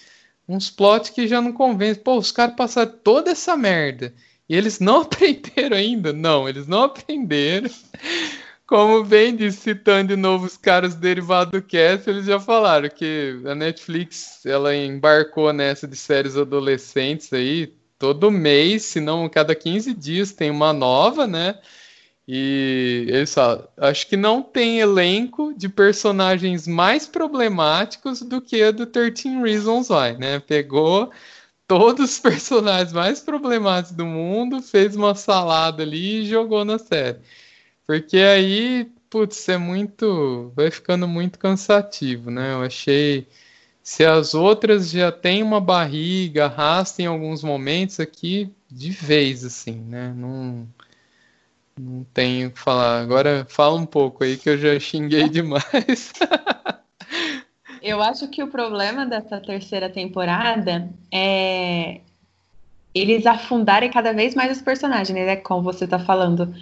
Uns 0.49 0.71
plots 0.71 1.11
que 1.11 1.27
já 1.27 1.41
não 1.41 1.53
convencem. 1.53 2.03
Pô, 2.03 2.17
os 2.19 2.31
caras 2.33 2.55
passaram 2.57 2.93
toda 3.03 3.31
essa 3.33 3.57
merda. 3.57 4.15
E 4.49 4.55
eles 4.57 4.79
não 4.79 5.03
aprenderam 5.03 5.77
ainda? 5.77 6.13
Não, 6.13 6.49
eles 6.49 6.67
não 6.67 6.85
aprenderam. 6.85 7.71
Como 8.67 9.05
bem 9.05 9.37
disse, 9.37 9.61
citando 9.61 10.09
de 10.09 10.17
novo 10.17 10.47
os 10.47 10.57
caras 10.57 10.97
derivados 10.97 11.53
do 11.53 11.63
cast, 11.63 12.11
eles 12.11 12.27
já 12.27 12.41
falaram 12.41 12.89
que 12.89 13.41
a 13.47 13.55
Netflix 13.55 14.45
ela 14.45 14.75
embarcou 14.75 15.53
nessa 15.53 15.87
de 15.87 15.95
séries 15.97 16.37
adolescentes 16.37 17.33
aí 17.33 17.73
todo 17.99 18.31
mês, 18.31 18.85
se 18.85 19.01
não 19.01 19.29
cada 19.29 19.55
15 19.55 19.95
dias 19.95 20.33
tem 20.33 20.51
uma 20.51 20.73
nova, 20.73 21.29
né? 21.29 21.61
E 22.29 23.07
eles 23.09 23.33
falam, 23.33 23.69
acho 23.77 24.09
que 24.09 24.17
não 24.17 24.43
tem 24.43 24.81
elenco 24.81 25.55
de 25.57 25.69
personagens 25.69 26.67
mais 26.67 27.07
problemáticos 27.07 28.21
do 28.21 28.41
que 28.41 28.63
a 28.65 28.73
do 28.73 28.85
13 28.87 29.43
Reasons 29.43 29.91
Why, 29.91 30.19
né? 30.19 30.41
Pegou 30.41 31.13
todos 31.69 32.13
os 32.15 32.19
personagens 32.21 32.93
mais 32.93 33.21
problemáticos 33.21 33.97
do 33.97 34.07
mundo, 34.07 34.61
fez 34.61 34.97
uma 34.97 35.15
salada 35.15 35.85
ali 35.85 36.23
e 36.23 36.27
jogou 36.27 36.65
na 36.65 36.79
série. 36.79 37.21
Porque 37.87 38.19
aí, 38.19 38.91
putz, 39.09 39.49
é 39.49 39.57
muito. 39.57 40.53
Vai 40.57 40.71
ficando 40.71 41.07
muito 41.07 41.39
cansativo, 41.39 42.31
né? 42.31 42.53
Eu 42.55 42.63
achei. 42.63 43.29
Se 43.83 44.05
as 44.05 44.35
outras 44.35 44.91
já 44.91 45.13
têm 45.13 45.43
uma 45.45 45.61
barriga, 45.61 46.47
arrastam 46.47 47.05
em 47.05 47.09
alguns 47.09 47.45
momentos 47.45 48.01
aqui, 48.01 48.53
de 48.69 48.91
vez, 48.91 49.45
assim, 49.45 49.77
né? 49.81 50.13
Não, 50.17 50.67
não 51.79 52.05
tenho 52.13 52.49
o 52.49 52.51
que 52.51 52.59
falar. 52.59 53.01
Agora 53.01 53.47
fala 53.49 53.79
um 53.79 53.87
pouco 53.87 54.25
aí 54.25 54.37
que 54.37 54.51
eu 54.51 54.59
já 54.59 54.79
xinguei 54.81 55.29
demais. 55.31 56.13
eu 57.81 58.03
acho 58.03 58.27
que 58.29 58.43
o 58.43 58.49
problema 58.49 59.07
dessa 59.07 59.41
terceira 59.41 59.89
temporada 59.89 60.91
é 61.13 62.01
eles 62.93 63.27
afundarem 63.27 63.91
cada 63.91 64.13
vez 64.15 64.35
mais 64.35 64.57
os 64.57 64.63
personagens, 64.63 65.15
né? 65.15 65.37
Como 65.37 65.63
você 65.63 65.87
tá 65.87 65.99
falando 65.99 66.53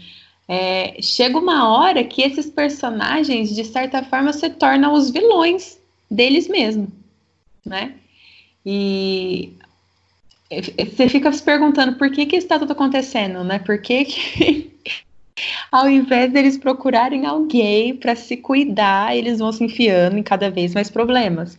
é, 0.49 1.01
chega 1.01 1.39
uma 1.39 1.69
hora 1.69 2.05
que 2.05 2.23
esses 2.23 2.47
personagens, 2.47 3.55
de 3.55 3.65
certa 3.65 4.03
forma, 4.03 4.33
se 4.33 4.51
tornam 4.51 4.93
os 4.93 5.11
vilões 5.11 5.79
deles 6.11 6.49
mesmos, 6.49 6.89
né? 7.65 7.95
E 8.65 9.53
você 10.51 11.09
fica 11.09 11.33
se 11.33 11.43
perguntando 11.43 11.97
por 11.97 12.11
que 12.11 12.27
que 12.27 12.37
está 12.37 12.59
tudo 12.59 12.73
acontecendo, 12.73 13.43
né? 13.43 13.59
Por 13.59 13.81
que, 13.81 14.05
que 14.05 14.71
ao 15.73 15.89
invés 15.89 16.33
deles 16.33 16.59
procurarem 16.59 17.27
alguém 17.27 17.97
para 17.97 18.15
se 18.15 18.37
cuidar, 18.37 19.17
eles 19.17 19.39
vão 19.39 19.53
se 19.53 19.65
enfiando 19.65 20.19
em 20.19 20.23
cada 20.23 20.51
vez 20.51 20.75
mais 20.75 20.91
problemas, 20.91 21.59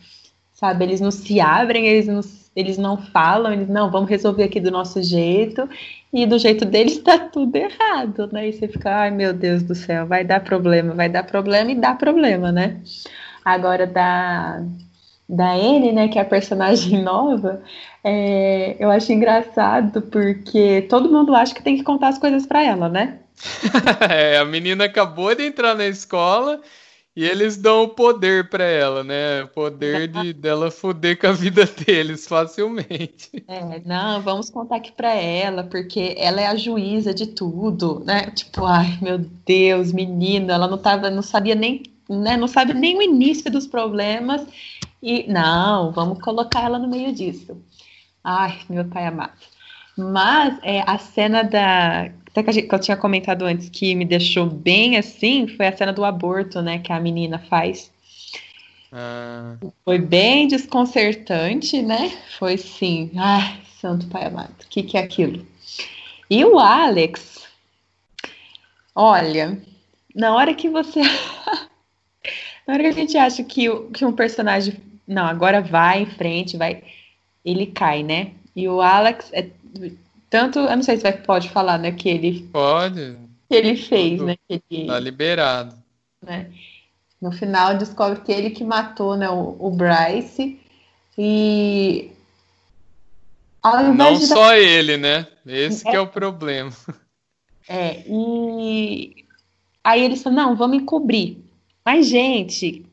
sabe? 0.54 0.86
Eles 0.86 1.02
não 1.02 1.12
se 1.12 1.40
abrem, 1.40 1.88
eles 1.88 2.08
não, 2.08 2.22
eles 2.56 2.78
não 2.78 2.98
falam, 2.98 3.52
eles 3.52 3.68
não, 3.68 3.92
vamos 3.92 4.10
resolver 4.10 4.44
aqui 4.44 4.60
do 4.60 4.72
nosso 4.72 5.04
jeito, 5.04 5.68
e 6.14 6.26
do 6.26 6.40
jeito 6.40 6.64
deles 6.64 7.00
tá 7.00 7.20
tudo 7.20 7.56
errado, 7.56 8.30
né? 8.32 8.48
E 8.48 8.54
você 8.54 8.68
fica, 8.68 8.96
ai 8.96 9.12
meu 9.12 9.34
Deus 9.34 9.62
do 9.64 9.76
céu, 9.76 10.08
vai 10.08 10.24
dar 10.24 10.40
problema, 10.40 10.94
vai 10.94 11.10
dar 11.10 11.24
problema 11.24 11.72
e 11.72 11.76
dá 11.76 11.94
problema, 11.94 12.52
né? 12.52 12.80
Agora 13.44 13.86
da, 13.86 14.64
da 15.28 15.52
Anne, 15.52 15.92
né, 15.92 16.08
que 16.08 16.18
é 16.18 16.22
a 16.22 16.26
personagem 16.26 17.02
nova, 17.04 17.62
é, 18.04 18.78
eu 18.80 18.90
acho 18.90 19.12
engraçado 19.12 20.02
porque 20.04 20.84
todo 20.90 21.12
mundo 21.12 21.36
acha 21.36 21.54
que 21.54 21.64
tem 21.64 21.76
que 21.76 21.84
contar 21.84 22.08
as 22.10 22.18
coisas 22.18 22.46
para 22.46 22.64
ela, 22.64 22.88
né? 22.88 23.20
é, 24.10 24.38
a 24.38 24.46
menina 24.46 24.86
acabou 24.86 25.36
de 25.36 25.46
entrar 25.46 25.76
na 25.76 25.86
escola 25.86 26.62
E 27.16 27.24
eles 27.24 27.56
dão 27.56 27.84
o 27.84 27.90
poder 27.90 28.50
para 28.50 28.66
ela, 28.66 29.02
né? 29.02 29.44
O 29.44 29.48
poder 29.48 30.06
de 30.10 30.34
dela 30.34 30.70
foder 30.70 31.18
com 31.18 31.28
a 31.28 31.32
vida 31.32 31.64
deles 31.86 32.28
facilmente. 32.28 33.30
É, 33.48 33.80
não, 33.86 34.22
vamos 34.22 34.50
contar 34.50 34.76
aqui 34.76 34.92
para 34.92 35.14
ela, 35.14 35.64
porque 35.64 36.14
ela 36.18 36.42
é 36.42 36.48
a 36.48 36.58
juíza 36.58 37.14
de 37.14 37.28
tudo, 37.28 38.04
né? 38.06 38.32
Tipo, 38.32 38.66
ai, 38.66 39.00
meu 39.02 39.18
Deus, 39.18 39.94
menina, 39.94 40.56
ela 40.56 40.68
não 40.68 40.78
tava, 40.78 41.10
não 41.10 41.22
sabia 41.22 41.56
nem, 41.56 41.84
né? 42.10 42.36
Não 42.36 42.50
sabe 42.50 42.74
nem 42.74 42.98
o 42.98 43.02
início 43.02 43.50
dos 43.50 43.66
problemas. 43.66 44.46
E 45.02 45.26
não, 45.32 45.94
vamos 45.94 46.20
colocar 46.20 46.64
ela 46.64 46.78
no 46.78 46.90
meio 46.90 47.14
disso. 47.14 47.58
Ai, 48.22 48.60
meu 48.70 48.84
pai 48.86 49.06
amado. 49.06 49.40
Mas 49.98 50.60
é, 50.64 50.82
a 50.82 50.98
cena 50.98 51.44
da 51.44 52.12
até 52.36 52.44
que, 52.44 52.52
gente, 52.52 52.68
que, 52.68 52.76
eu 52.76 52.80
tinha 52.80 52.98
comentado 52.98 53.46
antes 53.46 53.70
que 53.70 53.96
me 53.96 54.04
deixou 54.04 54.46
bem 54.46 54.98
assim, 54.98 55.48
foi 55.48 55.68
a 55.68 55.76
cena 55.76 55.94
do 55.94 56.04
aborto, 56.04 56.62
né, 56.62 56.80
que 56.80 56.92
a 56.92 57.00
menina 57.00 57.40
faz. 57.40 57.90
Ah. 58.92 59.56
Foi 59.86 59.98
bem 59.98 60.46
desconcertante, 60.46 61.82
né? 61.82 62.12
Foi 62.38 62.58
sim. 62.58 63.10
Ai, 63.16 63.62
santo 63.80 64.08
pai 64.08 64.26
amado, 64.26 64.54
o 64.66 64.68
que, 64.70 64.84
que 64.84 64.98
é 64.98 65.02
aquilo? 65.02 65.48
E 66.30 66.44
o 66.44 66.60
Alex, 66.60 67.48
olha, 68.94 69.58
na 70.14 70.36
hora 70.36 70.54
que 70.54 70.70
você. 70.70 71.02
na 72.68 72.74
hora 72.74 72.84
que 72.84 72.90
a 72.90 72.92
gente 72.92 73.18
acha 73.18 73.46
que, 73.46 73.70
que 73.94 74.04
um 74.04 74.12
personagem. 74.12 74.76
Não, 75.08 75.26
agora 75.26 75.62
vai 75.62 76.02
em 76.02 76.06
frente, 76.06 76.58
vai. 76.58 76.84
Ele 77.46 77.68
cai, 77.68 78.04
né? 78.04 78.32
E 78.54 78.68
o 78.68 78.82
Alex 78.82 79.30
é 79.32 79.50
tanto, 80.36 80.60
eu 80.60 80.76
não 80.76 80.84
sei 80.84 80.98
se 80.98 81.04
vai, 81.04 81.14
pode 81.14 81.50
falar, 81.50 81.78
né, 81.78 81.94
que 81.94 82.10
ele... 82.10 82.50
Pode. 82.52 83.18
Que 83.50 83.56
ele 83.56 83.78
fez, 83.78 84.18
Tudo 84.18 84.26
né? 84.26 84.36
Que 84.50 84.62
ele, 84.70 84.88
tá 84.88 85.00
liberado. 85.00 85.76
Né, 86.22 86.52
no 87.22 87.32
final 87.32 87.78
descobre 87.78 88.20
que 88.20 88.34
ele 88.34 88.50
que 88.50 88.66
matou, 88.66 89.16
né, 89.16 89.30
o, 89.30 89.56
o 89.58 89.72
Bryce 89.72 90.60
e... 91.18 92.12
Não 93.96 94.18
só 94.18 94.54
ele, 94.56 94.98
né? 94.98 95.26
Esse 95.46 95.88
é, 95.88 95.92
que 95.92 95.96
é 95.96 96.00
o 96.00 96.08
problema. 96.08 96.72
É, 97.68 98.04
e 98.08 99.26
aí 99.84 100.04
eles 100.04 100.22
falam, 100.22 100.50
não, 100.50 100.56
vamos 100.56 100.78
encobrir. 100.78 101.38
Mas, 101.84 102.08
gente, 102.08 102.86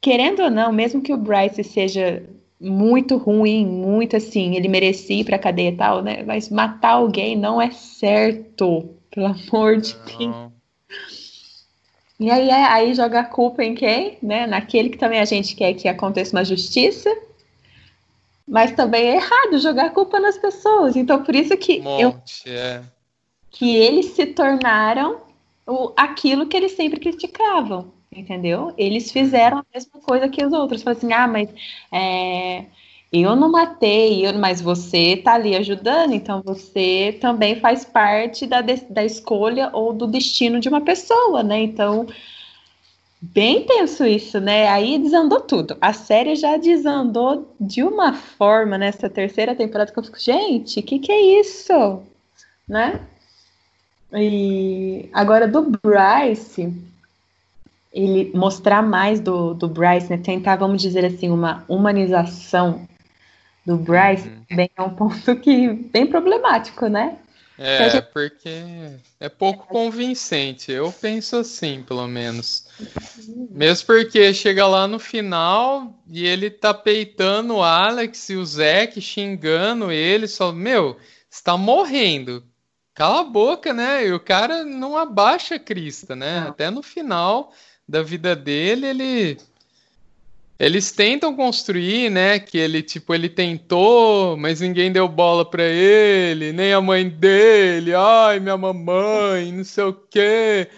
querendo 0.00 0.42
ou 0.42 0.50
não, 0.50 0.72
mesmo 0.72 1.00
que 1.00 1.14
o 1.14 1.16
Bryce 1.16 1.62
seja 1.62 2.22
muito 2.60 3.16
ruim, 3.16 3.64
muito 3.64 4.16
assim, 4.16 4.54
ele 4.54 4.68
merecia 4.68 5.20
ir 5.20 5.24
pra 5.24 5.38
cadeia 5.38 5.70
e 5.70 5.76
tal, 5.76 6.02
né? 6.02 6.22
Mas 6.22 6.50
matar 6.50 6.92
alguém 6.92 7.36
não 7.36 7.60
é 7.60 7.70
certo, 7.70 8.90
pelo 9.10 9.26
amor 9.26 9.78
de 9.78 9.94
Deus. 9.94 10.50
E 12.18 12.30
aí, 12.30 12.50
é, 12.50 12.64
aí 12.64 12.94
joga 12.94 13.20
a 13.20 13.24
culpa 13.24 13.64
em 13.64 13.74
quem? 13.74 14.18
Né? 14.22 14.46
Naquele 14.46 14.90
que 14.90 14.98
também 14.98 15.20
a 15.20 15.24
gente 15.24 15.56
quer 15.56 15.72
que 15.72 15.88
aconteça 15.88 16.36
uma 16.36 16.44
justiça, 16.44 17.10
mas 18.46 18.72
também 18.72 19.06
é 19.06 19.16
errado 19.16 19.58
jogar 19.58 19.86
a 19.86 19.90
culpa 19.90 20.20
nas 20.20 20.36
pessoas. 20.36 20.96
Então, 20.96 21.22
por 21.24 21.34
isso 21.34 21.56
que 21.56 21.80
Monte, 21.80 22.42
eu, 22.46 22.52
é. 22.52 22.82
que 23.50 23.74
eles 23.74 24.06
se 24.14 24.26
tornaram 24.26 25.22
o, 25.66 25.92
aquilo 25.96 26.46
que 26.46 26.58
eles 26.58 26.72
sempre 26.72 27.00
criticavam 27.00 27.99
entendeu? 28.12 28.74
Eles 28.76 29.10
fizeram 29.10 29.58
a 29.58 29.64
mesma 29.72 30.00
coisa 30.00 30.28
que 30.28 30.44
os 30.44 30.52
outros. 30.52 30.82
Falaram 30.82 30.98
assim, 30.98 31.12
ah, 31.12 31.28
mas 31.28 31.48
é, 31.92 32.64
eu 33.12 33.34
não 33.36 33.50
matei, 33.50 34.26
eu, 34.26 34.32
mas 34.38 34.60
você 34.60 35.16
tá 35.16 35.34
ali 35.34 35.56
ajudando, 35.56 36.14
então 36.14 36.42
você 36.42 37.16
também 37.20 37.56
faz 37.60 37.84
parte 37.84 38.46
da, 38.46 38.60
da 38.60 39.04
escolha 39.04 39.70
ou 39.72 39.92
do 39.92 40.06
destino 40.06 40.60
de 40.60 40.68
uma 40.68 40.80
pessoa, 40.80 41.42
né? 41.42 41.60
Então, 41.60 42.06
bem 43.20 43.64
tenso 43.64 44.04
isso, 44.06 44.40
né? 44.40 44.68
Aí 44.68 44.98
desandou 44.98 45.40
tudo. 45.40 45.76
A 45.80 45.92
série 45.92 46.36
já 46.36 46.56
desandou 46.56 47.54
de 47.60 47.82
uma 47.82 48.12
forma 48.14 48.78
nessa 48.78 49.08
terceira 49.08 49.54
temporada 49.54 49.92
que 49.92 49.98
eu 49.98 50.04
fico, 50.04 50.20
gente, 50.20 50.80
o 50.80 50.82
que, 50.82 50.98
que 50.98 51.12
é 51.12 51.40
isso? 51.40 52.02
Né? 52.68 53.00
E 54.12 55.08
agora 55.12 55.46
do 55.46 55.62
Bryce, 55.82 56.72
ele 57.92 58.30
mostrar 58.34 58.82
mais 58.82 59.20
do, 59.20 59.54
do 59.54 59.68
Bryce, 59.68 60.10
né? 60.10 60.18
Tentar, 60.18 60.56
vamos 60.56 60.80
dizer 60.80 61.04
assim, 61.04 61.30
uma 61.30 61.64
humanização 61.68 62.86
do 63.66 63.76
Bryce 63.76 64.28
uhum. 64.28 64.44
também 64.48 64.70
é 64.76 64.82
um 64.82 64.90
ponto 64.90 65.36
que 65.36 65.68
bem 65.68 66.06
problemático, 66.06 66.86
né? 66.86 67.16
É, 67.62 67.90
gente... 67.90 68.06
porque 68.06 68.62
é 69.20 69.28
pouco 69.28 69.66
convincente. 69.66 70.72
Eu 70.72 70.90
penso 70.90 71.36
assim, 71.36 71.82
pelo 71.82 72.08
menos. 72.08 72.66
Mesmo 73.50 73.86
porque 73.86 74.32
chega 74.32 74.66
lá 74.66 74.88
no 74.88 74.98
final 74.98 75.94
e 76.08 76.26
ele 76.26 76.48
tá 76.48 76.72
peitando 76.72 77.56
o 77.56 77.62
Alex 77.62 78.30
e 78.30 78.36
o 78.36 78.46
Zack 78.46 78.98
xingando 78.98 79.92
ele, 79.92 80.26
só, 80.26 80.50
meu, 80.52 80.96
está 81.30 81.54
morrendo. 81.58 82.42
Cala 82.94 83.20
a 83.20 83.24
boca, 83.24 83.74
né? 83.74 84.06
E 84.06 84.12
o 84.12 84.20
cara 84.20 84.64
não 84.64 84.96
abaixa 84.96 85.56
a 85.56 85.58
crista, 85.58 86.16
né? 86.16 86.40
Não. 86.40 86.48
Até 86.48 86.70
no 86.70 86.82
final 86.82 87.52
da 87.90 88.02
vida 88.02 88.36
dele, 88.36 88.86
ele 88.86 89.38
eles 90.58 90.92
tentam 90.92 91.34
construir, 91.34 92.10
né, 92.10 92.38
que 92.38 92.58
ele 92.58 92.82
tipo 92.82 93.14
ele 93.14 93.28
tentou, 93.30 94.36
mas 94.36 94.60
ninguém 94.60 94.92
deu 94.92 95.08
bola 95.08 95.44
para 95.44 95.64
ele, 95.64 96.52
nem 96.52 96.72
a 96.72 96.80
mãe 96.80 97.08
dele, 97.08 97.94
ai, 97.94 98.38
minha 98.40 98.56
mamãe, 98.58 99.50
não 99.52 99.64
sei 99.64 99.84
o 99.84 99.92
quê. 99.94 100.68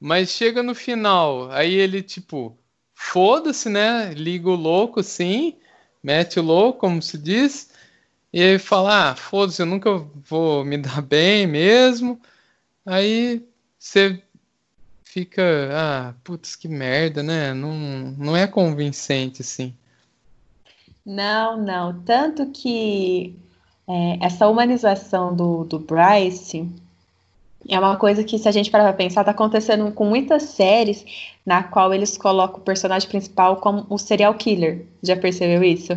Mas 0.00 0.30
chega 0.30 0.62
no 0.62 0.74
final, 0.74 1.50
aí 1.50 1.74
ele 1.74 2.02
tipo, 2.02 2.56
foda-se, 2.94 3.68
né? 3.70 4.12
Liga 4.14 4.50
o 4.50 4.54
louco 4.56 5.00
assim, 5.00 5.56
mete 6.02 6.38
o 6.40 6.42
louco, 6.42 6.80
como 6.80 7.00
se 7.02 7.18
diz, 7.18 7.70
e 8.32 8.42
aí 8.42 8.58
fala: 8.58 9.12
"Ah, 9.12 9.16
foda-se, 9.16 9.62
eu 9.62 9.66
nunca 9.66 9.90
vou 10.28 10.64
me 10.64 10.78
dar 10.78 11.02
bem 11.02 11.46
mesmo". 11.46 12.20
Aí 12.86 13.42
você 13.78 14.22
fica, 15.12 15.42
ah, 15.72 16.14
putz, 16.24 16.56
que 16.56 16.66
merda, 16.66 17.22
né? 17.22 17.52
Não, 17.52 17.74
não 18.16 18.36
é 18.36 18.46
convincente, 18.46 19.42
assim. 19.42 19.74
Não, 21.04 21.56
não. 21.56 22.00
Tanto 22.00 22.46
que 22.46 23.36
é, 23.86 24.24
essa 24.24 24.48
humanização 24.48 25.36
do, 25.36 25.64
do 25.64 25.78
Bryce 25.78 26.66
é 27.68 27.78
uma 27.78 27.96
coisa 27.96 28.24
que, 28.24 28.38
se 28.38 28.48
a 28.48 28.52
gente 28.52 28.70
parar 28.70 28.84
pra 28.84 28.92
pensar, 28.94 29.22
tá 29.22 29.32
acontecendo 29.32 29.92
com 29.92 30.06
muitas 30.06 30.44
séries 30.44 31.04
na 31.44 31.62
qual 31.62 31.92
eles 31.92 32.16
colocam 32.16 32.60
o 32.60 32.64
personagem 32.64 33.08
principal 33.08 33.56
como 33.56 33.86
o 33.90 33.98
serial 33.98 34.32
killer. 34.34 34.86
Já 35.02 35.14
percebeu 35.14 35.62
isso? 35.62 35.92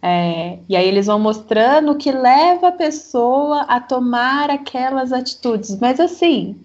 É, 0.00 0.58
e 0.68 0.74
aí 0.74 0.88
eles 0.88 1.06
vão 1.06 1.18
mostrando 1.18 1.92
o 1.92 1.96
que 1.98 2.10
leva 2.10 2.68
a 2.68 2.72
pessoa 2.72 3.60
a 3.62 3.78
tomar 3.78 4.48
aquelas 4.48 5.12
atitudes. 5.12 5.78
Mas 5.78 6.00
assim, 6.00 6.56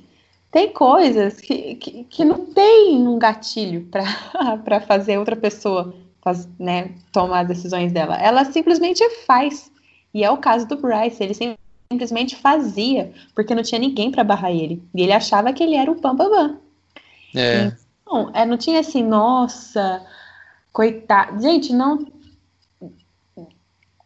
tem 0.52 0.73
coisas 0.73 1.40
que, 1.40 1.76
que, 1.76 2.03
que 2.03 2.26
não 2.26 2.45
tem 2.48 3.07
um 3.07 3.18
gatilho 3.18 3.88
para 3.90 4.82
fazer 4.86 5.18
outra 5.18 5.36
pessoa 5.36 5.95
faz, 6.22 6.48
né, 6.60 6.91
tomar 7.11 7.41
as 7.41 7.48
decisões 7.48 7.91
dela. 7.91 8.15
Ela 8.18 8.45
simplesmente 8.45 9.07
faz. 9.26 9.72
E 10.14 10.23
é 10.23 10.30
o 10.30 10.38
caso 10.38 10.68
do 10.68 10.76
Bryce. 10.76 11.23
Ele 11.23 11.57
simplesmente 11.90 12.36
fazia, 12.36 13.14
porque 13.34 13.56
não 13.56 13.64
tinha 13.64 13.80
ninguém 13.80 14.11
para 14.11 14.23
barrar 14.23 14.52
ele. 14.52 14.84
E 14.94 15.02
ele 15.02 15.14
achava 15.14 15.53
que 15.53 15.64
ele 15.64 15.76
era 15.76 15.90
o 15.90 15.99
Bambambam. 15.99 16.60
É. 17.34 17.72
Então, 18.02 18.30
é, 18.34 18.45
não 18.45 18.57
tinha 18.57 18.82
assim, 18.82 19.03
nossa, 19.03 20.06
coitado. 20.73 21.41
Gente, 21.41 21.73
não. 21.73 22.06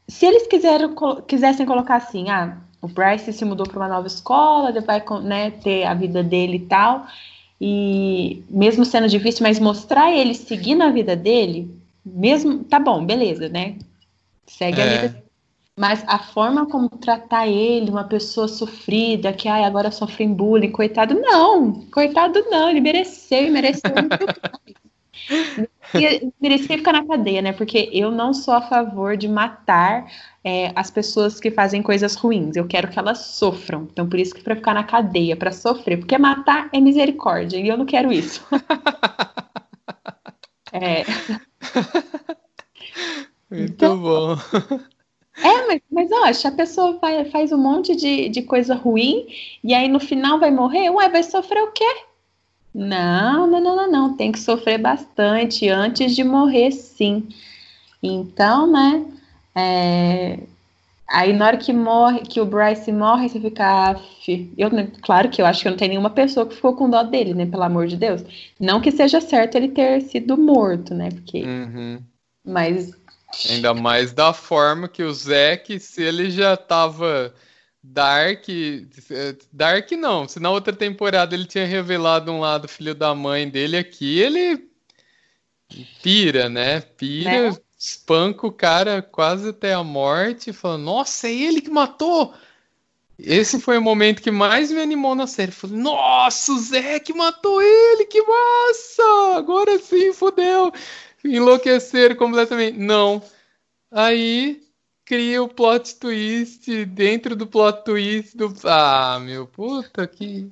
Se 0.07 0.27
eles 0.27 0.45
quiseram, 0.45 0.95
quisessem 1.27 1.65
colocar 1.65 1.95
assim, 1.95 2.29
ah, 2.29 2.57
o 2.85 2.87
Bryce 2.87 3.33
se 3.33 3.43
mudou 3.43 3.67
para 3.67 3.79
uma 3.79 3.87
nova 3.87 4.05
escola, 4.05 4.69
ele 4.69 4.81
vai 4.81 5.03
né, 5.23 5.49
ter 5.49 5.85
a 5.85 5.93
vida 5.95 6.23
dele 6.23 6.57
e 6.57 6.67
tal. 6.67 7.07
E 7.59 8.43
mesmo 8.47 8.85
sendo 8.85 9.07
difícil, 9.07 9.41
mas 9.41 9.59
mostrar 9.59 10.11
ele 10.11 10.35
seguindo 10.35 10.83
a 10.83 10.91
vida 10.91 11.15
dele, 11.15 11.69
mesmo. 12.05 12.63
Tá 12.63 12.79
bom, 12.79 13.03
beleza, 13.03 13.49
né? 13.49 13.75
Segue 14.45 14.79
é. 14.79 14.83
a 14.83 15.01
vida 15.01 15.23
Mas 15.75 16.03
a 16.05 16.19
forma 16.19 16.67
como 16.67 16.89
tratar 16.89 17.47
ele, 17.47 17.89
uma 17.89 18.03
pessoa 18.03 18.47
sofrida, 18.47 19.33
que 19.33 19.47
ai, 19.47 19.63
agora 19.63 19.89
sofre 19.89 20.27
bullying, 20.27 20.71
coitado, 20.71 21.15
não, 21.15 21.81
coitado 21.91 22.43
não, 22.51 22.69
ele 22.69 22.81
mereceu, 22.81 23.51
mereceu 23.51 23.91
muito 23.95 24.25
merecia 26.41 26.77
ficar 26.77 26.93
na 26.93 27.05
cadeia, 27.05 27.41
né? 27.41 27.53
Porque 27.53 27.89
eu 27.91 28.11
não 28.11 28.33
sou 28.33 28.53
a 28.53 28.61
favor 28.61 29.17
de 29.17 29.27
matar 29.27 30.11
é, 30.43 30.71
as 30.75 30.91
pessoas 30.91 31.39
que 31.39 31.51
fazem 31.51 31.81
coisas 31.81 32.15
ruins. 32.15 32.55
Eu 32.55 32.67
quero 32.67 32.89
que 32.89 32.99
elas 32.99 33.19
sofram. 33.19 33.87
Então, 33.91 34.07
por 34.07 34.19
isso 34.19 34.33
que 34.33 34.43
para 34.43 34.55
ficar 34.55 34.73
na 34.73 34.83
cadeia, 34.83 35.35
para 35.35 35.51
sofrer, 35.51 35.97
porque 35.97 36.17
matar 36.17 36.69
é 36.73 36.79
misericórdia 36.79 37.57
e 37.57 37.67
eu 37.67 37.77
não 37.77 37.85
quero 37.85 38.11
isso. 38.11 38.45
é. 40.71 41.03
Muito 43.49 43.73
então, 43.73 43.97
bom. 43.97 44.35
É, 45.37 45.67
mas, 45.67 45.81
mas 45.91 46.09
ó, 46.11 46.33
se 46.33 46.47
a 46.47 46.51
pessoa 46.51 46.97
vai, 46.99 47.25
faz 47.25 47.51
um 47.51 47.57
monte 47.57 47.95
de, 47.95 48.29
de 48.29 48.41
coisa 48.41 48.73
ruim 48.73 49.27
e 49.63 49.73
aí 49.73 49.87
no 49.87 49.99
final 49.99 50.39
vai 50.39 50.51
morrer, 50.51 50.89
ué, 50.89 51.09
vai 51.09 51.23
sofrer 51.23 51.61
o 51.61 51.71
quê? 51.71 51.85
Não, 52.75 53.47
não, 53.47 53.61
não, 53.61 53.75
não, 53.77 53.91
não. 53.91 54.17
Tem 54.17 54.33
que 54.33 54.39
sofrer 54.39 54.77
bastante 54.77 55.69
antes 55.69 56.13
de 56.13 56.25
morrer, 56.25 56.71
sim. 56.71 57.29
Então, 58.03 58.69
né? 58.69 59.05
É... 59.55 60.39
Aí 61.07 61.31
na 61.31 61.45
hora 61.45 61.57
que 61.57 61.71
morre, 61.71 62.21
que 62.21 62.41
o 62.41 62.45
Bryce 62.45 62.91
morre, 62.91 63.29
você 63.29 63.39
fica. 63.39 63.95
Eu, 64.57 64.69
claro 65.01 65.29
que 65.29 65.41
eu 65.41 65.45
acho 65.45 65.61
que 65.63 65.69
não 65.69 65.77
tem 65.77 65.87
nenhuma 65.87 66.09
pessoa 66.09 66.45
que 66.45 66.55
ficou 66.55 66.75
com 66.75 66.89
dó 66.89 67.01
dele, 67.03 67.33
né? 67.33 67.45
Pelo 67.45 67.63
amor 67.63 67.87
de 67.87 67.95
Deus. 67.95 68.23
Não 68.59 68.81
que 68.81 68.91
seja 68.91 69.21
certo 69.21 69.55
ele 69.55 69.69
ter 69.69 70.01
sido 70.01 70.35
morto, 70.35 70.93
né? 70.93 71.09
Porque. 71.11 71.43
Uhum. 71.43 71.99
Mas 72.43 72.91
Ainda 73.49 73.73
mais 73.73 74.13
da 74.13 74.33
forma 74.33 74.87
que 74.87 75.03
o 75.03 75.13
Zack, 75.13 75.79
se 75.79 76.01
ele 76.01 76.29
já 76.29 76.55
tava 76.55 77.33
Dark. 77.87 78.47
eh, 78.49 79.35
Dark 79.51 79.91
não, 79.91 80.27
se 80.27 80.39
na 80.39 80.49
outra 80.49 80.73
temporada 80.73 81.35
ele 81.35 81.45
tinha 81.45 81.65
revelado 81.65 82.31
um 82.31 82.39
lado 82.39 82.67
filho 82.67 82.95
da 82.95 83.13
mãe 83.13 83.49
dele 83.49 83.77
aqui, 83.77 84.19
ele 84.19 84.69
pira, 86.01 86.49
né? 86.49 86.81
Pira, 86.81 87.51
Né? 87.51 87.57
espanca 87.77 88.47
o 88.47 88.51
cara 88.51 89.01
quase 89.01 89.49
até 89.49 89.73
a 89.73 89.83
morte, 89.83 90.51
falando, 90.53 90.83
nossa, 90.83 91.27
é 91.27 91.33
ele 91.33 91.61
que 91.61 91.69
matou! 91.69 92.33
Esse 93.17 93.61
foi 93.61 93.77
o 93.77 93.81
momento 93.81 94.21
que 94.21 94.31
mais 94.31 94.71
me 94.71 94.81
animou 94.81 95.15
na 95.15 95.25
série. 95.25 95.51
Falei, 95.51 95.77
nossa, 95.77 96.51
o 96.51 96.59
Zack 96.59 97.13
matou 97.13 97.61
ele, 97.61 98.05
que 98.05 98.21
massa! 98.21 99.37
Agora 99.37 99.79
sim, 99.79 100.11
fodeu! 100.13 100.71
Enlouqueceram 101.23 102.15
completamente. 102.15 102.77
Não. 102.77 103.23
Aí 103.89 104.64
cria 105.05 105.41
o 105.41 105.47
plot 105.47 105.95
twist 105.95 106.85
dentro 106.85 107.35
do 107.35 107.45
plot 107.47 107.85
twist 107.85 108.35
do. 108.35 108.53
Ah, 108.65 109.19
meu 109.21 109.45
puta 109.47 110.07
que. 110.07 110.51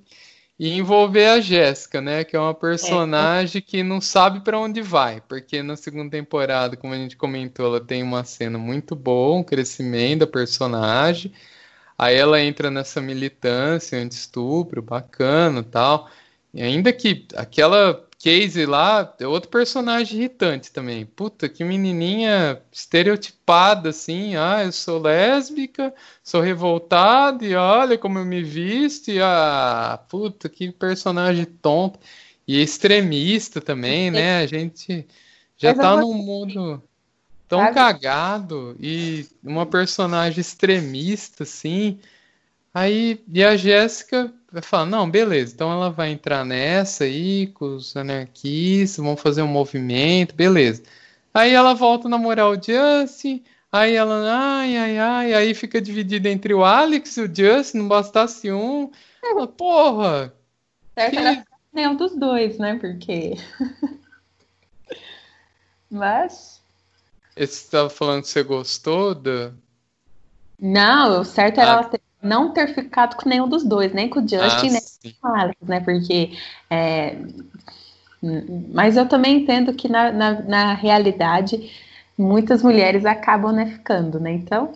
E 0.60 0.70
envolver 0.78 1.26
a 1.26 1.42
Jéssica, 1.42 2.00
né? 2.00 2.24
Que 2.24 2.36
é 2.36 2.40
uma 2.40 2.54
personagem 2.54 3.62
que 3.62 3.82
não 3.82 4.00
sabe 4.00 4.42
pra 4.42 4.60
onde 4.60 4.82
vai. 4.82 5.20
Porque 5.22 5.64
na 5.64 5.76
segunda 5.76 6.12
temporada, 6.12 6.78
como 6.78 6.94
a 6.94 6.98
gente 6.98 7.18
comentou, 7.18 7.66
ela 7.66 7.82
tem 7.82 8.04
uma 8.04 8.24
cena 8.24 8.58
muito 8.58 8.96
boa, 8.96 9.40
um 9.40 9.44
crescimento 9.44 10.20
da 10.20 10.28
personagem. 10.28 11.34
Aí 11.98 12.16
ela 12.16 12.40
entra 12.42 12.70
nessa 12.72 13.02
militância 13.02 13.98
anti-estupro, 13.98 14.82
bacana 14.82 15.64
tal. 15.64 16.10
E 16.54 16.62
ainda 16.62 16.94
que 16.94 17.26
aquela 17.36 18.08
Casey 18.24 18.66
lá 18.66 19.14
é 19.20 19.28
outro 19.28 19.50
personagem 19.50 20.18
irritante 20.18 20.72
também. 20.72 21.06
Puta, 21.06 21.50
que 21.50 21.62
menininha 21.62 22.62
estereotipada 22.72 23.90
assim. 23.90 24.38
Ah, 24.38 24.64
eu 24.64 24.72
sou 24.72 25.02
lésbica, 25.02 25.94
sou 26.24 26.40
revoltada 26.40 27.44
e 27.46 27.54
olha 27.54 27.98
como 27.98 28.20
eu 28.20 28.24
me 28.26 28.42
visto. 28.42 29.10
E, 29.12 29.20
ah, 29.22 30.00
puta, 30.08 30.48
que 30.48 30.72
personagem 30.72 31.44
tonto. 31.44 32.00
E 32.48 32.62
extremista 32.62 33.60
também, 33.60 34.10
né? 34.10 34.38
A 34.38 34.48
gente 34.48 35.06
já 35.58 35.70
Mas 35.70 35.80
tá 35.80 35.98
num 35.98 36.14
mundo 36.14 36.82
tão 37.50 37.60
Sabe? 37.60 37.76
cagado 37.76 38.78
e 38.80 39.28
uma 39.44 39.66
personagem 39.66 40.40
extremista 40.40 41.44
assim. 41.44 42.00
Aí, 42.74 43.22
e 43.28 43.44
a 43.44 43.58
Jéssica 43.58 44.34
vai 44.54 44.62
falar, 44.62 44.86
não, 44.86 45.10
beleza, 45.10 45.54
então 45.54 45.72
ela 45.72 45.90
vai 45.90 46.12
entrar 46.12 46.46
nessa 46.46 47.04
aí 47.06 47.48
com 47.48 47.76
os 47.76 47.96
anarquistas, 47.98 49.04
vão 49.04 49.18
fazer 49.18 49.42
um 49.42 49.48
movimento, 49.48 50.36
beleza. 50.36 50.84
Aí 51.34 51.52
ela 51.52 51.74
volta 51.74 52.08
a 52.08 52.10
namorar 52.12 52.48
o 52.50 52.56
Justin, 52.56 53.44
aí 53.72 53.96
ela, 53.96 54.22
ai, 54.32 54.78
ai, 54.78 54.98
ai, 55.00 55.34
aí 55.34 55.54
fica 55.56 55.82
dividida 55.82 56.30
entre 56.30 56.54
o 56.54 56.64
Alex 56.64 57.18
e 57.18 57.22
o 57.22 57.36
Justin, 57.36 57.80
não 57.80 57.88
bastasse 57.88 58.52
um. 58.52 58.92
Ela, 59.24 59.48
porra, 59.48 60.34
certo 60.94 61.16
Que- 61.18 61.44
nenhum 61.74 61.96
dos 61.96 62.16
dois, 62.16 62.58
né? 62.60 62.76
Porque. 62.80 63.34
Mas. 65.90 66.62
você 67.36 67.44
estava 67.44 67.90
falando 67.90 68.22
que 68.24 68.30
você 68.30 68.44
gostou 68.44 69.16
da... 69.16 69.52
Não, 70.60 71.22
o 71.22 71.26
certo 71.26 71.60
era 71.60 71.72
Ah. 71.72 71.74
ela 71.74 71.84
ter- 71.86 72.02
não 72.24 72.54
ter 72.54 72.74
ficado 72.74 73.16
com 73.16 73.28
nenhum 73.28 73.48
dos 73.48 73.64
dois, 73.64 73.94
nem 73.94 74.10
com 74.10 74.20
o 74.20 74.28
Justin, 74.28 74.68
Ah, 74.68 74.72
nem 74.72 74.82
sim. 74.82 75.16
com 75.22 75.28
o 75.28 75.36
Alex, 75.36 75.58
né? 75.62 75.80
Porque. 75.82 76.32
é, 76.70 77.16
Mas 78.72 78.96
eu 78.96 79.08
também 79.08 79.42
entendo 79.42 79.74
que 79.74 79.90
na, 79.90 80.12
na, 80.12 80.42
na 80.42 80.74
realidade 80.74 81.70
muitas 82.18 82.64
mulheres 82.64 83.06
acabam 83.06 83.52
né, 83.54 83.66
ficando, 83.66 84.20
né? 84.20 84.32
Então. 84.32 84.72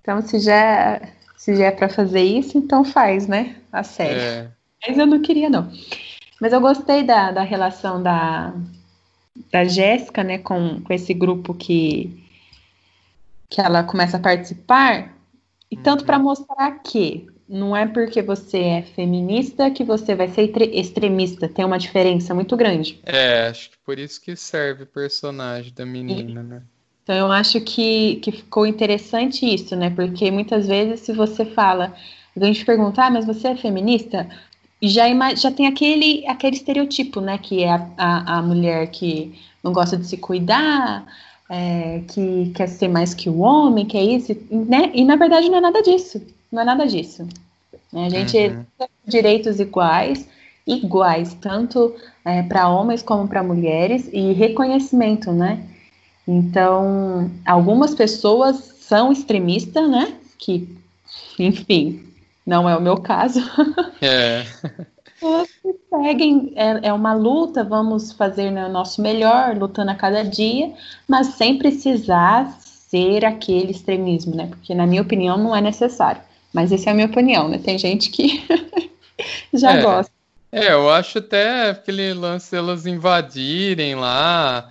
Então, 0.00 0.22
se 0.22 0.38
já, 0.38 1.00
se 1.36 1.56
já 1.56 1.66
é 1.66 1.70
pra 1.72 1.88
fazer 1.88 2.22
isso, 2.22 2.56
então 2.56 2.84
faz, 2.84 3.26
né? 3.26 3.56
A 3.72 3.82
série. 3.82 4.20
É, 4.20 4.48
Mas 4.86 4.96
eu 4.96 5.04
não 5.06 5.20
queria, 5.20 5.50
não. 5.50 5.70
Mas 6.40 6.52
eu 6.52 6.60
gostei 6.60 7.02
da, 7.02 7.32
da 7.32 7.42
relação 7.42 8.00
da, 8.02 8.54
da 9.50 9.64
Jéssica, 9.64 10.22
né, 10.22 10.38
com, 10.38 10.80
com 10.80 10.92
esse 10.92 11.12
grupo 11.12 11.52
que, 11.54 12.24
que 13.50 13.60
ela 13.60 13.82
começa 13.82 14.16
a 14.16 14.20
participar. 14.20 15.15
E 15.70 15.76
tanto 15.76 16.04
para 16.04 16.18
mostrar 16.18 16.72
que 16.82 17.26
não 17.48 17.76
é 17.76 17.86
porque 17.86 18.20
você 18.22 18.58
é 18.58 18.82
feminista 18.82 19.70
que 19.70 19.84
você 19.84 20.14
vai 20.14 20.28
ser 20.28 20.48
tre- 20.48 20.70
extremista. 20.74 21.48
Tem 21.48 21.64
uma 21.64 21.78
diferença 21.78 22.34
muito 22.34 22.56
grande. 22.56 23.00
é, 23.02 23.48
acho 23.48 23.70
que 23.70 23.78
por 23.78 23.98
isso 23.98 24.20
que 24.20 24.36
serve 24.36 24.82
o 24.84 24.86
personagem 24.86 25.72
da 25.72 25.86
menina, 25.86 26.42
né? 26.42 26.66
Então 27.02 27.14
eu 27.16 27.30
acho 27.32 27.60
que, 27.60 28.16
que 28.16 28.32
ficou 28.32 28.66
interessante 28.66 29.46
isso, 29.46 29.76
né? 29.76 29.90
Porque 29.90 30.30
muitas 30.30 30.66
vezes 30.66 31.00
se 31.00 31.12
você 31.12 31.44
fala, 31.44 31.94
a 32.40 32.44
gente 32.44 32.64
pergunta, 32.64 33.02
ah, 33.04 33.10
mas 33.10 33.24
você 33.26 33.48
é 33.48 33.56
feminista? 33.56 34.28
Já, 34.82 35.04
já 35.34 35.50
tem 35.52 35.66
aquele, 35.66 36.26
aquele 36.26 36.56
estereotipo, 36.56 37.20
né? 37.20 37.38
Que 37.38 37.62
é 37.62 37.70
a, 37.70 37.88
a, 37.96 38.38
a 38.38 38.42
mulher 38.42 38.90
que 38.90 39.34
não 39.62 39.72
gosta 39.72 39.96
de 39.96 40.06
se 40.06 40.16
cuidar, 40.18 41.06
é, 41.48 42.02
que 42.08 42.52
quer 42.54 42.68
ser 42.68 42.88
mais 42.88 43.14
que 43.14 43.28
o 43.28 43.38
homem, 43.38 43.86
que 43.86 43.96
é 43.96 44.02
isso, 44.04 44.36
né? 44.50 44.90
E 44.94 45.04
na 45.04 45.16
verdade 45.16 45.48
não 45.48 45.58
é 45.58 45.60
nada 45.60 45.82
disso. 45.82 46.20
Não 46.50 46.62
é 46.62 46.64
nada 46.64 46.86
disso. 46.86 47.26
né? 47.92 48.06
A 48.06 48.08
gente 48.10 48.36
Uhum. 48.36 48.64
tem 48.78 48.88
direitos 49.06 49.60
iguais, 49.60 50.28
iguais, 50.66 51.34
tanto 51.34 51.94
para 52.48 52.68
homens 52.68 53.02
como 53.02 53.28
para 53.28 53.42
mulheres, 53.42 54.08
e 54.12 54.32
reconhecimento, 54.32 55.30
né? 55.32 55.62
Então, 56.26 57.30
algumas 57.44 57.94
pessoas 57.94 58.56
são 58.80 59.12
extremistas, 59.12 59.88
né? 59.88 60.14
Que, 60.38 60.68
enfim, 61.38 62.02
não 62.44 62.68
é 62.68 62.76
o 62.76 62.80
meu 62.82 62.96
caso. 63.00 63.40
É, 64.02 64.44
Pessoas 65.18 65.48
que 65.62 65.74
seguem, 65.88 66.52
é, 66.56 66.88
é 66.88 66.92
uma 66.92 67.14
luta, 67.14 67.64
vamos 67.64 68.12
fazer 68.12 68.50
né, 68.50 68.66
o 68.66 68.72
nosso 68.72 69.00
melhor, 69.00 69.56
lutando 69.56 69.90
a 69.90 69.94
cada 69.94 70.22
dia, 70.22 70.74
mas 71.08 71.28
sem 71.28 71.58
precisar 71.58 72.58
ser 72.60 73.24
aquele 73.24 73.70
extremismo, 73.72 74.34
né? 74.36 74.46
Porque, 74.48 74.74
na 74.74 74.86
minha 74.86 75.02
opinião, 75.02 75.36
não 75.38 75.54
é 75.56 75.60
necessário. 75.60 76.20
Mas 76.52 76.70
essa 76.72 76.90
é 76.90 76.92
a 76.92 76.94
minha 76.94 77.06
opinião, 77.06 77.48
né? 77.48 77.58
Tem 77.58 77.78
gente 77.78 78.10
que 78.10 78.44
já 79.52 79.72
É. 79.72 79.82
gosta. 79.82 80.12
É, 80.52 80.72
eu 80.72 80.88
acho 80.90 81.18
até 81.18 81.70
aquele 81.70 82.14
lance 82.14 82.50
delas 82.50 82.86
invadirem 82.86 83.94
lá. 83.94 84.70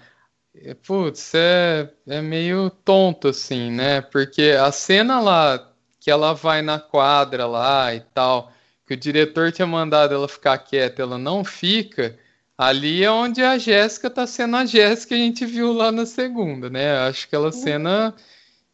é, 0.55 0.73
Putz, 0.73 1.33
é, 1.35 1.89
é 2.07 2.21
meio 2.21 2.69
tonto 2.69 3.27
assim, 3.27 3.71
né? 3.71 4.01
Porque 4.01 4.55
a 4.59 4.71
cena 4.71 5.19
lá 5.19 5.71
que 5.99 6.09
ela 6.11 6.33
vai 6.33 6.61
na 6.61 6.79
quadra 6.79 7.45
lá 7.47 7.93
e 7.93 7.99
tal, 8.13 8.51
que 8.85 8.93
o 8.93 8.97
diretor 8.97 9.51
tinha 9.51 9.67
mandado 9.67 10.13
ela 10.13 10.27
ficar 10.27 10.57
quieta, 10.59 11.01
ela 11.01 11.17
não 11.17 11.43
fica. 11.43 12.17
Ali 12.57 13.03
é 13.03 13.11
onde 13.11 13.41
a 13.43 13.57
Jéssica 13.57 14.09
tá 14.09 14.25
sendo 14.25 14.55
a 14.55 14.65
Jéssica 14.65 15.09
que 15.09 15.21
a 15.21 15.25
gente 15.25 15.45
viu 15.45 15.73
lá 15.73 15.91
na 15.91 16.05
segunda, 16.05 16.69
né? 16.69 16.97
Acho 16.99 17.25
aquela 17.25 17.51
cena 17.51 18.13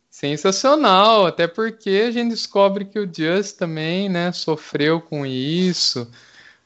sensacional, 0.09 1.25
até 1.25 1.47
porque 1.47 2.03
a 2.07 2.11
gente 2.11 2.31
descobre 2.31 2.85
que 2.85 2.99
o 2.99 3.09
Just 3.11 3.57
também, 3.57 4.09
né, 4.09 4.31
sofreu 4.33 5.01
com 5.01 5.25
isso. 5.25 6.11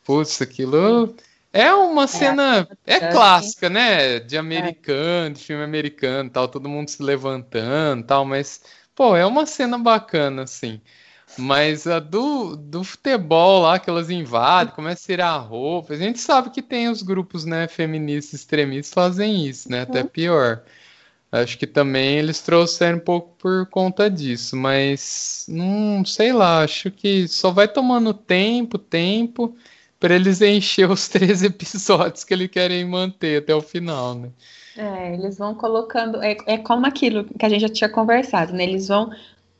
Putz, 0.04 0.42
aquilo 0.42 1.16
é 1.54 1.74
uma 1.74 2.06
cena, 2.06 2.68
é 2.86 2.96
é, 2.96 3.12
clássica, 3.12 3.70
né? 3.70 4.20
De 4.20 4.38
americano, 4.38 5.36
de 5.36 5.42
filme 5.42 5.64
americano, 5.64 6.30
tal, 6.30 6.50
todo 6.50 6.68
mundo 6.68 6.90
se 6.90 7.02
levantando, 7.02 8.06
tal, 8.06 8.26
mas 8.26 8.62
pô, 8.94 9.16
é 9.16 9.26
uma 9.26 9.46
cena 9.46 9.78
bacana 9.78 10.44
assim. 10.44 10.82
Mas 11.38 11.86
a 11.86 12.00
do, 12.00 12.56
do 12.56 12.84
futebol 12.84 13.64
lá 13.64 13.78
que 13.80 13.90
elas 13.90 14.10
invadem, 14.10 14.74
começam 14.74 15.04
a 15.04 15.08
tirar 15.08 15.30
a 15.32 15.38
roupa. 15.38 15.94
A 15.94 15.98
gente 15.98 16.20
sabe 16.20 16.50
que 16.50 16.62
tem 16.62 16.90
os 16.90 17.02
grupos, 17.02 17.46
né, 17.46 17.68
feministas 17.68 18.42
extremistas 18.42 18.94
fazem 18.94 19.46
isso, 19.46 19.70
né? 19.70 19.82
Até 19.82 20.04
pior. 20.04 20.64
Acho 21.32 21.58
que 21.58 21.68
também 21.68 22.18
eles 22.18 22.40
trouxeram 22.40 22.98
um 22.98 23.02
pouco 23.02 23.36
por 23.38 23.66
conta 23.68 24.10
disso, 24.10 24.56
mas 24.56 25.46
não 25.50 26.06
sei 26.06 26.32
lá, 26.32 26.64
acho 26.64 26.90
que 26.90 27.28
só 27.28 27.52
vai 27.52 27.68
tomando 27.68 28.14
tempo, 28.14 28.78
tempo, 28.78 29.56
para 30.00 30.16
eles 30.16 30.42
encher 30.42 30.90
os 30.90 31.08
três 31.10 31.44
episódios 31.44 32.24
que 32.24 32.34
eles 32.34 32.50
querem 32.50 32.86
manter 32.86 33.42
até 33.42 33.54
o 33.54 33.62
final, 33.62 34.16
né? 34.16 34.30
É, 34.78 35.14
eles 35.14 35.38
vão 35.38 35.56
colocando. 35.56 36.22
É, 36.22 36.38
é 36.46 36.58
como 36.58 36.86
aquilo 36.86 37.24
que 37.24 37.46
a 37.46 37.50
gente 37.50 37.62
já 37.62 37.70
tinha 37.70 37.90
conversado, 37.90 38.54
né? 38.54 38.64
Eles 38.64 38.88
vão 38.88 39.10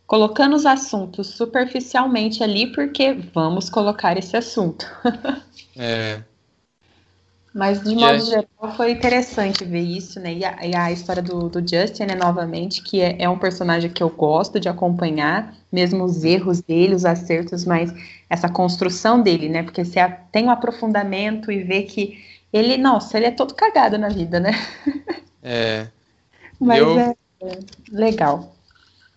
colocando 0.08 0.56
os 0.56 0.66
assuntos 0.66 1.28
superficialmente 1.28 2.44
ali, 2.44 2.68
porque 2.72 3.14
vamos 3.34 3.70
colocar 3.70 4.18
esse 4.18 4.36
assunto. 4.36 4.86
É, 5.78 6.22
Mas, 7.54 7.84
de 7.84 7.94
modo 7.94 8.26
geral, 8.26 8.48
foi 8.78 8.92
interessante 8.92 9.66
ver 9.66 9.82
isso, 9.82 10.22
né? 10.22 10.34
E 10.34 10.46
a, 10.46 10.66
e 10.66 10.74
a 10.74 10.90
história 10.90 11.22
do, 11.22 11.50
do, 11.50 11.60
Justin, 11.60 12.04
né, 12.06 12.16
novamente, 12.16 12.82
que 12.82 13.02
é, 13.02 13.18
é, 13.20 13.28
um 13.28 13.38
personagem 13.38 13.90
que 13.90 14.02
eu 14.02 14.10
gosto 14.10 14.58
de 14.58 14.70
acompanhar, 14.70 15.54
mesmo 15.70 16.06
os 16.06 16.24
erros 16.24 16.62
dele, 16.62 16.96
os 16.96 17.04
acertos, 17.04 17.66
mas 17.66 17.94
essa 18.30 18.48
construção 18.48 19.22
dele, 19.22 19.50
né? 19.50 19.64
Porque 19.64 19.84
você 19.84 20.00
tem 20.32 20.46
um 20.46 20.50
aprofundamento 20.50 21.52
e 21.52 21.62
vê 21.62 21.84
que 21.84 22.24
ele, 22.54 22.78
nossa, 22.78 23.18
ele 23.18 23.26
é 23.26 23.32
todo 23.32 23.54
cagado 23.54 23.98
na 23.98 24.08
vida, 24.08 24.40
né? 24.40 24.52
É. 25.44 25.88
mas 26.58 26.80
eu... 26.80 26.98
é, 26.98 27.16
é 27.42 27.60
legal. 27.92 28.55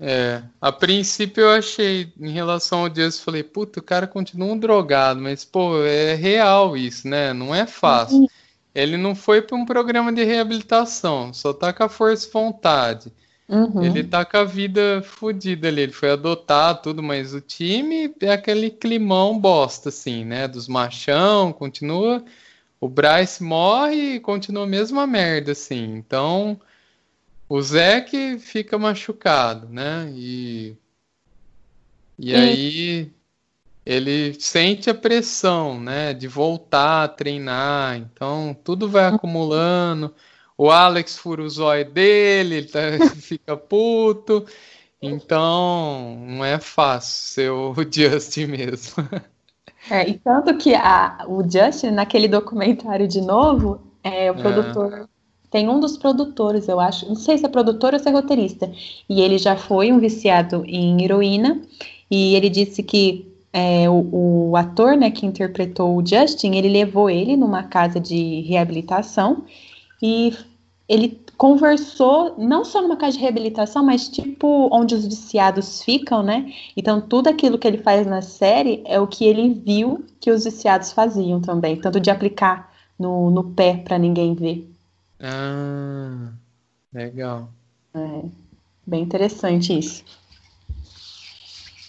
É, 0.01 0.43
a 0.61 0.71
princípio 0.71 1.43
eu 1.43 1.51
achei, 1.51 2.13
em 2.21 2.31
relação 2.31 2.81
ao 2.81 2.89
Dias, 2.89 3.19
falei, 3.19 3.43
puta, 3.43 3.81
o 3.81 3.83
cara 3.83 4.07
continua 4.07 4.53
um 4.53 4.59
drogado, 4.59 5.21
mas, 5.21 5.45
pô, 5.45 5.83
é 5.85 6.15
real 6.15 6.77
isso, 6.77 7.09
né? 7.09 7.33
Não 7.33 7.55
é 7.55 7.67
fácil. 7.67 8.19
Uhum. 8.19 8.29
Ele 8.75 8.97
não 8.97 9.15
foi 9.15 9.43
para 9.43 9.57
um 9.57 9.67
programa 9.67 10.13
de 10.13 10.23
reabilitação, 10.23 11.35
só 11.35 11.53
tá 11.53 11.73
com 11.73 11.83
a 11.83 11.89
força 11.89 12.29
e 12.29 12.31
vontade. 12.31 13.13
Uhum. 13.49 13.83
Ele 13.83 14.05
tá 14.05 14.25
com 14.25 14.37
a 14.37 14.45
vida 14.45 15.03
fodida 15.03 15.69
ali, 15.69 15.81
ele 15.81 15.93
foi 15.93 16.11
adotado, 16.11 16.83
tudo, 16.83 17.03
mas 17.03 17.35
o 17.35 17.41
time 17.41 18.15
é 18.21 18.31
aquele 18.31 18.71
climão 18.71 19.39
bosta, 19.39 19.89
assim, 19.89 20.25
né? 20.25 20.47
Dos 20.47 20.69
machão, 20.69 21.53
continua. 21.53 22.23
O 22.81 22.89
Bryce 22.89 23.43
morre 23.43 24.15
e 24.15 24.21
continua 24.21 24.65
a 24.65 24.67
mesma 24.67 25.07
merda, 25.07 25.53
assim. 25.53 25.97
Então, 25.97 26.61
o 27.49 27.63
Zé 27.63 28.01
que 28.01 28.39
fica 28.39 28.79
machucado, 28.79 29.69
né? 29.69 30.13
E, 30.15 30.77
e 32.19 32.35
aí 32.35 33.13
ele 33.87 34.35
sente 34.39 34.91
a 34.91 34.95
pressão, 34.95 35.81
né? 35.81 36.13
De 36.13 36.29
voltar 36.29 37.05
a 37.05 37.09
treinar. 37.09 37.97
Então 37.97 38.55
tudo 38.63 38.89
vai 38.89 39.07
acumulando. 39.07 40.15
O 40.57 40.71
Alex 40.71 41.17
fura 41.17 41.43
o 41.43 41.49
zóio 41.49 41.91
dele, 41.91 42.57
ele 42.57 42.67
tá, 42.67 42.81
fica 43.17 43.57
puto. 43.57 44.45
Então 45.01 46.19
não 46.27 46.45
é 46.45 46.59
fácil 46.59 47.35
ser 47.35 47.51
o 47.51 47.75
Justin 47.91 48.47
mesmo. 48.47 49.09
É, 49.89 50.07
e 50.07 50.19
tanto 50.19 50.59
que 50.59 50.75
a, 50.75 51.25
o 51.27 51.43
Justin, 51.43 51.93
naquele 51.93 52.29
documentário 52.29 53.09
de 53.09 53.21
novo, 53.21 53.81
é, 54.03 54.31
o 54.31 54.35
é. 54.35 54.43
produtor 54.43 55.09
tem 55.51 55.69
um 55.69 55.81
dos 55.81 55.97
produtores, 55.97 56.69
eu 56.69 56.79
acho, 56.79 57.07
não 57.07 57.15
sei 57.15 57.39
se 57.39 57.47
é 57.47 57.49
produtor 57.49 57.95
ou 57.95 57.99
se 57.99 58.09
é 58.09 58.13
roteirista, 58.13 58.71
e 59.09 59.21
ele 59.21 59.39
já 59.39 59.57
foi 59.57 59.93
um 59.93 59.99
viciado 59.99 60.65
em 60.67 61.03
heroína, 61.03 61.61
e 62.11 62.35
ele 62.35 62.49
disse 62.49 62.83
que 62.83 63.29
é, 63.53 63.89
o, 63.89 64.51
o, 64.51 64.57
ator, 64.57 64.97
né, 64.97 65.11
que 65.11 65.27
interpretou 65.27 65.97
o 65.97 66.07
Justin, 66.07 66.55
ele 66.55 66.69
levou 66.69 67.09
ele 67.09 67.37
numa 67.37 67.63
casa 67.63 67.99
de 67.99 68.43
reabilitação 68.43 69.45
e 70.03 70.35
ele 70.89 71.21
conversou 71.37 72.35
não 72.39 72.65
só 72.65 72.83
numa 72.83 72.97
casa 72.97 73.13
de 73.17 73.23
reabilitação, 73.23 73.85
mas 73.85 74.09
tipo 74.09 74.69
onde 74.73 74.95
os 74.95 75.07
viciados 75.07 75.83
ficam, 75.83 76.23
né? 76.23 76.53
Então 76.77 77.01
tudo 77.01 77.29
aquilo 77.29 77.59
que 77.59 77.67
ele 77.67 77.79
faz 77.79 78.07
na 78.07 78.23
série 78.23 78.83
é 78.85 78.99
o 79.01 79.07
que 79.07 79.25
ele 79.25 79.49
viu 79.51 80.05
que 80.21 80.31
os 80.31 80.45
viciados 80.45 80.93
faziam 80.93 81.41
também, 81.41 81.77
tanto 81.81 82.01
de 82.01 82.11
aplicar 82.11 82.73
no, 82.99 83.31
no 83.31 83.45
pé 83.45 83.77
para 83.77 83.99
ninguém 83.99 84.35
ver. 84.35 84.78
Ah, 85.21 86.33
legal. 86.93 87.53
É, 87.95 88.23
bem 88.87 89.03
interessante 89.03 89.77
isso. 89.77 90.05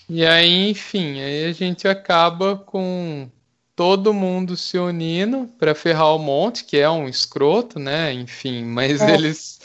E 0.10 0.26
aí, 0.26 0.72
enfim, 0.72 1.20
aí 1.22 1.46
a 1.46 1.52
gente 1.54 1.88
acaba 1.88 2.56
com 2.56 3.30
todo 3.76 4.14
mundo 4.14 4.58
se 4.58 4.78
unindo 4.78 5.48
para 5.60 5.76
ferrar 5.76 6.16
o 6.16 6.20
monte, 6.20 6.64
que 6.64 6.78
é 6.78 6.90
um 6.90 7.08
escroto, 7.08 7.78
né? 7.78 8.12
Enfim, 8.12 8.66
mas 8.66 9.02
é. 9.02 9.14
eles 9.14 9.62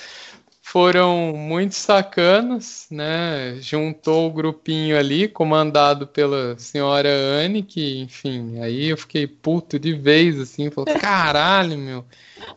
foram 0.75 1.33
muito 1.37 1.77
sacanas, 1.77 2.89
né? 2.91 3.59
Juntou 3.61 4.27
o 4.27 4.33
grupinho 4.33 4.99
ali, 4.99 5.29
comandado 5.29 6.05
pela 6.05 6.59
senhora 6.59 7.09
Anne, 7.09 7.63
que, 7.63 8.01
enfim, 8.01 8.59
aí 8.59 8.87
eu 8.87 8.97
fiquei 8.97 9.25
puto 9.25 9.79
de 9.79 9.95
vez, 9.95 10.37
assim, 10.37 10.73
falei, 10.73 10.95
caralho, 10.99 11.79
meu, 11.79 12.05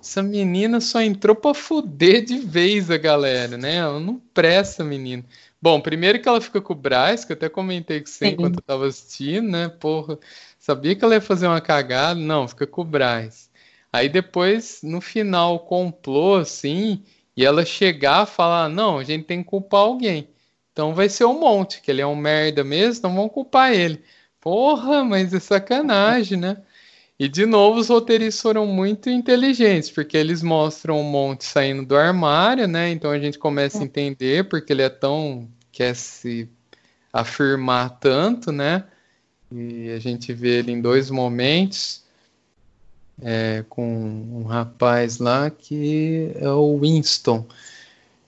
essa 0.02 0.24
menina 0.24 0.82
só 0.82 1.00
entrou 1.00 1.36
pra 1.36 1.54
fuder 1.54 2.26
de 2.26 2.40
vez 2.40 2.90
a 2.90 2.98
galera, 2.98 3.56
né? 3.56 3.76
Ela 3.76 4.00
não 4.00 4.20
presta, 4.34 4.84
menina. 4.84 5.24
Bom, 5.62 5.80
primeiro 5.80 6.20
que 6.20 6.28
ela 6.28 6.42
fica 6.42 6.60
com 6.60 6.74
o 6.74 6.76
Braz, 6.76 7.24
que 7.24 7.34
eu 7.34 7.36
até 7.36 7.48
comentei 7.48 8.00
com 8.00 8.08
você 8.08 8.30
enquanto 8.30 8.56
eu 8.56 8.64
tava 8.64 8.88
assistindo, 8.88 9.48
né? 9.48 9.70
Porra, 9.70 10.18
sabia 10.58 10.96
que 10.96 11.06
ela 11.06 11.14
ia 11.14 11.22
fazer 11.22 11.46
uma 11.46 11.62
cagada? 11.62 12.20
Não, 12.20 12.48
fica 12.48 12.66
com 12.66 12.82
o 12.82 12.84
Braz. 12.84 13.48
Aí 13.94 14.10
depois, 14.10 14.80
no 14.82 15.02
final, 15.02 15.60
complô, 15.60 16.38
assim, 16.38 17.04
e 17.38 17.46
ela 17.46 17.64
chegar 17.64 18.22
a 18.22 18.26
falar: 18.26 18.68
não, 18.68 18.98
a 18.98 19.04
gente 19.04 19.26
tem 19.26 19.44
que 19.44 19.50
culpar 19.50 19.82
alguém. 19.82 20.28
Então 20.74 20.94
vai 20.94 21.08
ser 21.08 21.26
o 21.26 21.32
um 21.32 21.40
Monte, 21.40 21.82
que 21.82 21.92
ele 21.92 22.02
é 22.02 22.08
um 22.08 22.16
merda 22.16 22.64
mesmo, 22.64 23.00
então 23.00 23.16
vamos 23.16 23.32
culpar 23.32 23.72
ele. 23.74 24.04
Porra, 24.42 25.04
mas 25.04 25.34
é 25.34 25.40
sacanagem, 25.40 26.38
né? 26.38 26.58
E 27.20 27.28
de 27.28 27.46
novo, 27.46 27.80
os 27.80 27.90
roteiristas 27.90 28.42
foram 28.42 28.68
muito 28.68 29.10
inteligentes, 29.10 29.90
porque 29.90 30.16
eles 30.18 30.44
mostram 30.44 31.00
o 31.00 31.04
Monte 31.04 31.46
saindo 31.46 31.86
do 31.86 31.96
armário, 31.96 32.68
né? 32.68 32.92
Então 32.92 33.12
a 33.12 33.20
gente 33.20 33.40
começa 33.40 33.80
a 33.80 33.86
entender 33.86 34.48
porque 34.50 34.74
ele 34.74 34.84
é 34.84 34.90
tão. 34.90 35.48
quer 35.72 35.96
se 35.96 36.50
afirmar 37.12 38.00
tanto, 38.00 38.52
né? 38.52 38.84
E 39.52 39.90
a 39.92 40.00
gente 40.00 40.34
vê 40.34 40.60
ele 40.60 40.72
em 40.72 40.82
dois 40.82 41.10
momentos 41.10 42.07
é, 43.22 43.64
com 43.70 43.86
um 43.86 44.44
rapaz 44.44 45.18
lá 45.20 45.50
que 45.50 46.32
é 46.36 46.50
o 46.50 46.80
Winston. 46.80 47.46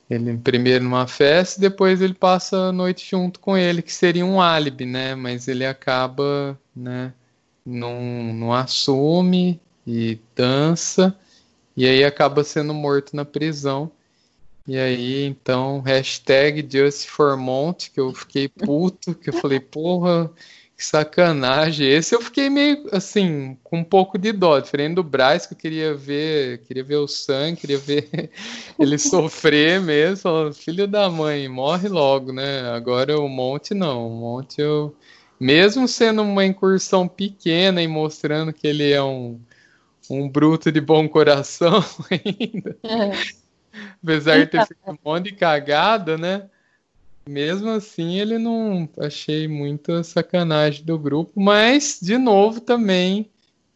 Ele 0.10 0.38
primeiro 0.38 0.84
numa 0.84 1.08
festa, 1.08 1.62
depois 1.62 2.02
ele 2.02 2.16
passa 2.16 2.58
a 2.58 2.72
noite 2.72 3.08
junto 3.10 3.40
com 3.40 3.56
ele, 3.56 3.82
que 3.82 3.94
seria 3.94 4.26
um 4.26 4.42
álibi, 4.42 4.86
né? 4.86 5.14
Mas 5.14 5.48
ele 5.48 5.66
acaba, 5.66 6.60
né? 6.76 7.14
Não, 7.64 8.34
não 8.34 8.54
assume 8.54 9.62
e 9.86 10.20
dança, 10.36 11.16
e 11.78 11.86
aí 11.86 12.04
acaba 12.04 12.44
sendo 12.44 12.74
morto 12.74 13.16
na 13.16 13.24
prisão. 13.24 13.92
E 14.68 14.78
aí, 14.78 15.26
então, 15.26 15.82
hashtag 15.82 16.68
Just 16.72 17.08
for 17.08 17.36
Mont, 17.38 17.90
que 17.92 18.00
eu 18.00 18.14
fiquei 18.14 18.48
puto, 18.48 19.16
que 19.16 19.30
eu 19.30 19.34
falei, 19.34 19.60
porra, 19.60 20.32
que 20.80 20.86
sacanagem. 20.86 21.86
Esse 21.86 22.16
eu 22.16 22.22
fiquei 22.22 22.50
meio 22.50 22.88
assim, 22.94 23.58
com 23.66 23.80
um 23.80 23.84
pouco 23.84 24.18
de 24.18 24.32
dó, 24.32 24.58
diferente 24.62 24.96
do 24.96 25.04
Braz, 25.04 25.46
que 25.46 25.54
eu 25.54 25.58
queria 25.58 25.94
ver, 25.94 26.60
queria 26.60 26.86
ver 26.86 26.96
o 26.96 27.08
sangue, 27.08 27.60
queria 27.60 27.78
ver 27.78 28.32
ele 28.80 28.98
sofrer 28.98 29.82
mesmo. 29.82 30.16
Falando, 30.16 30.54
filho 30.54 30.88
da 30.88 31.10
mãe, 31.10 31.50
morre 31.50 31.90
logo, 31.90 32.32
né? 32.32 32.62
Agora 32.70 33.20
o 33.20 33.28
Monte 33.28 33.74
não. 33.74 34.08
O 34.08 34.22
Monte 34.22 34.62
eu. 34.62 34.96
Mesmo 35.38 35.86
sendo 35.86 36.22
uma 36.22 36.46
incursão 36.46 37.10
pequena 37.10 37.82
e 37.82 37.88
mostrando 37.88 38.54
que 38.54 38.66
ele 38.66 38.90
é 38.90 39.04
um, 39.04 39.38
um 40.10 40.30
bruto 40.30 40.72
de 40.72 40.80
bom 40.80 41.10
coração 41.10 41.84
ainda. 42.10 42.78
É. 42.84 43.12
Apesar 44.02 44.40
de 44.40 44.48
ter 44.48 44.58
então. 44.58 44.68
feito 44.68 44.92
um 44.92 44.98
monte 45.04 45.26
de 45.26 45.34
cagada, 45.34 46.18
né? 46.18 46.50
Mesmo 47.30 47.70
assim 47.70 48.16
ele 48.16 48.40
não 48.40 48.90
achei 48.98 49.48
muita 49.48 50.04
sacanagem 50.04 50.84
do 50.84 50.98
grupo, 50.98 51.32
mas 51.36 52.00
de 52.02 52.18
novo 52.18 52.60
também 52.60 53.30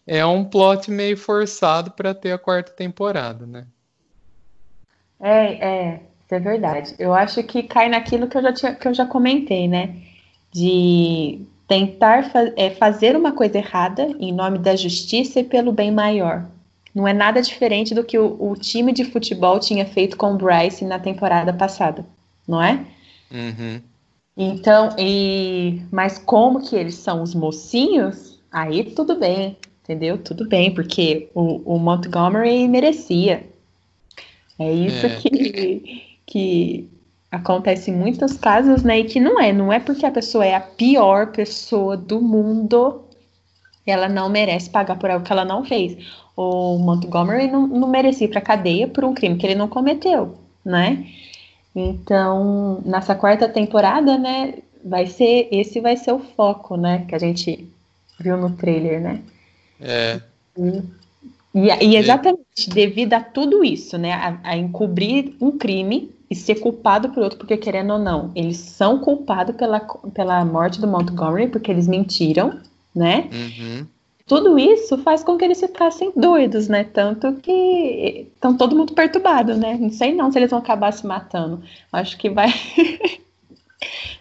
é 0.07 0.25
um 0.25 0.43
plot 0.43 0.89
meio 0.89 1.15
forçado 1.15 1.91
para 1.91 2.15
ter 2.15 2.31
a 2.31 2.37
quarta 2.37 2.71
temporada, 2.71 3.45
né? 3.45 3.67
É, 5.19 5.91
é, 5.93 6.01
é 6.29 6.39
verdade. 6.39 6.95
Eu 6.97 7.13
acho 7.13 7.43
que 7.43 7.63
cai 7.63 7.87
naquilo 7.87 8.27
que 8.27 8.37
eu 8.37 8.41
já 8.41 8.51
tinha, 8.53 8.75
que 8.75 8.87
eu 8.87 8.93
já 8.93 9.05
comentei, 9.05 9.67
né? 9.67 9.97
De 10.51 11.39
tentar 11.67 12.31
fa 12.31 12.51
é, 12.57 12.71
fazer 12.71 13.15
uma 13.15 13.31
coisa 13.31 13.59
errada 13.59 14.03
em 14.19 14.33
nome 14.33 14.57
da 14.57 14.75
justiça 14.75 15.39
e 15.39 15.43
pelo 15.43 15.71
bem 15.71 15.91
maior. 15.91 16.45
Não 16.93 17.07
é 17.07 17.13
nada 17.13 17.41
diferente 17.41 17.93
do 17.93 18.03
que 18.03 18.17
o, 18.17 18.35
o 18.39 18.55
time 18.55 18.91
de 18.91 19.05
futebol 19.05 19.59
tinha 19.59 19.85
feito 19.85 20.17
com 20.17 20.33
o 20.33 20.37
Bryce 20.37 20.83
na 20.83 20.99
temporada 20.99 21.53
passada, 21.53 22.05
não 22.47 22.61
é? 22.61 22.85
Uhum. 23.33 23.81
Então, 24.37 24.95
e 24.97 25.81
mas 25.91 26.17
como 26.17 26.61
que 26.61 26.75
eles 26.75 26.95
são 26.95 27.21
os 27.21 27.33
mocinhos, 27.33 28.39
aí 28.51 28.83
tudo 28.83 29.15
bem, 29.15 29.57
entendeu? 29.83 30.17
Tudo 30.17 30.47
bem, 30.47 30.73
porque 30.73 31.29
o, 31.33 31.75
o 31.75 31.79
Montgomery 31.79 32.67
merecia. 32.67 33.43
É 34.57 34.71
isso 34.71 35.05
é. 35.05 35.15
que, 35.17 36.19
que 36.25 36.89
acontece 37.31 37.91
em 37.91 37.95
muitos 37.95 38.37
casos, 38.37 38.83
né? 38.83 38.99
E 38.99 39.05
que 39.05 39.19
não 39.19 39.39
é, 39.39 39.51
não 39.51 39.73
é 39.73 39.79
porque 39.79 40.05
a 40.05 40.11
pessoa 40.11 40.45
é 40.45 40.55
a 40.55 40.61
pior 40.61 41.31
pessoa 41.31 41.97
do 41.97 42.21
mundo, 42.21 43.03
ela 43.85 44.07
não 44.07 44.29
merece 44.29 44.69
pagar 44.69 44.97
por 44.97 45.09
algo 45.09 45.25
que 45.25 45.31
ela 45.31 45.45
não 45.45 45.65
fez. 45.65 45.97
O 46.35 46.77
Montgomery 46.79 47.51
não, 47.51 47.67
não 47.67 47.87
merecia 47.87 48.25
ir 48.25 48.29
pra 48.29 48.41
cadeia 48.41 48.87
por 48.87 49.03
um 49.03 49.13
crime 49.13 49.37
que 49.37 49.45
ele 49.45 49.55
não 49.55 49.67
cometeu, 49.67 50.37
né? 50.65 51.05
Então, 51.75 52.81
nessa 52.85 53.15
quarta 53.15 53.49
temporada, 53.49 54.17
né, 54.17 54.55
vai 54.83 55.07
ser 55.07 55.47
esse 55.51 55.79
vai 55.79 55.97
ser 55.97 56.11
o 56.11 56.19
foco, 56.19 56.77
né, 56.77 57.05
que 57.07 57.15
a 57.15 57.19
gente 57.19 57.67
viu 58.19 58.37
no 58.37 58.51
trailer, 58.51 59.01
né? 59.01 59.21
É. 59.79 60.21
E 60.57 60.83
E, 61.55 61.67
e 61.85 61.95
exatamente 61.97 62.69
devido 62.73 63.13
a 63.13 63.21
tudo 63.21 63.63
isso, 63.63 63.97
né? 63.97 64.11
A, 64.13 64.39
a, 64.43 64.57
encobrir 64.57 65.35
um 65.39 65.55
crime 65.55 66.09
e 66.29 66.35
ser 66.35 66.55
culpado 66.55 67.09
por 67.09 67.21
outro, 67.21 67.37
porque 67.37 67.55
querendo 67.57 67.93
ou 67.93 67.99
não, 67.99 68.31
eles 68.35 68.57
são 68.57 68.97
culpados 68.97 69.55
pela, 69.55 69.79
pela 70.13 70.43
morte 70.43 70.81
do 70.81 70.87
Montgomery, 70.87 71.47
porque 71.47 71.69
eles 71.69 71.87
mentiram, 71.87 72.59
né? 72.95 73.29
Uhum. 73.31 73.85
Tudo 74.25 74.57
isso 74.57 74.97
faz 74.99 75.23
com 75.23 75.37
que 75.37 75.43
eles 75.43 75.59
ficassem 75.59 76.11
doidos, 76.15 76.67
né? 76.67 76.85
Tanto 76.85 77.33
que 77.35 78.27
estão 78.33 78.55
todo 78.55 78.75
mundo 78.75 78.93
perturbado, 78.93 79.57
né? 79.57 79.77
Não 79.79 79.89
sei 79.89 80.13
não 80.13 80.31
se 80.31 80.39
eles 80.39 80.49
vão 80.49 80.59
acabar 80.59 80.93
se 80.93 81.05
matando. 81.05 81.61
Acho 81.91 82.17
que 82.17 82.29
vai 82.29 82.47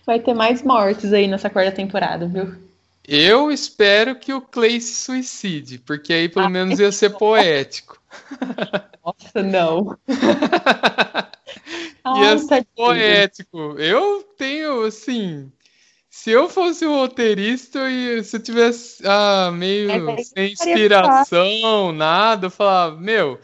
vai 0.05 0.19
ter 0.19 0.35
mais 0.35 0.63
mortes 0.63 1.13
aí 1.13 1.29
nessa 1.29 1.49
quarta 1.49 1.71
temporada, 1.71 2.27
viu? 2.27 2.53
Eu 3.07 3.51
espero 3.51 4.17
que 4.17 4.33
o 4.33 4.41
Clay 4.41 4.81
se 4.81 4.95
suicide, 4.95 5.79
porque 5.79 6.13
aí 6.13 6.29
pelo 6.29 6.47
ah, 6.47 6.51
menos 6.51 6.79
ia 6.79 6.93
ser 6.93 7.11
poético. 7.11 8.01
Nossa, 9.05 9.43
não. 9.43 9.99
ia 12.21 12.39
ser 12.39 12.65
poético. 12.77 13.75
Eu 13.79 14.23
tenho, 14.37 14.85
assim. 14.85 15.51
Se 16.23 16.31
eu 16.31 16.49
fosse 16.49 16.87
um 16.87 16.95
roteirista 16.95 17.91
e 17.91 18.23
se 18.23 18.37
eu 18.37 18.41
tivesse 18.41 19.03
ah, 19.05 19.51
meio 19.51 19.91
sem 20.23 20.53
inspiração, 20.53 21.91
nada, 21.91 22.47
eu 22.47 22.51
falava, 22.51 22.97
meu. 22.97 23.41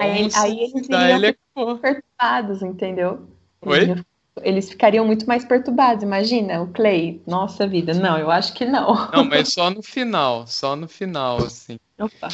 Aí, 0.00 0.26
aí 0.34 0.60
eles 0.60 0.88
iriam 0.88 1.16
ele 1.18 1.36
perturbados, 1.54 2.62
entendeu? 2.62 3.28
Oi? 3.60 4.02
eles 4.40 4.70
ficariam 4.70 5.04
muito 5.04 5.26
mais 5.26 5.44
perturbados. 5.44 6.02
Imagina, 6.02 6.62
o 6.62 6.68
Clay, 6.68 7.20
nossa 7.26 7.66
vida. 7.66 7.92
Não, 7.92 8.16
eu 8.16 8.30
acho 8.30 8.54
que 8.54 8.64
não. 8.64 9.10
Não, 9.12 9.24
mas 9.26 9.52
só 9.52 9.68
no 9.68 9.82
final, 9.82 10.46
só 10.46 10.74
no 10.74 10.88
final, 10.88 11.36
assim. 11.36 11.78
Opa. 12.00 12.28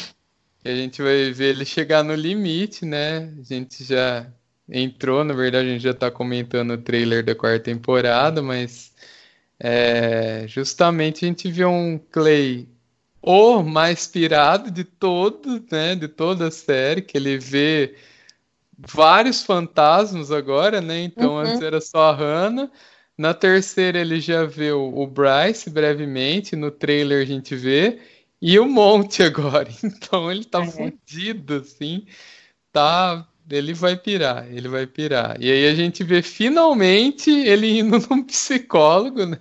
E 0.63 0.69
a 0.69 0.75
gente 0.77 1.01
vai 1.01 1.29
ver 1.33 1.55
ele 1.55 1.65
chegar 1.65 2.05
no 2.05 2.15
limite, 2.15 2.85
né? 2.85 3.29
A 3.37 3.43
gente 3.43 3.83
já 3.83 4.31
entrou, 4.69 5.25
na 5.25 5.33
verdade, 5.33 5.67
a 5.67 5.71
gente 5.73 5.83
já 5.83 5.93
tá 5.93 6.09
comentando 6.09 6.71
o 6.71 6.77
trailer 6.77 7.21
da 7.21 7.35
quarta 7.35 7.65
temporada, 7.65 8.41
mas 8.41 8.90
é, 9.63 10.45
justamente 10.47 11.23
a 11.23 11.27
gente 11.27 11.49
vê 11.51 11.63
um 11.65 11.99
Clay 12.11 12.67
o 13.21 13.61
mais 13.61 14.07
pirado 14.07 14.71
de 14.71 14.83
todo, 14.83 15.63
né? 15.71 15.95
De 15.95 16.07
toda 16.07 16.47
a 16.47 16.51
série, 16.51 17.03
que 17.03 17.15
ele 17.15 17.37
vê 17.37 17.95
vários 18.75 19.43
fantasmas 19.43 20.31
agora, 20.31 20.81
né? 20.81 21.03
Então 21.03 21.33
uhum. 21.33 21.39
antes 21.39 21.61
era 21.61 21.79
só 21.79 22.09
a 22.09 22.15
Hannah. 22.15 22.71
Na 23.15 23.35
terceira 23.35 23.99
ele 23.99 24.19
já 24.19 24.45
vê 24.45 24.71
o, 24.71 25.05
Bryce 25.05 25.69
brevemente, 25.69 26.55
no 26.55 26.71
trailer 26.71 27.21
a 27.21 27.25
gente 27.25 27.55
vê, 27.55 27.99
e 28.41 28.57
o 28.57 28.67
Monte 28.67 29.21
agora. 29.23 29.69
Então 29.83 30.31
ele 30.31 30.43
tá 30.43 30.63
é. 30.63 30.67
fudido, 30.67 31.57
assim. 31.57 32.07
Tá. 32.71 33.27
Ele 33.51 33.73
vai 33.73 33.95
pirar, 33.95 34.47
ele 34.51 34.67
vai 34.67 34.85
pirar. 34.87 35.37
E 35.39 35.51
aí 35.51 35.67
a 35.67 35.75
gente 35.75 36.03
vê 36.03 36.21
finalmente 36.21 37.29
ele 37.29 37.79
indo 37.79 37.97
num 38.09 38.23
psicólogo, 38.23 39.25
né? 39.25 39.37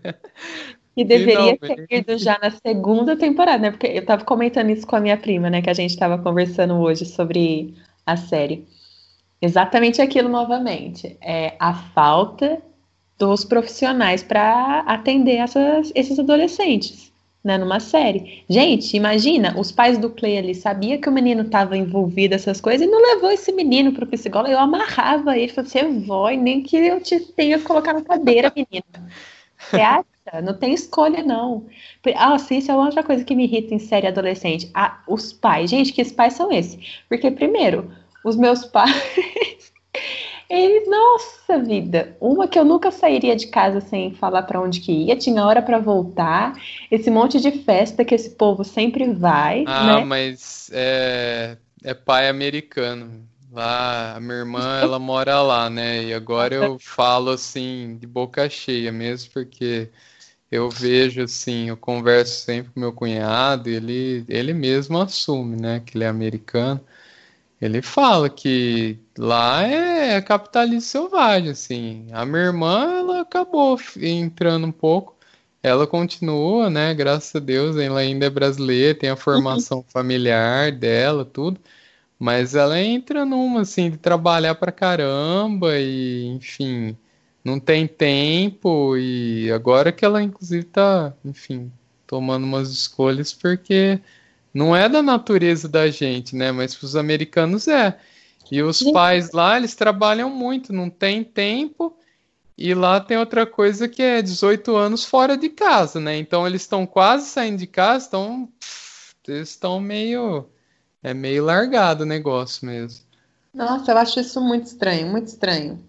E 0.97 1.05
deveria 1.05 1.57
finalmente. 1.57 1.87
ter 1.87 1.99
ido 1.99 2.19
já 2.19 2.39
na 2.43 2.51
segunda 2.51 3.16
temporada, 3.16 3.59
né? 3.59 3.70
Porque 3.70 3.87
eu 3.87 4.05
tava 4.05 4.24
comentando 4.24 4.70
isso 4.70 4.87
com 4.87 4.97
a 4.97 5.01
minha 5.01 5.16
prima, 5.16 5.49
né? 5.49 5.62
Que 5.62 5.70
a 5.70 5.74
gente 5.74 5.97
tava 5.97 6.19
conversando 6.19 6.74
hoje 6.74 7.05
sobre 7.05 7.74
a 8.05 8.16
série. 8.16 8.66
Exatamente 9.41 10.03
aquilo 10.03 10.28
novamente. 10.28 11.16
É 11.20 11.55
a 11.59 11.73
falta 11.73 12.61
dos 13.19 13.45
profissionais 13.45 14.23
para 14.23 14.81
atender 14.81 15.37
essas, 15.37 15.93
esses 15.95 16.19
adolescentes, 16.19 17.10
né, 17.43 17.57
numa 17.57 17.81
série. 17.81 18.45
Gente, 18.49 18.97
imagina, 18.97 19.59
os 19.59 19.73
pais 19.73 19.99
do 19.99 20.11
Clay 20.11 20.39
ali 20.39 20.55
sabia 20.55 20.99
que 20.99 21.09
o 21.09 21.12
menino 21.12 21.43
estava 21.43 21.77
envolvido 21.77 22.35
essas 22.35 22.61
coisas 22.61 22.87
e 22.87 22.91
não 22.91 23.01
levou 23.01 23.31
esse 23.31 23.51
menino 23.53 23.93
para 23.93 24.05
o 24.05 24.09
psicólogo. 24.09 24.53
Eu 24.53 24.59
amarrava 24.59 25.37
ele, 25.37 25.53
falei, 25.53 25.71
você 25.71 25.83
vai, 26.07 26.37
nem 26.37 26.62
que 26.62 26.77
eu 26.77 27.01
te 27.01 27.21
tenha 27.21 27.59
que 27.59 27.65
colocar 27.65 27.95
na 27.95 28.03
cadeira, 28.03 28.53
menino. 28.57 28.85
Você 29.59 29.81
acha? 29.81 30.05
Não 30.43 30.55
tem 30.55 30.75
escolha, 30.75 31.23
não. 31.23 31.67
Ah, 32.15 32.39
sim, 32.39 32.59
isso 32.59 32.71
é 32.71 32.77
outra 32.77 33.03
coisa 33.03 33.25
que 33.25 33.35
me 33.35 33.45
irrita 33.45 33.75
em 33.75 33.79
série 33.79 34.07
adolescente. 34.07 34.71
Ah, 34.75 35.03
os 35.09 35.33
pais. 35.33 35.71
Gente, 35.71 35.93
que 35.93 36.05
pais 36.12 36.35
são 36.35 36.53
esses? 36.53 37.03
Porque, 37.09 37.31
primeiro, 37.31 37.91
os 38.25 38.37
meus 38.37 38.65
pais, 38.67 39.73
eles, 40.51 40.89
nossa 40.89 41.59
vida, 41.62 42.16
uma 42.20 42.47
que 42.48 42.59
eu 42.59 42.64
nunca 42.64 42.90
sairia 42.90 43.36
de 43.36 43.47
casa 43.48 43.81
sem 43.81 44.12
falar 44.14 44.43
para 44.43 44.60
onde 44.60 44.81
que 44.81 44.93
ia, 44.93 45.16
tinha 45.16 45.44
hora 45.47 45.62
para 45.62 45.78
voltar, 45.78 46.55
esse 46.90 47.10
monte 47.10 47.40
de 47.40 47.52
festa 47.52 48.05
que 48.05 48.14
esse 48.14 48.31
povo 48.31 48.64
sempre 48.64 49.12
vai, 49.14 49.64
Ah, 49.64 49.77
né? 49.78 50.06
mas 50.06 50.70
é, 50.72 51.59
é 51.85 51.94
pai 51.94 52.28
americano. 52.28 53.28
Lá, 53.52 54.14
a 54.16 54.20
minha 54.20 54.35
irmã, 54.39 54.78
ela 54.81 54.98
mora 55.01 55.43
lá, 55.43 55.68
né? 55.68 56.05
E 56.05 56.14
agora 56.14 56.55
eu 56.55 56.78
falo 56.78 57.31
assim, 57.31 57.97
de 57.98 58.06
boca 58.06 58.48
cheia 58.48 58.93
mesmo, 58.93 59.32
porque 59.32 59.90
eu 60.51 60.70
vejo 60.70 61.22
assim, 61.22 61.68
eu 61.70 61.77
converso 61.77 62.44
sempre 62.44 62.72
com 62.72 62.81
meu 62.81 62.93
cunhado, 62.93 63.70
e 63.70 63.74
ele, 63.77 64.24
ele 64.28 64.52
mesmo 64.55 64.98
assume, 65.01 65.56
né, 65.60 65.81
que 65.81 65.97
ele 65.97 66.05
é 66.05 66.09
americano. 66.09 66.81
Ele 67.60 67.82
fala 67.82 68.31
que 68.31 68.98
lá 69.20 69.62
é 69.64 70.20
capitalismo 70.22 70.80
selvagem, 70.80 71.51
assim. 71.51 72.06
A 72.12 72.24
minha 72.24 72.44
irmã, 72.44 72.98
ela 72.98 73.20
acabou 73.20 73.78
entrando 74.01 74.66
um 74.66 74.72
pouco. 74.72 75.16
Ela 75.62 75.86
continua, 75.86 76.70
né? 76.70 76.94
Graças 76.94 77.34
a 77.36 77.38
Deus, 77.38 77.76
ela 77.76 78.01
ainda 78.01 78.26
é 78.26 78.30
brasileira, 78.30 78.98
tem 78.98 79.10
a 79.10 79.16
formação 79.16 79.84
familiar 79.88 80.72
dela, 80.72 81.24
tudo. 81.24 81.60
Mas 82.18 82.55
ela 82.55 82.80
entra 82.80 83.24
numa, 83.26 83.62
assim, 83.62 83.90
de 83.90 83.97
trabalhar 83.98 84.55
pra 84.55 84.72
caramba 84.72 85.78
e, 85.78 86.26
enfim, 86.28 86.97
não 87.44 87.60
tem 87.60 87.86
tempo. 87.86 88.97
E 88.97 89.51
agora 89.52 89.92
que 89.92 90.05
ela, 90.05 90.22
inclusive, 90.22 90.64
tá, 90.64 91.14
enfim, 91.24 91.70
tomando 92.06 92.44
umas 92.44 92.70
escolhas 92.70 93.32
porque 93.34 94.01
não 94.52 94.74
é 94.74 94.88
da 94.88 95.02
natureza 95.02 95.68
da 95.68 95.90
gente, 95.90 96.34
né? 96.36 96.52
Mas 96.52 96.74
para 96.74 96.86
os 96.86 96.97
americanos 96.97 97.68
é. 97.68 97.98
E 98.51 98.62
os 98.62 98.82
pais 98.90 99.31
lá, 99.32 99.56
eles 99.56 99.74
trabalham 99.74 100.28
muito, 100.28 100.72
não 100.72 100.90
tem 100.90 101.22
tempo. 101.22 101.97
E 102.59 102.74
lá 102.74 103.01
tem 103.01 103.16
outra 103.16 103.47
coisa 103.47 103.89
que 103.89 104.02
é 104.02 104.20
18 104.20 104.77
anos 104.77 105.05
fora 105.05 105.36
de 105.36 105.48
casa, 105.48 105.98
né? 105.98 106.16
Então 106.16 106.47
eles 106.47 106.62
estão 106.62 106.85
quase 106.85 107.27
saindo 107.27 107.59
de 107.59 107.66
casa, 107.66 108.06
então 108.06 108.48
eles 109.27 109.51
estão 109.51 109.81
meio 109.81 110.47
é 111.02 111.14
meio 111.14 111.44
largado 111.44 112.05
o 112.05 112.06
negócio 112.06 112.66
mesmo. 112.66 113.05
Nossa, 113.55 113.93
eu 113.93 113.98
acho 113.98 114.20
isso 114.20 114.40
muito 114.40 114.66
estranho, 114.66 115.06
muito 115.09 115.28
estranho. 115.28 115.82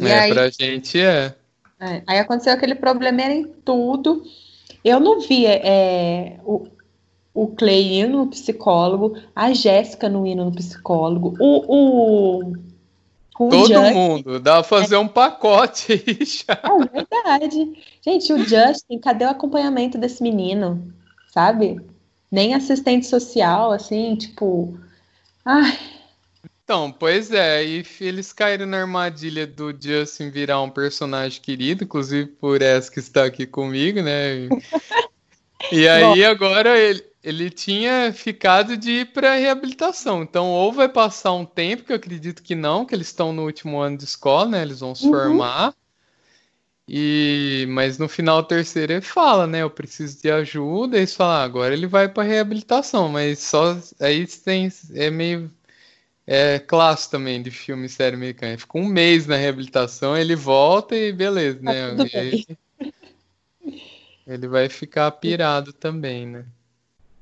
E 0.00 0.06
é, 0.06 0.18
aí, 0.20 0.32
pra 0.32 0.48
gente 0.48 0.98
é. 0.98 1.34
é. 1.80 2.02
Aí 2.06 2.18
aconteceu 2.18 2.52
aquele 2.52 2.74
problema 2.74 3.20
em 3.22 3.44
tudo. 3.64 4.22
Eu 4.84 4.98
não 5.00 5.20
vi 5.20 5.46
é, 5.46 6.38
o, 6.44 6.66
o 7.38 7.46
Clay 7.46 8.00
indo 8.00 8.16
no 8.16 8.26
psicólogo, 8.26 9.16
a 9.34 9.52
Jéssica 9.52 10.08
não 10.08 10.26
indo 10.26 10.44
no 10.44 10.52
psicólogo, 10.52 11.36
o. 11.38 11.64
o, 11.68 12.52
o 13.38 13.48
Todo 13.48 13.68
Justin, 13.68 13.94
mundo, 13.94 14.40
dá 14.40 14.54
pra 14.54 14.64
fazer 14.64 14.96
é, 14.96 14.98
um 14.98 15.06
pacote 15.06 15.92
aí 15.92 16.18
já. 16.26 16.60
É 16.60 17.00
verdade. 17.00 17.72
Gente, 18.04 18.32
o 18.32 18.38
Justin, 18.38 18.98
cadê 18.98 19.24
o 19.24 19.30
acompanhamento 19.30 19.96
desse 19.96 20.20
menino? 20.20 20.92
Sabe? 21.32 21.80
Nem 22.30 22.54
assistente 22.54 23.06
social, 23.06 23.70
assim, 23.70 24.16
tipo. 24.16 24.76
Ai. 25.44 25.78
Então, 26.64 26.90
pois 26.90 27.32
é, 27.32 27.64
e 27.64 27.86
eles 28.00 28.32
caíram 28.32 28.66
na 28.66 28.80
armadilha 28.80 29.46
do 29.46 29.72
Justin 29.72 30.28
virar 30.30 30.60
um 30.60 30.68
personagem 30.68 31.40
querido, 31.40 31.84
inclusive 31.84 32.26
por 32.26 32.60
essa 32.60 32.90
que 32.90 32.98
está 32.98 33.24
aqui 33.24 33.46
comigo, 33.46 34.02
né? 34.02 34.48
E 35.70 35.86
aí 35.88 36.22
Bom. 36.22 36.30
agora 36.30 36.76
ele, 36.76 37.07
ele 37.22 37.50
tinha 37.50 38.12
ficado 38.12 38.76
de 38.76 38.90
ir 38.90 39.12
para 39.12 39.34
reabilitação. 39.34 40.22
Então, 40.22 40.46
ou 40.46 40.72
vai 40.72 40.88
passar 40.88 41.32
um 41.32 41.44
tempo, 41.44 41.84
que 41.84 41.92
eu 41.92 41.96
acredito 41.96 42.42
que 42.42 42.54
não, 42.54 42.84
que 42.84 42.94
eles 42.94 43.08
estão 43.08 43.32
no 43.32 43.44
último 43.44 43.80
ano 43.80 43.98
de 43.98 44.04
escola, 44.04 44.50
né? 44.50 44.62
Eles 44.62 44.80
vão 44.80 44.94
se 44.94 45.04
uhum. 45.04 45.12
formar. 45.12 45.74
E 46.88 47.66
mas 47.68 47.98
no 47.98 48.08
final 48.08 48.42
terceiro 48.42 48.94
ele 48.94 49.02
fala, 49.02 49.46
né? 49.46 49.62
Eu 49.62 49.70
preciso 49.70 50.22
de 50.22 50.30
ajuda. 50.30 50.96
E 50.96 51.00
eles 51.00 51.14
falam, 51.14 51.34
ah, 51.34 51.44
agora 51.44 51.74
ele 51.74 51.86
vai 51.86 52.08
para 52.08 52.22
reabilitação, 52.22 53.08
mas 53.08 53.40
só 53.40 53.78
aí 54.00 54.26
tem 54.26 54.70
é 54.94 55.10
meio 55.10 55.50
é 56.26 56.58
clássico 56.58 57.12
também 57.12 57.42
de 57.42 57.50
filme 57.50 57.88
série 57.88 58.16
americana. 58.16 58.56
Fica 58.58 58.78
um 58.78 58.86
mês 58.86 59.26
na 59.26 59.36
reabilitação, 59.36 60.16
ele 60.16 60.36
volta 60.36 60.96
e 60.96 61.12
beleza, 61.12 61.58
né? 61.60 61.94
Tá 61.94 62.04
e 62.06 62.16
aí, 62.16 62.46
ele 64.26 64.46
vai 64.46 64.68
ficar 64.68 65.10
pirado 65.12 65.72
também, 65.72 66.26
né? 66.26 66.44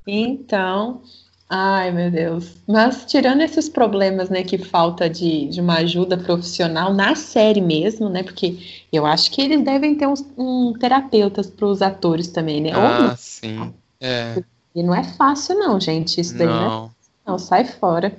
Então, 0.06 1.02
ai 1.48 1.90
meu 1.90 2.10
Deus. 2.10 2.54
Mas 2.66 3.04
tirando 3.06 3.40
esses 3.40 3.68
problemas, 3.68 4.28
né, 4.30 4.42
que 4.42 4.58
falta 4.58 5.10
de, 5.10 5.48
de 5.48 5.60
uma 5.60 5.78
ajuda 5.78 6.16
profissional 6.16 6.94
na 6.94 7.14
série 7.14 7.60
mesmo, 7.60 8.08
né, 8.08 8.22
porque 8.22 8.84
eu 8.92 9.04
acho 9.04 9.30
que 9.30 9.42
eles 9.42 9.64
devem 9.64 9.94
ter 9.96 10.06
uns 10.06 10.24
um 10.36 10.72
terapeutas 10.78 11.48
para 11.48 11.66
os 11.66 11.82
atores 11.82 12.28
também, 12.28 12.60
né? 12.60 12.70
Ah, 12.72 13.16
sim. 13.16 13.74
É. 14.00 14.42
E 14.74 14.82
não 14.82 14.94
é 14.94 15.02
fácil 15.02 15.58
não, 15.58 15.80
gente, 15.80 16.20
isso 16.20 16.36
daí, 16.36 16.46
não. 16.46 16.84
né? 16.84 16.90
Não, 17.26 17.38
sai 17.38 17.64
fora. 17.64 18.14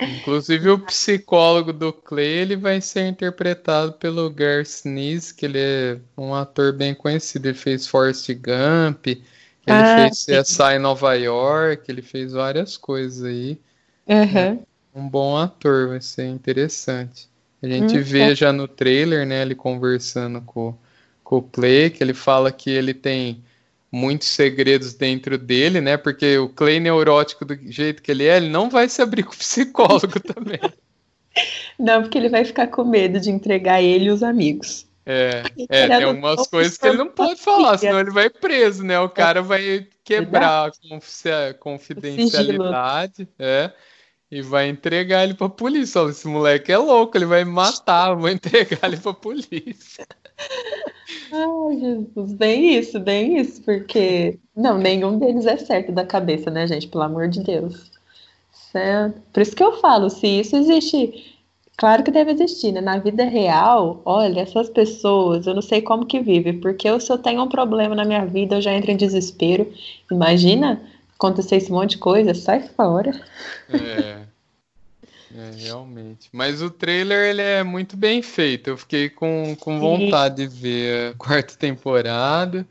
Inclusive 0.00 0.70
o 0.70 0.78
psicólogo 0.78 1.72
do 1.72 1.92
Clay 1.92 2.26
ele 2.26 2.56
vai 2.56 2.80
ser 2.80 3.06
interpretado 3.06 3.92
pelo 3.92 4.28
Garth 4.30 4.66
Sinise, 4.66 5.34
que 5.34 5.46
ele 5.46 5.58
é 5.58 5.98
um 6.16 6.34
ator 6.34 6.72
bem 6.72 6.94
conhecido. 6.94 7.46
Ele 7.46 7.58
fez 7.58 7.86
Forrest 7.86 8.28
Gump, 8.34 9.06
ele 9.66 9.76
ah, 9.76 10.10
fez 10.10 10.26
CSI 10.26 10.78
Nova 10.78 11.14
York, 11.14 11.90
ele 11.90 12.02
fez 12.02 12.32
várias 12.32 12.76
coisas 12.76 13.24
aí. 13.24 13.58
Uhum. 14.06 14.62
Um 14.94 15.08
bom 15.08 15.36
ator, 15.36 15.88
vai 15.88 16.00
ser 16.00 16.26
interessante. 16.26 17.28
A 17.62 17.68
gente 17.68 17.96
hum, 17.96 18.02
vê 18.02 18.32
é. 18.32 18.34
já 18.34 18.52
no 18.52 18.66
trailer, 18.66 19.24
né, 19.24 19.42
ele 19.42 19.54
conversando 19.54 20.40
com, 20.40 20.74
com 21.22 21.36
o 21.36 21.42
Clay, 21.42 21.90
que 21.90 22.02
ele 22.02 22.12
fala 22.12 22.50
que 22.50 22.70
ele 22.70 22.92
tem 22.92 23.42
muitos 23.90 24.28
segredos 24.28 24.94
dentro 24.94 25.38
dele, 25.38 25.80
né? 25.80 25.96
Porque 25.96 26.38
o 26.38 26.48
Clay 26.48 26.80
neurótico 26.80 27.44
do 27.44 27.54
jeito 27.70 28.02
que 28.02 28.10
ele 28.10 28.24
é, 28.24 28.38
ele 28.38 28.48
não 28.48 28.68
vai 28.68 28.88
se 28.88 29.00
abrir 29.00 29.22
com 29.22 29.32
o 29.32 29.36
psicólogo 29.36 30.18
também. 30.34 30.58
Não, 31.78 32.02
porque 32.02 32.18
ele 32.18 32.28
vai 32.28 32.44
ficar 32.44 32.66
com 32.66 32.84
medo 32.84 33.20
de 33.20 33.30
entregar 33.30 33.82
ele 33.82 34.06
e 34.06 34.10
os 34.10 34.22
amigos. 34.22 34.86
É, 35.04 35.42
é 35.68 35.88
tem 35.88 36.04
algumas 36.04 36.46
coisas 36.46 36.78
que 36.78 36.86
ele 36.86 36.98
não 36.98 37.08
pode 37.08 37.40
falar, 37.40 37.76
senão 37.78 37.98
ele 37.98 38.10
vai 38.10 38.30
preso, 38.30 38.84
né? 38.84 38.98
O 39.00 39.08
cara 39.08 39.42
vai 39.42 39.86
quebrar 40.04 40.70
a 40.70 41.54
confidencialidade, 41.54 43.28
é, 43.38 43.72
e 44.30 44.40
vai 44.40 44.68
entregar 44.68 45.24
ele 45.24 45.34
pra 45.34 45.48
polícia. 45.48 46.00
Olha, 46.00 46.10
esse 46.10 46.26
moleque 46.26 46.72
é 46.72 46.78
louco, 46.78 47.16
ele 47.16 47.26
vai 47.26 47.44
me 47.44 47.50
matar, 47.50 48.14
vou 48.14 48.30
entregar 48.30 48.78
ele 48.84 48.96
pra 48.96 49.12
polícia. 49.12 50.06
Ai, 51.30 51.78
Jesus, 51.78 52.32
bem 52.32 52.78
isso, 52.78 52.98
bem 52.98 53.38
isso, 53.38 53.62
porque 53.62 54.38
não, 54.56 54.78
nenhum 54.78 55.18
deles 55.18 55.46
é 55.46 55.56
certo 55.56 55.92
da 55.92 56.06
cabeça, 56.06 56.50
né, 56.50 56.66
gente? 56.66 56.88
Pelo 56.88 57.04
amor 57.04 57.28
de 57.28 57.42
Deus. 57.42 57.90
Certo? 58.50 59.20
Por 59.32 59.42
isso 59.42 59.54
que 59.54 59.62
eu 59.62 59.78
falo, 59.80 60.08
se 60.08 60.26
isso 60.26 60.56
existe, 60.56 61.31
claro 61.82 62.04
que 62.04 62.12
deve 62.12 62.30
existir, 62.30 62.70
né? 62.70 62.80
Na 62.80 62.98
vida 62.98 63.24
real, 63.24 64.00
olha, 64.04 64.42
essas 64.42 64.70
pessoas, 64.70 65.48
eu 65.48 65.52
não 65.52 65.60
sei 65.60 65.82
como 65.82 66.06
que 66.06 66.20
vivem, 66.20 66.60
porque 66.60 66.88
eu, 66.88 67.00
se 67.00 67.10
eu 67.10 67.18
tenho 67.18 67.42
um 67.42 67.48
problema 67.48 67.96
na 67.96 68.04
minha 68.04 68.24
vida, 68.24 68.54
eu 68.54 68.62
já 68.62 68.72
entro 68.72 68.92
em 68.92 68.96
desespero. 68.96 69.68
Imagina 70.08 70.80
acontecer 71.16 71.56
esse 71.56 71.72
monte 71.72 71.90
de 71.92 71.98
coisa, 71.98 72.34
sai 72.34 72.68
fora. 72.68 73.10
É. 73.68 74.20
É, 75.34 75.50
realmente. 75.56 76.28
Mas 76.30 76.62
o 76.62 76.70
trailer 76.70 77.30
ele 77.30 77.42
é 77.42 77.64
muito 77.64 77.96
bem 77.96 78.22
feito. 78.22 78.68
Eu 78.68 78.76
fiquei 78.76 79.08
com, 79.10 79.56
com 79.58 79.80
vontade 79.80 80.36
de 80.36 80.46
ver 80.46 81.10
a 81.10 81.14
quarta 81.16 81.56
temporada, 81.56 82.64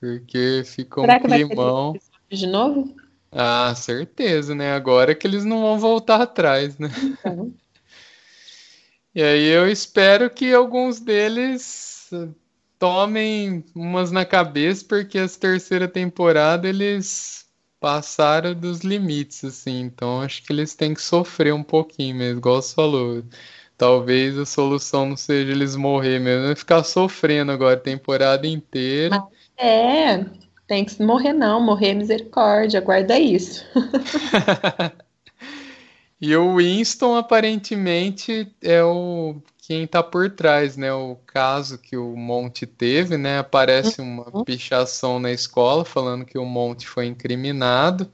porque 0.00 0.62
ficou 0.64 1.04
Será 1.04 1.18
um 1.18 1.20
climão. 1.20 1.98
de 2.30 2.46
novo? 2.46 2.96
Ah, 3.30 3.74
certeza, 3.74 4.54
né? 4.54 4.72
Agora 4.72 5.14
que 5.14 5.26
eles 5.26 5.44
não 5.44 5.60
vão 5.60 5.78
voltar 5.78 6.22
atrás, 6.22 6.78
né? 6.78 6.88
Então. 6.98 7.52
E 9.14 9.22
aí 9.22 9.46
eu 9.46 9.68
espero 9.68 10.30
que 10.30 10.52
alguns 10.52 11.00
deles 11.00 12.10
tomem 12.78 13.64
umas 13.74 14.10
na 14.10 14.24
cabeça, 14.24 14.84
porque 14.88 15.18
essa 15.18 15.38
terceira 15.38 15.86
temporada 15.86 16.68
eles 16.68 17.46
passaram 17.78 18.54
dos 18.54 18.80
limites, 18.80 19.44
assim. 19.44 19.80
Então 19.80 20.20
acho 20.20 20.42
que 20.42 20.52
eles 20.52 20.74
têm 20.74 20.94
que 20.94 21.02
sofrer 21.02 21.52
um 21.52 21.62
pouquinho 21.62 22.16
mesmo, 22.16 22.38
igual 22.38 22.62
você 22.62 22.74
falou. 22.74 23.24
Talvez 23.76 24.38
a 24.38 24.46
solução 24.46 25.10
não 25.10 25.16
seja 25.16 25.52
eles 25.52 25.74
morrer 25.76 26.18
mesmo, 26.18 26.46
é 26.46 26.54
ficar 26.54 26.84
sofrendo 26.84 27.52
agora 27.52 27.74
a 27.74 27.80
temporada 27.80 28.46
inteira. 28.46 29.22
É, 29.56 30.24
tem 30.66 30.84
que 30.84 31.02
morrer 31.02 31.32
não, 31.32 31.60
morrer 31.60 31.90
é 31.90 31.94
misericórdia, 31.94 32.80
guarda 32.80 33.18
isso. 33.18 33.64
e 36.22 36.36
o 36.36 36.58
Winston 36.58 37.16
aparentemente 37.16 38.54
é 38.62 38.80
o 38.80 39.42
quem 39.58 39.82
está 39.82 40.04
por 40.04 40.30
trás, 40.30 40.76
né? 40.76 40.92
O 40.92 41.16
caso 41.26 41.76
que 41.78 41.96
o 41.96 42.16
Monte 42.16 42.64
teve, 42.64 43.16
né? 43.16 43.40
Aparece 43.40 44.00
uma 44.00 44.28
uhum. 44.32 44.44
pichação 44.44 45.18
na 45.18 45.32
escola 45.32 45.84
falando 45.84 46.24
que 46.24 46.38
o 46.38 46.44
Monte 46.44 46.86
foi 46.86 47.06
incriminado 47.06 48.08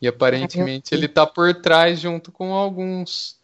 e 0.00 0.08
aparentemente 0.08 0.94
ele 0.94 1.04
está 1.04 1.26
por 1.26 1.52
trás 1.52 2.00
junto 2.00 2.32
com 2.32 2.54
alguns 2.54 3.36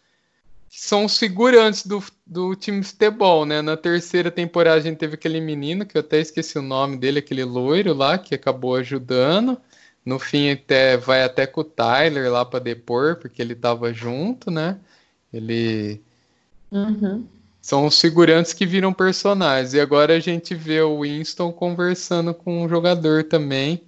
que 0.71 0.81
são 0.81 1.05
os 1.05 1.19
figurantes 1.19 1.85
do, 1.85 2.03
do 2.27 2.55
time 2.55 2.81
de 2.81 2.87
futebol, 2.87 3.45
né? 3.45 3.61
Na 3.61 3.77
terceira 3.77 4.31
temporada 4.31 4.79
a 4.79 4.83
gente 4.83 4.97
teve 4.97 5.13
aquele 5.13 5.43
menino 5.43 5.85
que 5.85 5.99
eu 5.99 6.01
até 6.01 6.21
esqueci 6.21 6.59
o 6.59 6.63
nome 6.63 6.97
dele, 6.97 7.19
aquele 7.19 7.45
loiro 7.45 7.93
lá 7.93 8.17
que 8.17 8.35
acabou 8.35 8.77
ajudando. 8.77 9.61
No 10.05 10.19
fim 10.19 10.51
até 10.51 10.97
vai 10.97 11.23
até 11.23 11.47
com 11.47 11.61
o 11.61 11.65
Tyler 11.65 12.31
lá 12.31 12.45
para 12.45 12.59
depor 12.61 13.17
porque 13.17 13.41
ele 13.41 13.53
estava 13.53 13.93
junto, 13.93 14.51
né? 14.51 14.79
Ele 15.33 16.01
Uhum. 16.71 17.27
São 17.61 17.87
os 17.87 18.01
figurantes 18.01 18.53
que 18.53 18.65
viram 18.65 18.93
personagens. 18.93 19.75
E 19.75 19.81
agora 19.81 20.15
a 20.15 20.21
gente 20.21 20.55
vê 20.55 20.81
o 20.81 21.03
Winston 21.03 21.53
conversando 21.53 22.33
com 22.33 22.65
um 22.65 22.69
jogador 22.69 23.25
também, 23.25 23.83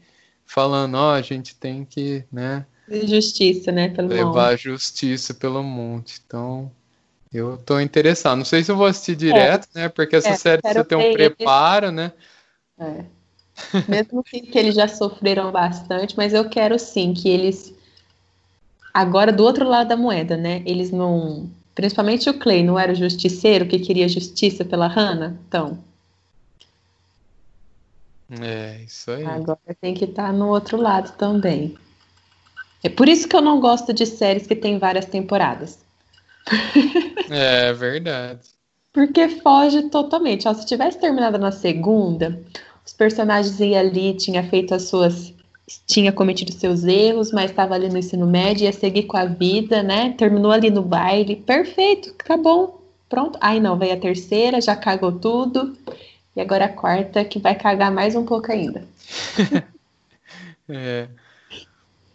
falando, 0.44 0.96
ó, 0.96 1.12
oh, 1.12 1.14
a 1.14 1.22
gente 1.22 1.54
tem 1.54 1.84
que, 1.84 2.24
né? 2.30 2.66
Justiça, 3.04 3.72
né? 3.72 3.88
Pelo 3.88 4.08
levar 4.08 4.50
monte. 4.50 4.62
justiça 4.64 5.32
pelo 5.32 5.62
monte. 5.62 6.20
Então, 6.26 6.70
eu 7.32 7.56
tô 7.56 7.80
interessado. 7.80 8.36
Não 8.36 8.44
sei 8.44 8.62
se 8.62 8.70
eu 8.70 8.76
vou 8.76 8.86
assistir 8.86 9.16
direto, 9.16 9.68
é. 9.74 9.82
né? 9.82 9.88
Porque 9.88 10.16
essa 10.16 10.30
é, 10.30 10.36
série 10.36 10.60
precisa 10.60 10.84
ter 10.84 10.96
um 10.96 11.12
preparo, 11.12 11.90
né? 11.90 12.12
É. 12.78 13.04
Mesmo 13.88 14.22
que, 14.22 14.40
que 14.40 14.58
eles 14.58 14.74
já 14.74 14.88
sofreram 14.88 15.50
bastante, 15.50 16.16
mas 16.16 16.34
eu 16.34 16.48
quero 16.48 16.78
sim 16.78 17.14
que 17.14 17.28
eles. 17.28 17.74
Agora, 18.92 19.32
do 19.32 19.42
outro 19.44 19.66
lado 19.66 19.88
da 19.88 19.96
moeda, 19.96 20.36
né? 20.36 20.62
Eles 20.66 20.90
não 20.90 21.50
Principalmente 21.74 22.28
o 22.28 22.38
Clay, 22.38 22.62
não 22.62 22.78
era 22.78 22.92
o 22.92 22.96
justiceiro 22.96 23.66
que 23.66 23.78
queria 23.78 24.08
justiça 24.08 24.64
pela 24.64 24.86
Hannah? 24.86 25.36
Então. 25.48 25.78
É, 28.40 28.82
isso 28.82 29.10
aí. 29.10 29.24
Agora 29.24 29.58
tem 29.80 29.94
que 29.94 30.04
estar 30.04 30.26
tá 30.26 30.32
no 30.32 30.48
outro 30.48 30.76
lado 30.76 31.16
também. 31.16 31.76
É 32.82 32.88
por 32.88 33.08
isso 33.08 33.28
que 33.28 33.36
eu 33.36 33.40
não 33.40 33.60
gosto 33.60 33.92
de 33.92 34.04
séries 34.04 34.46
que 34.46 34.56
tem 34.56 34.78
várias 34.78 35.06
temporadas. 35.06 35.78
é 37.30 37.72
verdade. 37.72 38.50
Porque 38.92 39.28
foge 39.40 39.88
totalmente. 39.88 40.46
Ó, 40.46 40.52
se 40.52 40.66
tivesse 40.66 40.98
terminado 40.98 41.38
na 41.38 41.52
segunda, 41.52 42.38
os 42.84 42.92
personagens 42.92 43.58
iam 43.60 43.80
ali, 43.80 44.14
tinha 44.14 44.42
feito 44.42 44.74
as 44.74 44.84
suas 44.84 45.32
tinha 45.86 46.12
cometido 46.12 46.52
seus 46.52 46.84
erros, 46.84 47.32
mas 47.32 47.50
estava 47.50 47.74
ali 47.74 47.88
no 47.88 47.98
ensino 47.98 48.26
médio, 48.26 48.64
ia 48.64 48.72
seguir 48.72 49.04
com 49.04 49.16
a 49.16 49.24
vida, 49.24 49.82
né? 49.82 50.14
Terminou 50.18 50.50
ali 50.50 50.70
no 50.70 50.82
baile, 50.82 51.36
perfeito, 51.36 52.12
tá 52.26 52.36
bom, 52.36 52.80
pronto. 53.08 53.38
Aí 53.40 53.60
não, 53.60 53.78
veio 53.78 53.94
a 53.94 53.96
terceira, 53.96 54.60
já 54.60 54.76
cagou 54.76 55.12
tudo, 55.12 55.76
e 56.36 56.40
agora 56.40 56.66
a 56.66 56.68
quarta 56.68 57.24
que 57.24 57.38
vai 57.38 57.54
cagar 57.54 57.90
mais 57.90 58.14
um 58.14 58.24
pouco 58.24 58.50
ainda. 58.50 58.84
é. 60.68 61.08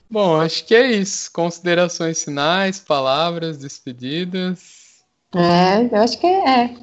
Bom, 0.09 0.39
acho 0.39 0.65
que 0.65 0.73
é 0.73 0.91
isso. 0.91 1.31
Considerações 1.31 2.23
finais, 2.23 2.79
palavras, 2.79 3.57
despedidas. 3.57 5.03
É, 5.35 5.83
eu 5.91 6.01
acho 6.01 6.17
que 6.17 6.27
é. 6.27 6.73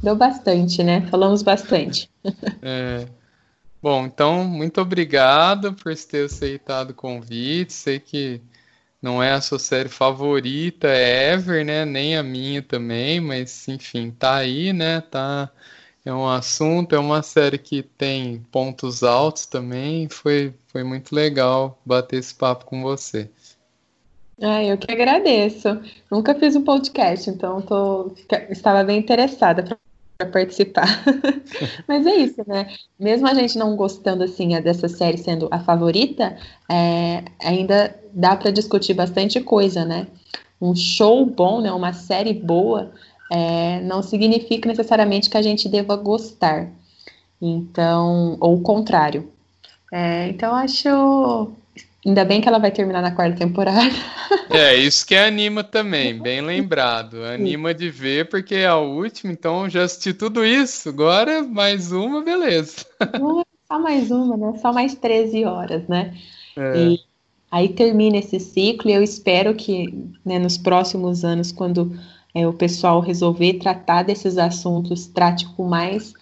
É. 0.00 0.04
Deu 0.04 0.16
bastante, 0.16 0.82
né? 0.82 1.06
Falamos 1.10 1.42
bastante. 1.42 2.10
é. 2.62 3.06
Bom, 3.82 4.04
então, 4.04 4.44
muito 4.44 4.80
obrigado 4.80 5.72
por 5.72 5.94
ter 5.96 6.26
aceitado 6.26 6.90
o 6.90 6.94
convite. 6.94 7.72
Sei 7.72 7.98
que 7.98 8.40
não 9.00 9.22
é 9.22 9.32
a 9.32 9.40
sua 9.40 9.58
série 9.58 9.88
favorita 9.88 10.88
ever, 10.88 11.64
né? 11.64 11.84
Nem 11.84 12.16
a 12.16 12.22
minha 12.22 12.62
também, 12.62 13.20
mas 13.20 13.66
enfim, 13.68 14.10
tá 14.10 14.36
aí, 14.36 14.72
né? 14.72 15.00
Tá 15.00 15.50
é 16.04 16.12
um 16.12 16.26
assunto, 16.28 16.94
é 16.94 16.98
uma 16.98 17.22
série 17.22 17.58
que 17.58 17.82
tem 17.82 18.40
pontos 18.50 19.02
altos 19.02 19.46
também. 19.46 20.08
Foi, 20.08 20.54
foi 20.68 20.82
muito 20.82 21.14
legal 21.14 21.78
bater 21.84 22.18
esse 22.18 22.34
papo 22.34 22.64
com 22.64 22.82
você. 22.82 23.30
Ah, 24.40 24.64
eu 24.64 24.78
que 24.78 24.90
agradeço. 24.90 25.68
Nunca 26.10 26.34
fiz 26.34 26.56
um 26.56 26.64
podcast, 26.64 27.28
então 27.28 27.60
tô, 27.60 28.12
estava 28.48 28.82
bem 28.82 28.98
interessada 28.98 29.78
para 30.20 30.26
participar. 30.26 31.02
Mas 31.88 32.06
é 32.06 32.16
isso, 32.16 32.42
né? 32.46 32.68
Mesmo 32.98 33.26
a 33.26 33.34
gente 33.34 33.56
não 33.56 33.74
gostando 33.74 34.22
assim 34.22 34.60
dessa 34.60 34.88
série 34.88 35.16
sendo 35.16 35.48
a 35.50 35.60
favorita, 35.60 36.36
é, 36.70 37.24
ainda 37.42 37.94
dá 38.12 38.36
para 38.36 38.50
discutir 38.50 38.94
bastante 38.94 39.40
coisa, 39.40 39.84
né? 39.84 40.06
Um 40.60 40.74
show 40.74 41.24
bom, 41.24 41.60
né? 41.60 41.72
Uma 41.72 41.92
série 41.92 42.34
boa, 42.34 42.92
é, 43.32 43.80
não 43.80 44.02
significa 44.02 44.68
necessariamente 44.68 45.30
que 45.30 45.36
a 45.36 45.42
gente 45.42 45.68
deva 45.68 45.96
gostar. 45.96 46.70
Então, 47.40 48.36
ou 48.40 48.56
o 48.56 48.60
contrário. 48.60 49.30
É, 49.90 50.28
então, 50.28 50.54
acho 50.54 51.50
Ainda 52.04 52.24
bem 52.24 52.40
que 52.40 52.48
ela 52.48 52.58
vai 52.58 52.70
terminar 52.70 53.02
na 53.02 53.12
quarta 53.12 53.36
temporada. 53.36 53.80
É, 54.52 54.74
isso 54.74 55.06
que 55.06 55.14
anima 55.14 55.62
também, 55.62 56.18
bem 56.18 56.40
lembrado. 56.40 57.22
Anima 57.22 57.72
de 57.72 57.88
ver, 57.88 58.28
porque 58.28 58.56
é 58.56 58.66
a 58.66 58.78
última, 58.78 59.32
então 59.32 59.68
já 59.68 59.84
assisti 59.84 60.12
tudo 60.12 60.44
isso. 60.44 60.88
Agora, 60.88 61.42
mais 61.42 61.92
uma, 61.92 62.20
beleza. 62.20 62.84
Só 63.68 63.78
mais 63.78 64.10
uma, 64.10 64.36
né? 64.36 64.58
Só 64.58 64.72
mais 64.72 64.96
13 64.96 65.44
horas, 65.44 65.86
né? 65.86 66.16
É. 66.56 66.78
E 66.78 67.00
aí 67.48 67.68
termina 67.68 68.16
esse 68.16 68.40
ciclo 68.40 68.90
e 68.90 68.94
eu 68.94 69.02
espero 69.04 69.54
que 69.54 69.94
né, 70.24 70.40
nos 70.40 70.58
próximos 70.58 71.24
anos, 71.24 71.52
quando 71.52 71.96
é, 72.34 72.46
o 72.46 72.52
pessoal 72.52 73.00
resolver 73.00 73.54
tratar 73.54 74.02
desses 74.02 74.36
assuntos, 74.36 75.06
trate 75.06 75.46
com 75.54 75.64
mais 75.68 76.12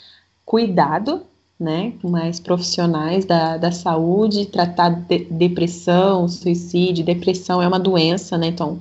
cuidado, 0.44 1.22
né, 1.58 1.92
mais 2.04 2.38
profissionais 2.38 3.24
da, 3.24 3.56
da 3.56 3.72
saúde, 3.72 4.46
tratar 4.46 4.90
de, 4.90 5.24
depressão, 5.24 6.28
suicídio, 6.28 7.04
depressão 7.04 7.60
é 7.60 7.66
uma 7.66 7.80
doença, 7.80 8.38
né, 8.38 8.46
então 8.48 8.80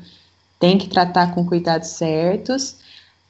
tem 0.59 0.77
que 0.77 0.87
tratar 0.87 1.33
com 1.33 1.45
cuidados 1.45 1.89
certos, 1.89 2.75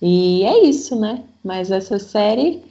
e 0.02 0.44
é 0.44 0.66
isso, 0.66 1.00
né, 1.00 1.24
mas 1.44 1.72
essa 1.72 1.98
série 1.98 2.62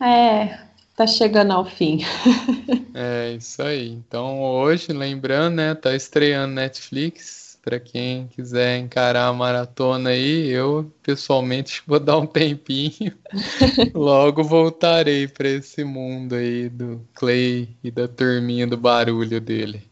é, 0.00 0.58
tá 0.96 1.06
chegando 1.06 1.52
ao 1.52 1.66
fim. 1.66 2.00
é, 2.94 3.32
isso 3.32 3.62
aí, 3.62 3.90
então 3.90 4.42
hoje, 4.42 4.92
lembrando, 4.92 5.56
né, 5.56 5.74
tá 5.74 5.94
estreando 5.94 6.54
Netflix, 6.54 7.41
para 7.62 7.78
quem 7.78 8.26
quiser 8.26 8.78
encarar 8.78 9.28
a 9.28 9.32
maratona 9.32 10.10
aí, 10.10 10.48
eu 10.50 10.92
pessoalmente 11.00 11.80
vou 11.86 12.00
dar 12.00 12.18
um 12.18 12.26
tempinho. 12.26 13.14
Logo 13.94 14.42
voltarei 14.42 15.28
para 15.28 15.48
esse 15.48 15.84
mundo 15.84 16.34
aí 16.34 16.68
do 16.68 17.00
Clay 17.14 17.68
e 17.82 17.90
da 17.90 18.08
turminha 18.08 18.66
do 18.66 18.76
barulho 18.76 19.40
dele. 19.40 19.82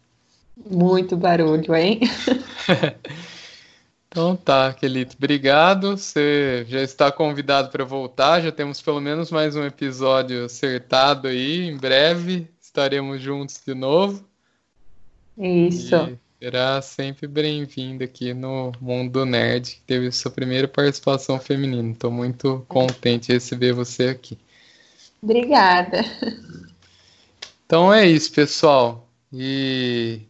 Muito 0.68 1.16
barulho, 1.16 1.74
hein? 1.74 2.00
então 4.08 4.36
tá, 4.36 4.74
Kelito, 4.74 5.16
obrigado. 5.16 5.96
Você 5.96 6.66
já 6.68 6.82
está 6.82 7.10
convidado 7.10 7.70
para 7.70 7.84
voltar. 7.84 8.42
Já 8.42 8.50
temos 8.50 8.82
pelo 8.82 9.00
menos 9.00 9.30
mais 9.30 9.54
um 9.54 9.64
episódio 9.64 10.44
acertado 10.44 11.28
aí. 11.28 11.68
Em 11.68 11.76
breve 11.76 12.48
estaremos 12.60 13.22
juntos 13.22 13.62
de 13.64 13.74
novo. 13.74 14.24
Isso. 15.38 15.94
E 15.94 16.29
será 16.42 16.80
sempre 16.80 17.26
bem-vindo 17.26 18.02
aqui 18.02 18.32
no 18.32 18.72
Mundo 18.80 19.26
Nerd, 19.26 19.72
que 19.72 19.82
teve 19.82 20.10
sua 20.10 20.30
primeira 20.30 20.66
participação 20.66 21.38
feminina. 21.38 21.92
Estou 21.92 22.10
muito 22.10 22.64
contente 22.66 23.26
de 23.26 23.34
receber 23.34 23.74
você 23.74 24.08
aqui. 24.08 24.38
Obrigada. 25.22 26.02
Então 27.66 27.92
é 27.92 28.06
isso, 28.06 28.32
pessoal. 28.32 29.06
E, 29.30 30.22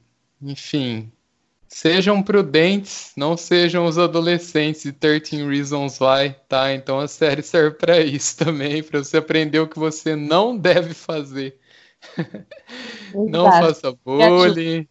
enfim, 0.43 1.13
sejam 1.69 2.21
prudentes, 2.21 3.13
não 3.17 3.37
sejam 3.37 3.87
os 3.87 3.97
adolescentes 3.97 4.83
de 4.83 4.91
13 4.91 5.47
Reasons 5.47 6.01
Why, 6.01 6.35
tá? 6.49 6.75
Então 6.75 6.99
a 6.99 7.07
série 7.07 7.41
serve 7.41 7.77
para 7.77 8.01
isso 8.01 8.35
também, 8.45 8.83
para 8.83 8.99
você 8.99 9.19
aprender 9.19 9.61
o 9.61 9.69
que 9.69 9.79
você 9.79 10.17
não 10.17 10.59
deve 10.59 10.93
fazer. 10.93 11.57
não 13.15 13.45
faça 13.45 13.93
bullying 14.05 14.89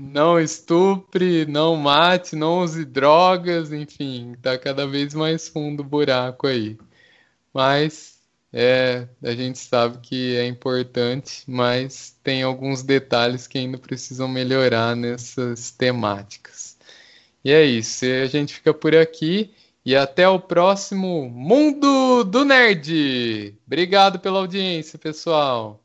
não 0.00 0.40
estupre, 0.40 1.44
não 1.46 1.76
mate, 1.76 2.34
não 2.34 2.60
use 2.60 2.84
drogas, 2.84 3.72
enfim, 3.72 4.34
tá 4.40 4.58
cada 4.58 4.86
vez 4.86 5.14
mais 5.14 5.48
fundo 5.48 5.80
o 5.80 5.84
buraco 5.84 6.46
aí. 6.46 6.78
Mas 7.52 8.18
é, 8.52 9.06
a 9.22 9.32
gente 9.32 9.58
sabe 9.58 9.98
que 9.98 10.36
é 10.36 10.46
importante, 10.46 11.44
mas 11.46 12.16
tem 12.22 12.42
alguns 12.42 12.82
detalhes 12.82 13.46
que 13.46 13.58
ainda 13.58 13.78
precisam 13.78 14.28
melhorar 14.28 14.96
nessas 14.96 15.70
temáticas. 15.70 16.76
E 17.44 17.52
é 17.52 17.64
isso, 17.64 18.04
a 18.06 18.26
gente 18.26 18.54
fica 18.54 18.74
por 18.74 18.94
aqui 18.94 19.54
e 19.84 19.96
até 19.96 20.28
o 20.28 20.38
próximo 20.40 21.28
Mundo 21.30 22.24
do 22.24 22.44
Nerd. 22.44 23.56
Obrigado 23.66 24.18
pela 24.20 24.38
audiência, 24.40 24.98
pessoal. 24.98 25.82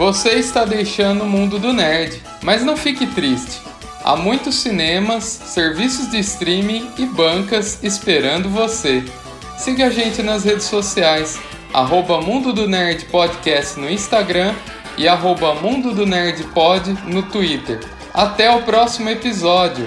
Você 0.00 0.30
está 0.30 0.64
deixando 0.64 1.24
o 1.24 1.28
mundo 1.28 1.58
do 1.58 1.74
nerd, 1.74 2.22
mas 2.42 2.64
não 2.64 2.74
fique 2.74 3.06
triste. 3.06 3.60
Há 4.02 4.16
muitos 4.16 4.54
cinemas, 4.54 5.24
serviços 5.24 6.10
de 6.10 6.18
streaming 6.20 6.88
e 6.96 7.04
bancas 7.04 7.78
esperando 7.82 8.48
você. 8.48 9.04
Siga 9.58 9.88
a 9.88 9.90
gente 9.90 10.22
nas 10.22 10.42
redes 10.42 10.64
sociais, 10.64 11.38
arroba 11.74 12.18
Mundo 12.18 12.50
do 12.50 12.66
Nerd 12.66 13.04
Podcast 13.10 13.78
no 13.78 13.90
Instagram 13.90 14.54
e 14.96 15.06
arroba 15.06 15.54
Mundo 15.56 15.92
do 15.92 16.06
Nerd 16.06 16.44
Pod 16.44 16.96
no 17.06 17.22
Twitter. 17.24 17.80
Até 18.14 18.50
o 18.50 18.62
próximo 18.62 19.10
episódio! 19.10 19.86